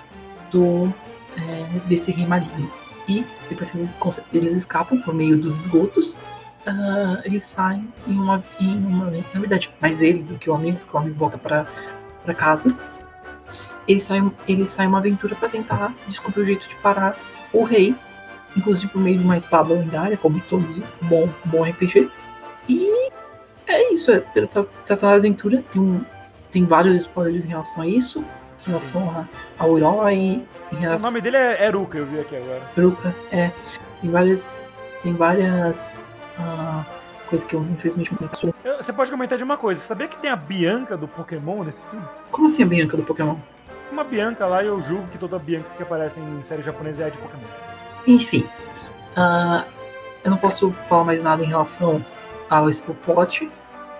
do 0.51 0.93
é, 1.37 1.79
desse 1.87 2.11
rei 2.11 2.25
maligno. 2.25 2.71
E 3.07 3.25
depois 3.49 3.71
que 3.71 3.77
eles, 3.77 3.99
eles 4.31 4.53
escapam 4.55 4.99
por 5.01 5.13
meio 5.13 5.37
dos 5.37 5.61
esgotos, 5.61 6.17
ah, 6.65 7.21
eles 7.23 7.45
saem 7.45 7.87
em 8.07 8.13
uma, 8.13 8.43
em 8.59 8.77
uma. 8.77 9.05
Na 9.05 9.39
verdade, 9.39 9.69
mais 9.81 10.01
ele 10.01 10.21
do 10.23 10.37
que 10.37 10.49
o 10.49 10.53
amigo, 10.53 10.77
porque 10.79 10.95
o 10.95 10.99
amigo 10.99 11.15
volta 11.17 11.37
pra 11.37 12.33
casa. 12.35 12.75
Eles 13.91 14.03
saem, 14.03 14.31
eles 14.47 14.69
saem 14.69 14.87
uma 14.87 14.99
aventura 14.99 15.35
pra 15.35 15.49
tentar 15.49 15.93
descobrir 16.07 16.41
o 16.41 16.45
jeito 16.45 16.67
de 16.69 16.75
parar 16.75 17.17
o 17.51 17.63
rei, 17.63 17.93
inclusive 18.55 18.87
por 18.87 19.01
meio 19.01 19.17
de 19.19 19.23
uma 19.25 19.37
espada 19.37 19.73
lendária, 19.73 20.15
como 20.17 20.39
todo 20.49 20.65
bom, 21.01 21.27
bom 21.45 21.63
RPG. 21.63 22.09
E 22.69 23.09
é 23.67 23.93
isso, 23.93 24.11
é 24.11 24.19
tratar 24.21 25.09
a 25.09 25.13
aventura. 25.15 25.61
Tem, 25.73 25.81
um, 25.81 26.01
tem 26.51 26.65
vários 26.65 26.95
spoilers 27.03 27.43
em 27.43 27.49
relação 27.49 27.83
a 27.83 27.87
isso, 27.87 28.23
em 28.65 28.69
relação 28.69 29.09
a- 29.09 29.25
ao 29.61 29.77
herói, 29.77 30.13
em 30.13 30.45
O 30.71 30.75
relação 30.75 31.09
nome 31.09 31.19
dele 31.21 31.37
é 31.37 31.65
Eruka, 31.67 31.97
eu 31.97 32.05
vi 32.05 32.19
aqui 32.21 32.35
agora. 32.37 32.61
Bruca, 32.75 33.13
é. 33.31 33.51
Tem 33.99 34.09
várias. 34.09 34.65
Tem 35.03 35.13
várias 35.13 36.05
ah, 36.39 36.85
coisas 37.27 37.45
que 37.47 37.55
eu 37.55 37.61
infelizmente 37.63 38.11
não. 38.21 38.29
Eu- 38.63 38.77
Você 38.77 38.93
pode 38.93 39.11
comentar 39.11 39.37
de 39.37 39.43
uma 39.43 39.57
coisa. 39.57 39.81
Sabia 39.81 40.07
que 40.07 40.15
tem 40.17 40.29
a 40.29 40.35
Bianca 40.35 40.95
do 40.95 41.07
Pokémon 41.07 41.63
nesse 41.63 41.81
filme? 41.87 42.05
Como 42.31 42.47
assim 42.47 42.63
a 42.63 42.65
Bianca 42.65 42.95
do 42.95 43.03
Pokémon? 43.03 43.35
Uma 43.91 44.03
Bianca 44.03 44.45
lá, 44.45 44.63
e 44.63 44.67
eu 44.67 44.81
julgo 44.81 45.07
que 45.07 45.17
toda 45.17 45.37
Bianca 45.37 45.67
que 45.75 45.83
aparece 45.83 46.19
em 46.19 46.43
série 46.43 46.61
japonesa 46.61 47.03
é 47.03 47.09
de 47.09 47.17
Pokémon. 47.17 47.43
Enfim. 48.07 48.47
ah, 49.15 49.65
eu 50.23 50.31
não 50.31 50.37
posso 50.37 50.71
falar 50.87 51.03
mais 51.03 51.21
nada 51.21 51.43
em 51.43 51.47
relação 51.47 52.03
ao 52.49 52.65
plot, 53.03 53.49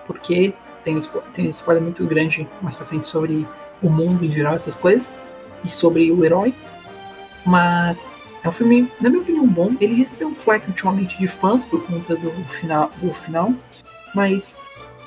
porque 0.06 0.54
tem, 0.84 0.96
um 0.96 1.00
tem 1.34 1.46
um 1.46 1.50
spoiler 1.50 1.82
muito 1.82 2.06
grande 2.06 2.48
mais 2.60 2.74
pra 2.74 2.86
frente 2.86 3.06
sobre 3.06 3.46
o 3.82 3.90
mundo 3.90 4.24
em 4.24 4.32
geral, 4.32 4.54
essas 4.54 4.76
coisas, 4.76 5.12
e 5.64 5.68
sobre 5.68 6.10
o 6.10 6.24
herói. 6.24 6.54
Mas 7.44 8.14
é 8.44 8.48
um 8.48 8.52
filme, 8.52 8.90
na 9.00 9.08
minha 9.10 9.20
opinião, 9.20 9.46
bom. 9.46 9.72
Ele 9.80 9.94
recebeu 9.94 10.28
um 10.28 10.34
flack 10.34 10.66
ultimamente 10.68 11.18
de 11.18 11.26
fãs 11.26 11.64
por 11.64 11.84
conta 11.84 12.16
do 12.16 12.30
final, 12.60 12.90
do 13.00 13.12
final 13.14 13.52
mas 14.14 14.58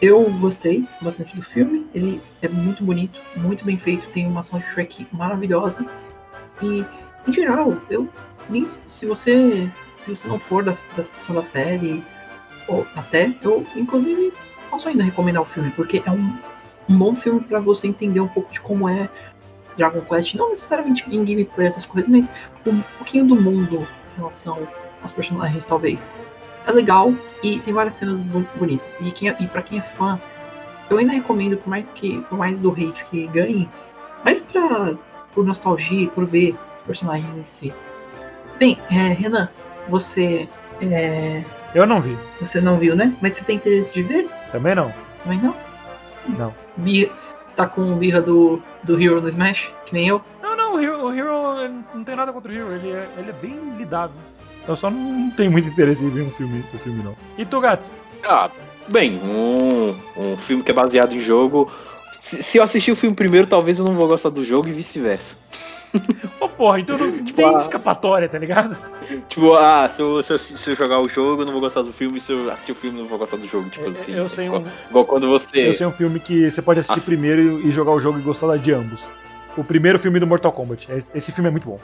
eu 0.01 0.29
gostei 0.39 0.85
bastante 1.01 1.35
do 1.35 1.41
filme. 1.41 1.87
Ele 1.93 2.21
é 2.41 2.47
muito 2.47 2.83
bonito, 2.83 3.19
muito 3.35 3.63
bem 3.65 3.77
feito, 3.77 4.07
tem 4.09 4.27
uma 4.27 4.43
soundtrack 4.43 5.07
maravilhosa. 5.11 5.85
E, 6.61 6.85
em 7.27 7.33
geral, 7.33 7.77
eu 7.89 8.07
nem 8.49 8.65
se 8.65 9.05
você 9.05 9.69
se 9.97 10.11
você 10.11 10.27
não 10.27 10.39
for 10.39 10.63
da, 10.63 10.77
da, 10.95 11.33
da 11.33 11.43
série 11.43 12.03
ou 12.67 12.85
até 12.95 13.33
eu 13.41 13.65
inclusive 13.75 14.31
posso 14.69 14.87
ainda 14.87 15.03
recomendar 15.03 15.41
o 15.41 15.45
filme 15.45 15.71
porque 15.71 16.03
é 16.05 16.11
um, 16.11 16.37
um 16.87 16.97
bom 16.97 17.15
filme 17.15 17.39
para 17.39 17.59
você 17.59 17.87
entender 17.87 18.19
um 18.19 18.27
pouco 18.27 18.53
de 18.53 18.61
como 18.61 18.87
é 18.87 19.09
Dragon 19.77 20.01
Quest 20.01 20.35
não 20.35 20.51
necessariamente 20.51 21.03
em 21.09 21.25
gameplay 21.25 21.67
essas 21.67 21.87
coisas 21.87 22.09
mas 22.09 22.31
um 22.67 22.81
pouquinho 22.99 23.25
do 23.25 23.35
mundo 23.35 23.87
em 24.13 24.17
relação 24.17 24.67
aos 25.01 25.11
personagens 25.11 25.65
talvez 25.65 26.15
é 26.65 26.71
legal 26.71 27.13
e 27.43 27.59
tem 27.59 27.73
várias 27.73 27.95
cenas 27.95 28.19
bonitas 28.57 28.97
e 29.01 29.11
quem 29.11 29.29
é- 29.29 29.35
e 29.39 29.47
para 29.47 29.61
quem 29.61 29.79
é 29.79 29.81
fã 29.81 30.19
eu 30.89 30.97
ainda 30.97 31.13
recomendo 31.13 31.57
por 31.57 31.69
mais 31.69 31.89
que 31.89 32.21
por 32.29 32.37
mais 32.37 32.59
do 32.59 32.71
hate 32.71 33.03
que 33.05 33.27
ganhe 33.27 33.69
mas 34.23 34.41
para 34.41 34.95
por 35.33 35.45
nostalgia 35.45 36.07
por 36.09 36.25
ver 36.25 36.55
personagens 36.85 37.37
em 37.37 37.45
si 37.45 37.73
Bem, 38.57 38.77
é, 38.89 39.09
Renan, 39.09 39.49
você 39.89 40.47
é, 40.81 41.43
Eu 41.73 41.85
não 41.85 41.99
vi. 41.99 42.17
você 42.39 42.61
não 42.61 42.77
viu, 42.77 42.95
né? 42.95 43.13
Mas 43.21 43.33
você 43.33 43.43
tem 43.43 43.57
interesse 43.57 43.93
de 43.93 44.01
ver? 44.01 44.29
Também 44.49 44.73
não. 44.73 44.93
Também 45.23 45.39
não? 45.41 45.53
Não. 46.37 46.53
Birra, 46.77 47.11
você 47.45 47.53
tá 47.53 47.67
com 47.67 47.97
birra 47.97 48.21
do, 48.21 48.61
do 48.81 49.01
Hero 49.01 49.19
no 49.21 49.27
Smash? 49.27 49.69
Que 49.85 49.93
nem 49.93 50.07
eu? 50.07 50.21
Não, 50.41 50.55
não, 50.55 50.75
o 50.75 50.79
Hero, 50.79 51.05
o 51.05 51.13
Hero 51.13 51.67
não 51.93 52.03
tem 52.05 52.15
nada 52.15 52.31
contra 52.31 52.49
o 52.49 52.55
Hero, 52.55 52.71
ele 52.75 52.91
é, 52.91 53.09
ele 53.17 53.29
é 53.29 53.33
bem 53.33 53.59
lidável. 53.77 54.15
Eu 54.67 54.75
só 54.75 54.89
não 54.89 55.29
tenho 55.31 55.51
muito 55.51 55.67
interesse 55.69 56.03
em 56.03 56.09
ver 56.09 56.23
um 56.23 56.31
filme, 56.31 56.63
um 56.73 56.77
filme 56.79 57.03
não. 57.03 57.15
E 57.37 57.45
tu, 57.45 57.59
Gats? 57.59 57.93
Ah, 58.23 58.49
bem, 58.87 59.19
um, 59.23 59.95
um 60.17 60.37
filme 60.37 60.63
que 60.63 60.71
é 60.71 60.73
baseado 60.73 61.13
em 61.13 61.19
jogo. 61.19 61.71
Se, 62.13 62.41
se 62.41 62.57
eu 62.57 62.63
assistir 62.63 62.91
o 62.91 62.95
filme 62.95 63.15
primeiro, 63.15 63.45
talvez 63.45 63.77
eu 63.77 63.85
não 63.85 63.93
vou 63.93 64.07
gostar 64.07 64.29
do 64.29 64.43
jogo 64.43 64.67
e 64.67 64.71
vice-versa. 64.71 65.37
Ô 66.39 66.49
porra, 66.49 66.79
então 66.79 66.97
não 66.97 67.11
Tipo, 67.23 67.33
tem 67.37 67.55
a- 67.55 67.59
escapatória, 67.59 68.27
tá 68.27 68.37
ligado? 68.39 68.75
Tipo, 69.29 69.53
ah, 69.53 69.87
se 69.87 70.01
eu, 70.01 70.23
se, 70.23 70.33
eu, 70.33 70.37
se 70.39 70.69
eu 70.71 70.75
jogar 70.75 70.99
o 70.99 71.07
jogo, 71.07 71.43
eu 71.43 71.45
não 71.45 71.53
vou 71.53 71.61
gostar 71.61 71.81
do 71.83 71.93
filme. 71.93 72.19
Se 72.19 72.31
eu 72.31 72.49
assistir 72.51 72.71
o 72.71 72.75
filme, 72.75 72.97
eu 72.97 73.03
não 73.03 73.09
vou 73.09 73.19
gostar 73.19 73.37
do 73.37 73.47
jogo. 73.47 73.69
Tipo 73.69 73.85
Eu- 73.85 73.91
assim. 73.91 74.13
eu 74.13 74.27
sei 74.29 74.45
igual, 74.47 74.61
um, 74.61 74.89
igual 74.89 75.05
quando 75.05 75.27
você. 75.29 75.69
eu 75.69 75.73
sei 75.73 75.85
um 75.85 75.91
filme 75.91 76.19
que 76.19 76.49
você 76.49 76.61
pode 76.61 76.79
assistir 76.79 77.01
primeiro 77.01 77.61
e, 77.61 77.67
e 77.67 77.71
jogar 77.71 77.91
o 77.91 78.01
jogo 78.01 78.17
e 78.17 78.21
gostar 78.23 78.57
de 78.57 78.73
ambos. 78.73 79.05
O 79.57 79.63
primeiro 79.63 79.97
filme 79.97 80.19
do 80.19 80.27
Mortal 80.27 80.51
Kombat. 80.51 80.87
Esse, 81.13 81.31
filme 81.31 81.47
é 81.47 81.51
muito 81.51 81.65
bom. 81.65 81.79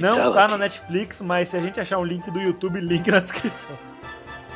Não 0.00 0.12
Fatality. 0.12 0.34
tá 0.34 0.46
na 0.48 0.58
Netflix, 0.58 1.20
mas 1.20 1.48
se 1.48 1.56
a 1.56 1.60
gente 1.60 1.80
achar 1.80 1.98
um 1.98 2.04
link 2.04 2.30
do 2.30 2.40
YouTube, 2.40 2.78
link 2.80 3.10
na 3.10 3.18
descrição. 3.20 3.76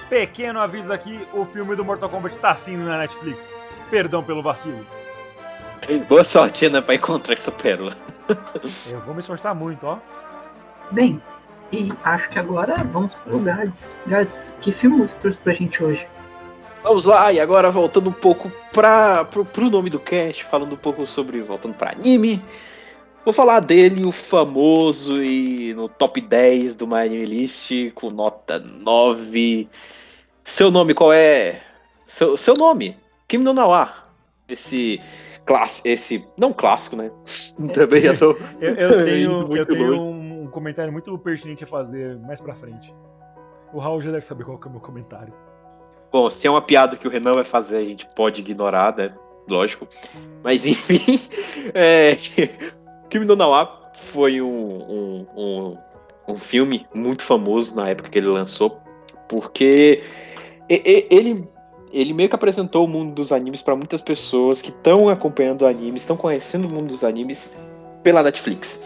Pequeno 0.08 0.60
aviso 0.60 0.92
aqui, 0.92 1.26
o 1.32 1.44
filme 1.46 1.74
do 1.74 1.84
Mortal 1.84 2.08
Kombat 2.08 2.38
tá 2.38 2.54
sim 2.54 2.76
na 2.76 2.98
Netflix. 2.98 3.42
Perdão 3.90 4.22
pelo 4.22 4.42
vacilo. 4.42 4.86
Boa 6.08 6.22
sorte, 6.22 6.68
né, 6.68 6.80
pra 6.80 6.94
encontrar 6.94 7.34
essa 7.34 7.50
pérola. 7.50 7.92
Eu 8.92 9.00
vou 9.00 9.14
me 9.14 9.20
esforçar 9.20 9.54
muito, 9.54 9.84
ó. 9.84 9.98
Bem, 10.92 11.20
e 11.72 11.92
acho 12.04 12.28
que 12.28 12.38
agora 12.38 12.76
vamos 12.84 13.14
pro 13.14 13.40
Gads. 13.40 13.98
Gads, 14.06 14.56
que 14.60 14.72
filme 14.72 15.00
você 15.00 15.16
trouxe 15.16 15.40
pra 15.40 15.54
gente 15.54 15.82
hoje? 15.82 16.06
Vamos 16.82 17.04
lá, 17.04 17.32
e 17.32 17.38
agora 17.38 17.70
voltando 17.70 18.10
um 18.10 18.12
pouco 18.12 18.50
pra, 18.72 19.24
pro, 19.24 19.44
pro 19.44 19.70
nome 19.70 19.88
do 19.88 20.00
cast, 20.00 20.44
falando 20.44 20.74
um 20.74 20.78
pouco 20.78 21.06
sobre. 21.06 21.40
voltando 21.40 21.74
pra 21.74 21.92
anime. 21.92 22.42
Vou 23.24 23.32
falar 23.32 23.60
dele, 23.60 24.04
o 24.04 24.10
famoso 24.10 25.22
e 25.22 25.72
no 25.74 25.88
top 25.88 26.20
10 26.20 26.74
do 26.74 26.88
My 26.88 26.96
Anime 26.96 27.24
List, 27.24 27.92
com 27.94 28.10
nota 28.10 28.58
9. 28.58 29.68
Seu 30.42 30.72
nome 30.72 30.92
qual 30.92 31.12
é? 31.12 31.62
Seu, 32.04 32.36
seu 32.36 32.54
nome? 32.54 32.96
Kimi 33.28 33.44
no 33.44 33.52
Nawa. 33.52 33.94
Esse 34.48 35.00
clássico, 35.46 35.86
esse. 35.86 36.26
não 36.36 36.52
clássico, 36.52 36.96
né? 36.96 37.12
Também 37.72 38.02
já 38.02 38.16
tô. 38.16 38.36
Eu, 38.60 38.74
eu 38.74 39.04
tenho, 39.06 39.56
eu 39.56 39.66
tenho 39.66 40.00
um, 40.00 40.42
um 40.42 40.46
comentário 40.48 40.92
muito 40.92 41.16
pertinente 41.16 41.62
a 41.62 41.66
fazer 41.68 42.18
mais 42.18 42.40
pra 42.40 42.56
frente. 42.56 42.92
O 43.72 43.78
Raul 43.78 44.02
já 44.02 44.10
deve 44.10 44.26
saber 44.26 44.44
qual 44.44 44.58
que 44.58 44.66
é 44.66 44.68
o 44.68 44.72
meu 44.72 44.80
comentário. 44.80 45.32
Bom, 46.12 46.28
se 46.30 46.46
é 46.46 46.50
uma 46.50 46.60
piada 46.60 46.96
que 46.96 47.08
o 47.08 47.10
Renan 47.10 47.32
vai 47.32 47.44
fazer, 47.44 47.78
a 47.78 47.84
gente 47.84 48.06
pode 48.14 48.42
ignorar, 48.42 48.94
né? 48.96 49.12
Lógico. 49.48 49.88
Mas 50.42 50.64
enfim, 50.66 51.18
é, 51.74 52.16
Kimi 53.08 53.24
no 53.24 53.34
Nawa 53.34 53.90
foi 53.94 54.42
um, 54.42 54.46
um, 54.46 55.26
um, 55.36 55.78
um 56.28 56.36
filme 56.36 56.86
muito 56.94 57.22
famoso 57.22 57.74
na 57.74 57.88
época 57.88 58.10
que 58.10 58.18
ele 58.18 58.28
lançou, 58.28 58.78
porque 59.28 60.02
ele, 60.68 61.48
ele 61.92 62.12
meio 62.12 62.28
que 62.28 62.34
apresentou 62.34 62.84
o 62.84 62.88
mundo 62.88 63.14
dos 63.14 63.32
animes 63.32 63.60
para 63.60 63.76
muitas 63.76 64.00
pessoas 64.00 64.62
que 64.62 64.70
estão 64.70 65.08
acompanhando 65.08 65.66
animes, 65.66 66.02
estão 66.02 66.16
conhecendo 66.16 66.66
o 66.66 66.70
mundo 66.70 66.86
dos 66.86 67.04
animes 67.04 67.52
pela 68.02 68.22
Netflix. 68.22 68.82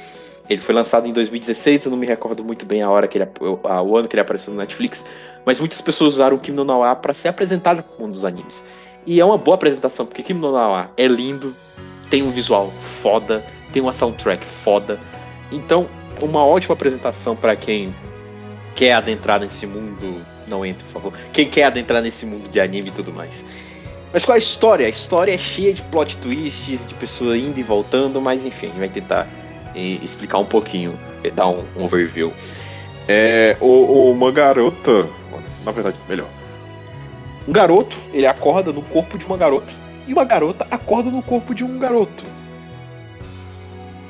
Ele 0.49 0.61
foi 0.61 0.75
lançado 0.75 1.09
em 1.09 1.13
2016, 1.13 1.87
eu 1.87 1.91
não 1.91 1.99
me 1.99 2.07
recordo 2.07 2.45
muito 2.45 2.65
bem 2.65 2.83
a 2.83 2.91
hora 2.91 3.09
que 3.09 3.19
ele, 3.19 3.29
o 3.41 3.97
ano 3.97 4.07
que 4.07 4.15
ele 4.15 4.21
apareceu 4.21 4.53
no 4.53 4.61
Netflix, 4.61 5.05
mas 5.47 5.61
muitas 5.61 5.81
pessoas 5.81 6.15
usaram 6.15 6.37
o 6.37 6.53
no 6.53 6.65
Nawa 6.65 6.97
para 6.97 7.15
ser 7.15 7.29
apresentado 7.29 7.81
pro 7.81 8.01
mundo 8.01 8.13
dos 8.13 8.25
animes. 8.25 8.67
E 9.07 9.21
é 9.21 9.25
uma 9.25 9.39
boa 9.39 9.55
apresentação, 9.55 10.05
porque 10.05 10.25
Kimi 10.25 10.41
no 10.41 10.51
Nawa 10.51 10.91
é 10.97 11.07
lindo, 11.07 11.55
tem 12.11 12.25
um 12.25 12.31
visual 12.31 12.73
foda, 12.81 13.47
tem 13.73 13.81
uma 13.81 13.93
soundtrack 13.93 14.45
foda. 14.45 14.99
Então, 15.53 15.89
uma 16.21 16.45
ótima 16.45 16.75
apresentação 16.75 17.37
para 17.37 17.55
quem 17.55 17.95
quer 18.75 18.95
adentrar 18.95 19.39
nesse 19.39 19.69
mundo. 19.69 20.21
Não 20.49 20.67
entre, 20.67 20.85
por 20.85 20.93
favor. 20.93 21.13
Quem 21.33 21.49
quer 21.49 21.65
adentrar 21.65 22.03
nesse 22.03 22.27
mundo 22.27 22.51
de 22.51 22.59
anime 22.59 22.89
e 22.89 22.93
tudo 22.93 23.13
mais. 23.13 23.45
Mas 24.13 24.25
qual 24.25 24.35
é 24.35 24.39
a 24.39 24.39
história? 24.39 24.87
A 24.87 24.91
história 24.91 25.33
é 25.33 25.39
cheia 25.39 25.73
de 25.73 25.83
plot 25.83 26.17
twists, 26.17 26.89
de 26.89 26.95
pessoas 26.95 27.39
indo 27.39 27.59
e 27.61 27.63
voltando, 27.63 28.21
mas 28.21 28.45
enfim, 28.45 28.67
a 28.67 28.69
gente 28.71 28.79
vai 28.79 28.89
tentar 28.89 29.29
eh, 29.75 29.99
explicar 30.03 30.39
um 30.39 30.45
pouquinho, 30.45 30.99
eh, 31.23 31.31
dar 31.31 31.49
um 31.49 31.65
overview. 31.77 32.33
É, 33.09 33.57
o- 33.61 34.11
uma 34.11 34.31
garota, 34.33 35.07
na 35.65 35.73
verdade, 35.73 35.97
melhor. 36.09 36.27
Um 37.47 37.53
garoto, 37.53 37.97
ele 38.13 38.27
acorda 38.27 38.73
no 38.73 38.83
corpo 38.83 39.17
de 39.17 39.25
uma 39.27 39.37
garota. 39.37 39.73
E 40.09 40.13
uma 40.13 40.25
garota 40.25 40.67
acorda 40.71 41.11
no 41.11 41.23
corpo 41.23 41.55
de 41.55 41.65
um 41.65 41.79
garoto. 41.79 42.25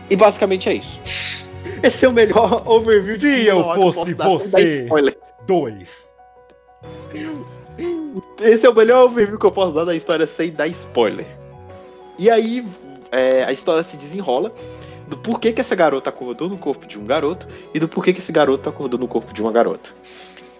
E 0.09 0.16
basicamente 0.16 0.68
é 0.68 0.74
isso. 0.74 1.01
Esse 1.82 2.06
é 2.06 2.09
o 2.09 2.12
melhor 2.12 2.62
overview 2.66 3.18
de 3.18 3.31
Se 3.43 3.47
eu 3.47 3.74
fosse 3.74 4.14
você. 4.14 4.82
spoiler. 4.82 5.18
Dois. 5.47 6.10
Esse 8.40 8.66
é 8.66 8.70
o 8.70 8.74
melhor 8.74 9.05
overview 9.06 9.39
que 9.39 9.47
eu 9.47 9.51
posso 9.51 9.73
dar 9.73 9.85
da 9.85 9.94
história 9.94 10.27
sem 10.27 10.51
dar 10.51 10.66
spoiler. 10.68 11.27
E 12.18 12.31
aí, 12.31 12.64
é, 13.12 13.44
a 13.44 13.52
história 13.52 13.82
se 13.82 13.97
desenrola 13.97 14.52
do 15.07 15.16
porquê 15.16 15.53
que 15.53 15.61
essa 15.61 15.74
garota 15.74 16.11
acordou 16.11 16.49
no 16.49 16.59
corpo 16.59 16.87
de 16.87 16.99
um 16.99 17.05
garoto 17.05 17.47
e 17.73 17.78
do 17.78 17.89
porquê 17.89 18.12
que 18.12 18.20
esse 18.20 18.33
garoto 18.33 18.69
acordou 18.69 18.99
no 18.99 19.07
corpo 19.07 19.33
de 19.33 19.41
uma 19.43 19.53
garota. 19.53 19.91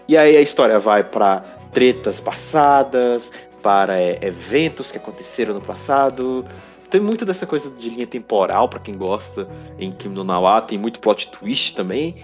E 0.09 0.17
aí 0.17 0.37
a 0.37 0.41
história 0.41 0.79
vai 0.79 1.03
pra 1.03 1.41
tretas 1.73 2.21
passadas, 2.21 3.31
para 3.63 4.01
é, 4.01 4.19
eventos 4.23 4.93
que 4.93 4.99
aconteceram 4.99 5.55
no 5.55 5.61
passado. 5.61 6.45
Tem 6.89 7.01
muito 7.01 7.25
dessa 7.25 7.47
coisa 7.47 7.69
de 7.69 7.91
linha 7.91 8.07
temporal 8.07 8.69
pra 8.69 8.79
quem 8.79 8.97
gosta 8.97 9.49
em 9.77 9.91
Kim 9.91 10.11
no 10.11 10.23
Nawa, 10.23 10.63
tem 10.63 10.79
muito 10.79 11.01
plot 11.01 11.33
twist 11.33 11.75
também. 11.75 12.23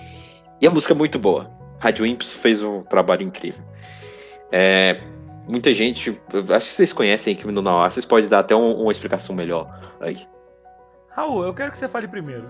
E 0.61 0.67
a 0.67 0.71
música 0.71 0.95
é 0.95 0.97
muito 0.97 1.19
boa. 1.19 1.51
Rádio 1.81 2.07
Imps 2.07 2.35
fez 2.35 2.63
um 2.63 2.83
trabalho 2.83 3.23
incrível. 3.23 3.65
É, 4.53 5.01
muita 5.51 5.75
gente, 5.75 6.17
acho 6.55 6.69
que 6.69 6.75
vocês 6.75 6.93
conhecem 6.93 7.35
Kim 7.35 7.49
no 7.49 7.61
Nawa, 7.61 7.91
vocês 7.91 8.05
podem 8.05 8.29
dar 8.29 8.39
até 8.39 8.55
um- 8.55 8.81
uma 8.81 8.93
explicação 8.93 9.35
melhor 9.35 9.69
aí. 10.01 10.25
Raul, 11.15 11.45
eu 11.45 11.53
quero 11.55 11.71
que 11.73 11.79
você 11.79 11.89
fale 11.89 12.09
primeiro. 12.09 12.49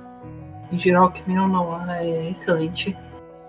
Em 0.70 0.78
geral, 0.78 1.10
Criminal 1.10 1.48
Noir 1.48 1.90
é 1.90 2.30
excelente. 2.30 2.96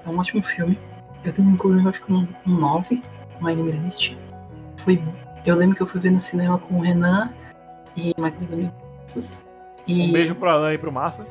É 0.05 0.09
um 0.09 0.17
ótimo 0.17 0.41
filme. 0.43 0.77
Eu 1.23 1.31
tenho, 1.31 1.49
inclusive, 1.49 1.87
acho 1.87 2.03
que 2.03 2.11
um, 2.11 2.27
um 2.47 2.59
9 2.59 3.01
no 3.39 3.47
Anime 3.47 3.71
List. 3.71 4.15
Foi, 4.77 5.01
eu 5.45 5.55
lembro 5.55 5.75
que 5.75 5.83
eu 5.83 5.87
fui 5.87 6.01
ver 6.01 6.11
no 6.11 6.19
cinema 6.19 6.57
com 6.57 6.75
o 6.75 6.81
Renan 6.81 7.31
e 7.95 8.13
mais 8.19 8.33
dois 8.33 8.51
amigos. 8.51 9.41
E, 9.87 10.09
Um 10.09 10.11
beijo 10.11 10.35
pro 10.35 10.49
Alan 10.49 10.73
e 10.73 10.77
pro 10.77 10.91
Massa. 10.91 11.25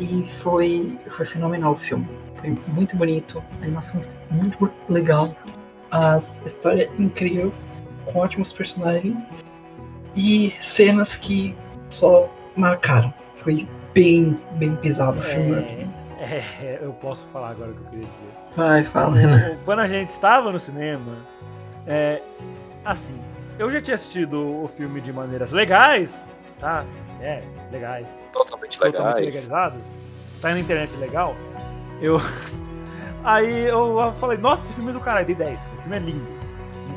e 0.00 0.26
foi, 0.42 0.98
foi 1.10 1.26
fenomenal 1.26 1.72
o 1.72 1.76
filme. 1.76 2.08
Foi 2.36 2.56
muito 2.68 2.96
bonito, 2.96 3.42
a 3.60 3.64
animação 3.64 4.02
muito 4.30 4.70
legal, 4.88 5.34
a 5.90 6.20
história 6.44 6.84
é 6.84 7.02
incrível, 7.02 7.52
com 8.04 8.18
ótimos 8.18 8.52
personagens 8.52 9.26
e 10.14 10.52
cenas 10.62 11.16
que 11.16 11.54
só 11.88 12.28
marcaram. 12.56 13.12
Foi 13.34 13.66
bem, 13.94 14.38
bem 14.52 14.74
pesado 14.76 15.18
o 15.18 15.22
filme. 15.22 15.88
É, 16.18 16.42
é, 16.62 16.78
eu 16.82 16.92
posso 16.94 17.26
falar 17.26 17.50
agora 17.50 17.70
o 17.70 17.74
que 17.74 17.80
eu 17.80 17.86
queria 17.90 18.00
dizer. 18.04 18.32
Vai, 18.56 18.84
fala. 18.84 19.16
O- 19.16 19.64
Quando 19.64 19.80
a 19.80 19.88
gente 19.88 20.10
estava 20.10 20.50
no 20.50 20.58
cinema, 20.58 21.18
é, 21.86 22.22
assim, 22.84 23.14
eu 23.58 23.70
já 23.70 23.80
tinha 23.80 23.94
assistido 23.94 24.62
o 24.64 24.68
filme 24.68 25.00
de 25.00 25.12
maneiras 25.12 25.52
legais, 25.52 26.14
tá? 26.58 26.84
É, 27.20 27.42
legais. 27.70 28.06
Totalmente 28.32 28.78
totalmente 28.78 29.16
legais. 29.16 29.26
legalizadas, 29.26 29.80
tá 30.40 30.50
na 30.50 30.58
internet 30.60 30.94
legal, 30.96 31.34
eu. 32.00 32.18
Aí 33.24 33.64
eu 33.66 34.12
falei, 34.20 34.38
nossa, 34.38 34.64
esse 34.66 34.74
filme 34.74 34.90
é 34.90 34.92
do 34.92 35.00
caralho, 35.00 35.26
de 35.26 35.34
10, 35.34 35.58
o 35.78 35.82
filme 35.82 35.96
é 35.96 35.98
lindo. 35.98 36.26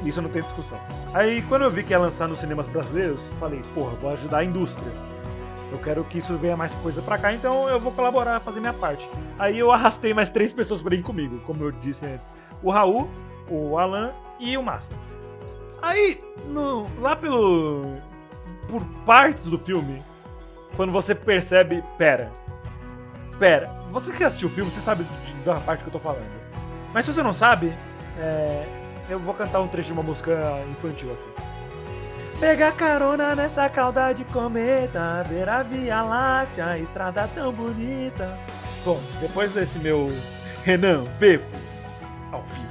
Isso 0.05 0.21
não 0.21 0.29
tem 0.29 0.41
discussão. 0.43 0.77
Aí 1.13 1.41
quando 1.43 1.63
eu 1.63 1.71
vi 1.71 1.83
que 1.83 1.91
ia 1.91 1.97
lançar 1.99 2.27
nos 2.27 2.39
cinemas 2.39 2.67
brasileiros, 2.67 3.19
falei, 3.39 3.61
porra, 3.73 3.95
vou 3.95 4.11
ajudar 4.11 4.37
a 4.39 4.43
indústria. 4.45 4.91
Eu 5.71 5.77
quero 5.77 6.03
que 6.03 6.17
isso 6.17 6.35
venha 6.37 6.57
mais 6.57 6.73
coisa 6.75 7.01
pra 7.01 7.17
cá, 7.17 7.31
então 7.33 7.69
eu 7.69 7.79
vou 7.79 7.91
colaborar, 7.91 8.39
fazer 8.39 8.59
minha 8.59 8.73
parte. 8.73 9.07
Aí 9.37 9.59
eu 9.59 9.71
arrastei 9.71 10.13
mais 10.13 10.29
três 10.29 10.51
pessoas 10.51 10.81
pra 10.81 10.95
ir 10.95 11.03
comigo, 11.03 11.39
como 11.45 11.63
eu 11.63 11.71
disse 11.71 12.05
antes. 12.05 12.31
O 12.63 12.71
Raul, 12.71 13.07
o 13.49 13.77
Alan 13.77 14.11
e 14.39 14.57
o 14.57 14.63
Massa. 14.63 14.93
Aí, 15.81 16.23
no- 16.47 16.87
lá 16.99 17.15
pelo. 17.15 17.97
Por 18.67 18.83
partes 19.05 19.45
do 19.45 19.57
filme, 19.57 20.01
quando 20.75 20.91
você 20.91 21.15
percebe, 21.15 21.83
pera, 21.97 22.31
pera, 23.39 23.67
você 23.91 24.11
que 24.11 24.23
assistiu 24.23 24.47
o 24.47 24.51
filme, 24.51 24.69
você 24.69 24.79
sabe 24.81 25.05
da 25.43 25.55
parte 25.55 25.81
que 25.83 25.87
eu 25.89 25.93
tô 25.93 25.99
falando. 25.99 26.27
Mas 26.93 27.05
se 27.05 27.13
você 27.13 27.23
não 27.23 27.33
sabe, 27.33 27.73
é, 28.19 28.65
eu 29.09 29.17
vou 29.19 29.33
cantar 29.33 29.59
um 29.61 29.67
trecho 29.67 29.87
de 29.87 29.93
uma 29.93 30.03
música 30.03 30.37
infantil 30.69 31.11
aqui. 31.13 31.43
Pegar 32.39 32.71
carona 32.71 33.35
nessa 33.35 33.67
cauda 33.69 34.13
de 34.13 34.23
cometa, 34.23 35.23
ver 35.27 35.49
a 35.49 35.61
Via 35.61 36.01
Láctea, 36.01 36.67
a 36.67 36.79
estrada 36.79 37.29
tão 37.35 37.51
bonita. 37.51 38.37
Bom, 38.85 39.01
depois 39.19 39.51
desse 39.51 39.77
meu 39.77 40.07
Renan 40.63 41.03
Befo, 41.19 41.45
ao 42.31 42.41
fim. 42.43 42.61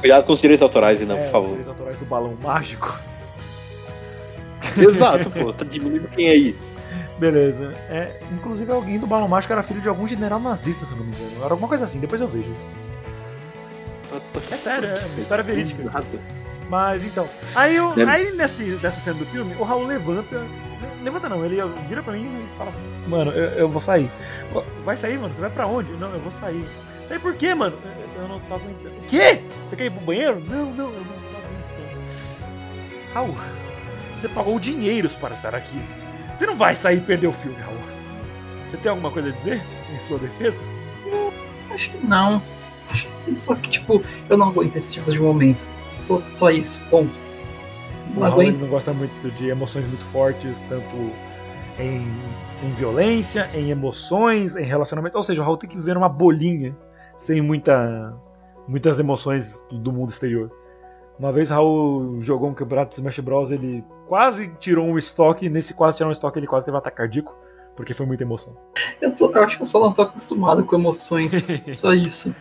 Cuidado 0.00 0.24
com 0.24 0.32
os 0.32 0.40
direitos 0.40 0.62
autorais, 0.62 1.00
não, 1.06 1.14
é, 1.14 1.18
por 1.18 1.26
os 1.26 1.30
favor. 1.30 1.48
direitos 1.50 1.68
autorais 1.68 1.98
do 1.98 2.04
balão 2.06 2.36
mágico. 2.42 2.98
Exato, 4.76 5.30
pô, 5.30 5.52
tá 5.52 5.64
diminuindo 5.64 6.08
quem 6.08 6.30
aí? 6.30 6.58
Beleza. 7.18 7.70
É, 7.88 8.20
inclusive 8.32 8.72
alguém 8.72 8.98
do 8.98 9.06
balão 9.06 9.28
mágico 9.28 9.52
era 9.52 9.62
filho 9.62 9.80
de 9.80 9.88
algum 9.88 10.08
general 10.08 10.40
nazista, 10.40 10.84
se 10.84 10.90
eu 10.90 10.98
não 10.98 11.04
me 11.04 11.12
engano. 11.14 11.44
Era 11.44 11.54
alguma 11.54 11.68
coisa 11.68 11.84
assim, 11.84 12.00
depois 12.00 12.20
eu 12.20 12.26
vejo 12.26 12.50
isso. 12.50 14.24
É 14.52 14.56
sério, 14.56 14.88
é 14.88 15.06
uma 15.06 15.20
história 15.20 15.44
verídica. 15.44 15.82
Mas 16.68 17.04
então. 17.04 17.28
Aí, 17.54 17.76
eu, 17.76 17.92
Deve- 17.92 18.10
aí 18.10 18.32
nesse, 18.32 18.62
nessa 18.82 19.00
cena 19.00 19.18
do 19.18 19.26
filme, 19.26 19.54
o 19.58 19.62
Raul 19.64 19.86
levanta. 19.86 20.42
Levanta 21.02 21.28
não, 21.28 21.44
ele 21.44 21.56
vira 21.88 22.02
pra 22.02 22.12
mim 22.14 22.24
e 22.24 22.58
fala 22.58 22.70
assim, 22.70 22.80
mano, 23.08 23.30
eu, 23.32 23.44
eu 23.50 23.68
vou 23.68 23.80
sair. 23.80 24.10
Vai 24.84 24.96
sair, 24.96 25.18
mano? 25.18 25.34
Você 25.34 25.40
vai 25.40 25.50
pra 25.50 25.66
onde? 25.66 25.92
Não, 25.92 26.10
eu 26.10 26.20
vou 26.20 26.32
sair. 26.32 26.64
Sair 27.08 27.18
por 27.18 27.34
quê, 27.34 27.54
mano? 27.54 27.76
Eu, 28.16 28.28
não 28.28 28.40
tô 28.40 28.54
aguentando. 28.54 28.96
O 28.96 29.02
quê? 29.06 29.40
Você 29.68 29.76
quer 29.76 29.84
ir 29.86 29.90
pro 29.90 30.00
banheiro? 30.00 30.40
Não, 30.48 30.66
não, 30.72 30.86
eu 30.86 30.98
não 31.00 31.04
tô 31.04 31.36
aguentando. 31.36 32.00
Raul, 33.12 33.36
você 34.20 34.28
pagou 34.28 34.58
dinheiros 34.58 35.14
para 35.14 35.34
estar 35.34 35.54
aqui. 35.54 35.78
Você 36.38 36.46
não 36.46 36.56
vai 36.56 36.74
sair 36.74 36.98
e 36.98 37.00
perder 37.02 37.26
o 37.28 37.32
filme, 37.32 37.58
Raul. 37.60 37.76
Você 38.70 38.76
tem 38.78 38.90
alguma 38.90 39.10
coisa 39.10 39.28
a 39.28 39.32
dizer 39.32 39.62
em 39.92 40.06
sua 40.08 40.18
defesa? 40.18 40.58
Acho 41.70 41.90
que 41.90 42.06
não. 42.06 42.42
Só 43.34 43.54
que, 43.54 43.68
tipo, 43.70 44.02
eu 44.28 44.36
não 44.36 44.48
aguento 44.48 44.76
esse 44.76 44.94
tipo 44.94 45.10
de 45.10 45.18
momentos. 45.18 45.66
Só, 46.06 46.20
só 46.36 46.50
isso, 46.50 46.80
bom. 46.90 47.06
O 48.16 48.20
Não 48.20 48.26
aguento. 48.26 48.58
não 48.60 48.68
gosta 48.68 48.92
muito 48.92 49.30
de 49.36 49.48
emoções 49.48 49.86
muito 49.86 50.04
fortes, 50.06 50.56
tanto 50.68 50.94
em, 51.78 52.06
em 52.62 52.70
violência, 52.76 53.48
em 53.54 53.70
emoções, 53.70 54.56
em 54.56 54.64
relacionamento. 54.64 55.16
Ou 55.16 55.22
seja, 55.22 55.40
o 55.40 55.44
Raul 55.44 55.56
tem 55.56 55.68
que 55.68 55.76
viver 55.76 55.96
uma 55.96 56.08
bolinha 56.08 56.76
sem 57.18 57.40
muita, 57.40 58.14
muitas 58.68 59.00
emoções 59.00 59.58
do 59.70 59.90
mundo 59.92 60.10
exterior. 60.10 60.50
Uma 61.18 61.32
vez 61.32 61.50
o 61.50 61.54
Raul 61.54 62.20
jogou 62.20 62.48
um 62.50 62.54
campeonato 62.54 62.90
de 62.90 62.96
Smash 62.96 63.18
Bros. 63.20 63.50
Ele 63.50 63.82
quase 64.08 64.48
tirou 64.60 64.84
um 64.86 64.98
estoque. 64.98 65.48
Nesse 65.48 65.72
quase 65.72 65.96
tirar 65.96 66.08
um 66.08 66.12
estoque, 66.12 66.38
ele 66.38 66.46
quase 66.46 66.66
teve 66.66 66.74
um 66.76 66.78
ataque 66.78 66.96
cardíaco. 66.98 67.34
Porque 67.76 67.94
foi 67.94 68.06
muita 68.06 68.22
emoção. 68.22 68.56
Eu, 69.00 69.12
só- 69.16 69.30
eu 69.30 69.42
acho 69.44 69.56
que 69.56 69.62
eu 69.62 69.66
só 69.66 69.80
não 69.80 69.92
tô 69.92 70.02
acostumado 70.02 70.64
com 70.64 70.76
emoções. 70.76 71.30
Só 71.74 71.92
isso. 71.92 72.32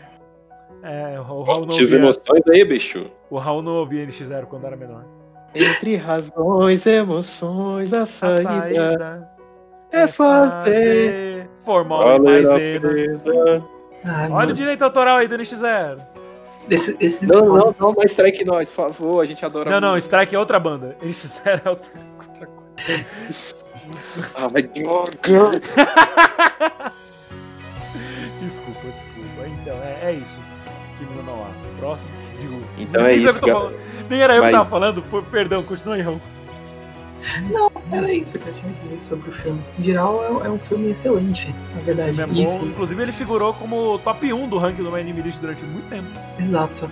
É, 0.83 1.17
o 1.19 1.23
Raul 1.23 1.61
não 1.65 1.69
As 1.69 1.79
ouvia, 1.79 1.97
emoções 1.97 2.43
aí, 2.51 2.65
bicho. 2.65 3.05
o 3.29 3.37
Raul 3.37 3.61
não 3.61 3.73
ouvia 3.73 4.05
NX0 4.05 4.45
quando 4.47 4.65
era 4.67 4.75
menor. 4.75 5.05
Entre 5.55 5.95
razões, 5.95 6.85
emoções, 6.85 7.93
a 7.93 8.01
A 8.01 8.05
saída 8.05 8.51
saída 8.51 9.29
é 9.91 10.07
fazer. 10.07 11.47
Formal 11.63 12.01
valer 12.01 12.45
a 12.45 12.49
maisena. 12.49 12.89
pena. 13.23 13.65
Ai, 14.03 14.29
Olha 14.31 14.51
o 14.51 14.53
direito 14.53 14.81
autoral 14.83 15.17
aí 15.17 15.27
do 15.27 15.35
NX0. 15.37 15.99
esse, 16.69 16.97
esse 16.99 17.25
Não, 17.25 17.45
não, 17.45 17.75
não, 17.79 17.93
mais 17.95 18.11
strike 18.11 18.43
nós, 18.43 18.69
por 18.69 18.91
favor, 18.91 19.21
a 19.21 19.25
gente 19.25 19.45
adora 19.45 19.69
Não, 19.71 19.79
não, 19.79 19.91
muito. 19.91 20.03
Strike 20.03 20.35
é 20.35 20.39
outra 20.39 20.59
banda. 20.59 20.97
NX0 21.01 21.61
é 21.65 21.69
outra, 21.69 21.91
outra 22.19 22.47
coisa. 22.47 23.63
Ah, 24.35 24.49
mas 24.51 24.63
droga! 24.69 25.51
Desculpa, 28.41 28.81
desculpa. 28.81 29.47
Então, 29.61 29.77
é, 29.83 29.99
é 30.03 30.11
isso. 30.13 30.37
Próximo. 31.83 32.07
Digo, 32.39 32.61
Então 32.77 33.03
nem 33.03 33.11
é 33.11 33.15
isso, 33.15 33.41
que 33.41 33.51
falando. 33.51 33.75
Nem 34.09 34.21
era 34.21 34.35
eu 34.35 34.41
Mas- 34.41 34.51
que 34.51 34.57
tava 34.57 34.69
falando, 34.69 35.03
perdão, 35.31 35.63
continua 35.63 35.95
aí, 35.95 36.01
Raul. 36.01 36.21
Era 37.91 38.11
isso 38.13 38.37
que 38.37 38.47
eu 38.47 38.53
tinha 38.53 38.69
a 38.71 38.83
dizer 38.83 39.01
sobre 39.03 39.29
o 39.29 39.33
filme. 39.33 39.61
Em 39.79 39.83
geral, 39.83 40.41
é, 40.43 40.47
é 40.47 40.49
um 40.49 40.59
filme 40.59 40.91
excelente, 40.91 41.53
na 41.75 41.81
verdade. 41.81 42.19
É 42.21 42.25
bom. 42.25 42.63
Inclusive, 42.65 43.01
ele 43.01 43.11
figurou 43.13 43.53
como 43.53 43.97
top 43.99 44.33
1 44.33 44.47
do 44.49 44.57
ranking 44.57 44.83
do 44.83 44.91
My 44.91 44.99
Anime 44.99 45.21
List 45.21 45.39
durante 45.39 45.63
muito 45.63 45.87
tempo. 45.89 46.07
exato. 46.39 46.89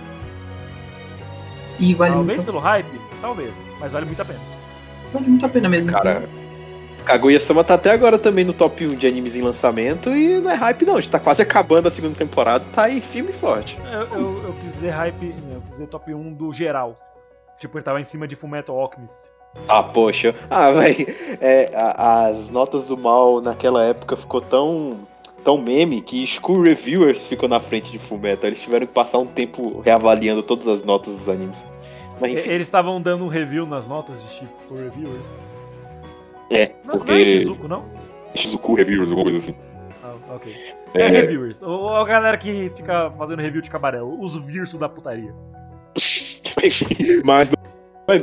E 1.78 1.94
vale 1.94 2.14
talvez 2.14 2.36
muito, 2.36 2.46
pelo 2.46 2.58
hype, 2.60 3.00
talvez, 3.20 3.52
mas 3.80 3.90
vale 3.92 4.06
muito 4.06 4.22
a 4.22 4.24
pena. 4.24 4.38
vale 5.12 5.26
muito 5.26 5.44
a 5.46 5.48
pena 5.48 5.68
mesmo. 5.68 5.90
Cara, 5.90 6.22
Kaguya-sama 7.04 7.64
tá 7.64 7.74
até 7.74 7.90
agora 7.90 8.18
também 8.18 8.44
no 8.44 8.52
top 8.52 8.86
1 8.86 8.94
de 8.94 9.06
animes 9.06 9.34
em 9.34 9.42
lançamento 9.42 10.10
e 10.14 10.38
não 10.40 10.50
é 10.50 10.54
hype 10.54 10.84
não, 10.84 11.00
já 11.00 11.10
tá 11.10 11.18
quase 11.18 11.42
acabando 11.42 11.88
a 11.88 11.90
segunda 11.90 12.14
temporada, 12.16 12.64
tá 12.72 12.84
aí 12.84 13.00
firme 13.00 13.30
e 13.30 13.32
forte. 13.32 13.78
Eu, 13.92 14.18
eu, 14.18 14.42
eu 14.44 14.52
quis 14.62 14.74
dizer 14.74 14.90
hype, 14.90 15.34
eu 15.52 15.60
quis 15.60 15.70
dizer 15.72 15.86
top 15.88 16.14
1 16.14 16.32
do 16.34 16.52
geral. 16.52 16.98
Tipo, 17.58 17.78
ele 17.78 17.84
tava 17.84 18.00
em 18.00 18.04
cima 18.04 18.26
de 18.26 18.34
Fullmetal 18.36 18.78
Alchemist. 18.78 19.14
Ah, 19.68 19.82
poxa. 19.82 20.34
Ah, 20.50 20.70
véi, 20.72 21.06
é, 21.40 21.70
a- 21.74 22.26
as 22.28 22.50
notas 22.50 22.86
do 22.86 22.96
mal 22.96 23.40
naquela 23.40 23.84
época 23.84 24.16
ficou 24.16 24.40
tão 24.40 25.00
tão 25.44 25.58
meme 25.58 26.00
que 26.00 26.24
School 26.24 26.62
Reviewers 26.62 27.26
ficou 27.26 27.48
na 27.48 27.58
frente 27.58 27.90
de 27.90 27.98
Fullmetal. 27.98 28.48
Eles 28.48 28.62
tiveram 28.62 28.86
que 28.86 28.92
passar 28.92 29.18
um 29.18 29.26
tempo 29.26 29.80
reavaliando 29.80 30.40
todas 30.42 30.68
as 30.68 30.84
notas 30.84 31.16
dos 31.16 31.28
animes. 31.28 31.64
Mas 32.20 32.32
enfim, 32.34 32.48
Eles 32.50 32.68
estavam 32.68 33.00
dando 33.02 33.24
um 33.24 33.28
review 33.28 33.66
nas 33.66 33.88
notas 33.88 34.22
de 34.22 34.28
Chico 34.28 34.74
Reviewers. 34.74 35.26
É, 36.54 36.74
Não, 36.84 36.94
não 36.94 36.94
é 36.94 36.98
porque 36.98 37.24
Shizuko, 37.24 37.68
não? 37.68 37.84
Shizuku 38.34 38.74
Reviewers, 38.74 39.10
alguma 39.10 39.30
coisa 39.30 39.38
assim. 39.38 39.54
Ok. 40.34 40.54
É, 40.94 41.02
É, 41.02 41.08
reviewers. 41.08 41.60
Ou 41.62 41.94
a 41.94 42.04
galera 42.04 42.36
que 42.36 42.70
fica 42.74 43.10
fazendo 43.16 43.40
review 43.40 43.60
de 43.60 43.70
cabaré, 43.70 44.02
os 44.02 44.36
virsos 44.36 44.78
da 44.78 44.88
putaria. 44.88 45.34
mas 47.24 47.52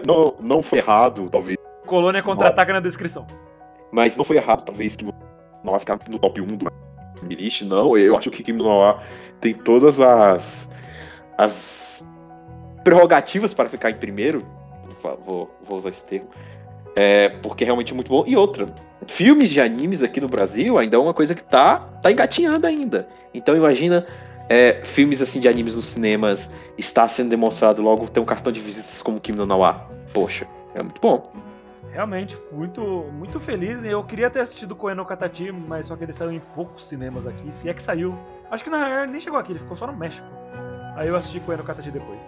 não, 0.06 0.36
não, 0.40 0.64
foi 0.64 0.80
errado, 0.80 1.30
talvez. 1.30 1.58
Colônia 1.86 2.22
contra-ataca 2.22 2.74
na 2.74 2.80
descrição. 2.80 3.26
Mas 3.92 4.16
não 4.16 4.24
foi 4.24 4.38
errado, 4.38 4.66
talvez, 4.66 4.96
que 4.96 5.06
não 5.06 5.14
vai 5.64 5.80
ficar 5.80 6.00
no 6.10 6.20
top 6.20 6.42
1 6.42 6.46
do 6.46 6.72
Mirich, 7.24 7.66
não. 7.66 7.98
Eu 7.98 8.16
acho 8.18 8.30
que 8.30 8.44
Kim 8.44 8.54
Noir 8.54 9.00
tem 9.40 9.54
todas 9.54 10.00
as. 10.00 10.72
as 11.38 12.08
prerrogativas 12.84 13.54
para 13.54 13.70
ficar 13.70 13.92
em 13.92 13.96
primeiro. 13.96 14.44
Vou, 15.26 15.50
vou 15.62 15.78
usar 15.78 15.90
esse 15.90 16.06
termo. 16.06 16.30
É, 17.02 17.30
porque 17.42 17.64
realmente 17.64 17.94
é 17.94 17.96
muito 17.96 18.10
bom. 18.10 18.26
E 18.28 18.36
outra, 18.36 18.66
filmes 19.08 19.50
de 19.50 19.62
animes 19.62 20.04
aqui 20.04 20.20
no 20.20 20.28
Brasil 20.28 20.78
ainda 20.78 20.98
é 20.98 21.00
uma 21.00 21.14
coisa 21.14 21.34
que 21.34 21.42
tá, 21.42 21.78
tá 22.02 22.12
engatinhando 22.12 22.68
ainda. 22.68 23.08
Então 23.34 23.56
imagina 23.56 24.06
é, 24.50 24.82
filmes 24.84 25.22
assim 25.22 25.40
de 25.40 25.48
animes 25.48 25.78
nos 25.78 25.86
cinemas 25.86 26.54
está 26.78 27.08
sendo 27.08 27.30
demonstrado 27.30 27.82
logo 27.82 28.06
ter 28.10 28.20
um 28.20 28.26
cartão 28.26 28.52
de 28.52 28.60
visitas 28.60 29.02
como 29.02 29.18
Kim 29.18 29.32
no 29.32 29.46
Nawa. 29.46 29.90
Poxa, 30.14 30.46
é 30.76 30.84
muito 30.84 31.00
bom. 31.00 31.32
Realmente, 31.90 32.38
muito, 32.52 32.82
muito 33.14 33.40
feliz. 33.40 33.82
Eu 33.86 34.04
queria 34.04 34.30
ter 34.30 34.42
assistido 34.42 34.76
Koen 34.76 34.96
no 34.96 35.06
Katachi, 35.06 35.54
mas 35.54 35.88
só 35.88 35.96
que 35.96 36.04
ele 36.04 36.12
saiu 36.12 36.34
em 36.34 36.42
poucos 36.54 36.84
cinemas 36.84 37.26
aqui. 37.26 37.50
Se 37.54 37.70
é 37.70 37.74
que 37.74 37.82
saiu. 37.82 38.14
Acho 38.52 38.66
que 38.66 38.70
na 38.70 38.86
real 38.86 39.08
nem 39.08 39.22
chegou 39.22 39.40
aqui, 39.40 39.54
ele 39.54 39.60
ficou 39.60 39.78
só 39.78 39.88
no 39.88 39.96
México. 39.96 40.28
Aí 40.98 41.08
eu 41.08 41.16
assisti 41.16 41.40
Koen 41.40 41.60
no 41.60 41.64
Katachi 41.64 41.92
depois. 41.92 42.20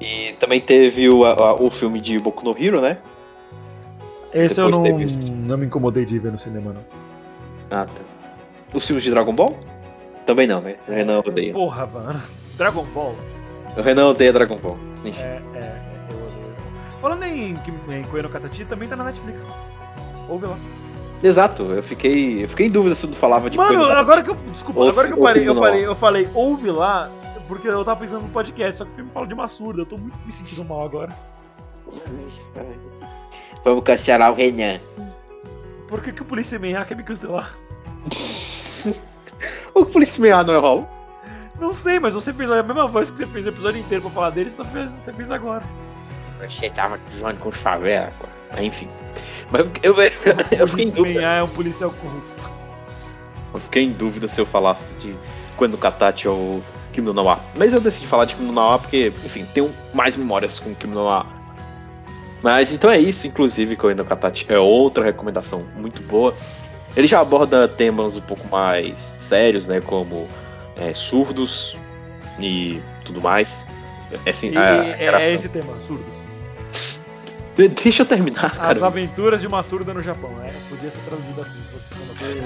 E 0.00 0.32
também 0.40 0.60
teve 0.60 1.08
o, 1.08 1.24
a- 1.24 1.54
o 1.54 1.70
filme 1.70 2.00
de 2.00 2.18
Boku 2.18 2.44
no 2.44 2.56
Hero, 2.58 2.80
né? 2.80 2.98
Esse 4.32 4.54
Depois 4.54 4.76
eu 4.76 4.82
teve 4.82 5.06
não, 5.30 5.36
não 5.36 5.58
me 5.58 5.66
incomodei 5.66 6.04
de 6.04 6.18
ver 6.18 6.32
no 6.32 6.38
cinema, 6.38 6.72
não. 6.72 6.84
Ah, 7.70 7.84
tá. 7.86 7.92
Os 8.72 8.86
filmes 8.86 9.02
de 9.04 9.10
Dragon 9.10 9.34
Ball? 9.34 9.56
Também 10.26 10.46
não, 10.46 10.60
né? 10.60 10.76
O 10.88 10.92
Renan 10.92 11.18
odeia. 11.26 11.52
Porra, 11.52 11.86
mano. 11.86 12.22
Dragon 12.56 12.84
Ball. 12.94 13.14
O 13.76 13.80
Renan 13.82 14.08
odeia 14.08 14.32
Dragon 14.32 14.56
Ball. 14.56 14.78
Enfim. 15.04 15.22
É, 15.22 15.42
é, 15.54 15.58
é, 15.58 15.80
eu 16.10 16.16
odeio. 16.16 16.54
Falando 17.00 17.24
em, 17.24 17.54
em 17.88 18.02
Koen 18.04 18.22
no 18.22 18.28
Katachi, 18.28 18.64
também 18.64 18.88
tá 18.88 18.94
na 18.96 19.04
Netflix. 19.04 19.42
Ouve 20.28 20.46
lá. 20.46 20.56
Exato, 21.22 21.64
eu 21.64 21.82
fiquei, 21.82 22.44
eu 22.44 22.48
fiquei 22.48 22.66
em 22.66 22.70
dúvida 22.70 22.94
se 22.94 23.06
tu 23.06 23.14
falava 23.14 23.50
de 23.50 23.58
Mano, 23.58 23.84
agora 23.84 24.22
que 24.22 24.30
eu. 24.30 24.36
Desculpa, 24.52 24.80
Ou 24.80 24.88
agora 24.88 25.06
que 25.08 25.12
eu 25.12 25.18
parei, 25.18 25.46
eu 25.46 25.52
não. 25.54 25.60
falei, 25.62 25.84
eu 25.86 25.94
falei, 25.94 26.28
ouve 26.32 26.70
lá, 26.70 27.10
porque 27.50 27.66
eu 27.66 27.84
tava 27.84 27.98
pensando 27.98 28.22
no 28.22 28.28
podcast, 28.28 28.78
só 28.78 28.84
que 28.84 28.92
o 28.92 28.94
filme 28.94 29.10
fala 29.12 29.26
de 29.26 29.34
uma 29.34 29.48
surda, 29.48 29.80
eu 29.80 29.86
tô 29.86 29.98
muito 29.98 30.16
me 30.24 30.30
sentindo 30.30 30.64
mal 30.64 30.84
agora. 30.84 31.12
Vamos 33.64 33.82
cancelar 33.82 34.30
o 34.30 34.36
Renan. 34.36 34.78
Por 35.88 36.00
que, 36.00 36.12
que 36.12 36.22
o 36.22 36.24
Polícia 36.24 36.60
Man 36.60 36.84
quer 36.84 36.96
me 36.96 37.02
cancelar? 37.02 37.52
O 39.72 39.86
Polícia 39.86 40.20
Meia 40.20 40.42
não 40.42 40.52
é 40.52 40.58
Raul? 40.58 40.86
Não 41.58 41.72
sei, 41.72 41.98
mas 41.98 42.12
você 42.12 42.32
fez 42.32 42.50
a 42.50 42.62
mesma 42.62 42.86
voz 42.86 43.10
que 43.10 43.16
você 43.16 43.26
fez 43.26 43.46
o 43.46 43.48
episódio 43.48 43.80
inteiro 43.80 44.02
pra 44.02 44.10
falar 44.10 44.30
dele, 44.30 44.50
você 44.50 44.64
fez, 44.64 44.90
você 44.90 45.12
fez 45.12 45.30
agora. 45.30 45.62
Você 46.40 46.68
tava 46.68 46.98
zoando 47.16 47.38
com 47.38 47.48
os 47.48 47.56
favela. 47.56 48.12
Enfim. 48.60 48.88
Mas 49.50 49.62
eu, 49.82 49.94
eu, 49.94 50.58
eu 50.58 50.68
fiquei 50.68 50.86
em 50.86 50.90
dúvida. 50.90 51.22
É 51.22 51.42
um 51.42 51.48
policial 51.48 51.90
corrupto. 51.92 52.50
Eu 53.54 53.60
fiquei 53.60 53.84
em 53.84 53.92
dúvida 53.92 54.28
se 54.28 54.40
eu 54.40 54.44
falasse 54.44 54.96
de 54.96 55.16
Quando 55.56 55.78
Katachi 55.78 56.28
ou 56.28 56.62
Kim 56.90 57.02
no 57.02 57.12
Nawa. 57.14 57.40
Mas 57.56 57.72
eu 57.72 57.80
decidi 57.80 58.06
falar 58.06 58.24
de 58.26 58.34
Kim 58.34 58.44
no 58.44 58.52
Nawa 58.52 58.78
porque, 58.78 59.12
enfim, 59.24 59.44
tenho 59.54 59.70
mais 59.94 60.16
memórias 60.16 60.58
com 60.58 60.74
Kim 60.74 60.88
no 60.88 60.94
Nawa. 60.96 61.26
Mas 62.42 62.72
então 62.72 62.90
é 62.90 62.98
isso, 62.98 63.26
inclusive, 63.26 63.76
Koen 63.76 63.94
no 63.94 64.04
Katachi 64.04 64.46
é 64.48 64.58
outra 64.58 65.04
recomendação 65.04 65.62
muito 65.76 66.00
boa. 66.02 66.32
Ele 66.96 67.06
já 67.06 67.20
aborda 67.20 67.68
temas 67.68 68.16
um 68.16 68.20
pouco 68.22 68.46
mais 68.48 68.98
sérios, 69.00 69.66
né? 69.68 69.80
Como 69.80 70.26
é, 70.76 70.92
surdos 70.94 71.76
e 72.38 72.80
tudo 73.04 73.20
mais. 73.20 73.64
É, 74.24 74.30
assim, 74.30 74.56
é, 74.56 74.96
era- 75.04 75.20
é 75.22 75.34
esse 75.34 75.48
tema, 75.48 75.72
surdos. 75.86 77.00
De- 77.56 77.68
Deixa 77.68 78.02
eu 78.02 78.06
terminar, 78.06 78.46
As 78.46 78.52
cara. 78.58 78.86
aventuras 78.86 79.40
de 79.42 79.46
uma 79.46 79.62
surda 79.62 79.92
no 79.92 80.02
Japão. 80.02 80.30
É, 80.42 80.50
podia 80.68 80.90
ser 80.90 80.98
traduzido 81.06 81.42
assim. 81.42 82.42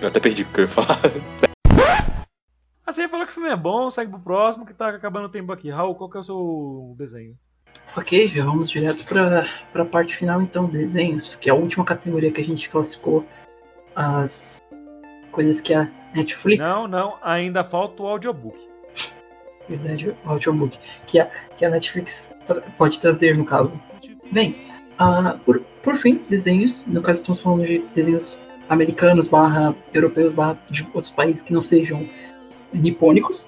Eu 0.00 0.08
até 0.08 0.20
perdi 0.20 0.42
o 0.42 0.46
que 0.46 0.60
eu 0.60 0.64
ia 0.64 0.68
falar. 0.68 1.00
Ah, 2.88 2.92
você 2.92 3.02
ia 3.02 3.08
falar 3.10 3.26
que 3.26 3.32
o 3.32 3.34
filme 3.34 3.50
é 3.50 3.56
bom, 3.56 3.90
segue 3.90 4.10
pro 4.10 4.18
próximo, 4.18 4.64
que 4.64 4.72
tá 4.72 4.88
acabando 4.88 5.26
o 5.26 5.28
tempo 5.28 5.52
aqui. 5.52 5.68
Raul, 5.68 5.94
qual 5.94 6.08
que 6.08 6.16
é 6.16 6.20
o 6.20 6.22
seu 6.22 6.94
desenho? 6.96 7.36
Ok, 7.94 8.28
já 8.28 8.42
vamos 8.42 8.70
direto 8.70 9.04
para 9.04 9.46
a 9.74 9.84
parte 9.84 10.16
final, 10.16 10.40
então, 10.40 10.64
desenhos, 10.64 11.34
que 11.34 11.50
é 11.50 11.52
a 11.52 11.54
última 11.54 11.84
categoria 11.84 12.32
que 12.32 12.40
a 12.40 12.44
gente 12.44 12.66
classificou 12.70 13.26
as 13.94 14.58
coisas 15.30 15.60
que 15.60 15.74
a 15.74 15.86
Netflix, 16.14 16.64
Não, 16.64 16.88
não, 16.88 17.18
ainda 17.20 17.62
falta 17.62 18.02
o 18.02 18.06
audiobook. 18.06 18.58
verdade, 19.68 20.16
o 20.24 20.30
audiobook, 20.30 20.78
que 21.06 21.20
a, 21.20 21.26
que 21.58 21.66
a 21.66 21.68
Netflix 21.68 22.34
tra- 22.46 22.62
pode 22.78 22.98
trazer, 22.98 23.36
no 23.36 23.44
caso. 23.44 23.78
Bem, 24.32 24.56
ah, 24.98 25.36
por, 25.44 25.60
por 25.82 25.96
fim, 25.98 26.24
desenhos, 26.30 26.86
no 26.86 27.02
caso 27.02 27.20
estamos 27.20 27.42
falando 27.42 27.66
de 27.66 27.80
desenhos 27.94 28.38
americanos, 28.66 29.28
barra 29.28 29.76
europeus, 29.92 30.32
barra 30.32 30.58
de 30.70 30.84
outros 30.94 31.10
países 31.10 31.42
que 31.42 31.52
não 31.52 31.60
sejam 31.60 32.08
nipônicos. 32.72 33.44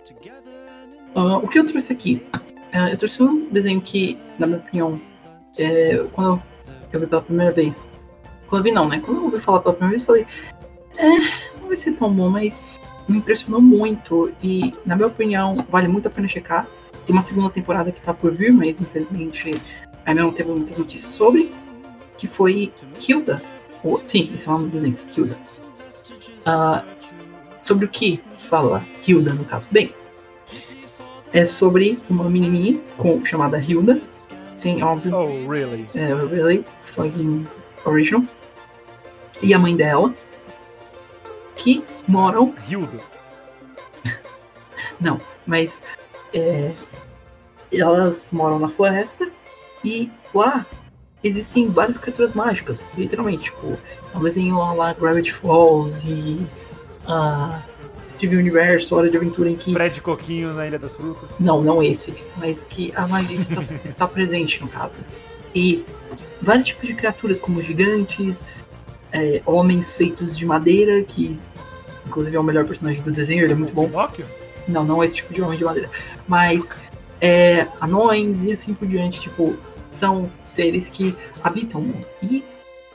Ah, 1.14 1.38
o 1.38 1.48
que 1.48 1.58
eu 1.58 1.66
trouxe 1.66 1.92
aqui? 1.92 2.22
Ah, 2.72 2.90
eu 2.90 2.96
trouxe 2.96 3.22
um 3.22 3.48
desenho 3.50 3.80
que, 3.80 4.18
na 4.38 4.46
minha 4.46 4.58
opinião, 4.58 5.00
é, 5.58 6.04
quando 6.12 6.42
eu 6.92 7.00
vi 7.00 7.06
pela 7.06 7.22
primeira 7.22 7.52
vez. 7.52 7.88
Quando 8.48 8.60
eu 8.60 8.64
vi 8.64 8.72
não, 8.72 8.88
né? 8.88 9.00
Quando 9.04 9.18
eu 9.18 9.24
ouvi 9.24 9.38
falar 9.38 9.60
pela 9.60 9.74
primeira 9.74 9.98
vez, 9.98 10.02
eu 10.02 10.06
falei, 10.06 10.26
é, 10.96 11.58
não 11.60 11.68
vai 11.68 11.76
ser 11.76 11.92
tão 11.92 12.12
bom, 12.12 12.28
mas 12.28 12.64
me 13.08 13.18
impressionou 13.18 13.60
muito 13.60 14.32
e, 14.42 14.72
na 14.86 14.94
minha 14.94 15.08
opinião, 15.08 15.64
vale 15.68 15.88
muito 15.88 16.06
a 16.08 16.10
pena 16.10 16.28
checar. 16.28 16.66
Tem 17.06 17.14
uma 17.14 17.22
segunda 17.22 17.50
temporada 17.50 17.90
que 17.90 18.00
tá 18.00 18.14
por 18.14 18.32
vir, 18.32 18.52
mas 18.52 18.80
infelizmente 18.80 19.60
ainda 20.04 20.22
não 20.22 20.32
teve 20.32 20.50
muitas 20.50 20.78
notícias 20.78 21.10
sobre, 21.10 21.52
que 22.16 22.26
foi 22.26 22.72
Hilda. 23.06 23.40
Ou, 23.82 24.00
sim, 24.04 24.30
esse 24.34 24.46
é 24.46 24.50
o 24.50 24.54
nome 24.54 24.70
do 24.70 24.72
desenho, 24.72 24.96
Hilda. 25.16 25.36
Ah, 26.46 26.84
sobre 27.62 27.84
o 27.84 27.88
que 27.88 28.20
fala 28.50 28.84
Hilda, 29.06 29.32
no 29.32 29.44
caso? 29.44 29.66
Bem, 29.70 29.94
é 31.32 31.44
sobre 31.44 32.02
uma 32.10 32.28
menininha 32.28 32.80
com, 32.98 33.24
chamada 33.24 33.58
Hilda. 33.58 34.02
Sim, 34.58 34.82
óbvio, 34.82 35.16
Oh, 35.16 35.48
really? 35.50 35.86
é, 35.94 36.12
really 36.12 36.64
fucking 36.94 37.46
original. 37.84 38.24
E 39.40 39.54
a 39.54 39.58
mãe 39.58 39.74
dela, 39.74 40.12
que 41.56 41.82
moram, 42.06 42.52
Hildo. 42.68 43.00
mas 45.46 45.78
é, 46.34 46.72
elas 47.72 48.30
moram 48.32 48.58
na 48.58 48.68
floresta 48.68 49.28
e 49.84 50.10
lá 50.34 50.66
existem 51.24 51.68
várias 51.68 51.96
criaturas 51.98 52.34
mágicas, 52.34 52.90
literalmente. 52.96 53.44
Tipo, 53.44 53.78
é 54.12 54.18
um 54.18 54.22
desenho 54.22 54.74
lá, 54.74 54.92
Gravity 54.92 55.32
Falls 55.32 56.02
e 56.04 56.46
a 57.06 57.62
Steve 58.20 58.36
Universo, 58.36 58.94
Hora 58.94 59.08
de 59.08 59.16
Aventura 59.16 59.48
em 59.48 59.56
que 59.56 59.72
Fred 59.72 59.98
Coquinho 60.02 60.52
na 60.52 60.66
Ilha 60.66 60.78
das 60.78 60.94
Frutas. 60.94 61.30
Não, 61.40 61.62
não 61.62 61.82
esse, 61.82 62.14
mas 62.36 62.62
que 62.64 62.92
a 62.94 63.08
magia 63.08 63.38
está, 63.38 63.62
está 63.82 64.06
presente 64.06 64.60
no 64.60 64.68
caso. 64.68 64.98
E 65.54 65.82
vários 66.42 66.66
tipos 66.66 66.86
de 66.86 66.92
criaturas, 66.92 67.40
como 67.40 67.62
gigantes, 67.62 68.44
é, 69.10 69.40
homens 69.46 69.94
feitos 69.94 70.36
de 70.36 70.44
madeira, 70.44 71.02
que 71.02 71.40
inclusive 72.06 72.36
é 72.36 72.38
o 72.38 72.42
melhor 72.42 72.66
personagem 72.66 73.00
do 73.00 73.10
desenho, 73.10 73.42
ele 73.42 73.52
é 73.52 73.56
muito 73.56 73.72
bom. 73.72 73.86
Pinóquio? 73.86 74.26
Não, 74.68 74.84
não 74.84 75.02
esse 75.02 75.14
tipo 75.14 75.32
de 75.32 75.40
homem 75.40 75.56
de 75.56 75.64
madeira. 75.64 75.88
Mas 76.28 76.68
é, 77.22 77.68
anões 77.80 78.44
e 78.44 78.52
assim 78.52 78.74
por 78.74 78.86
diante, 78.86 79.18
tipo, 79.18 79.56
são 79.90 80.30
seres 80.44 80.90
que 80.90 81.16
habitam 81.42 81.80
o 81.80 81.84
mundo. 81.84 82.06
E 82.22 82.44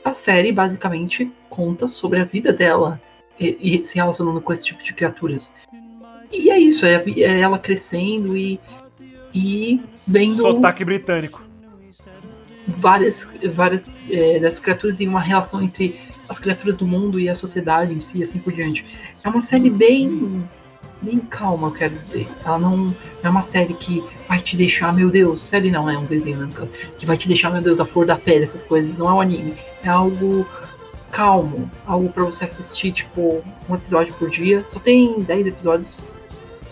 a 0.04 0.14
série 0.14 0.52
basicamente 0.52 1.32
conta 1.50 1.88
sobre 1.88 2.20
a 2.20 2.24
vida 2.24 2.52
dela 2.52 3.00
e, 3.38 3.78
e 3.78 3.84
se 3.84 3.96
relacionando 3.96 4.40
com 4.40 4.52
esse 4.52 4.64
tipo 4.64 4.82
de 4.82 4.92
criaturas. 4.92 5.54
E 6.32 6.50
é 6.50 6.58
isso, 6.58 6.84
é, 6.84 7.02
é 7.18 7.40
ela 7.40 7.58
crescendo 7.58 8.36
e, 8.36 8.58
e 9.34 9.80
vendo 10.06 10.42
Sotaque 10.42 10.84
britânico. 10.84 11.42
várias, 12.66 13.28
várias 13.54 13.84
é, 14.10 14.40
dessas 14.40 14.60
criaturas 14.60 15.00
e 15.00 15.06
uma 15.06 15.20
relação 15.20 15.62
entre 15.62 16.00
as 16.28 16.38
criaturas 16.38 16.76
do 16.76 16.86
mundo 16.86 17.20
e 17.20 17.28
a 17.28 17.34
sociedade 17.34 17.92
em 17.92 18.00
si, 18.00 18.22
assim 18.22 18.38
por 18.38 18.52
diante. 18.52 18.84
É 19.22 19.28
uma 19.28 19.40
série 19.40 19.70
bem, 19.70 20.44
bem 21.00 21.18
calma, 21.18 21.68
eu 21.68 21.72
quero 21.72 21.94
dizer. 21.94 22.26
Ela 22.44 22.58
não 22.58 22.94
é 23.22 23.28
uma 23.28 23.42
série 23.42 23.74
que 23.74 24.02
vai 24.28 24.40
te 24.40 24.56
deixar, 24.56 24.92
meu 24.92 25.10
Deus, 25.10 25.42
série 25.42 25.70
não, 25.70 25.88
é 25.88 25.96
um 25.96 26.04
desenho, 26.04 26.38
né, 26.38 26.48
que 26.98 27.06
vai 27.06 27.16
te 27.16 27.28
deixar, 27.28 27.50
meu 27.50 27.62
Deus, 27.62 27.78
a 27.78 27.86
flor 27.86 28.06
da 28.06 28.16
pele, 28.16 28.44
essas 28.44 28.62
coisas. 28.62 28.96
Não 28.98 29.08
é 29.08 29.12
um 29.12 29.20
anime. 29.20 29.54
É 29.84 29.88
algo 29.88 30.46
calmo, 31.10 31.70
algo 31.86 32.10
pra 32.12 32.24
você 32.24 32.44
assistir, 32.44 32.92
tipo, 32.92 33.42
um 33.68 33.74
episódio 33.74 34.14
por 34.14 34.30
dia. 34.30 34.64
Só 34.68 34.78
tem 34.78 35.20
10 35.20 35.48
episódios, 35.48 36.00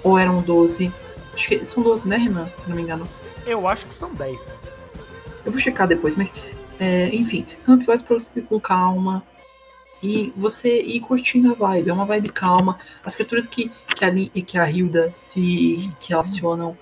ou 0.03 0.19
eram 0.19 0.41
12. 0.43 0.93
Acho 1.35 1.49
que 1.49 1.65
são 1.65 1.83
12, 1.83 2.09
né, 2.09 2.17
Renan? 2.17 2.47
Se 2.47 2.69
não 2.69 2.77
me 2.77 2.83
engano. 2.83 3.07
Eu 3.47 3.67
acho 3.69 3.87
que 3.87 3.95
são 3.95 4.13
10. 4.15 4.39
Eu 5.45 5.53
vou 5.53 5.61
checar 5.61 5.87
depois, 5.87 6.17
mas 6.17 6.33
é, 6.79 7.15
enfim, 7.15 7.47
são 7.61 7.75
episódios 7.75 8.07
pra 8.07 8.19
você 8.19 8.31
ver 8.35 8.47
com 8.47 8.59
calma 8.59 9.23
e 10.03 10.33
você 10.37 10.81
ir 10.81 11.01
curtindo 11.01 11.53
a 11.53 11.55
vibe. 11.55 11.91
É 11.91 11.93
uma 11.93 12.05
vibe 12.05 12.29
calma. 12.31 12.79
As 13.05 13.15
criaturas 13.15 13.47
que, 13.47 13.71
que, 13.97 14.05
a, 14.05 14.11
que 14.43 14.59
a 14.59 14.71
Hilda 14.71 15.13
se 15.17 15.91
relacionam 16.01 16.77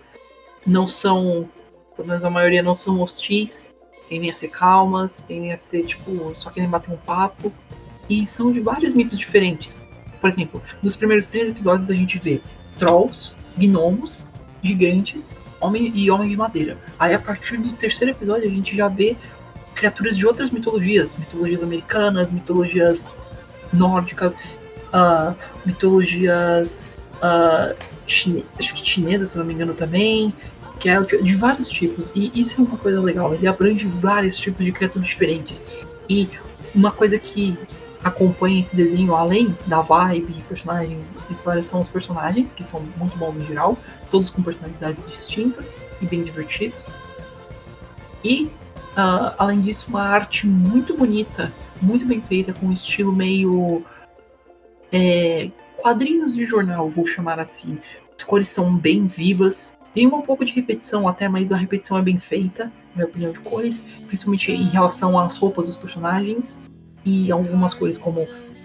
não 0.67 0.87
são, 0.87 1.49
pelo 1.97 2.09
menos 2.09 2.25
a 2.25 2.31
maioria 2.31 2.63
não 2.63 2.75
são 2.75 3.01
hostis, 3.01 3.75
tendem 4.13 4.29
a 4.29 4.35
ser 4.35 4.49
calmas, 4.49 5.25
tendem 5.27 5.55
a 5.55 5.57
ser, 5.57 5.87
tipo, 5.87 6.35
só 6.37 6.51
querem 6.51 6.69
bater 6.69 6.93
um 6.93 6.99
papo. 6.99 7.51
E 8.11 8.27
são 8.27 8.53
de 8.53 8.61
vários 8.61 8.93
mitos 8.93 9.19
diferentes. 9.19 9.81
Por 10.21 10.29
exemplo, 10.29 10.63
nos 10.83 10.95
primeiros 10.95 11.27
três 11.27 11.49
episódios 11.49 11.89
a 11.91 11.95
gente 11.95 12.19
vê 12.19 12.43
trolls, 12.79 13.35
gnomos, 13.57 14.29
gigantes 14.63 15.35
homem 15.59 15.91
e 15.95 16.11
homem 16.11 16.29
de 16.29 16.37
madeira. 16.37 16.77
Aí 16.99 17.15
a 17.15 17.19
partir 17.19 17.57
do 17.57 17.73
terceiro 17.73 18.13
episódio 18.13 18.47
a 18.47 18.51
gente 18.51 18.77
já 18.77 18.87
vê 18.87 19.17
criaturas 19.75 20.19
de 20.19 20.27
outras 20.27 20.51
mitologias, 20.51 21.17
mitologias 21.17 21.63
americanas, 21.63 22.31
mitologias 22.31 23.07
nórdicas, 23.73 24.37
ah, 24.93 25.35
mitologias 25.65 27.01
chine- 28.07 28.45
acho 28.59 28.75
que 28.75 28.85
chinesas, 28.85 29.31
se 29.31 29.39
não 29.39 29.45
me 29.45 29.55
engano 29.55 29.73
também, 29.73 30.35
que 30.83 30.89
é 30.89 31.01
de 31.01 31.37
vários 31.37 31.69
tipos. 31.69 32.11
E 32.13 32.33
isso 32.35 32.61
é 32.61 32.65
uma 32.65 32.77
coisa 32.77 33.01
legal, 33.01 33.33
ele 33.33 33.47
abrange 33.47 33.87
vários 33.87 34.37
tipos 34.37 34.65
de 34.65 34.73
criaturas 34.73 35.07
diferentes. 35.07 35.65
E 36.11 36.29
uma 36.75 36.91
coisa 36.91 37.21
que 37.21 37.57
acompanha 38.03 38.61
esse 38.61 38.75
desenho, 38.75 39.15
além 39.15 39.57
da 39.65 39.81
vibe, 39.81 40.43
personagens 40.49 41.07
histórias, 41.31 41.69
são 41.69 41.81
os 41.81 41.89
personagens, 41.89 42.51
que 42.51 42.65
são 42.65 42.83
muito 42.97 43.17
bons 43.17 43.37
em 43.37 43.47
geral, 43.47 43.79
todos 44.11 44.29
com 44.29 44.43
personalidades 44.43 45.01
distintas 45.07 45.77
e 46.01 46.07
bem 46.07 46.25
divertidos. 46.25 46.91
E, 48.25 48.51
ah, 48.97 49.37
além 49.39 49.61
disso, 49.61 49.87
uma 49.89 50.03
arte 50.03 50.49
muito 50.49 50.97
bonita, 50.97 51.53
muito 51.81 52.05
bem 52.05 52.21
feita, 52.21 52.53
com 52.53 52.67
um 52.67 52.73
estilo 52.73 53.13
meio. 53.13 53.85
é, 54.91 55.49
quadrinhos 55.81 56.35
de 56.35 56.45
jornal, 56.45 56.91
vou 56.91 57.07
chamar 57.07 57.39
assim. 57.39 57.79
As 58.17 58.25
cores 58.25 58.49
são 58.49 58.77
bem 58.77 59.07
vivas. 59.07 59.79
Tem 59.95 60.07
um 60.07 60.23
pouco 60.23 60.45
de 60.45 60.53
repetição 60.53 61.07
até, 61.07 61.29
mas 61.29 61.53
a 61.53 61.57
repetição 61.57 61.99
é 61.99 62.03
bem 62.03 62.19
feita, 62.19 62.65
na 62.95 62.97
minha 62.97 63.07
opinião, 63.07 63.33
de 63.33 63.39
cores, 63.41 63.83
principalmente 64.07 64.51
em 64.51 64.69
relação 64.69 65.19
às 65.19 65.37
roupas 65.37 65.67
dos 65.67 65.77
personagens 65.77 66.63
e 67.05 67.31
algumas 67.31 67.75
cores 67.75 67.99
como 67.99 68.17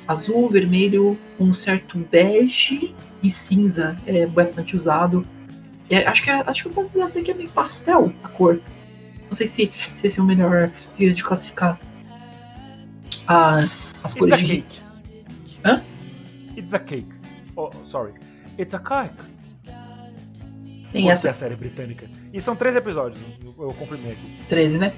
azul, 0.08 0.50
vermelho, 0.50 1.18
um 1.40 1.54
certo 1.54 1.98
bege 2.12 2.94
e 3.22 3.30
cinza 3.30 3.98
é 4.06 4.26
bastante 4.26 4.76
usado. 4.76 5.24
É, 5.90 6.06
acho, 6.08 6.24
que 6.24 6.30
é- 6.30 6.44
acho 6.46 6.64
que 6.64 6.70
eu 6.70 6.74
posso 6.74 6.90
dizer 6.92 7.02
até 7.04 7.22
que 7.22 7.32
é 7.32 7.34
meio 7.34 7.50
pastel 7.50 8.14
a 8.24 8.28
cor. 8.30 8.62
Não 9.28 9.36
sei 9.36 9.48
se, 9.48 9.72
se 9.96 10.08
esse 10.08 10.20
é 10.20 10.24
o 10.24 10.26
melhor 10.26 10.72
jeito 10.98 11.16
de 11.16 11.24
classificar 11.24 11.78
a- 13.28 13.68
as 14.04 14.12
It's 14.12 14.14
cores 14.14 14.34
a 14.34 14.38
de. 14.38 14.46
cake. 14.46 14.82
Hã? 15.66 15.84
It's 16.56 16.74
a 16.74 16.80
cake. 16.80 17.08
Oh, 17.56 17.70
sorry. 17.86 18.14
It's 18.58 18.74
a 18.74 18.80
cake. 18.80 19.14
Porque 20.92 21.10
essa 21.10 21.28
é 21.28 21.32
a 21.32 21.34
série 21.34 21.56
britânica. 21.56 22.08
E 22.34 22.40
são 22.40 22.56
três 22.56 22.76
episódios, 22.76 23.20
eu, 23.44 23.74
confirmei 23.74 24.14
aqui. 24.14 24.38
13, 24.48 24.78
né? 24.78 24.94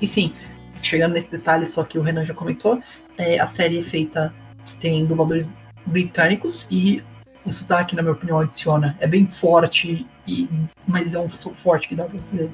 E 0.00 0.06
sim, 0.06 0.34
chegando 0.82 1.12
nesse 1.12 1.30
detalhe 1.30 1.66
só 1.66 1.82
que 1.82 1.98
o 1.98 2.02
Renan 2.02 2.24
já 2.26 2.34
comentou, 2.34 2.80
é, 3.16 3.38
a 3.38 3.46
série 3.46 3.78
é 3.78 3.82
feita, 3.82 4.34
tem 4.80 5.04
dubladores 5.06 5.48
britânicos 5.86 6.68
e 6.70 7.02
o 7.44 7.52
sotaque, 7.52 7.94
na 7.94 8.02
minha 8.02 8.12
opinião, 8.12 8.40
adiciona. 8.40 8.96
É 9.00 9.06
bem 9.06 9.26
forte, 9.26 10.06
e, 10.26 10.48
mas 10.86 11.14
é 11.14 11.18
um 11.18 11.30
som 11.30 11.54
forte 11.54 11.88
que 11.88 11.94
dá 11.94 12.04
pra 12.04 12.18
você. 12.20 12.50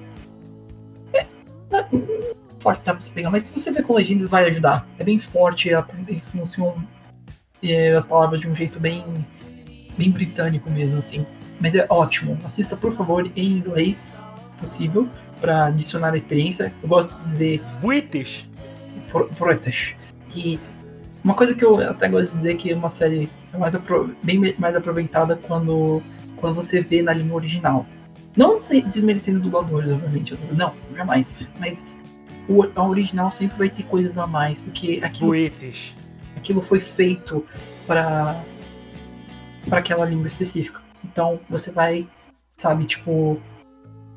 É, 1.12 1.20
é, 1.20 1.86
forte 2.60 2.84
dá 2.84 2.92
pra 2.92 3.01
você 3.01 3.10
pegar, 3.10 3.30
mas 3.30 3.44
se 3.44 3.52
você 3.52 3.70
ver 3.70 3.84
com 3.84 3.94
legendas 3.94 4.28
vai 4.28 4.48
ajudar. 4.51 4.86
É 4.98 5.05
bem 5.05 5.18
forte, 5.18 5.72
a- 5.72 5.86
eles 6.09 6.26
pronunciam 6.26 6.82
é, 7.62 7.94
as 7.94 8.05
palavras 8.05 8.40
de 8.40 8.48
um 8.48 8.55
jeito 8.55 8.80
bem, 8.80 9.05
bem 9.97 10.10
britânico 10.10 10.70
mesmo, 10.72 10.98
assim. 10.98 11.24
Mas 11.61 11.74
é 11.74 11.87
ótimo. 11.91 12.39
Assista, 12.45 12.77
por 12.77 12.93
favor, 12.93 13.31
em 13.37 13.53
inglês, 13.53 14.19
possível, 14.59 15.09
para 15.41 15.66
adicionar 15.66 16.15
a 16.15 16.16
experiência. 16.16 16.73
Eu 16.82 16.89
gosto 16.89 17.11
de 17.11 17.19
dizer 17.19 17.62
British. 17.82 18.49
pro- 19.11 19.28
British. 19.39 19.95
E 20.35 20.59
uma 21.24 21.35
coisa 21.35 21.55
que 21.55 21.65
eu 21.65 21.77
até 21.91 22.09
gosto 22.09 22.31
de 22.31 22.37
dizer 22.39 22.57
que 22.57 22.73
uma 22.73 22.89
série 22.91 23.28
é 23.53 23.59
mais 23.59 23.74
apro- 23.74 24.15
bem 24.24 24.55
mais 24.59 24.74
aproveitada 24.77 25.37
quando, 25.37 26.03
quando 26.37 26.55
você 26.55 26.81
vê 26.81 27.03
na 27.03 27.12
língua 27.12 27.37
original. 27.37 27.85
Não 28.37 28.59
desmerecendo 28.59 29.41
dubladores, 29.41 29.91
obviamente. 29.91 30.32
assim, 30.32 30.47
Não, 30.53 30.73
jamais. 30.97 31.28
Mas 31.59 31.85
o, 32.49 32.65
a 32.74 32.87
original 32.87 33.31
sempre 33.31 33.59
vai 33.59 33.69
ter 33.69 33.82
coisas 33.82 34.16
a 34.16 34.27
mais, 34.27 34.61
porque 34.61 35.01
aquilo 35.03 35.31
British. 35.31 35.95
aquilo 36.37 36.62
foi 36.62 36.81
feito 36.81 37.45
para 37.87 38.41
para 39.69 39.78
aquela 39.81 40.07
língua 40.07 40.27
específica. 40.27 40.80
Então 41.05 41.40
você 41.48 41.70
vai, 41.70 42.06
sabe, 42.56 42.85
tipo 42.85 43.40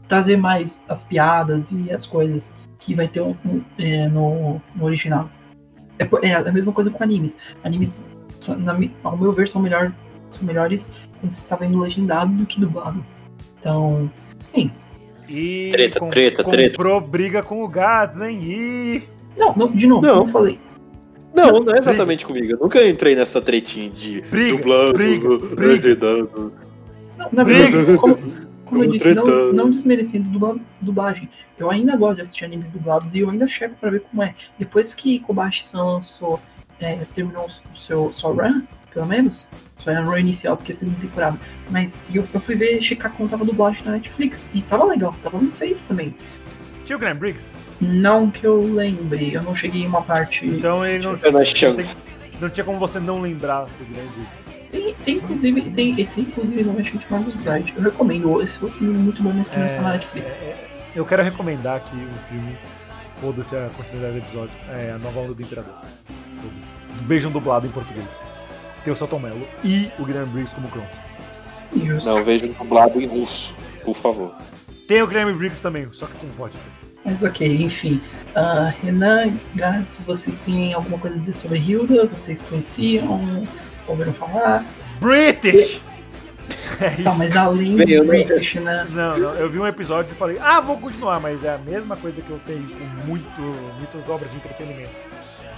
trazer 0.08 0.38
mais 0.38 0.84
as 0.88 1.04
piadas 1.04 1.72
e 1.72 1.92
as 1.92 2.06
coisas 2.06 2.54
que 2.80 2.94
vai 2.94 3.08
ter 3.08 3.22
um, 3.22 3.36
um, 3.46 3.64
é, 3.78 4.08
no, 4.10 4.62
no 4.76 4.86
original. 4.86 5.30
É, 5.98 6.28
é 6.28 6.34
a 6.36 6.52
mesma 6.52 6.72
coisa 6.74 6.90
com 6.90 7.04
animes. 7.04 7.38
Animes, 7.64 8.08
na 8.60 8.78
ao 9.04 9.18
meu 9.18 9.32
ver, 9.32 9.48
são, 9.48 9.62
melhor, 9.62 9.94
são 10.30 10.44
melhores 10.44 10.92
quando 11.20 11.32
você 11.32 11.40
está 11.40 11.56
vendo 11.56 11.80
legendado 11.80 12.32
do 12.34 12.46
que 12.46 12.60
dublado. 12.60 13.04
Então, 13.60 14.12
E 15.30 15.70
Treta, 15.72 16.00
treta, 16.10 16.44
treta. 16.44 16.70
comprou 16.78 17.00
briga 17.00 17.42
com 17.42 17.64
o 17.64 17.68
Gats, 17.68 18.22
hein? 18.22 18.40
E 18.44 19.04
não, 19.38 19.56
não 19.56 19.68
de 19.68 19.88
novo, 19.88 20.06
Não. 20.06 20.16
eu 20.24 20.28
falei. 20.28 20.60
Não, 21.34 21.60
não 21.62 21.74
é 21.74 21.80
exatamente 21.80 22.26
comigo. 22.26 22.52
Eu 22.52 22.60
nunca 22.60 22.86
entrei 22.88 23.16
nessa 23.16 23.42
tretinha 23.42 23.90
de 23.90 24.22
Briga, 24.22 24.58
dublando, 24.58 24.94
briga, 24.94 25.38
briga. 25.56 25.98
Não, 27.18 27.30
na 27.32 27.44
verdade, 27.44 27.98
como, 27.98 28.18
como 28.66 28.84
eu 28.84 28.92
disse, 28.92 29.14
não, 29.14 29.54
não 29.54 29.70
desmerecendo 29.70 30.30
dubla- 30.30 30.58
dublagem. 30.82 31.30
Eu 31.58 31.70
ainda 31.70 31.96
gosto 31.96 32.16
de 32.16 32.22
assistir 32.22 32.46
animes 32.46 32.72
dublados 32.72 33.14
e 33.14 33.20
eu 33.20 33.30
ainda 33.30 33.48
chego 33.48 33.76
pra 33.80 33.90
ver 33.90 34.02
como 34.02 34.24
é. 34.24 34.34
Depois 34.58 34.94
que 34.94 35.20
Kobashi-san 35.20 35.84
lançou, 35.84 36.40
é, 36.80 36.96
terminou 37.14 37.46
o 37.74 37.80
seu, 37.80 38.12
sua 38.12 38.32
run, 38.32 38.64
pelo 38.94 39.06
menos, 39.06 39.48
sua 39.80 40.00
run 40.02 40.18
inicial, 40.18 40.58
porque 40.58 40.72
é 40.72 40.76
a 40.76 40.78
segunda 40.78 41.00
temporada. 41.00 41.40
Mas 41.70 42.06
eu, 42.14 42.28
eu 42.34 42.40
fui 42.40 42.56
ver, 42.56 42.82
checar 42.82 43.12
como 43.14 43.30
tava 43.30 43.46
dublagem 43.46 43.84
na 43.86 43.92
Netflix 43.94 44.50
e 44.54 44.62
tava 44.64 44.84
legal, 44.86 45.16
tava 45.24 45.38
bem 45.38 45.52
feito 45.52 45.80
também. 45.88 46.16
tinha 46.86 46.96
o 46.96 47.00
Graham 47.00 47.16
Briggs. 47.18 47.46
Não 47.80 48.30
que 48.32 48.46
eu 48.46 48.62
lembre, 48.62 49.34
eu 49.34 49.44
não 49.44 49.56
cheguei 49.56 49.84
em 49.84 49.88
uma 49.88 50.02
parte. 50.02 50.46
Então 50.46 50.86
ele 50.86 51.04
não, 51.04 51.14
não, 51.14 51.76
tem- 51.76 51.86
não 52.42 52.50
tinha 52.50 52.64
como 52.64 52.80
você 52.80 53.00
não 53.00 53.22
lembrar 53.22 53.66
do 53.66 53.86
Graham 53.86 54.08
Briggs. 54.08 54.43
Tem, 54.74 54.92
tem 54.96 55.16
inclusive, 55.18 55.62
tem, 55.62 55.96
tem 55.96 56.08
inclusive 56.18 56.64
no 56.64 56.74
Machine 56.74 57.06
Marvel's 57.08 57.36
Bride. 57.44 57.74
Eu 57.78 57.84
recomendo, 57.84 58.42
esse 58.42 58.58
outro 58.60 58.80
filme 58.80 58.96
é 58.96 58.98
muito 58.98 59.22
bom, 59.22 59.32
mas 59.32 59.48
que 59.48 59.60
não 59.60 59.68
está 59.68 59.82
na 59.84 59.92
Netflix. 59.94 60.42
é, 60.42 60.46
é, 60.46 60.68
eu 60.96 61.06
quero 61.06 61.22
recomendar 61.22 61.78
aqui 61.78 61.96
o 61.96 62.30
filme. 62.30 62.58
Foda-se 63.22 63.56
a 63.56 63.70
continuidade 63.70 64.14
do 64.14 64.18
episódio. 64.18 64.54
É 64.70 64.92
a 64.92 64.98
nova 64.98 65.20
onda 65.20 65.34
do 65.36 65.42
Imperador. 65.42 65.76
Foda-se. 65.76 67.04
Beijam 67.06 67.32
dublado 67.32 67.68
em 67.68 67.70
português. 67.70 68.06
Tem 68.84 68.92
o 68.92 68.96
Celton 68.96 69.20
Mello 69.20 69.48
e 69.64 69.92
o 70.00 70.06
Graham 70.06 70.26
Briggs 70.26 70.54
como 70.56 70.68
Kron. 70.70 70.86
Não, 72.04 72.24
vejo 72.24 72.48
dublado 72.48 73.00
em 73.00 73.06
russo, 73.06 73.56
por 73.86 73.96
favor. 73.96 74.36
Tem 74.88 75.02
o 75.04 75.08
Graham 75.08 75.38
Briggs 75.38 75.62
também, 75.62 75.88
só 75.94 76.08
que 76.08 76.14
com 76.14 76.28
voz. 76.36 76.52
Mas 77.06 77.22
ok, 77.22 77.64
enfim. 77.64 78.02
Ah, 78.36 78.74
Renan, 78.82 79.34
Gats, 79.56 80.02
vocês 80.06 80.40
têm 80.40 80.74
alguma 80.74 80.98
coisa 80.98 81.16
a 81.16 81.20
dizer 81.20 81.36
sobre 81.36 81.60
Hilda? 81.60 82.08
Vocês 82.08 82.42
conheciam? 82.42 83.48
Ouviram 83.88 84.14
falar? 84.14 84.66
British! 85.00 85.82
É 86.82 86.88
isso. 86.92 87.04
Tá, 87.04 87.14
mas 87.14 87.36
além 87.38 87.76
Bem, 87.76 87.86
do 87.88 87.98
não- 88.04 88.08
British, 88.08 88.56
né? 88.56 88.86
Não, 88.90 89.18
não, 89.18 89.30
eu 89.36 89.50
vi 89.50 89.60
um 89.60 89.68
episódio 89.68 90.12
e 90.12 90.16
falei, 90.16 90.38
ah, 90.42 90.60
vou 90.60 90.78
continuar, 90.78 91.20
mas 91.20 91.42
é 91.44 91.54
a 91.54 91.58
mesma 91.58 91.96
coisa 91.96 92.22
que 92.22 92.30
eu 92.30 92.40
tenho 92.46 92.68
com 92.68 92.84
muito, 93.08 93.42
muitas 93.42 94.10
obras 94.10 94.30
de 94.32 94.38
entretenimento. 94.38 94.92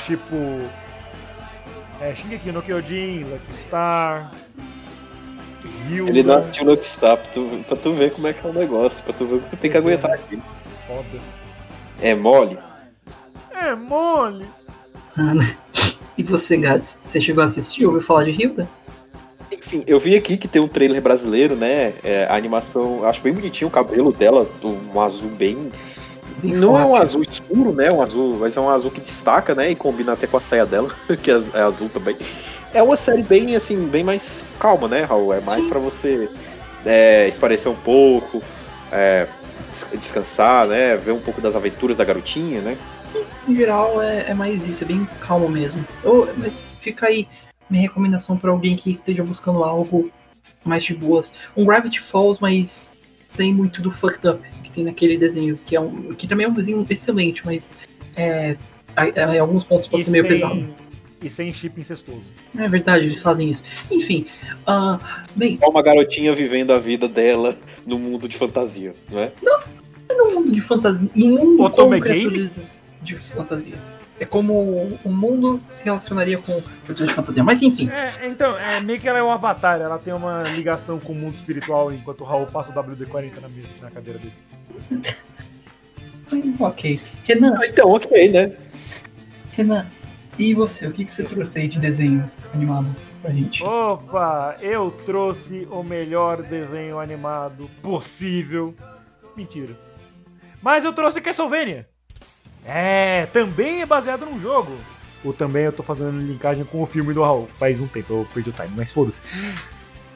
Tipo. 0.06 0.36
É, 2.00 2.14
Shingeki 2.14 2.52
no 2.52 2.62
Kyojin, 2.62 3.24
Lucky 3.24 3.54
Star. 3.66 4.32
Hilda. 5.90 6.10
Ele 6.12 6.24
não 6.24 6.38
assistiu 6.40 6.66
no 6.66 6.84
Star 6.84 7.18
pra 7.18 7.32
tu, 7.32 7.64
pra 7.68 7.78
tu 7.78 7.94
ver 7.94 8.12
como 8.12 8.28
é 8.28 8.34
que 8.34 8.46
é 8.46 8.50
o 8.50 8.54
negócio, 8.54 9.04
pra 9.04 9.14
tu 9.14 9.26
ver 9.26 9.36
o 9.36 9.42
que 9.42 9.50
tu 9.52 9.58
tem 9.58 9.72
que 9.72 9.78
aguentar 9.78 10.12
aqui. 10.12 10.40
Foda. 10.86 11.20
É 12.02 12.14
mole? 12.14 12.60
É 13.52 13.74
mole! 13.74 14.46
E 16.18 16.24
você, 16.24 16.58
Gats? 16.58 16.96
Você 17.06 17.20
chegou 17.20 17.44
a 17.44 17.48
assistir? 17.48 17.86
Ouviu 17.86 18.02
falar 18.02 18.24
de 18.24 18.32
Hilda? 18.32 18.68
Enfim, 19.52 19.84
eu 19.86 20.00
vi 20.00 20.16
aqui 20.16 20.38
que 20.38 20.48
tem 20.48 20.62
um 20.62 20.68
trailer 20.68 21.02
brasileiro, 21.02 21.56
né? 21.56 21.94
É, 22.04 22.26
a 22.30 22.36
animação, 22.36 23.06
acho 23.06 23.22
bem 23.22 23.34
bonitinho 23.34 23.68
o 23.68 23.72
cabelo 23.72 24.12
dela, 24.12 24.48
um 24.64 25.00
azul 25.02 25.30
bem. 25.30 25.72
Bem 26.42 26.54
Não 26.54 26.78
é 26.78 26.84
um 26.86 26.90
forte. 26.90 27.04
azul 27.06 27.22
escuro, 27.24 27.72
né? 27.74 27.92
Um 27.92 28.02
azul, 28.02 28.38
mas 28.40 28.56
é 28.58 28.62
um 28.62 28.70
azul 28.70 28.92
que 28.92 29.02
destaca, 29.02 29.54
né? 29.54 29.72
E 29.72 29.76
combina 29.76 30.14
até 30.14 30.26
com 30.28 30.38
a 30.38 30.42
saia 30.42 30.66
dela, 30.66 30.90
que 31.22 31.30
é 31.32 31.42
é 31.54 31.62
azul 31.62 31.90
também. 31.90 32.18
É 32.74 32.82
uma 32.82 32.96
série 32.98 33.24
bem, 33.24 33.56
assim, 33.56 33.88
bem 33.88 34.04
mais 34.04 34.46
calma, 34.60 34.88
né, 34.88 35.02
Raul? 35.04 35.34
É 35.34 35.40
mais 35.42 35.66
pra 35.68 35.80
você 35.80 36.30
é, 36.86 37.28
esparecer 37.28 37.72
um 37.72 37.76
pouco, 37.76 38.42
é, 38.92 39.28
des- 39.72 39.88
descansar, 40.02 40.68
né? 40.68 40.96
Ver 40.98 41.12
um 41.12 41.20
pouco 41.22 41.40
das 41.40 41.56
aventuras 41.56 41.96
da 41.98 42.04
garotinha, 42.04 42.62
né? 42.62 42.78
Em 43.48 43.56
geral, 43.56 44.02
é, 44.02 44.30
é 44.30 44.34
mais 44.34 44.68
isso, 44.68 44.84
é 44.84 44.88
bem 44.88 45.08
calmo 45.22 45.48
mesmo. 45.50 45.86
Eu, 46.04 46.34
mas 46.38 46.54
fica 46.82 47.08
aí 47.08 47.28
minha 47.70 47.82
recomendação 47.82 48.38
pra 48.38 48.52
alguém 48.52 48.76
que 48.76 48.92
esteja 48.92 49.24
buscando 49.24 49.64
algo 49.64 50.12
mais 50.64 50.84
de 50.84 50.94
boas. 50.94 51.34
Um 51.56 51.66
Gravity 51.66 52.00
Falls, 52.00 52.40
mas 52.42 52.96
sem 53.28 53.54
muito 53.54 53.82
do 53.82 53.92
fucked 53.92 54.28
up 54.28 54.42
que 54.64 54.70
tem 54.72 54.84
naquele 54.84 55.18
desenho, 55.18 55.58
que, 55.66 55.76
é 55.76 55.80
um, 55.80 56.14
que 56.14 56.28
também 56.28 56.46
é 56.46 56.50
um 56.50 56.54
desenho 56.54 56.86
excelente, 56.90 57.46
mas 57.46 57.72
é, 58.16 58.56
a- 58.96 59.04
a- 59.04 59.36
em 59.36 59.40
alguns 59.40 59.64
pontos 59.64 59.88
pode 59.88 60.02
E 60.02 60.06
ser 60.06 60.12
meio 60.12 60.24
sem- 60.28 60.34
pesado. 60.34 60.68
E 61.24 61.30
sem 61.30 61.52
chip 61.54 61.80
incestuoso. 61.82 62.30
É 62.58 62.68
verdade, 62.70 63.06
eles 63.06 63.20
fazem 63.20 63.50
isso. 63.50 63.64
Enfim, 63.90 64.28
ah, 64.68 65.24
bem, 65.36 65.58
Só 65.58 65.70
uma 65.70 65.82
garotinha 65.82 66.32
vivendo 66.34 66.72
a 66.72 66.78
vida 66.78 67.08
dela 67.08 67.58
no 67.86 67.98
mundo 67.98 68.28
de 68.28 68.38
fantasia, 68.38 68.94
não 69.12 69.20
é? 69.20 69.32
no 70.16 70.36
mundo 70.36 70.52
de 70.52 70.62
fantasia, 70.62 71.10
no 71.16 71.28
mundo 71.28 71.58
com 71.58 71.64
Otome 71.64 72.00
criaturas 72.00 72.84
de 73.06 73.16
fantasia. 73.16 73.76
É 74.20 74.26
como 74.26 74.54
o 75.04 75.10
mundo 75.10 75.60
se 75.72 75.84
relacionaria 75.84 76.38
com 76.38 76.62
criaturas 76.86 77.10
de 77.10 77.14
fantasia. 77.14 77.44
Mas 77.44 77.62
enfim, 77.62 77.90
É, 77.90 78.28
então, 78.28 78.58
é 78.58 78.80
meio 78.80 79.00
que 79.00 79.08
ela 79.10 79.20
é 79.20 79.24
um 79.24 79.32
avatar, 79.32 79.82
ela 79.82 79.98
tem 80.00 80.14
uma 80.14 80.44
ligação 80.56 81.00
com 81.00 81.12
o 81.12 81.16
mundo 81.16 81.36
espiritual 81.36 81.92
enquanto 81.92 82.22
o 82.22 82.24
Raul 82.24 82.46
passa 82.48 82.72
o 82.72 82.84
WD-40 82.84 83.42
na, 83.42 83.50
mesa, 83.50 83.68
na 83.82 83.92
cadeira 83.92 84.20
dele. 84.20 84.34
mas 86.32 86.62
ok. 86.62 87.00
Renan, 87.26 87.54
Então, 87.64 87.90
ok, 87.92 88.32
né? 88.32 88.52
Renan, 89.52 89.86
e 90.38 90.54
você? 90.54 90.88
O 90.88 90.92
que, 90.92 91.06
que 91.06 91.14
você 91.14 91.24
trouxe 91.24 91.60
aí 91.60 91.68
de 91.68 91.80
desenho 91.80 92.30
animado 92.54 92.96
pra 93.22 93.32
gente? 93.32 93.64
Opa, 93.64 94.56
eu 94.62 94.92
trouxe 95.06 95.68
o 95.70 95.84
melhor 95.84 96.42
desenho 96.42 97.00
animado 97.00 97.70
possível. 97.82 98.74
Mentira. 99.36 99.78
Mas 100.62 100.84
eu 100.84 100.94
trouxe 100.94 101.22
Castlevania. 101.22 101.88
É, 102.66 103.28
também 103.28 103.82
é 103.82 103.86
baseado 103.86 104.26
num 104.26 104.40
jogo. 104.40 104.76
Ou 105.24 105.34
também 105.34 105.64
eu 105.64 105.72
tô 105.72 105.84
fazendo 105.84 106.20
linkagem 106.20 106.66
com 106.66 106.82
o 106.82 106.86
filme 106.86 107.14
do 107.14 107.24
Raul. 107.24 107.50
Faz 107.60 107.80
um 107.82 107.88
tempo, 107.88 108.14
eu 108.14 108.28
perdi 108.34 108.50
o 108.50 108.54
time, 108.54 108.72
mas 108.76 108.92
foda-se. 108.92 109.20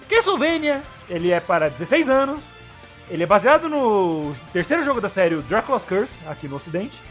Castlevania, 0.09 0.81
ele 1.09 1.31
é 1.31 1.39
para 1.39 1.69
16 1.69 2.09
anos. 2.09 2.43
Ele 3.09 3.23
é 3.23 3.25
baseado 3.25 3.67
no 3.67 4.35
terceiro 4.53 4.83
jogo 4.83 5.01
da 5.01 5.09
série, 5.09 5.35
Dracula's 5.43 5.83
Curse, 5.83 6.13
aqui 6.27 6.47
no 6.47 6.57
ocidente. 6.57 7.01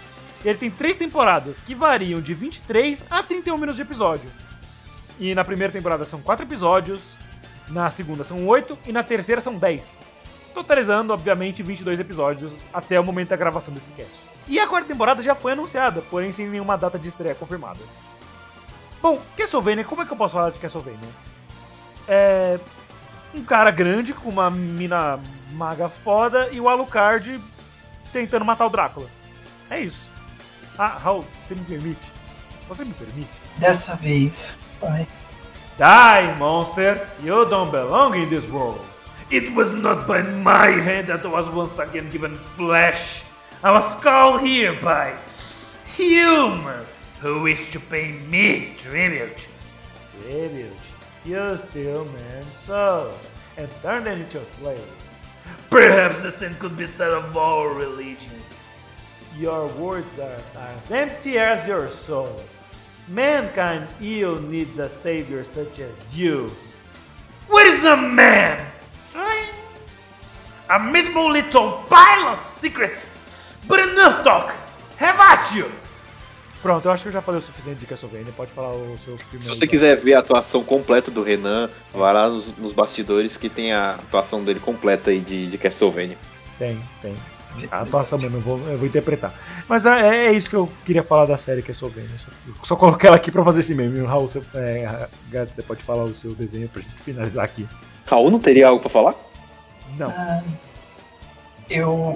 Ele 0.45 0.57
tem 0.57 0.71
três 0.71 0.97
temporadas 0.97 1.57
que 1.67 1.75
variam 1.75 2.21
de 2.21 2.35
23 2.35 3.03
a 3.11 3.23
31 3.23 3.57
minutos 3.57 3.77
de 3.77 3.83
episódio. 3.83 4.31
E 5.19 5.35
na 5.35 5.45
primeira 5.45 5.73
temporada 5.73 6.05
são 6.05 6.21
4 6.21 6.47
episódios, 6.47 7.03
na 7.69 7.91
segunda 7.91 8.23
são 8.23 8.47
8 8.47 8.79
e 8.87 8.93
na 8.93 9.03
terceira 9.03 9.41
são 9.41 9.57
10. 9.59 9.83
Totalizando, 10.55 11.13
obviamente, 11.13 11.63
22 11.65 11.99
episódios 11.99 12.53
até 12.73 12.99
o 13.01 13.05
momento 13.05 13.31
da 13.31 13.37
gravação 13.37 13.75
desse 13.75 13.91
cast. 13.93 14.28
E 14.49 14.59
a 14.59 14.67
quarta 14.67 14.89
temporada 14.89 15.23
já 15.23 15.35
foi 15.35 15.53
anunciada, 15.53 16.01
porém 16.11 16.33
sem 16.33 16.49
nenhuma 16.49 16.77
data 16.77 16.99
de 16.99 17.09
estreia 17.09 17.35
confirmada. 17.35 17.81
Bom, 19.01 19.21
Castlevania, 19.37 19.85
como 19.85 20.03
é 20.03 20.05
que 20.07 20.13
eu 20.13 20.17
posso 20.17 20.35
falar 20.35 20.51
de 20.51 20.59
Castlevania? 20.59 21.09
É. 22.09 22.59
Um 23.35 23.45
cara 23.45 23.71
grande 23.71 24.15
com 24.15 24.31
uma 24.31 24.51
mina 24.51 25.21
maga 25.53 25.89
foda 25.89 26.49
e 26.51 26.59
o 26.59 26.69
Alucard 26.69 27.39
tentando 28.11 28.45
matar 28.45 28.67
o 28.67 28.71
Drácula. 28.71 29.07
É 29.69 29.81
isso. 29.81 30.11
Ah, 30.79 30.87
Raul, 30.87 31.27
você 31.47 31.55
me 31.55 31.65
permite? 31.65 32.01
Você 32.69 32.85
me 32.87 32.95
permite? 32.95 33.29
Dessa 33.59 33.95
vez, 33.97 34.55
vai. 34.81 35.07
Die, 35.77 36.39
monster! 36.39 37.07
You 37.23 37.45
don't 37.47 37.71
belong 37.71 38.15
in 38.15 38.29
this 38.31 38.49
world. 38.51 38.81
It 39.31 39.55
was 39.55 39.75
not 39.75 40.07
by 40.07 40.23
my 40.23 40.71
hand 40.81 41.09
that 41.09 41.25
I 41.25 41.29
was 41.29 41.47
once 41.49 41.79
again 41.79 42.09
given 42.11 42.37
flesh. 42.57 43.28
I 43.61 43.73
was 43.73 43.93
called 44.05 44.43
here 44.43 44.73
by 44.81 45.17
humans 45.97 46.87
who 47.21 47.43
wish 47.43 47.73
to 47.73 47.81
pay 47.81 48.13
me 48.13 48.77
tribute. 48.79 49.49
Tribute. 50.23 50.71
You 51.25 51.59
steal 51.69 52.05
man's 52.05 52.57
soul 52.59 53.13
and 53.57 53.69
turn 53.83 54.05
them 54.05 54.21
into 54.21 54.41
slaves. 54.61 54.81
Perhaps 55.71 56.23
the 56.23 56.31
same 56.31 56.55
could 56.57 56.77
be 56.77 56.87
said 56.87 57.11
of 57.11 57.37
all 57.37 57.67
religions. 57.67 58.61
Your 59.37 59.67
words 59.67 60.07
are 60.21 60.41
as 60.57 60.91
empty 60.93 61.39
as 61.39 61.67
your 61.67 61.91
soul. 61.91 62.41
Mankind 63.09 63.89
ill 64.01 64.41
needs 64.41 64.79
a 64.79 64.89
savior 64.89 65.45
such 65.53 65.81
as 65.81 66.17
you. 66.17 66.53
What 67.49 67.67
is 67.67 67.83
a 67.83 67.97
man? 67.97 68.65
A 70.71 70.79
miserable 70.79 71.33
little 71.33 71.83
pile 71.89 72.29
of 72.29 72.39
secrets. 72.39 73.11
At 75.39 75.55
you. 75.55 75.71
Pronto, 76.63 76.87
eu 76.87 76.93
acho 76.93 77.05
que 77.05 77.09
eu 77.11 77.13
já 77.13 77.23
falei 77.23 77.41
o 77.41 77.45
suficiente 77.45 77.79
de 77.79 77.87
Castlevania. 77.87 78.33
Pode 78.37 78.51
falar 78.51 78.71
o 78.71 78.99
seu 78.99 79.15
primeiro. 79.15 79.43
Se 79.43 79.49
você 79.49 79.67
quiser 79.67 79.97
ver 79.97 80.15
a 80.15 80.19
atuação 80.19 80.65
completa 80.65 81.11
do 81.11 81.23
Renan, 81.23 81.71
vai 81.93 82.13
lá 82.13 82.29
nos, 82.29 82.49
nos 82.57 82.73
bastidores 82.73 83.37
que 83.37 83.49
tem 83.49 83.73
a 83.73 83.95
atuação 83.95 84.43
dele 84.43 84.59
completa 84.59 85.11
aí 85.11 85.21
de, 85.21 85.47
de 85.47 85.59
Castlevania. 85.59 86.19
Tem, 86.59 86.81
tem. 87.01 87.15
A 87.71 87.81
atuação 87.81 88.19
mesmo, 88.19 88.39
eu 88.39 88.41
vou, 88.41 88.59
eu 88.69 88.79
vou 88.79 88.87
interpretar. 88.87 89.33
Mas 89.69 89.87
é, 89.87 90.27
é 90.27 90.33
isso 90.33 90.51
que 90.51 90.57
eu 90.57 90.69
queria 90.85 91.03
falar 91.03 91.27
da 91.27 91.39
série 91.39 91.63
Castlevania. 91.63 92.11
Só, 92.19 92.65
só 92.65 92.77
coloquei 92.77 93.09
ela 93.09 93.17
aqui 93.17 93.31
pra 93.31 93.45
fazer 93.45 93.61
esse 93.61 93.75
meme. 93.75 94.05
Raul, 94.05 94.29
você, 94.29 94.43
é, 94.55 95.09
Gato, 95.31 95.55
você 95.55 95.63
pode 95.63 95.83
falar 95.85 96.05
o 96.05 96.15
seu 96.15 96.33
desenho 96.35 96.69
pra 96.69 96.83
gente 96.83 96.95
finalizar 97.05 97.45
aqui. 97.45 97.69
Raul 98.07 98.31
não 98.31 98.41
teria 98.41 98.69
algo 98.69 98.81
pra 98.81 98.91
falar? 98.91 99.15
Não. 99.97 100.11
Ah, 100.11 100.43
eu 101.71 102.15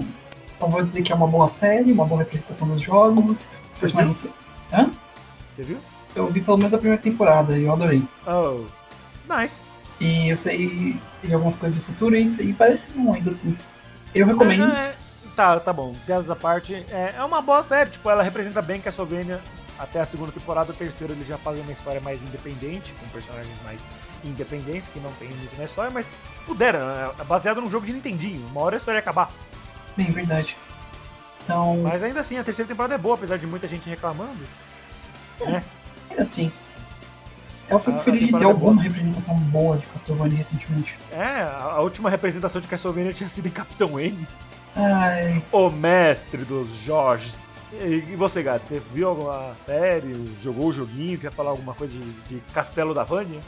só 0.63 0.69
vou 0.69 0.81
dizer 0.81 1.01
que 1.01 1.11
é 1.11 1.15
uma 1.15 1.27
boa 1.27 1.49
série, 1.49 1.91
uma 1.91 2.05
boa 2.05 2.21
representação 2.21 2.67
dos 2.67 2.81
jogos. 2.81 3.45
Você 3.73 3.87
viu? 3.87 4.15
Hã? 4.71 4.91
Você 5.53 5.63
viu? 5.63 5.77
Eu 6.15 6.27
vi 6.27 6.41
pelo 6.41 6.57
menos 6.57 6.73
a 6.73 6.77
primeira 6.77 7.01
temporada 7.01 7.57
e 7.57 7.65
eu 7.65 7.73
adorei. 7.73 8.01
Oh, 8.25 8.63
nice. 9.33 9.61
E 9.99 10.29
eu 10.29 10.37
sei 10.37 10.97
de 11.21 11.33
algumas 11.33 11.55
coisas 11.55 11.77
do 11.77 11.83
futuro 11.83 12.15
e, 12.15 12.27
e 12.39 12.53
parece 12.53 12.87
bom 12.95 13.13
ainda 13.13 13.29
assim. 13.29 13.57
Eu 14.15 14.25
recomendo. 14.25 14.71
É, 14.71 14.89
é, 14.89 14.95
tá, 15.35 15.59
tá 15.59 15.73
bom. 15.73 15.93
Piadas 16.05 16.29
à 16.29 16.35
parte, 16.35 16.73
é, 16.89 17.15
é 17.17 17.23
uma 17.23 17.41
boa 17.41 17.63
série. 17.63 17.89
Tipo, 17.89 18.09
ela 18.09 18.23
representa 18.23 18.61
bem 18.61 18.79
Castlevania 18.79 19.41
até 19.77 19.99
a 19.99 20.05
segunda 20.05 20.31
temporada. 20.31 20.71
A 20.71 20.75
terceira 20.75 21.13
ele 21.13 21.25
já 21.25 21.37
faz 21.37 21.59
uma 21.59 21.71
história 21.71 21.99
mais 21.99 22.21
independente, 22.21 22.93
com 22.93 23.07
personagens 23.07 23.55
mais 23.65 23.81
independentes, 24.23 24.87
que 24.93 24.99
não 24.99 25.11
tem 25.13 25.29
muito 25.29 25.57
na 25.57 25.65
história, 25.65 25.91
mas 25.91 26.05
puderam. 26.45 26.79
É 27.19 27.23
baseado 27.25 27.59
num 27.59 27.69
jogo 27.69 27.85
de 27.85 27.93
Nintendinho. 27.93 28.45
Uma 28.47 28.61
hora 28.61 28.77
a 28.77 28.79
história 28.79 28.99
ia 28.99 29.01
acabar. 29.01 29.29
Bem, 29.95 30.11
verdade. 30.11 30.55
Então, 31.43 31.77
Mas 31.83 32.01
ainda 32.01 32.21
assim, 32.21 32.37
a 32.37 32.43
terceira 32.43 32.67
temporada 32.67 32.95
é 32.95 32.97
boa, 32.97 33.15
apesar 33.15 33.37
de 33.37 33.45
muita 33.45 33.67
gente 33.67 33.89
reclamando. 33.89 34.39
é 35.41 35.61
assim. 36.17 36.51
Eu 37.69 37.79
fico 37.79 37.97
A- 37.97 38.03
feliz 38.03 38.27
de 38.27 38.31
ter 38.31 38.41
é 38.41 38.43
alguma 38.45 38.73
boa. 38.73 38.83
representação 38.83 39.35
boa 39.35 39.77
de 39.77 39.85
Castlevania 39.87 40.37
recentemente. 40.37 40.95
É, 41.11 41.41
a, 41.41 41.79
última 41.79 42.09
representação 42.09 42.61
de 42.61 42.67
Castlevania 42.67 43.13
tinha 43.13 43.29
sido 43.29 43.47
em 43.47 43.51
Capitão 43.51 43.99
N, 43.99 44.27
Ai, 44.75 45.41
o 45.51 45.69
mestre 45.69 46.43
dos 46.43 46.69
Jorge. 46.85 47.33
E, 47.73 48.05
e 48.11 48.15
você, 48.15 48.43
Gato, 48.43 48.67
você 48.67 48.81
viu 48.93 49.09
alguma 49.09 49.55
série, 49.65 50.31
jogou 50.43 50.67
o 50.67 50.73
joguinho, 50.73 51.17
quer 51.17 51.31
falar 51.31 51.49
alguma 51.51 51.73
coisa 51.73 51.93
de, 51.93 52.11
de 52.29 52.39
Castelo 52.53 52.93
da 52.93 53.03
Vânia? 53.03 53.39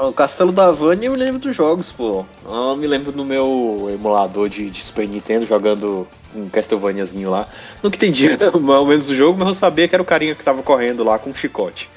Ah, 0.00 0.06
O 0.06 0.14
Castelo 0.14 0.50
da 0.50 0.72
Vânia 0.72 1.08
eu 1.08 1.12
me 1.12 1.18
lembro 1.18 1.38
dos 1.38 1.54
jogos, 1.54 1.92
pô. 1.92 2.24
Eu 2.46 2.74
me 2.74 2.86
lembro 2.86 3.12
no 3.12 3.22
meu 3.22 3.90
emulador 3.92 4.48
de, 4.48 4.70
de 4.70 4.82
Super 4.82 5.06
Nintendo 5.06 5.44
jogando 5.44 6.08
um 6.34 6.48
Castlevaniazinho 6.48 7.28
lá. 7.28 7.46
Nunca 7.82 7.96
entendia 7.96 8.38
mais 8.38 8.54
ou 8.80 8.86
menos 8.86 9.10
o 9.10 9.14
jogo, 9.14 9.38
mas 9.38 9.48
eu 9.48 9.54
sabia 9.54 9.86
que 9.86 9.94
era 9.94 10.02
o 10.02 10.06
carinha 10.06 10.34
que 10.34 10.42
tava 10.42 10.62
correndo 10.62 11.04
lá 11.04 11.18
com 11.18 11.28
um 11.28 11.34
chicote. 11.34 11.90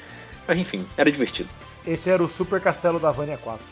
Mas 0.46 0.58
enfim, 0.58 0.84
era 0.98 1.10
divertido. 1.10 1.48
Esse 1.86 2.10
era 2.10 2.22
o 2.22 2.28
Super 2.28 2.60
Castelo 2.60 3.00
da 3.00 3.10
Vânia 3.10 3.38
4. 3.38 3.64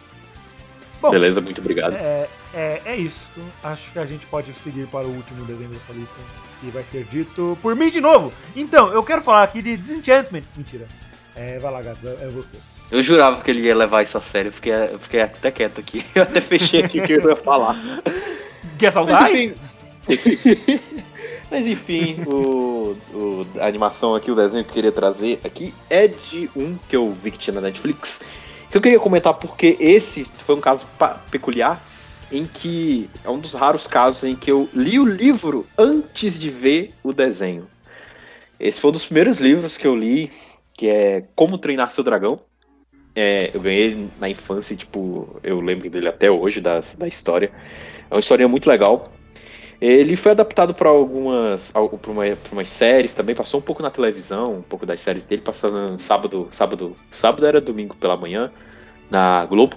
Bom, 1.03 1.11
Beleza, 1.11 1.43
muito 1.43 1.61
obrigado. 1.61 1.95
É, 1.95 2.27
é, 2.55 2.83
é 2.87 2.97
isso. 2.97 3.29
Acho 3.63 3.93
que 3.93 3.99
a 3.99 4.07
gente 4.07 4.25
pode 4.27 4.55
seguir 4.55 4.87
para 4.87 5.07
o 5.07 5.11
último 5.11 5.45
desenho 5.45 5.71
dessa 5.71 5.93
lista, 5.93 6.15
que 6.59 6.71
vai 6.71 6.85
ser 6.91 7.05
dito 7.05 7.59
por 7.61 7.75
mim 7.75 7.91
de 7.91 8.01
novo. 8.01 8.33
Então, 8.57 8.89
eu 8.93 9.03
quero 9.03 9.23
falar 9.23 9.43
aqui 9.43 9.61
de 9.61 9.77
Disenchantment. 9.77 10.45
Mentira. 10.57 10.87
É, 11.37 11.59
vai 11.59 11.71
lá, 11.71 11.83
gato, 11.83 12.07
é 12.07 12.29
você. 12.29 12.57
Eu 12.93 13.03
jurava 13.03 13.41
que 13.43 13.51
ele 13.51 13.63
ia 13.63 13.75
levar 13.75 14.03
isso 14.03 14.19
a 14.19 14.21
sério, 14.21 14.49
eu 14.49 14.53
fiquei, 14.53 14.73
eu 14.73 14.99
fiquei 14.99 15.23
até 15.23 15.51
quieto 15.51 15.81
aqui. 15.81 16.05
Eu 16.15 16.23
até 16.25 16.41
fechei 16.43 16.85
aqui 16.85 17.01
o 17.01 17.05
que 17.05 17.15
eu 17.15 17.29
ia 17.31 17.37
falar. 17.37 17.75
Quer 18.79 18.87
Mas 18.87 18.95
saudade? 18.95 19.33
enfim, 19.35 19.55
Mas 21.51 21.67
enfim, 21.67 22.17
o, 22.27 22.97
o- 23.15 23.47
a 23.61 23.67
animação 23.67 24.15
aqui, 24.15 24.31
o 24.31 24.35
desenho 24.35 24.63
que 24.65 24.71
eu 24.71 24.75
queria 24.75 24.93
trazer 24.93 25.41
aqui 25.45 25.75
é 25.89 26.07
de 26.09 26.51
um 26.57 26.77
que 26.89 26.95
eu 26.97 27.11
vi 27.13 27.31
que 27.31 27.39
tinha 27.39 27.55
na 27.55 27.61
Netflix. 27.63 28.21
Que 28.71 28.77
eu 28.77 28.81
queria 28.81 28.99
comentar 28.99 29.35
porque 29.35 29.77
esse 29.81 30.25
foi 30.47 30.55
um 30.55 30.61
caso 30.61 30.87
peculiar 31.31 31.81
em 32.31 32.47
que 32.47 33.09
é 33.25 33.29
um 33.29 33.39
dos 33.39 33.53
raros 33.55 33.87
casos 33.87 34.25
em 34.25 34.35
que 34.35 34.51
eu 34.51 34.69
li 34.73 34.99
o 34.99 35.05
livro 35.05 35.67
antes 35.77 36.39
de 36.39 36.49
ver 36.51 36.95
o 37.03 37.13
desenho. 37.13 37.67
Esse 38.59 38.81
foi 38.81 38.89
um 38.89 38.93
dos 38.93 39.05
primeiros 39.05 39.39
livros 39.41 39.77
que 39.77 39.87
eu 39.87 39.95
li, 39.95 40.31
que 40.75 40.89
é 40.89 41.25
Como 41.35 41.59
Treinar 41.59 41.91
Seu 41.91 42.03
Dragão. 42.05 42.41
É, 43.15 43.51
eu 43.55 43.61
ganhei 43.61 44.09
na 44.19 44.29
infância, 44.29 44.75
tipo, 44.75 45.39
eu 45.43 45.61
lembro 45.61 45.89
dele 45.91 46.09
até 46.09 46.31
hoje, 46.31 46.61
da, 46.61 46.81
da 46.97 47.07
história. 47.07 47.53
É 48.11 48.15
uma 48.15 48.21
história 48.21 48.49
muito 48.49 48.69
legal. 48.69 49.13
Ele 49.81 50.15
foi 50.15 50.31
adaptado 50.33 50.73
para 50.73 50.89
algumas 50.89 51.73
para 51.73 51.83
uma, 51.83 52.25
pra 52.25 52.53
umas 52.53 52.69
séries 52.69 53.15
também, 53.15 53.35
passou 53.35 53.59
um 53.59 53.63
pouco 53.63 53.83
na 53.83 53.91
televisão, 53.91 54.59
um 54.59 54.63
pouco 54.63 54.87
das 54.87 55.01
séries 55.01 55.25
dele, 55.25 55.43
passando 55.43 55.99
sábado, 55.99 56.49
sábado, 56.53 56.97
sábado 57.11 57.47
era 57.47 57.61
domingo 57.61 57.97
pela 57.97 58.17
manhã 58.17 58.53
na 59.11 59.45
Globo. 59.45 59.77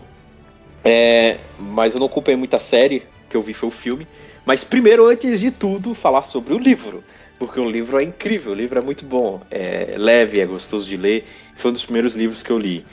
É, 0.84 1.38
mas 1.58 1.96
eu 1.96 2.00
não 2.00 2.06
acompanhei 2.06 2.38
muita 2.38 2.60
série, 2.60 3.04
que 3.28 3.36
eu 3.36 3.42
vi 3.42 3.54
foi 3.54 3.70
o 3.70 3.72
filme. 3.72 4.08
Mas 4.46 4.64
primeiro, 4.64 5.08
antes 5.08 5.40
de 5.40 5.50
tudo, 5.50 5.96
falar 5.96 6.22
sobre 6.22 6.54
o 6.54 6.60
livro. 6.60 7.04
Porque 7.40 7.60
o 7.60 7.70
livro 7.70 8.00
é 8.00 8.04
incrível, 8.04 8.54
o 8.54 8.56
livro 8.56 8.78
é 8.78 8.82
muito 8.82 9.04
bom. 9.04 9.42
É 9.50 9.96
leve, 9.98 10.40
é 10.40 10.46
gostoso 10.46 10.88
de 10.88 10.96
ler. 10.96 11.26
Foi 11.56 11.72
um 11.72 11.74
dos 11.74 11.84
primeiros 11.84 12.16
livros 12.16 12.44
que 12.44 12.52
eu 12.52 12.60
li. 12.60 12.86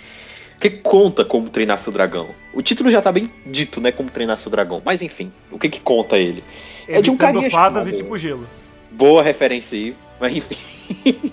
Que 0.62 0.70
conta 0.70 1.24
como 1.24 1.50
treinar 1.50 1.80
seu 1.80 1.92
dragão. 1.92 2.28
O 2.54 2.62
título 2.62 2.88
já 2.88 3.02
tá 3.02 3.10
bem 3.10 3.28
dito, 3.44 3.80
né? 3.80 3.90
Como 3.90 4.08
treinar 4.08 4.38
seu 4.38 4.48
dragão. 4.48 4.80
Mas 4.84 5.02
enfim, 5.02 5.32
o 5.50 5.58
que 5.58 5.68
que 5.68 5.80
conta 5.80 6.16
ele? 6.16 6.44
É 6.86 7.02
de 7.02 7.10
um 7.10 7.14
Evitando 7.14 7.18
carinha 7.18 7.50
fadas 7.50 7.82
chamado- 7.82 7.88
e 7.88 7.96
tipo 7.96 8.16
gelo. 8.16 8.46
Boa 8.88 9.24
referência 9.24 9.76
aí, 9.76 9.96
mas 10.20 10.36
enfim. 10.36 11.32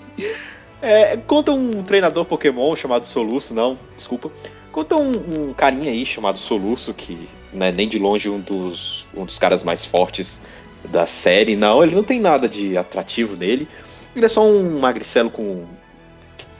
É, 0.82 1.18
conta 1.18 1.52
um 1.52 1.82
treinador 1.82 2.24
Pokémon 2.24 2.74
chamado 2.74 3.04
Soluço, 3.04 3.52
não, 3.52 3.78
desculpa. 3.94 4.32
Conta 4.72 4.96
um, 4.96 5.50
um 5.50 5.52
carinha 5.52 5.90
aí 5.90 6.06
chamado 6.06 6.38
Soluço, 6.38 6.94
que 6.94 7.28
não 7.52 7.66
é 7.66 7.70
nem 7.70 7.86
de 7.86 7.98
longe 7.98 8.30
um 8.30 8.40
dos, 8.40 9.06
um 9.14 9.26
dos 9.26 9.38
caras 9.38 9.62
mais 9.62 9.84
fortes 9.84 10.40
da 10.88 11.06
série. 11.06 11.54
Não, 11.54 11.84
ele 11.84 11.94
não 11.94 12.02
tem 12.02 12.18
nada 12.18 12.48
de 12.48 12.78
atrativo 12.78 13.36
nele. 13.36 13.68
Ele 14.16 14.24
é 14.24 14.28
só 14.28 14.42
um 14.42 14.80
magricelo 14.80 15.30
com. 15.30 15.66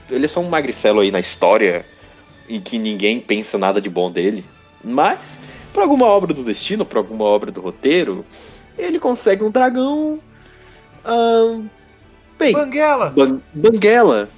Ele 0.07 0.25
é 0.25 0.27
só 0.27 0.39
um 0.39 0.47
magricelo 0.47 0.99
aí 0.99 1.09
na 1.09 1.19
história 1.19 1.83
em 2.55 2.59
que 2.61 2.77
ninguém 2.77 3.19
pensa 3.19 3.57
nada 3.57 3.79
de 3.81 3.89
bom 3.89 4.11
dele. 4.11 4.43
Mas, 4.83 5.39
por 5.73 5.81
alguma 5.83 6.05
obra 6.05 6.33
do 6.33 6.43
destino, 6.43 6.85
por 6.85 6.97
alguma 6.97 7.23
obra 7.23 7.51
do 7.51 7.61
roteiro, 7.61 8.25
ele 8.77 8.99
consegue 8.99 9.43
um 9.43 9.51
dragão. 9.51 10.19
bem, 12.37 12.51
Banguela! 12.53 13.09
ban- 13.09 13.41
banguela. 13.53 14.29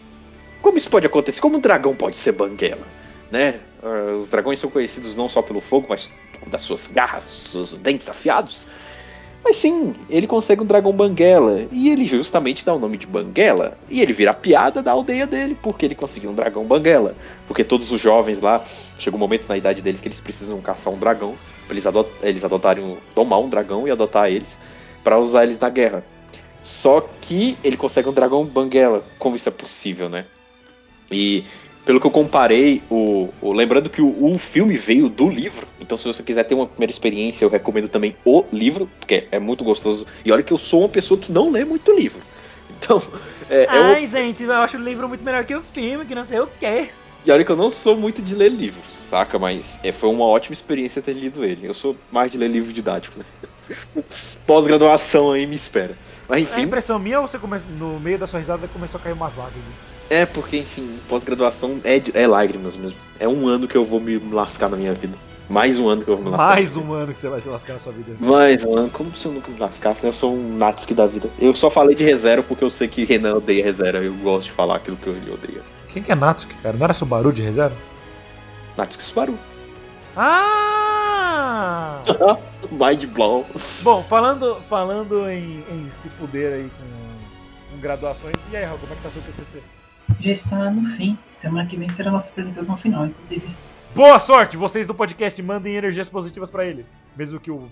Como 0.61 0.77
isso 0.77 0.89
pode 0.89 1.05
acontecer? 1.07 1.41
Como 1.41 1.57
um 1.57 1.61
dragão 1.61 1.93
pode 1.95 2.15
ser 2.17 2.33
banguela? 2.33 2.85
Né? 3.31 3.59
Ah, 3.81 4.17
os 4.21 4.29
dragões 4.29 4.59
são 4.59 4.69
conhecidos 4.69 5.15
não 5.15 5.27
só 5.27 5.41
pelo 5.41 5.59
fogo, 5.59 5.87
mas 5.89 6.11
das 6.47 6.63
suas 6.63 6.87
garras, 6.87 7.23
seus 7.23 7.77
dentes 7.77 8.07
afiados. 8.09 8.67
Mas 9.43 9.57
sim, 9.57 9.93
ele 10.09 10.25
consegue 10.25 10.61
um 10.61 10.65
dragão 10.65 10.93
banguela. 10.93 11.67
E 11.71 11.89
ele 11.89 12.07
justamente 12.07 12.65
dá 12.65 12.73
o 12.73 12.79
nome 12.79 12.97
de 12.97 13.05
banguela. 13.05 13.77
E 13.89 14.01
ele 14.01 14.13
vira 14.13 14.33
piada 14.33 14.81
da 14.81 14.91
aldeia 14.93 15.27
dele, 15.27 15.57
porque 15.61 15.85
ele 15.85 15.95
conseguiu 15.95 16.29
um 16.29 16.35
dragão 16.35 16.63
banguela. 16.63 17.15
Porque 17.47 17.63
todos 17.63 17.91
os 17.91 17.99
jovens 17.99 18.39
lá, 18.39 18.63
chega 18.97 19.15
um 19.15 19.19
momento 19.19 19.47
na 19.49 19.57
idade 19.57 19.81
dele 19.81 19.97
que 20.01 20.07
eles 20.07 20.21
precisam 20.21 20.61
caçar 20.61 20.93
um 20.93 20.97
dragão. 20.97 21.35
Pra 21.67 21.73
eles, 21.73 21.85
adot 21.85 22.09
eles 22.21 22.43
adotarem, 22.43 22.97
tomar 23.13 23.39
um 23.39 23.49
dragão 23.49 23.87
e 23.87 23.91
adotar 23.91 24.31
eles. 24.31 24.57
pra 25.03 25.19
usar 25.19 25.43
eles 25.43 25.59
na 25.59 25.69
guerra. 25.69 26.05
Só 26.61 27.05
que 27.19 27.57
ele 27.61 27.75
consegue 27.75 28.07
um 28.07 28.13
dragão 28.13 28.45
banguela. 28.45 29.03
Como 29.19 29.35
isso 29.35 29.49
é 29.49 29.51
possível, 29.51 30.07
né? 30.07 30.25
E 31.11 31.43
pelo 31.85 31.99
que 31.99 32.07
eu 32.07 32.11
comparei, 32.11 32.85
o, 32.89 33.33
o- 33.41 33.53
lembrando 33.53 33.89
que 33.89 34.01
o, 34.01 34.25
o 34.25 34.37
filme 34.39 34.77
veio 34.77 35.09
do 35.09 35.29
livro, 35.29 35.67
então 35.79 35.97
se 35.97 36.05
você 36.07 36.23
quiser 36.23 36.43
ter 36.45 36.55
uma 36.55 36.67
primeira 36.67 36.91
experiência, 36.91 37.45
eu 37.45 37.49
recomendo 37.49 37.89
também 37.89 38.17
o 38.25 38.47
livro, 38.53 38.87
porque 38.99 39.27
é 39.31 39.39
muito 39.39 39.63
gostoso. 39.63 40.05
E 40.25 40.31
olha 40.31 40.43
que 40.43 40.53
eu 40.53 40.57
sou 40.57 40.81
uma 40.81 40.89
pessoa 40.89 41.19
que 41.19 41.31
não 41.31 41.49
lê 41.51 41.65
muito 41.65 41.91
livro. 41.93 42.25
Então, 42.69 43.01
é, 43.49 43.79
é 43.79 43.81
Ai, 43.85 44.07
gente, 44.07 44.43
eu 44.43 44.53
acho 44.53 44.77
o 44.77 44.81
livro 44.81 45.07
muito 45.09 45.21
melhor 45.23 45.45
que 45.45 45.53
o 45.55 45.61
filme, 45.61 46.05
que 46.05 46.15
não 46.15 46.23
sei 46.25 46.39
o 46.39 46.47
quê. 46.47 46.93
e 47.25 47.31
olha 47.31 47.45
que 47.45 47.51
eu 47.51 47.55
não 47.55 47.71
sou 47.71 47.97
muito 47.97 48.21
de 48.21 48.35
ler 48.35 48.49
livros, 48.51 48.93
saca? 48.93 49.39
Mas 49.39 49.79
é, 49.83 49.91
foi 49.91 50.09
uma 50.09 50.25
ótima 50.25 50.53
experiência 50.53 51.01
ter 51.01 51.13
lido 51.13 51.43
ele. 51.45 51.65
Eu 51.67 51.73
sou 51.73 52.05
mais 52.11 52.29
de 52.31 52.37
ler 52.37 52.49
livro 52.49 52.73
didático, 52.73 53.19
né? 53.19 53.25
Pós-graduação 54.45 55.31
aí 55.31 55.45
me 55.45 55.55
espera. 55.55 55.97
Mas 56.27 56.41
É 56.45 56.57
enfim, 56.57 56.61
impressão 56.61 56.97
minha 56.99 57.19
ou 57.19 57.27
você 57.27 57.37
come... 57.39 57.59
no 57.65 57.99
meio 57.99 58.17
da 58.19 58.27
sua 58.27 58.39
risada 58.39 58.67
começou 58.69 58.97
a 58.97 59.01
cair 59.01 59.13
umas 59.13 59.35
lágrimas? 59.35 59.92
É 60.09 60.25
porque, 60.25 60.57
enfim, 60.57 60.97
pós-graduação 61.07 61.79
é, 61.83 62.01
é 62.13 62.27
lágrimas 62.27 62.75
mesmo. 62.75 62.97
É 63.19 63.27
um 63.27 63.47
ano 63.47 63.67
que 63.67 63.75
eu 63.75 63.85
vou 63.85 63.99
me 63.99 64.17
lascar 64.31 64.69
na 64.69 64.77
minha 64.77 64.93
vida. 64.93 65.17
Mais 65.49 65.77
um 65.77 65.89
ano 65.89 66.03
que 66.03 66.09
eu 66.09 66.15
vou 66.15 66.25
me 66.25 66.31
lascar. 66.31 66.47
Mais 66.47 66.77
um 66.77 66.93
ano 66.93 67.13
que 67.13 67.19
você 67.19 67.29
vai 67.29 67.41
se 67.41 67.47
lascar 67.47 67.73
na 67.73 67.79
sua 67.79 67.91
vida. 67.91 68.15
Mais 68.19 68.63
um 68.63 68.77
ano. 68.77 68.89
Como 68.89 69.13
se 69.15 69.25
eu 69.25 69.33
nunca 69.33 69.51
me 69.51 69.59
lascasse, 69.59 70.03
né? 70.03 70.09
Eu 70.09 70.13
sou 70.13 70.33
um 70.33 70.57
Natsuki 70.57 70.93
da 70.93 71.05
vida. 71.05 71.29
Eu 71.39 71.55
só 71.55 71.69
falei 71.69 71.95
de 71.95 72.03
ReZero 72.03 72.43
porque 72.43 72.63
eu 72.63 72.69
sei 72.69 72.87
que 72.87 73.03
Renan 73.03 73.35
odeia 73.35 73.63
ReZero. 73.63 73.97
Eu 73.97 74.13
gosto 74.15 74.45
de 74.45 74.51
falar 74.51 74.77
aquilo 74.77 74.97
que 74.97 75.09
ele 75.09 75.31
odeia. 75.31 75.61
Quem 75.89 76.01
que 76.01 76.11
é 76.11 76.15
Natsuki, 76.15 76.55
cara? 76.55 76.75
Não 76.77 76.83
era 76.83 76.93
Subaru 76.93 77.31
de 77.31 77.41
reserva? 77.41 77.75
Natsuki 78.77 79.03
Subaru. 79.03 79.37
Ah! 80.15 82.01
Mind 82.71 83.05
blow. 83.05 83.45
Bom, 83.81 84.03
falando, 84.03 84.57
falando 84.69 85.29
em, 85.29 85.63
em 85.69 85.91
se 86.01 86.09
fuder 86.17 86.53
aí 86.53 86.71
com, 86.77 87.75
com 87.75 87.81
graduações, 87.81 88.35
e 88.51 88.57
aí, 88.57 88.63
Raul, 88.63 88.79
como 88.79 88.93
é 88.93 88.95
que 88.95 89.03
tá 89.03 89.09
seu 89.09 89.21
TCC? 89.21 89.61
Já 90.23 90.31
está 90.31 90.71
no 90.71 90.89
fim. 90.95 91.17
Semana 91.31 91.67
que 91.67 91.75
vem 91.75 91.89
será 91.89 92.09
a 92.09 92.13
nossa 92.13 92.29
apresentação 92.29 92.77
final, 92.77 93.05
inclusive. 93.07 93.45
Boa 93.93 94.19
sorte! 94.19 94.55
Vocês 94.55 94.87
do 94.87 94.95
podcast 94.95 95.41
mandem 95.41 95.75
energias 95.75 96.07
positivas 96.07 96.49
pra 96.49 96.65
ele. 96.65 96.85
Mesmo 97.15 97.39
que 97.39 97.51
o, 97.51 97.69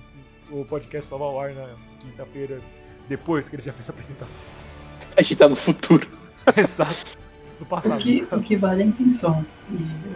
o 0.52 0.66
podcast 0.66 1.08
só 1.10 1.18
vá 1.18 1.26
ao 1.26 1.40
ar 1.40 1.54
na 1.54 1.70
quinta-feira, 2.00 2.60
depois 3.08 3.48
que 3.48 3.56
ele 3.56 3.64
já 3.64 3.72
fez 3.72 3.90
a 3.90 3.94
apresentação. 3.94 4.36
A 5.18 5.22
gente 5.22 5.36
tá 5.38 5.48
no 5.48 5.56
futuro. 5.56 6.08
Exato. 6.56 7.18
Do 7.58 7.64
O 7.64 7.66
passado. 7.66 8.02
que, 8.02 8.28
o 8.32 8.42
que 8.42 8.56
vale 8.58 8.82
é 8.82 8.86
a 8.86 8.88
intenção. 8.88 9.46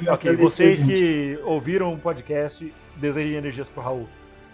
E 0.02 0.10
Ok, 0.10 0.36
vocês 0.36 0.80
gente. 0.80 0.90
que 0.92 1.40
ouviram 1.44 1.94
o 1.94 1.98
podcast, 1.98 2.72
desejem 2.98 3.36
energias 3.36 3.70
pro 3.70 3.82
Raul. 3.82 4.10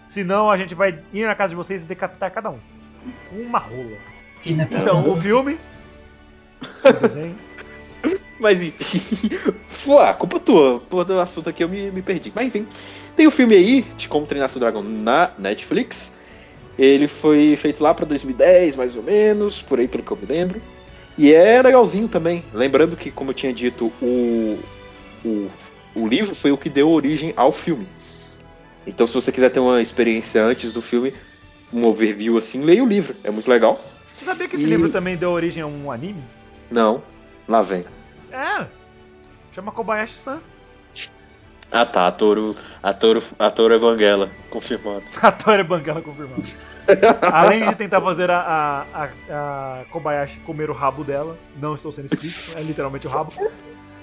Senão, 0.08 0.50
a 0.50 0.56
gente 0.56 0.74
vai 0.74 0.98
ir 1.12 1.24
na 1.26 1.34
casa 1.34 1.50
de 1.50 1.56
vocês 1.56 1.82
e 1.82 1.86
decapitar 1.86 2.30
cada 2.30 2.50
um. 2.50 2.58
Uma 3.32 3.58
rola. 3.58 3.96
Então, 4.44 5.10
o 5.10 5.16
filme. 5.16 5.58
O 6.84 6.92
desenho. 7.08 7.34
Mas 8.42 8.60
enfim. 8.60 9.30
Pô, 9.84 10.14
culpa 10.14 10.40
tua. 10.40 10.80
Por 10.80 11.04
do 11.04 11.18
assunto 11.20 11.48
aqui 11.48 11.62
eu 11.62 11.68
me, 11.68 11.90
me 11.92 12.02
perdi. 12.02 12.32
Mas 12.34 12.46
enfim. 12.48 12.66
Tem 13.14 13.26
o 13.26 13.30
filme 13.30 13.54
aí 13.54 13.82
de 13.96 14.08
Como 14.08 14.26
Treinar 14.26 14.50
Seu 14.50 14.58
Dragão 14.60 14.82
na 14.82 15.30
Netflix. 15.38 16.12
Ele 16.78 17.06
foi 17.06 17.54
feito 17.56 17.82
lá 17.82 17.94
pra 17.94 18.04
2010, 18.04 18.74
mais 18.76 18.96
ou 18.96 19.02
menos, 19.02 19.62
por 19.62 19.78
aí 19.78 19.86
pelo 19.86 20.02
que 20.02 20.10
eu 20.10 20.16
me 20.16 20.26
lembro. 20.26 20.60
E 21.16 21.32
é 21.32 21.62
legalzinho 21.62 22.08
também. 22.08 22.42
Lembrando 22.52 22.96
que, 22.96 23.10
como 23.10 23.30
eu 23.30 23.34
tinha 23.34 23.52
dito, 23.52 23.92
o, 24.02 24.58
o, 25.24 25.50
o 25.94 26.08
livro 26.08 26.34
foi 26.34 26.50
o 26.50 26.56
que 26.56 26.68
deu 26.70 26.90
origem 26.90 27.32
ao 27.36 27.52
filme. 27.52 27.86
Então, 28.86 29.06
se 29.06 29.14
você 29.14 29.30
quiser 29.30 29.50
ter 29.50 29.60
uma 29.60 29.80
experiência 29.82 30.42
antes 30.42 30.72
do 30.72 30.80
filme, 30.82 31.12
um 31.72 31.86
overview 31.86 32.38
assim, 32.38 32.62
leia 32.62 32.82
o 32.82 32.88
livro. 32.88 33.14
É 33.22 33.30
muito 33.30 33.48
legal. 33.48 33.78
Você 34.16 34.24
sabia 34.24 34.48
que 34.48 34.56
esse 34.56 34.64
E- 34.64 34.68
livro 34.68 34.88
também 34.88 35.16
deu 35.16 35.30
origem 35.30 35.62
a 35.62 35.66
um 35.66 35.92
anime? 35.92 36.22
Não, 36.70 37.02
lá 37.46 37.60
vem. 37.60 37.84
É. 38.32 38.66
Chama 39.54 39.70
Kobayashi-san. 39.72 40.40
Ah 41.74 41.86
tá, 41.86 42.06
a 42.06 42.12
Toro, 42.12 42.54
a 42.82 42.92
Toro, 42.92 43.22
a 43.38 43.50
Toro 43.50 43.72
é 43.72 43.78
Banguela, 43.78 44.30
confirmado. 44.50 45.04
A 45.22 45.32
Tori 45.32 45.62
Bangala 45.62 46.02
confirmado. 46.02 46.42
Além 47.32 47.66
de 47.66 47.74
tentar 47.76 47.98
fazer 48.02 48.30
a, 48.30 48.84
a, 48.92 49.02
a, 49.02 49.80
a 49.80 49.84
Kobayashi 49.90 50.38
comer 50.40 50.68
o 50.68 50.74
rabo 50.74 51.02
dela, 51.02 51.38
não 51.56 51.74
estou 51.74 51.90
sendo 51.90 52.12
explícito, 52.12 52.58
é 52.58 52.62
literalmente 52.62 53.06
o 53.06 53.10
rabo. 53.10 53.32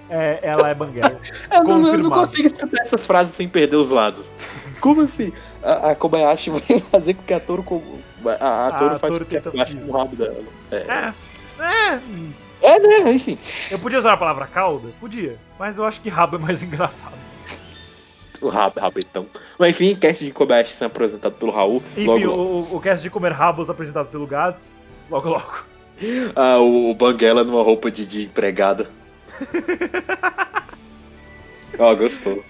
É, 0.09 0.39
ela 0.41 0.67
é 0.67 0.73
Banguela. 0.73 1.19
Eu 1.53 1.63
não, 1.63 1.71
eu 1.73 1.77
não 1.77 1.83
Confirmado. 1.83 2.21
consigo 2.21 2.47
escutar 2.47 2.81
essa 2.81 2.97
frase 2.97 3.31
sem 3.31 3.47
perder 3.47 3.75
os 3.75 3.89
lados. 3.89 4.31
Como 4.81 5.01
assim? 5.01 5.31
A, 5.61 5.91
a 5.91 5.95
Kobayashi 5.95 6.49
vai 6.49 6.61
fazer 6.91 7.13
com 7.13 7.21
que 7.21 7.33
a 7.35 7.39
Toro. 7.39 7.63
A, 8.25 8.45
a 8.47 8.67
A 8.69 8.71
Toro 8.71 8.97
faz 8.97 9.13
Toro 9.13 9.25
com 9.25 9.29
que 9.29 9.37
a 9.37 9.41
Kobayashi 9.43 9.75
com 9.75 9.91
o 9.91 9.95
rabo 9.95 10.15
dela. 10.15 10.43
É. 10.71 10.77
É. 10.77 11.13
É, 11.61 11.99
né? 12.61 13.11
Enfim. 13.13 13.37
Eu 13.71 13.79
podia 13.79 13.99
usar 13.99 14.13
a 14.13 14.17
palavra 14.17 14.45
cauda? 14.47 14.89
Podia. 14.99 15.37
Mas 15.57 15.77
eu 15.77 15.85
acho 15.85 16.01
que 16.01 16.09
rabo 16.09 16.35
é 16.35 16.39
mais 16.39 16.61
engraçado. 16.63 17.17
O 18.41 18.47
rabo, 18.49 18.79
rabetão. 18.79 19.27
Mas 19.57 19.71
enfim, 19.71 19.95
cast 19.95 20.23
de 20.23 20.31
Kobayashi 20.31 20.73
sendo 20.73 20.87
apresentado 20.87 21.33
pelo 21.33 21.51
Raul. 21.51 21.83
Enfim, 21.91 22.05
logo, 22.05 22.27
o, 22.27 22.59
o, 22.73 22.75
o 22.77 22.79
cast 22.79 23.03
de 23.03 23.09
comer 23.09 23.33
rabos 23.33 23.69
apresentado 23.69 24.07
pelo 24.07 24.25
Gads. 24.25 24.73
Logo, 25.09 25.29
logo. 25.29 25.65
ah, 26.35 26.57
o, 26.59 26.91
o 26.91 26.95
Banguela 26.95 27.43
numa 27.43 27.63
roupa 27.63 27.91
de, 27.91 28.05
de 28.05 28.23
empregada. 28.23 28.89
Ó, 31.77 31.95
gostou. 31.95 32.43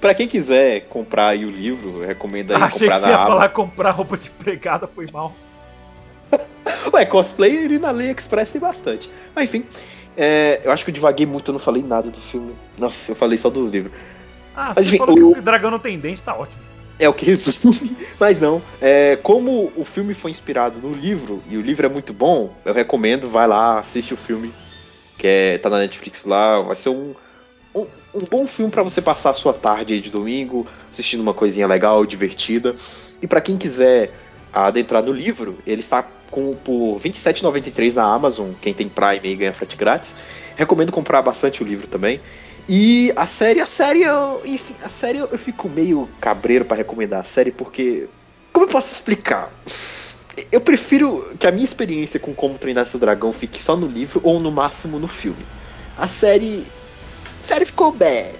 pra 0.00 0.14
quem 0.14 0.28
quiser 0.28 0.80
comprar 0.88 1.28
aí 1.28 1.44
o 1.44 1.50
livro, 1.50 2.02
recomendo 2.04 2.52
aí 2.52 2.62
Achei 2.62 2.80
que 2.80 2.84
comprar 2.84 3.00
você 3.00 3.08
ia 3.08 3.14
Amazon. 3.14 3.32
falar 3.32 3.48
comprar 3.50 3.90
roupa 3.90 4.16
de 4.16 4.28
empregada, 4.28 4.86
foi 4.86 5.06
mal. 5.12 5.34
Ué, 6.92 7.04
cosplay 7.06 7.64
ali 7.64 7.78
na 7.78 7.88
AliExpress 7.88 8.52
tem 8.52 8.60
bastante. 8.60 9.10
Mas 9.34 9.44
enfim, 9.44 9.64
é, 10.16 10.60
eu 10.64 10.70
acho 10.72 10.84
que 10.84 10.90
eu 10.90 10.94
divaguei 10.94 11.26
muito, 11.26 11.50
eu 11.50 11.52
não 11.54 11.58
falei 11.60 11.82
nada 11.82 12.10
do 12.10 12.20
filme. 12.20 12.54
Nossa, 12.78 13.12
eu 13.12 13.16
falei 13.16 13.38
só 13.38 13.48
do 13.50 13.66
livro. 13.66 13.92
Ah, 14.54 14.72
Mas, 14.76 14.86
você 14.86 14.90
enfim, 14.96 14.98
falou 14.98 15.30
o- 15.30 15.32
que 15.34 15.38
o 15.38 15.42
dragão 15.42 15.70
não 15.70 15.78
tem 15.78 15.98
dente, 15.98 16.22
tá 16.22 16.34
ótimo. 16.36 16.60
É 16.98 17.08
o 17.08 17.14
que 17.14 17.24
resume. 17.24 17.96
Mas 18.20 18.38
não, 18.40 18.60
é, 18.80 19.16
como 19.22 19.72
o 19.76 19.84
filme 19.84 20.12
foi 20.14 20.30
inspirado 20.30 20.78
no 20.78 20.92
livro, 20.92 21.42
e 21.48 21.56
o 21.56 21.60
livro 21.62 21.86
é 21.86 21.88
muito 21.88 22.12
bom, 22.12 22.54
eu 22.64 22.74
recomendo, 22.74 23.28
vai 23.28 23.46
lá, 23.46 23.78
assiste 23.80 24.12
o 24.12 24.16
filme, 24.16 24.52
que 25.16 25.26
é, 25.26 25.58
tá 25.58 25.70
na 25.70 25.78
Netflix 25.78 26.24
lá, 26.26 26.60
vai 26.60 26.76
ser 26.76 26.90
um, 26.90 27.14
um, 27.74 27.86
um 28.14 28.20
bom 28.30 28.46
filme 28.46 28.70
pra 28.70 28.82
você 28.82 29.00
passar 29.00 29.30
a 29.30 29.34
sua 29.34 29.54
tarde 29.54 29.94
aí 29.94 30.00
de 30.00 30.10
domingo, 30.10 30.66
assistindo 30.90 31.20
uma 31.22 31.32
coisinha 31.34 31.66
legal, 31.66 32.04
divertida. 32.04 32.76
E 33.22 33.26
pra 33.26 33.40
quem 33.40 33.56
quiser 33.56 34.12
adentrar 34.52 35.02
no 35.02 35.12
livro, 35.12 35.58
ele 35.66 35.80
está 35.80 36.06
com, 36.30 36.54
por 36.54 36.96
R$ 36.96 37.10
27,93 37.10 37.94
na 37.94 38.04
Amazon. 38.04 38.50
Quem 38.60 38.74
tem 38.74 38.88
Prime 38.88 39.20
aí 39.22 39.36
ganha 39.36 39.52
frete 39.52 39.76
grátis. 39.76 40.14
Recomendo 40.56 40.90
comprar 40.90 41.22
bastante 41.22 41.62
o 41.62 41.66
livro 41.66 41.86
também. 41.86 42.20
E 42.68 43.12
a 43.16 43.26
série, 43.26 43.60
a 43.60 43.66
série, 43.66 44.02
eu, 44.02 44.40
enfim, 44.44 44.74
a 44.82 44.88
série 44.88 45.18
eu, 45.18 45.38
fico 45.38 45.68
meio 45.68 46.08
cabreiro 46.20 46.64
pra 46.64 46.76
recomendar 46.76 47.20
a 47.20 47.24
série 47.24 47.50
porque 47.50 48.08
como 48.52 48.66
eu 48.66 48.70
posso 48.70 48.92
explicar? 48.92 49.50
Eu 50.50 50.60
prefiro 50.60 51.32
que 51.38 51.46
a 51.46 51.50
minha 51.50 51.64
experiência 51.64 52.20
com 52.20 52.34
como 52.34 52.58
treinar 52.58 52.86
seu 52.86 53.00
dragão 53.00 53.32
fique 53.32 53.60
só 53.60 53.76
no 53.76 53.86
livro 53.86 54.20
ou 54.22 54.38
no 54.38 54.50
máximo 54.50 54.98
no 54.98 55.08
filme. 55.08 55.44
A 55.96 56.06
série, 56.06 56.64
a 57.42 57.46
série 57.46 57.64
ficou 57.66 57.90
bem, 57.90 58.32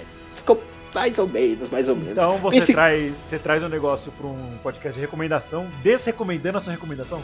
mais 0.94 1.18
ou 1.18 1.26
menos, 1.26 1.68
mais 1.70 1.88
ou 1.88 1.96
menos. 1.96 2.12
Então 2.12 2.38
você, 2.38 2.58
Pense- 2.58 2.72
traz, 2.72 3.12
você 3.28 3.38
traz 3.38 3.62
um 3.62 3.68
negócio 3.68 4.12
pra 4.12 4.26
um 4.26 4.58
podcast 4.62 4.94
de 4.94 5.00
recomendação, 5.00 5.66
desrecomendando 5.82 6.58
a 6.58 6.60
sua 6.60 6.72
recomendação? 6.72 7.22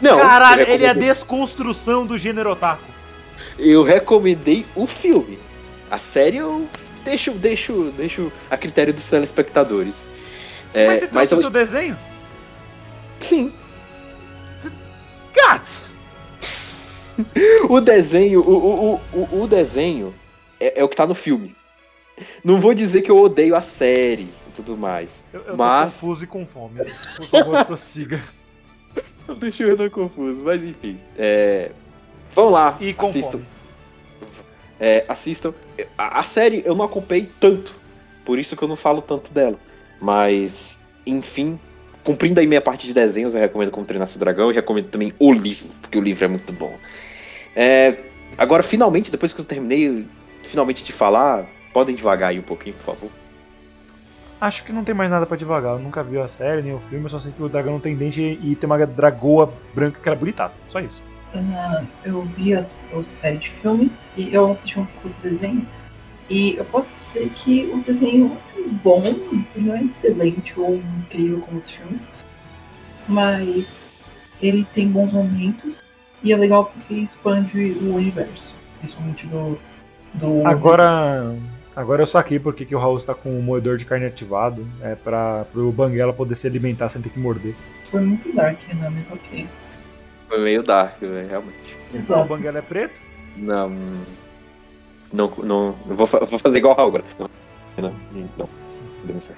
Não, 0.00 0.18
Caralho, 0.18 0.68
ele 0.68 0.84
é 0.84 0.90
a 0.90 0.94
desconstrução 0.94 2.06
do 2.06 2.16
gênero 2.16 2.50
otaku. 2.50 2.84
Eu 3.58 3.82
recomendei 3.82 4.66
o 4.74 4.86
filme. 4.86 5.38
A 5.90 5.98
série 5.98 6.38
eu 6.38 6.66
deixo, 7.04 7.32
deixo, 7.32 7.92
deixo 7.96 8.32
a 8.50 8.56
critério 8.56 8.94
dos 8.94 9.08
telespectadores. 9.08 10.04
É, 10.72 10.86
mas 10.86 11.00
você 11.00 11.08
mas 11.12 11.32
eu, 11.32 11.38
o 11.38 11.40
seu 11.42 11.50
desenho? 11.50 11.96
sim, 13.18 13.52
Gats! 15.34 15.90
o 17.68 17.80
desenho, 17.80 18.40
o, 18.40 18.94
o, 18.94 19.00
o, 19.12 19.42
o 19.42 19.46
desenho 19.46 20.14
é, 20.58 20.80
é 20.80 20.84
o 20.84 20.88
que 20.88 20.96
tá 20.96 21.06
no 21.06 21.14
filme. 21.14 21.54
Não 22.44 22.60
vou 22.60 22.74
dizer 22.74 23.02
que 23.02 23.10
eu 23.10 23.18
odeio 23.18 23.54
a 23.56 23.62
série 23.62 24.24
e 24.48 24.52
tudo 24.54 24.76
mais. 24.76 25.22
Eu, 25.32 25.40
eu 25.42 25.56
Mas- 25.56 25.94
tô 25.94 26.00
confuso 26.00 26.24
e 26.24 26.26
com 26.26 26.46
fome. 26.46 26.80
Por 27.16 27.24
favor, 27.26 27.64
prossiga. 27.66 28.20
Eu 29.28 29.34
deixo 29.36 29.62
o 29.62 29.66
Renan 29.66 29.88
confuso, 29.90 30.42
mas 30.44 30.62
enfim. 30.62 30.98
É, 31.16 31.70
vão 32.34 32.50
lá, 32.50 32.76
E 32.80 32.92
com 32.92 33.08
assistam. 33.08 33.32
fome. 33.32 33.44
É, 34.78 35.04
assistam. 35.08 35.54
A, 35.96 36.20
a 36.20 36.22
série 36.22 36.62
eu 36.64 36.74
não 36.74 36.84
acompanhei 36.84 37.30
tanto, 37.38 37.74
por 38.24 38.38
isso 38.38 38.56
que 38.56 38.62
eu 38.62 38.68
não 38.68 38.76
falo 38.76 39.00
tanto 39.02 39.32
dela. 39.32 39.58
Mas, 40.00 40.80
enfim, 41.06 41.58
cumprindo 42.02 42.40
aí 42.40 42.46
minha 42.46 42.60
parte 42.62 42.86
de 42.86 42.94
desenhos, 42.94 43.34
eu 43.34 43.40
recomendo 43.40 43.70
Como 43.70 43.84
Treinar 43.86 44.08
Seu 44.08 44.18
Dragão 44.18 44.50
e 44.50 44.54
recomendo 44.54 44.88
também 44.88 45.12
o 45.18 45.32
livro, 45.32 45.68
porque 45.82 45.98
o 45.98 46.00
livro 46.00 46.24
é 46.24 46.28
muito 46.28 46.52
bom. 46.52 46.76
É, 47.54 47.96
agora, 48.38 48.62
finalmente, 48.62 49.10
depois 49.10 49.32
que 49.32 49.40
eu 49.40 49.44
terminei 49.44 50.06
finalmente 50.42 50.82
de 50.82 50.92
falar, 50.92 51.46
podem 51.72 51.94
devagar 51.94 52.30
aí 52.30 52.38
um 52.38 52.42
pouquinho, 52.42 52.74
por 52.76 52.84
favor. 52.84 53.10
Acho 54.40 54.64
que 54.64 54.72
não 54.72 54.84
tem 54.84 54.94
mais 54.94 55.10
nada 55.10 55.26
pra 55.26 55.36
devagar. 55.36 55.74
Eu 55.74 55.78
nunca 55.78 56.02
vi 56.02 56.18
a 56.18 56.26
série, 56.26 56.62
nem 56.62 56.72
o 56.72 56.80
filme, 56.80 57.04
eu 57.04 57.10
só 57.10 57.20
sei 57.20 57.30
que 57.30 57.42
o 57.42 57.48
dragão 57.48 57.74
não 57.74 57.80
tem 57.80 57.94
dente 57.94 58.22
e 58.22 58.56
tem 58.56 58.66
uma 58.66 58.86
dragoa 58.86 59.52
branca 59.74 60.00
que 60.00 60.08
era 60.08 60.18
bonitaça. 60.18 60.60
Só 60.68 60.80
isso. 60.80 61.02
Ah, 61.34 61.84
eu 62.04 62.22
vi 62.22 62.54
as, 62.54 62.88
a 62.92 63.04
série 63.04 63.38
de 63.38 63.50
filmes 63.50 64.12
e 64.16 64.34
eu 64.34 64.50
assisti 64.50 64.80
um 64.80 64.86
pouco 64.86 65.08
do 65.08 65.28
desenho. 65.28 65.66
E 66.28 66.56
eu 66.56 66.64
posso 66.64 66.88
dizer 66.94 67.28
que 67.30 67.70
o 67.74 67.82
desenho 67.82 68.36
é 68.56 68.68
bom, 68.82 69.02
não 69.56 69.74
é 69.74 69.82
excelente 69.82 70.58
ou 70.58 70.76
incrível 70.76 71.40
como 71.40 71.58
os 71.58 71.70
filmes, 71.70 72.12
mas 73.08 73.92
ele 74.40 74.64
tem 74.74 74.88
bons 74.88 75.12
momentos 75.12 75.82
e 76.22 76.32
é 76.32 76.36
legal 76.36 76.66
porque 76.66 76.94
expande 76.94 77.72
o 77.82 77.94
universo, 77.94 78.54
principalmente 78.78 79.26
do. 79.26 79.58
do 80.14 80.46
Agora. 80.46 81.36
Agora 81.80 82.02
eu 82.02 82.06
saquei 82.06 82.38
porque 82.38 82.66
que 82.66 82.74
o 82.74 82.78
Raul 82.78 82.98
está 82.98 83.14
com 83.14 83.30
o 83.30 83.42
moedor 83.42 83.78
de 83.78 83.86
carne 83.86 84.04
ativado. 84.04 84.66
É 84.82 84.94
pra 84.94 85.46
o 85.54 85.72
Banguela 85.72 86.12
poder 86.12 86.36
se 86.36 86.46
alimentar 86.46 86.90
sem 86.90 87.00
ter 87.00 87.08
que 87.08 87.18
morder. 87.18 87.54
Foi 87.84 88.02
muito 88.02 88.30
dark, 88.34 88.58
né? 88.68 88.92
Mas 88.94 89.10
ok. 89.10 89.48
Foi 90.28 90.40
meio 90.40 90.62
dark, 90.62 91.00
realmente. 91.00 91.78
O 91.90 91.96
Exato. 91.96 92.28
Banguela 92.28 92.58
é 92.58 92.62
preto? 92.62 93.00
Não. 93.34 93.70
Não, 95.10 95.32
não. 95.38 95.74
Eu 95.88 95.94
vou, 95.94 96.08
eu 96.20 96.26
vou 96.26 96.38
fazer 96.38 96.58
igual 96.58 96.74
o 96.74 96.76
Raul 96.76 96.88
agora. 96.88 97.04
Não. 97.18 97.30
Não. 97.78 98.28
não. 98.36 98.48
Não 99.06 99.20
sei. 99.20 99.34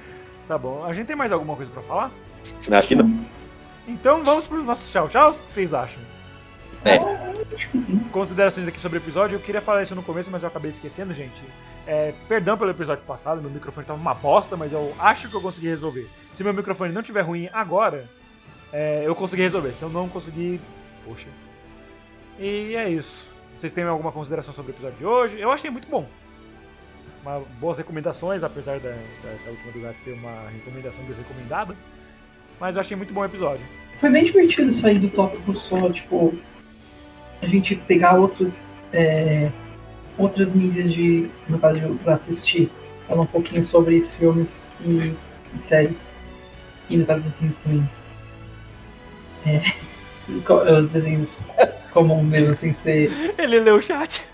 Tá 0.48 0.58
bom. 0.58 0.84
A 0.84 0.92
gente 0.92 1.06
tem 1.06 1.14
mais 1.14 1.30
alguma 1.30 1.54
coisa 1.54 1.70
pra 1.70 1.82
falar? 1.82 2.10
Acho 2.72 2.88
que 2.88 2.96
não. 2.96 3.24
Então 3.86 4.24
vamos 4.24 4.48
pros 4.48 4.64
nossos 4.64 4.90
tchau 4.90 5.08
tchau. 5.08 5.30
O 5.30 5.32
que 5.32 5.48
vocês 5.48 5.72
acham? 5.72 6.02
É. 6.84 6.96
Acho 7.54 7.68
que 7.68 7.78
sim. 7.78 8.00
Considerações 8.10 8.66
aqui 8.66 8.80
sobre 8.80 8.98
o 8.98 9.00
episódio. 9.00 9.36
Eu 9.36 9.40
queria 9.40 9.60
falar 9.60 9.84
isso 9.84 9.94
no 9.94 10.02
começo, 10.02 10.28
mas 10.28 10.42
eu 10.42 10.48
acabei 10.48 10.72
esquecendo, 10.72 11.14
gente. 11.14 11.40
É, 11.86 12.14
perdão 12.28 12.56
pelo 12.56 12.70
episódio 12.70 13.04
passado, 13.04 13.40
meu 13.40 13.50
microfone 13.50 13.86
tava 13.86 13.98
uma 13.98 14.14
bosta, 14.14 14.56
mas 14.56 14.72
eu 14.72 14.94
acho 14.98 15.28
que 15.28 15.34
eu 15.34 15.40
consegui 15.40 15.68
resolver. 15.68 16.08
Se 16.36 16.44
meu 16.44 16.54
microfone 16.54 16.92
não 16.92 17.02
tiver 17.02 17.22
ruim 17.22 17.48
agora, 17.52 18.08
é, 18.72 19.02
eu 19.04 19.14
consegui 19.14 19.42
resolver. 19.42 19.72
Se 19.72 19.82
eu 19.82 19.88
não 19.88 20.08
conseguir, 20.08 20.60
poxa. 21.04 21.28
E 22.38 22.74
é 22.76 22.88
isso. 22.88 23.28
Vocês 23.56 23.72
têm 23.72 23.84
alguma 23.84 24.10
consideração 24.10 24.54
sobre 24.54 24.72
o 24.72 24.74
episódio 24.74 24.98
de 24.98 25.04
hoje? 25.04 25.40
Eu 25.40 25.52
achei 25.52 25.70
muito 25.70 25.88
bom. 25.88 26.08
Uma, 27.22 27.40
boas 27.60 27.78
recomendações, 27.78 28.42
apesar 28.42 28.80
da, 28.80 28.90
dessa 29.22 29.50
última 29.50 29.72
do 29.72 29.80
gato 29.80 29.96
ter 30.04 30.12
uma 30.12 30.48
recomendação 30.50 31.04
desrecomendada. 31.04 31.76
Mas 32.58 32.74
eu 32.74 32.80
achei 32.80 32.96
muito 32.96 33.12
bom 33.12 33.20
o 33.20 33.24
episódio. 33.24 33.64
Foi 34.00 34.10
bem 34.10 34.24
divertido 34.24 34.72
sair 34.72 34.98
do 34.98 35.08
tópico 35.10 35.54
só, 35.54 35.92
tipo, 35.92 36.34
a 37.40 37.46
gente 37.46 37.76
pegar 37.76 38.14
outras, 38.14 38.72
é, 38.92 39.50
outras 40.18 40.52
mídias 40.52 40.92
de, 40.92 41.30
no 41.48 41.58
caso, 41.58 41.80
de, 41.80 41.98
pra 41.98 42.14
assistir. 42.14 42.70
Falar 43.08 43.22
um 43.22 43.26
pouquinho 43.26 43.62
sobre 43.62 44.02
filmes 44.18 44.72
e, 44.80 45.14
e 45.54 45.58
séries. 45.58 46.18
E 46.88 46.96
no 46.96 47.06
caso 47.06 47.22
desenhos 47.22 47.56
também. 47.56 47.88
É, 49.46 49.60
os 50.78 50.88
desenhos 50.88 51.46
comum 51.92 52.22
mesmo, 52.22 52.54
sem 52.54 52.72
ser. 52.72 53.34
Ele 53.38 53.60
leu 53.60 53.76
o 53.76 53.82
chat. 53.82 54.24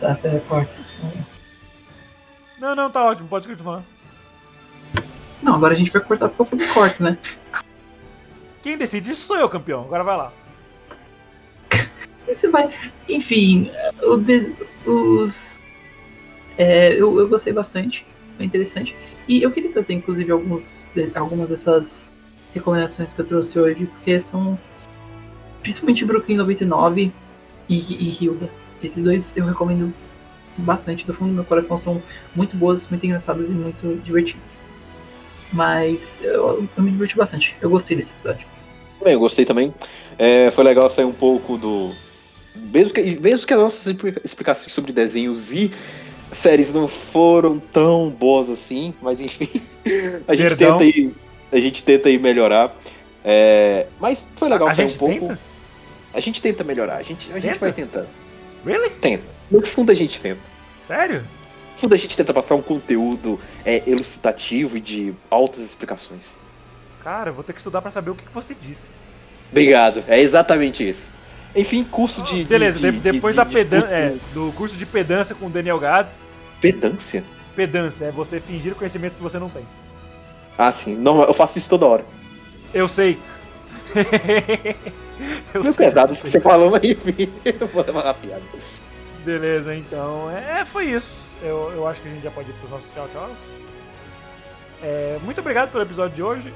Tá, 0.00 0.12
até 0.12 0.38
corta. 0.40 0.72
Não, 2.58 2.74
não, 2.74 2.90
tá 2.90 3.04
ótimo, 3.04 3.28
pode 3.28 3.48
continuar. 3.48 3.82
Não, 5.42 5.54
agora 5.54 5.74
a 5.74 5.76
gente 5.76 5.90
vai 5.90 6.02
cortar 6.02 6.28
porque 6.28 6.54
eu 6.54 6.58
fui 6.58 6.74
corte, 6.74 7.02
né? 7.02 7.18
Quem 8.62 8.76
decide 8.76 9.12
isso 9.12 9.26
sou 9.26 9.36
eu, 9.36 9.48
campeão. 9.48 9.82
Agora 9.82 10.02
vai 10.02 10.16
lá. 10.16 10.32
Você 12.26 12.48
vai. 12.48 12.70
Enfim, 13.08 13.70
o 14.02 14.90
os. 14.90 15.34
é, 16.58 16.92
eu, 16.92 17.18
eu 17.18 17.28
gostei 17.28 17.52
bastante, 17.52 18.04
foi 18.36 18.46
interessante. 18.46 18.94
E 19.28 19.42
eu 19.42 19.50
queria 19.50 19.70
trazer, 19.72 19.94
inclusive, 19.94 20.30
alguns, 20.30 20.88
algumas 21.14 21.48
dessas 21.48 22.12
recomendações 22.54 23.12
que 23.12 23.20
eu 23.20 23.26
trouxe 23.26 23.58
hoje, 23.58 23.86
porque 23.86 24.20
são 24.20 24.58
principalmente 25.62 26.04
Brooklyn 26.04 26.36
99 26.36 27.12
e, 27.68 27.74
e 27.74 28.24
Hilda. 28.24 28.48
Esses 28.82 29.02
dois 29.02 29.36
eu 29.36 29.46
recomendo 29.46 29.92
bastante, 30.58 31.04
do 31.04 31.12
fundo 31.12 31.30
do 31.30 31.34
meu 31.34 31.44
coração, 31.44 31.78
são 31.78 32.00
muito 32.34 32.56
boas, 32.56 32.88
muito 32.88 33.04
engraçadas 33.04 33.50
e 33.50 33.52
muito 33.52 34.00
divertidas. 34.02 34.60
Mas 35.52 36.20
eu, 36.22 36.66
eu 36.76 36.82
me 36.82 36.90
diverti 36.90 37.16
bastante, 37.16 37.54
eu 37.60 37.68
gostei 37.68 37.96
desse 37.96 38.12
episódio. 38.12 38.46
Bem, 39.02 39.12
eu 39.12 39.20
gostei 39.20 39.44
também. 39.44 39.74
É, 40.18 40.50
foi 40.50 40.64
legal 40.64 40.88
sair 40.88 41.04
um 41.04 41.12
pouco 41.12 41.56
do. 41.56 41.92
Mesmo 42.72 42.92
que, 42.92 43.20
mesmo 43.20 43.46
que 43.46 43.54
as 43.54 43.60
nossas 43.60 43.86
expli- 43.86 44.16
explicações 44.24 44.72
sobre 44.72 44.92
desenhos 44.92 45.52
e 45.52 45.72
séries 46.32 46.72
não 46.72 46.88
foram 46.88 47.58
tão 47.58 48.10
boas 48.10 48.50
assim, 48.50 48.92
mas 49.00 49.20
enfim, 49.20 49.48
a 50.26 50.34
gente 50.34 50.56
Perdão. 50.56 50.78
tenta 50.78 50.98
ir, 50.98 51.14
a 51.52 51.58
gente 51.58 51.84
tenta 51.84 52.10
ir 52.10 52.20
melhorar. 52.20 52.76
É, 53.24 53.86
mas 53.98 54.28
foi 54.36 54.48
legal 54.48 54.68
a 54.68 54.72
sair 54.72 54.86
um 54.86 54.92
pouco. 54.92 55.28
tenta? 55.28 55.40
A 56.14 56.20
gente 56.20 56.40
tenta 56.40 56.64
melhorar, 56.64 56.96
a 56.96 57.02
gente, 57.02 57.30
a 57.32 57.38
gente 57.38 57.58
vai 57.58 57.72
tentando. 57.72 58.08
Really? 58.64 58.90
Tenta. 58.90 59.24
No 59.50 59.64
fundo 59.64 59.92
a 59.92 59.94
gente 59.94 60.20
tenta. 60.20 60.40
Sério? 60.86 61.20
No 61.20 61.78
fundo 61.78 61.94
a 61.94 61.98
gente 61.98 62.16
tenta 62.16 62.32
passar 62.32 62.54
um 62.54 62.62
conteúdo 62.62 63.38
é, 63.64 63.82
elucidativo 63.86 64.76
e 64.76 64.80
de 64.80 65.14
altas 65.30 65.60
explicações. 65.60 66.38
Cara, 67.02 67.30
eu 67.30 67.34
vou 67.34 67.44
ter 67.44 67.52
que 67.52 67.60
estudar 67.60 67.82
pra 67.82 67.90
saber 67.90 68.10
o 68.10 68.14
que, 68.14 68.24
que 68.24 68.34
você 68.34 68.54
disse. 68.60 68.88
Obrigado, 69.50 70.02
é 70.08 70.18
exatamente 70.20 70.88
isso. 70.88 71.12
Enfim, 71.56 71.82
curso 71.84 72.22
de. 72.22 72.44
Beleza, 72.44 72.78
de- 72.78 72.90
de- 72.90 73.00
de- 73.00 73.12
depois 73.12 73.34
de 73.34 73.42
da 73.42 73.44
discurso- 73.48 73.86
é, 73.86 74.14
do 74.34 74.52
curso 74.52 74.76
de 74.76 74.84
pedância 74.84 75.34
com 75.34 75.46
o 75.46 75.50
Daniel 75.50 75.78
Gades. 75.78 76.20
Pedância? 76.60 77.24
Pedância 77.54 78.04
é 78.06 78.10
você 78.10 78.38
fingir 78.40 78.74
conhecimento 78.74 79.16
que 79.16 79.22
você 79.22 79.38
não 79.38 79.48
tem. 79.48 79.66
Ah, 80.58 80.70
sim. 80.70 80.94
Não, 80.94 81.22
eu 81.22 81.32
faço 81.34 81.58
isso 81.58 81.68
toda 81.70 81.86
hora. 81.86 82.04
Eu 82.74 82.86
sei. 82.88 83.18
eu 85.54 85.62
Meu 85.62 85.72
sei, 85.72 85.86
pesado 85.86 86.12
eu 86.12 86.16
sei. 86.16 86.30
você 86.30 86.40
falou, 86.40 86.70
mas 86.70 86.82
enfim. 86.84 87.30
Eu 87.44 87.66
vou 87.68 87.82
levar 87.84 88.04
uma 88.04 88.14
piada. 88.14 88.42
Beleza, 89.24 89.74
então. 89.74 90.30
É, 90.30 90.64
foi 90.64 90.86
isso. 90.86 91.24
Eu, 91.42 91.72
eu 91.74 91.86
acho 91.88 92.00
que 92.00 92.08
a 92.08 92.10
gente 92.10 92.22
já 92.22 92.30
pode 92.30 92.50
ir 92.50 92.54
pros 92.54 92.70
nossos 92.70 92.86
tchau 92.94 93.08
tchau. 93.12 93.30
É, 94.82 95.18
muito 95.24 95.40
obrigado 95.40 95.70
pelo 95.72 95.82
episódio 95.84 96.14
de 96.16 96.22
hoje. 96.22 96.52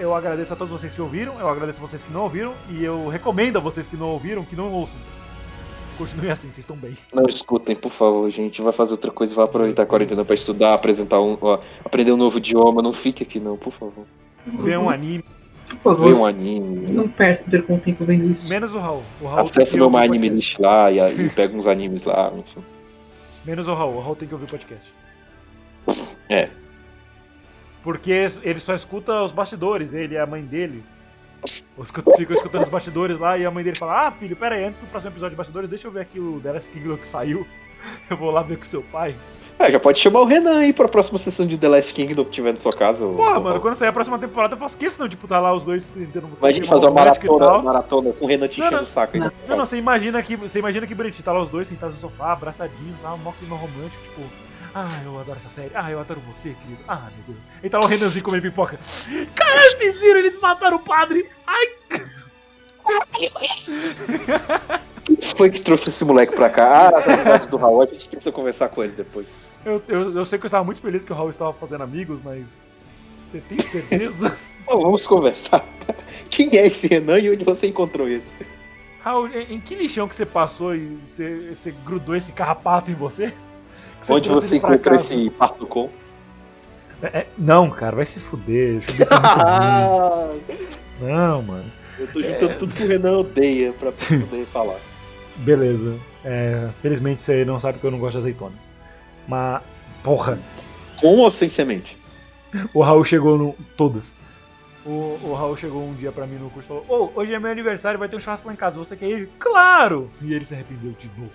Eu 0.00 0.14
agradeço 0.14 0.50
a 0.54 0.56
todos 0.56 0.72
vocês 0.72 0.92
que 0.94 1.02
ouviram, 1.02 1.38
eu 1.38 1.46
agradeço 1.46 1.78
a 1.78 1.86
vocês 1.86 2.02
que 2.02 2.10
não 2.10 2.22
ouviram, 2.22 2.54
e 2.70 2.82
eu 2.82 3.06
recomendo 3.08 3.58
a 3.58 3.60
vocês 3.60 3.86
que 3.86 3.98
não 3.98 4.08
ouviram 4.08 4.42
que 4.46 4.56
não 4.56 4.72
ouçam. 4.72 4.98
Continue 5.98 6.30
assim, 6.30 6.46
vocês 6.48 6.60
estão 6.60 6.74
bem. 6.74 6.96
Não 7.12 7.26
escutem, 7.26 7.76
por 7.76 7.92
favor, 7.92 8.30
gente. 8.30 8.62
Vai 8.62 8.72
fazer 8.72 8.92
outra 8.92 9.10
coisa, 9.10 9.34
vai 9.34 9.44
aproveitar 9.44 9.82
a 9.82 9.86
quarentena 9.86 10.24
pra 10.24 10.34
estudar, 10.34 10.72
apresentar 10.72 11.20
um. 11.20 11.36
ó, 11.42 11.58
aprender 11.84 12.12
um 12.12 12.16
novo 12.16 12.38
idioma. 12.38 12.80
Não 12.80 12.94
fique 12.94 13.22
aqui, 13.22 13.38
não, 13.38 13.58
por 13.58 13.74
favor. 13.74 14.06
Vê 14.46 14.74
um 14.78 14.88
anime. 14.88 15.22
Por 15.82 15.94
Vê 15.94 16.04
favor, 16.04 16.20
um 16.20 16.24
anime. 16.24 16.92
não 16.92 17.06
perca 17.06 17.60
com 17.62 17.78
tempo 17.78 18.02
vendo 18.06 18.30
isso. 18.30 18.48
Menos 18.48 18.74
o 18.74 18.78
Raul. 18.78 19.02
O 19.20 19.26
Raul 19.26 19.40
Acesse 19.40 19.76
meu 19.76 19.90
o 19.90 19.96
Anime. 19.98 20.30
List 20.30 20.58
lá 20.58 20.90
e, 20.90 20.98
e 20.98 21.28
pega 21.36 21.54
uns 21.54 21.66
animes 21.66 22.04
lá, 22.04 22.32
enfim. 22.34 22.62
Menos 23.44 23.68
o 23.68 23.74
Raul. 23.74 23.96
O 23.96 24.00
Raul 24.00 24.16
tem 24.16 24.26
que 24.26 24.32
ouvir 24.32 24.46
o 24.46 24.48
podcast. 24.48 24.90
É. 26.30 26.48
Porque 27.82 28.12
ele 28.42 28.60
só 28.60 28.74
escuta 28.74 29.22
os 29.22 29.32
bastidores, 29.32 29.92
ele 29.92 30.14
e 30.14 30.18
a 30.18 30.26
mãe 30.26 30.42
dele. 30.42 30.84
Ficam 31.84 32.04
escutando 32.36 32.62
os 32.64 32.68
bastidores 32.68 33.18
lá 33.18 33.38
e 33.38 33.46
a 33.46 33.50
mãe 33.50 33.64
dele 33.64 33.76
fala: 33.76 34.08
Ah, 34.08 34.10
filho, 34.12 34.36
pera 34.36 34.54
aí, 34.56 34.64
antes 34.64 34.80
do 34.80 34.86
próximo 34.88 35.10
episódio 35.12 35.30
de 35.30 35.36
bastidores, 35.36 35.70
deixa 35.70 35.88
eu 35.88 35.92
ver 35.92 36.00
aqui 36.00 36.20
o 36.20 36.38
The 36.42 36.52
Last 36.52 36.70
Kingdom 36.70 36.96
que 36.96 37.06
saiu. 37.06 37.46
Eu 38.10 38.16
vou 38.18 38.30
lá 38.30 38.42
ver 38.42 38.58
com 38.58 38.64
seu 38.64 38.82
pai. 38.82 39.14
É, 39.58 39.70
já 39.70 39.80
pode 39.80 39.98
chamar 39.98 40.20
o 40.20 40.24
Renan 40.26 40.58
aí 40.58 40.72
pra 40.72 40.86
próxima 40.86 41.18
sessão 41.18 41.46
de 41.46 41.56
The 41.56 41.68
Last 41.68 41.94
Kingdom 41.94 42.24
que 42.24 42.30
tiver 42.30 42.52
na 42.52 42.58
sua 42.58 42.72
casa. 42.72 43.06
Porra, 43.06 43.38
ô- 43.38 43.42
mano, 43.42 43.60
quando 43.60 43.74
sair 43.76 43.88
a 43.88 43.92
próxima 43.92 44.18
temporada 44.18 44.54
eu 44.54 44.58
faço 44.58 44.76
questão 44.76 45.08
de 45.08 45.16
botar 45.16 45.40
lá 45.40 45.54
os 45.54 45.64
dois 45.64 45.90
tentando. 45.90 46.28
Imagina 46.38 46.66
fazer 46.66 46.86
uma 46.86 46.92
maratona, 46.94 47.62
maratona 47.62 48.12
com 48.12 48.24
o 48.26 48.28
Renan 48.28 48.48
te 48.48 48.60
enchendo 48.60 48.82
o 48.82 48.86
saco 48.86 49.16
aí. 49.16 49.20
Não. 49.20 49.32
Não, 49.48 49.56
não, 49.56 49.64
você 49.66 49.76
imagina 49.78 50.22
que, 50.22 50.36
você 50.36 50.58
imagina 50.58 50.86
que 50.86 50.94
bonitinho, 50.94 51.24
tá 51.24 51.32
lá 51.32 51.40
os 51.42 51.48
dois 51.48 51.68
sentados 51.68 51.94
no 51.94 52.00
sofá, 52.02 52.32
abraçadinhos, 52.32 52.96
lá, 53.02 53.14
um 53.14 53.18
mó 53.18 53.32
clima 53.38 53.56
romântico, 53.56 54.02
tipo, 54.02 54.22
ah, 54.74 55.00
eu 55.04 55.18
adoro 55.18 55.38
essa 55.38 55.50
série, 55.50 55.70
ah, 55.74 55.90
eu 55.90 56.00
adoro 56.00 56.20
você, 56.20 56.54
querido, 56.54 56.82
ah, 56.86 57.10
meu 57.14 57.24
Deus. 57.34 57.38
E 57.62 57.68
tá 57.68 57.78
lá 57.78 57.84
o 57.84 57.88
Renanzinho 57.88 58.24
comendo 58.24 58.42
pipoca. 58.42 58.78
Caralho, 59.34 59.70
vocês 59.70 60.00
viram, 60.00 60.18
eles 60.18 60.40
mataram 60.40 60.76
o 60.76 60.80
padre! 60.80 61.28
Ai! 61.46 61.66
Foi 65.36 65.50
que 65.50 65.60
trouxe 65.60 65.88
esse 65.88 66.04
moleque 66.04 66.34
pra 66.34 66.50
cá. 66.50 66.88
Ah, 66.88 66.98
as 66.98 67.08
amizades 67.08 67.48
do 67.48 67.56
Raul, 67.56 67.82
a 67.82 67.86
gente 67.86 68.08
precisa 68.08 68.32
conversar 68.32 68.68
com 68.68 68.84
ele 68.84 68.92
depois. 68.92 69.26
Eu, 69.64 69.82
eu, 69.88 70.16
eu 70.16 70.24
sei 70.24 70.38
que 70.38 70.46
eu 70.46 70.48
estava 70.48 70.64
muito 70.64 70.80
feliz 70.80 71.04
que 71.04 71.12
o 71.12 71.14
Raul 71.14 71.30
estava 71.30 71.52
fazendo 71.52 71.82
amigos, 71.82 72.20
mas. 72.24 72.46
Você 73.30 73.40
tem 73.40 73.60
certeza? 73.60 74.36
Bom, 74.66 74.80
vamos 74.80 75.06
conversar. 75.06 75.64
Quem 76.30 76.56
é 76.56 76.66
esse 76.66 76.86
Renan 76.86 77.18
e 77.18 77.30
onde 77.30 77.44
você 77.44 77.68
encontrou 77.68 78.08
ele? 78.08 78.24
Raul, 79.02 79.28
em, 79.28 79.54
em 79.54 79.60
que 79.60 79.74
lixão 79.74 80.08
que 80.08 80.14
você 80.14 80.26
passou 80.26 80.74
e 80.74 80.98
você, 81.08 81.54
você 81.54 81.74
grudou 81.84 82.14
esse 82.14 82.32
carrapato 82.32 82.90
em 82.90 82.94
você? 82.94 83.32
Que 84.04 84.12
onde 84.12 84.28
você 84.28 84.58
casa? 84.60 84.94
esse 84.96 85.30
parto 85.30 85.66
com? 85.66 85.90
É, 87.02 87.20
é, 87.20 87.26
não, 87.38 87.70
cara, 87.70 87.96
vai 87.96 88.06
se 88.06 88.20
fuder. 88.20 88.82
Tá. 89.08 90.28
Não, 91.00 91.40
mano. 91.42 91.64
eu 91.98 92.06
tô 92.12 92.20
juntando 92.20 92.58
tudo 92.58 92.74
que 92.74 92.82
o 92.84 92.86
Renan 92.86 93.18
odeia 93.18 93.72
pra 93.72 93.90
poder 93.90 94.44
falar. 94.52 94.76
Beleza. 95.36 95.96
É, 96.22 96.68
felizmente 96.82 97.22
você 97.22 97.42
não 97.42 97.58
sabe 97.58 97.78
que 97.78 97.86
eu 97.86 97.90
não 97.90 97.98
gosto 97.98 98.12
de 98.12 98.18
azeitona. 98.18 98.54
Mas, 99.26 99.62
porra, 100.04 100.38
Com 101.00 101.16
ou 101.16 101.30
sem 101.30 101.48
semente? 101.48 101.96
o 102.74 102.82
Raul 102.82 103.02
chegou 103.04 103.38
no. 103.38 103.54
Todas. 103.78 104.12
O, 104.84 105.18
o 105.22 105.34
Raul 105.34 105.56
chegou 105.56 105.82
um 105.88 105.94
dia 105.94 106.12
pra 106.12 106.26
mim 106.26 106.36
no 106.36 106.50
curso 106.50 106.66
e 106.66 106.68
falou: 106.68 107.12
Ô, 107.14 107.20
hoje 107.20 107.32
é 107.32 107.38
meu 107.38 107.50
aniversário, 107.50 107.98
vai 107.98 108.08
ter 108.08 108.16
um 108.16 108.20
churrasco 108.20 108.46
lá 108.46 108.52
em 108.52 108.56
casa, 108.56 108.76
você 108.78 108.94
quer 108.96 109.08
ir? 109.08 109.30
Claro! 109.38 110.10
E 110.20 110.34
ele 110.34 110.44
se 110.44 110.52
arrependeu 110.52 110.92
de 110.98 111.08
novo. 111.16 111.30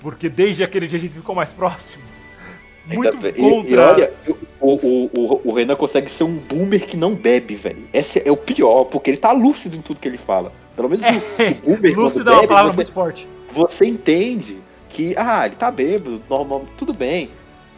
Porque 0.00 0.28
desde 0.28 0.62
aquele 0.62 0.86
dia 0.86 0.98
a 0.98 1.00
gente 1.02 1.14
ficou 1.14 1.34
mais 1.34 1.52
próximo. 1.52 2.04
Muito 2.86 3.14
Ainda 3.16 3.32
contra. 3.32 3.68
E, 3.68 3.72
e 3.72 3.76
olha, 3.76 4.12
o, 4.60 4.72
o, 4.72 5.10
o, 5.14 5.40
o 5.50 5.54
Renan 5.54 5.76
consegue 5.76 6.10
ser 6.10 6.24
um 6.24 6.36
boomer 6.36 6.86
que 6.86 6.96
não 6.96 7.14
bebe, 7.14 7.54
velho. 7.56 7.84
Esse 7.92 8.22
é 8.26 8.32
o 8.32 8.36
pior, 8.36 8.84
porque 8.84 9.10
ele 9.10 9.18
tá 9.18 9.32
lúcido 9.32 9.76
em 9.76 9.82
tudo 9.82 10.00
que 10.00 10.08
ele 10.08 10.16
fala. 10.16 10.52
Pelo 10.74 10.88
menos 10.88 11.04
o, 11.04 11.08
o 11.72 11.76
boomer, 11.76 11.98
Lúcido 11.98 12.24
quando 12.24 12.28
é 12.28 12.32
uma 12.32 12.40
bebe, 12.40 12.48
palavra 12.48 12.70
você, 12.70 12.76
muito 12.76 12.92
forte. 12.92 13.28
você 13.50 13.84
entende 13.86 14.58
que, 14.88 15.14
ah, 15.18 15.44
ele 15.46 15.56
tá 15.56 15.70
bêbado, 15.70 16.22
normal, 16.30 16.64
tudo 16.78 16.94
bem. 16.94 17.30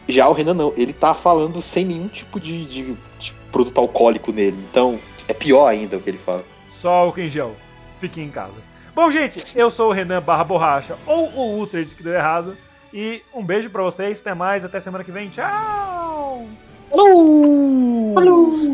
Já 0.07 0.29
o 0.29 0.33
Renan 0.33 0.53
não, 0.53 0.73
ele 0.77 0.93
tá 0.93 1.13
falando 1.13 1.61
sem 1.61 1.83
nenhum 1.85 2.07
tipo 2.07 2.39
de, 2.39 2.65
de- 2.65 2.95
de 3.19 3.33
produto 3.51 3.77
alcoólico 3.79 4.31
nele. 4.31 4.57
Então, 4.69 4.97
é 5.27 5.33
pior 5.33 5.67
ainda 5.67 5.97
o 5.97 6.01
que 6.01 6.09
ele 6.09 6.17
fala. 6.19 6.45
Só 6.71 6.89
álcool 6.89 7.19
em 7.21 7.29
gel. 7.29 7.55
Fiquem 7.99 8.25
em 8.25 8.29
casa. 8.31 8.53
Bom, 8.93 9.09
gente, 9.09 9.57
eu 9.57 9.69
sou 9.71 9.89
o 9.89 9.93
Renan 9.93 10.21
Barra 10.21 10.43
Borracha, 10.43 10.95
ou 11.07 11.29
o 11.29 11.57
Ultra 11.59 11.83
que 11.83 12.03
deu 12.03 12.13
errado. 12.13 12.57
E 12.93 13.21
um 13.33 13.43
beijo 13.43 13.69
pra 13.69 13.81
vocês, 13.83 14.19
até 14.19 14.33
mais, 14.33 14.65
até 14.65 14.81
semana 14.81 15.03
que 15.03 15.11
vem. 15.11 15.29
Tchau! 15.29 16.45
Falou! 16.89 18.17
Adeus! 18.17 18.67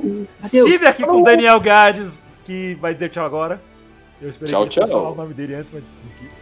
Estive 0.44 0.88
aqui 0.88 1.04
com 1.06 1.22
o 1.22 1.24
Daniel 1.24 1.60
Gades, 1.60 2.28
que 2.44 2.74
vai 2.82 2.94
dizer 2.94 3.10
tchau 3.10 3.26
agora. 3.26 3.62
Eu 4.20 4.30
esperei 4.30 4.52
Tchau, 4.52 4.68
tchau. 4.68 4.88
falar 4.88 5.10
o 5.12 5.16
nome 5.16 5.34
dele 5.36 5.54
antes, 5.54 5.70
mas 5.72 5.84
não 5.84 6.12
quis. 6.20 6.38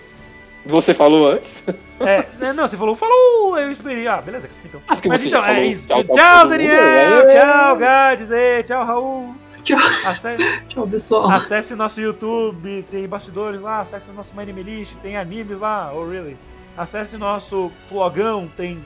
Você 0.71 0.93
falou 0.93 1.29
antes? 1.29 1.63
É, 1.99 2.25
né, 2.39 2.53
não, 2.53 2.67
você 2.67 2.75
falou, 2.77 2.95
falou, 2.95 3.59
eu 3.59 3.71
esperei. 3.71 4.07
Ah, 4.07 4.21
beleza, 4.21 4.49
então. 4.63 4.81
Ah, 4.87 4.97
Mas 5.05 5.25
então, 5.25 5.41
falou 5.41 5.55
é 5.57 5.65
isso. 5.65 5.85
tchau 5.87 6.03
Tchau, 6.03 6.39
mundo, 6.39 6.49
Daniel! 6.49 6.73
é. 6.73 7.39
Tchau, 7.41 7.77
Gades! 7.77 8.31
Ei, 8.31 8.63
tchau, 8.63 8.85
Raul! 8.85 9.35
Tchau, 9.65 9.79
Acesse, 10.05 10.43
tchau, 10.69 10.87
pessoal. 10.87 11.31
acesse 11.31 11.75
nosso 11.75 11.99
YouTube, 11.99 12.85
tem 12.91 13.07
bastidores 13.07 13.59
lá, 13.59 13.81
acesse 13.81 14.11
nosso 14.11 14.35
My 14.35 14.43
Anime 14.43 14.61
List, 14.61 14.93
tem 15.01 15.17
animes 15.17 15.59
lá, 15.59 15.91
oh 15.91 16.07
really. 16.07 16.37
Acesse 16.77 17.17
nosso 17.17 17.71
flogão, 17.89 18.47
tem 18.55 18.79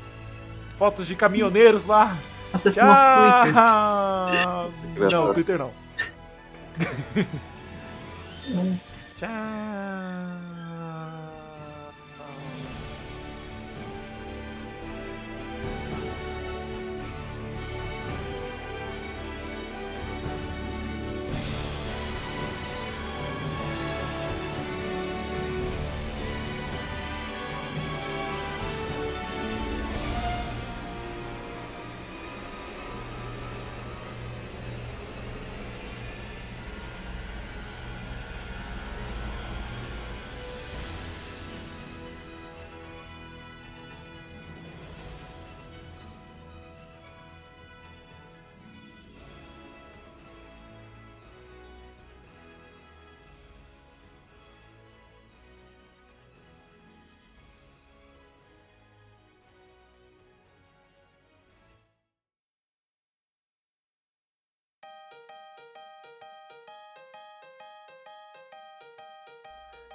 fotos 0.77 1.06
de 1.06 1.15
caminhoneiros 1.15 1.85
lá. 1.85 2.15
Acesse 2.53 2.80
nosso 2.80 3.41
Twitter. 3.43 3.53
Tchau! 3.53 4.72
Não, 5.11 5.34
Twitter 5.34 5.60
não. 5.60 5.72
Tchau! 9.19 10.09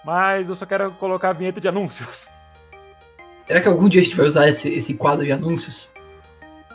Mas 0.04 0.48
eu 0.48 0.54
só 0.54 0.66
quero 0.66 0.90
colocar 0.92 1.30
a 1.30 1.32
vinheta 1.32 1.60
de 1.60 1.68
anúncios. 1.68 2.28
Será 3.46 3.60
que 3.60 3.68
algum 3.68 3.88
dia 3.88 4.00
a 4.00 4.04
gente 4.04 4.16
vai 4.16 4.26
usar 4.26 4.48
esse, 4.48 4.68
esse 4.72 4.94
quadro 4.94 5.24
de 5.24 5.32
anúncios? 5.32 5.90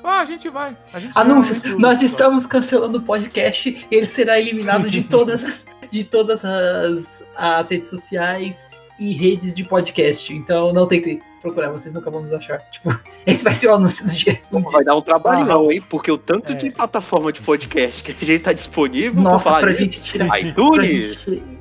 Ah, 0.03 0.21
a 0.21 0.25
gente 0.25 0.47
vai. 0.49 0.77
A 0.93 0.99
gente 0.99 1.11
Anúncios! 1.17 1.59
vai, 1.59 1.73
Nós 1.73 2.01
estamos 2.01 2.45
cancelando 2.45 2.99
o 2.99 3.01
podcast 3.01 3.85
ele 3.91 4.05
será 4.05 4.39
eliminado 4.39 4.89
de 4.89 5.03
todas 5.09 5.43
as, 5.43 5.65
de 5.91 6.03
todas 6.05 6.39
as, 6.45 7.05
as 7.35 7.69
redes 7.69 7.89
sociais 7.89 8.55
e 8.99 9.11
redes 9.11 9.53
de 9.53 9.63
podcast. 9.63 10.31
Então 10.33 10.71
não 10.71 10.87
tentem 10.87 11.19
procurar, 11.41 11.69
vocês 11.71 11.93
nunca 11.93 12.09
vão 12.09 12.21
nos 12.21 12.31
achar. 12.33 12.59
Tipo, 12.71 12.97
esse 13.27 13.43
vai 13.43 13.53
ser 13.53 13.67
o 13.67 13.73
anúncio 13.73 14.05
do 14.05 14.11
dia. 14.13 14.39
Não 14.51 14.61
vai 14.61 14.83
dar 14.85 14.95
um 14.95 15.01
trabalho 15.01 15.41
Ah, 15.43 15.45
não, 15.45 15.71
hein? 15.71 15.81
Porque 15.89 16.09
o 16.11 16.17
tanto 16.17 16.53
é. 16.53 16.55
de 16.55 16.71
plataforma 16.71 17.31
de 17.33 17.41
podcast 17.41 18.01
que 18.01 18.11
a 18.11 18.13
gente 18.25 18.39
tá 18.43 18.53
disponível 18.53 19.21
Nossa, 19.21 19.35
pra 19.43 19.51
falar 19.51 19.59
pra 19.61 19.73
gente 19.73 20.01
tirar. 20.01 20.27
pra 20.27 20.39
iTunes? 20.39 21.23
gente- 21.25 21.58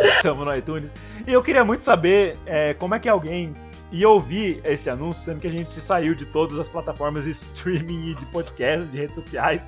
Estamos 0.00 0.44
no 0.44 0.56
iTunes. 0.56 0.90
E 1.26 1.32
eu 1.32 1.42
queria 1.42 1.64
muito 1.64 1.84
saber 1.84 2.36
é, 2.46 2.74
como 2.74 2.94
é 2.94 2.98
que 2.98 3.08
alguém 3.08 3.52
ia 3.90 4.08
ouvir 4.08 4.60
esse 4.64 4.90
anúncio, 4.90 5.24
sendo 5.24 5.40
que 5.40 5.46
a 5.46 5.50
gente 5.50 5.80
saiu 5.80 6.14
de 6.14 6.26
todas 6.26 6.58
as 6.58 6.68
plataformas 6.68 7.24
de 7.24 7.30
streaming 7.30 8.10
e 8.10 8.14
de 8.14 8.26
podcast, 8.26 8.86
de 8.88 8.98
redes 8.98 9.14
sociais. 9.14 9.62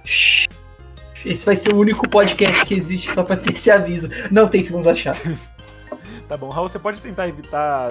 Esse 1.24 1.44
vai 1.44 1.56
ser 1.56 1.74
o 1.74 1.78
único 1.78 2.08
podcast 2.08 2.64
que 2.64 2.74
existe 2.74 3.12
só 3.12 3.22
pra 3.22 3.36
ter 3.36 3.52
esse 3.52 3.70
aviso. 3.70 4.08
Não 4.30 4.48
tente 4.48 4.72
nos 4.72 4.86
achar. 4.86 5.14
Tá 6.30 6.36
bom, 6.36 6.48
Raul, 6.48 6.68
você 6.68 6.78
pode 6.78 7.00
tentar 7.00 7.26
evitar 7.26 7.88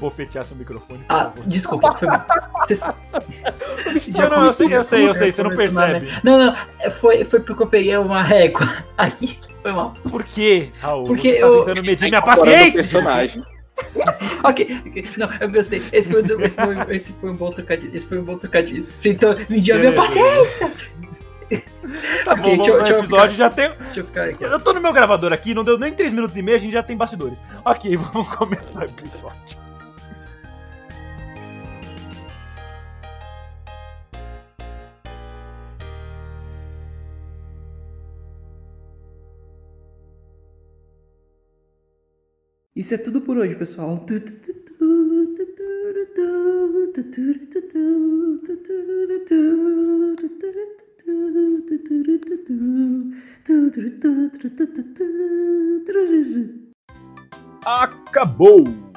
bofetear 0.00 0.46
seu 0.46 0.56
microfone, 0.56 1.04
Ah, 1.10 1.24
favor? 1.26 1.44
desculpa. 1.46 1.94
Foi 1.98 2.08
Não, 4.18 4.30
não, 4.30 4.46
eu 4.46 4.52
sei, 4.54 4.74
eu 4.74 4.82
sei, 4.82 5.06
eu 5.08 5.14
sei, 5.14 5.30
você 5.30 5.42
não 5.42 5.50
percebe. 5.50 6.00
merda. 6.00 6.20
Não, 6.24 6.38
não, 6.38 6.56
é, 6.80 6.88
foi, 6.88 7.22
foi 7.24 7.40
porque 7.40 7.62
eu 7.62 7.66
peguei 7.66 7.94
uma 7.98 8.22
régua. 8.22 8.66
Aqui, 8.96 9.38
foi 9.60 9.72
mal. 9.72 9.92
Por 10.10 10.24
quê, 10.24 10.70
Raul? 10.80 11.04
Porque 11.04 11.34
você 11.34 11.40
tá 11.40 11.46
eu- 11.46 11.64
tentando 11.66 11.86
medir 11.86 12.08
minha 12.08 12.20
o 12.20 12.24
paciência? 12.24 12.72
personagem. 12.72 13.42
ok, 14.42 14.82
ok. 14.86 15.10
Não, 15.18 15.28
eu 15.38 15.50
gostei. 15.52 15.82
Esse 15.92 16.08
foi, 16.10 16.22
um- 16.22 16.40
esse 16.40 16.56
foi, 16.56 16.96
esse 16.96 17.12
foi 17.12 17.30
um 17.30 17.36
bom 17.36 17.50
trocadilho. 17.50 17.94
Esse 17.94 18.06
foi 18.06 18.18
um 18.18 18.24
bom 18.24 18.38
trocadilho. 18.38 18.86
Então, 19.04 19.34
me 19.50 19.60
deu 19.60 19.76
a 19.76 19.78
minha 19.78 19.92
paciência. 19.92 20.72
Tá 22.24 22.36
bom, 22.36 22.56
deixa 22.56 22.72
no 22.72 22.78
deixa 22.78 22.92
eu 22.92 22.98
episódio, 22.98 23.36
já 23.36 23.50
tem... 23.50 23.70
Deixa 23.70 24.00
eu 24.00 24.04
ficar 24.04 24.28
aqui. 24.28 24.44
ó. 24.44 24.48
Eu 24.48 24.60
tô 24.60 24.72
no 24.72 24.80
meu 24.80 24.92
gravador 24.92 25.32
aqui, 25.32 25.54
não 25.54 25.64
deu 25.64 25.78
nem 25.78 25.92
3 25.92 26.12
minutos 26.12 26.36
e 26.36 26.42
meio, 26.42 26.56
a 26.56 26.60
gente 26.60 26.72
já 26.72 26.82
tem 26.82 26.96
bastidores. 26.96 27.38
Ok, 27.64 27.96
vamos 27.96 28.28
começar 28.36 28.80
o 28.80 28.84
episódio. 28.84 29.62
Isso 42.74 42.94
é 42.94 42.98
tudo 42.98 43.20
por 43.20 43.36
hoje, 43.36 43.54
pessoal. 43.54 44.04
Acabou! 57.64 58.91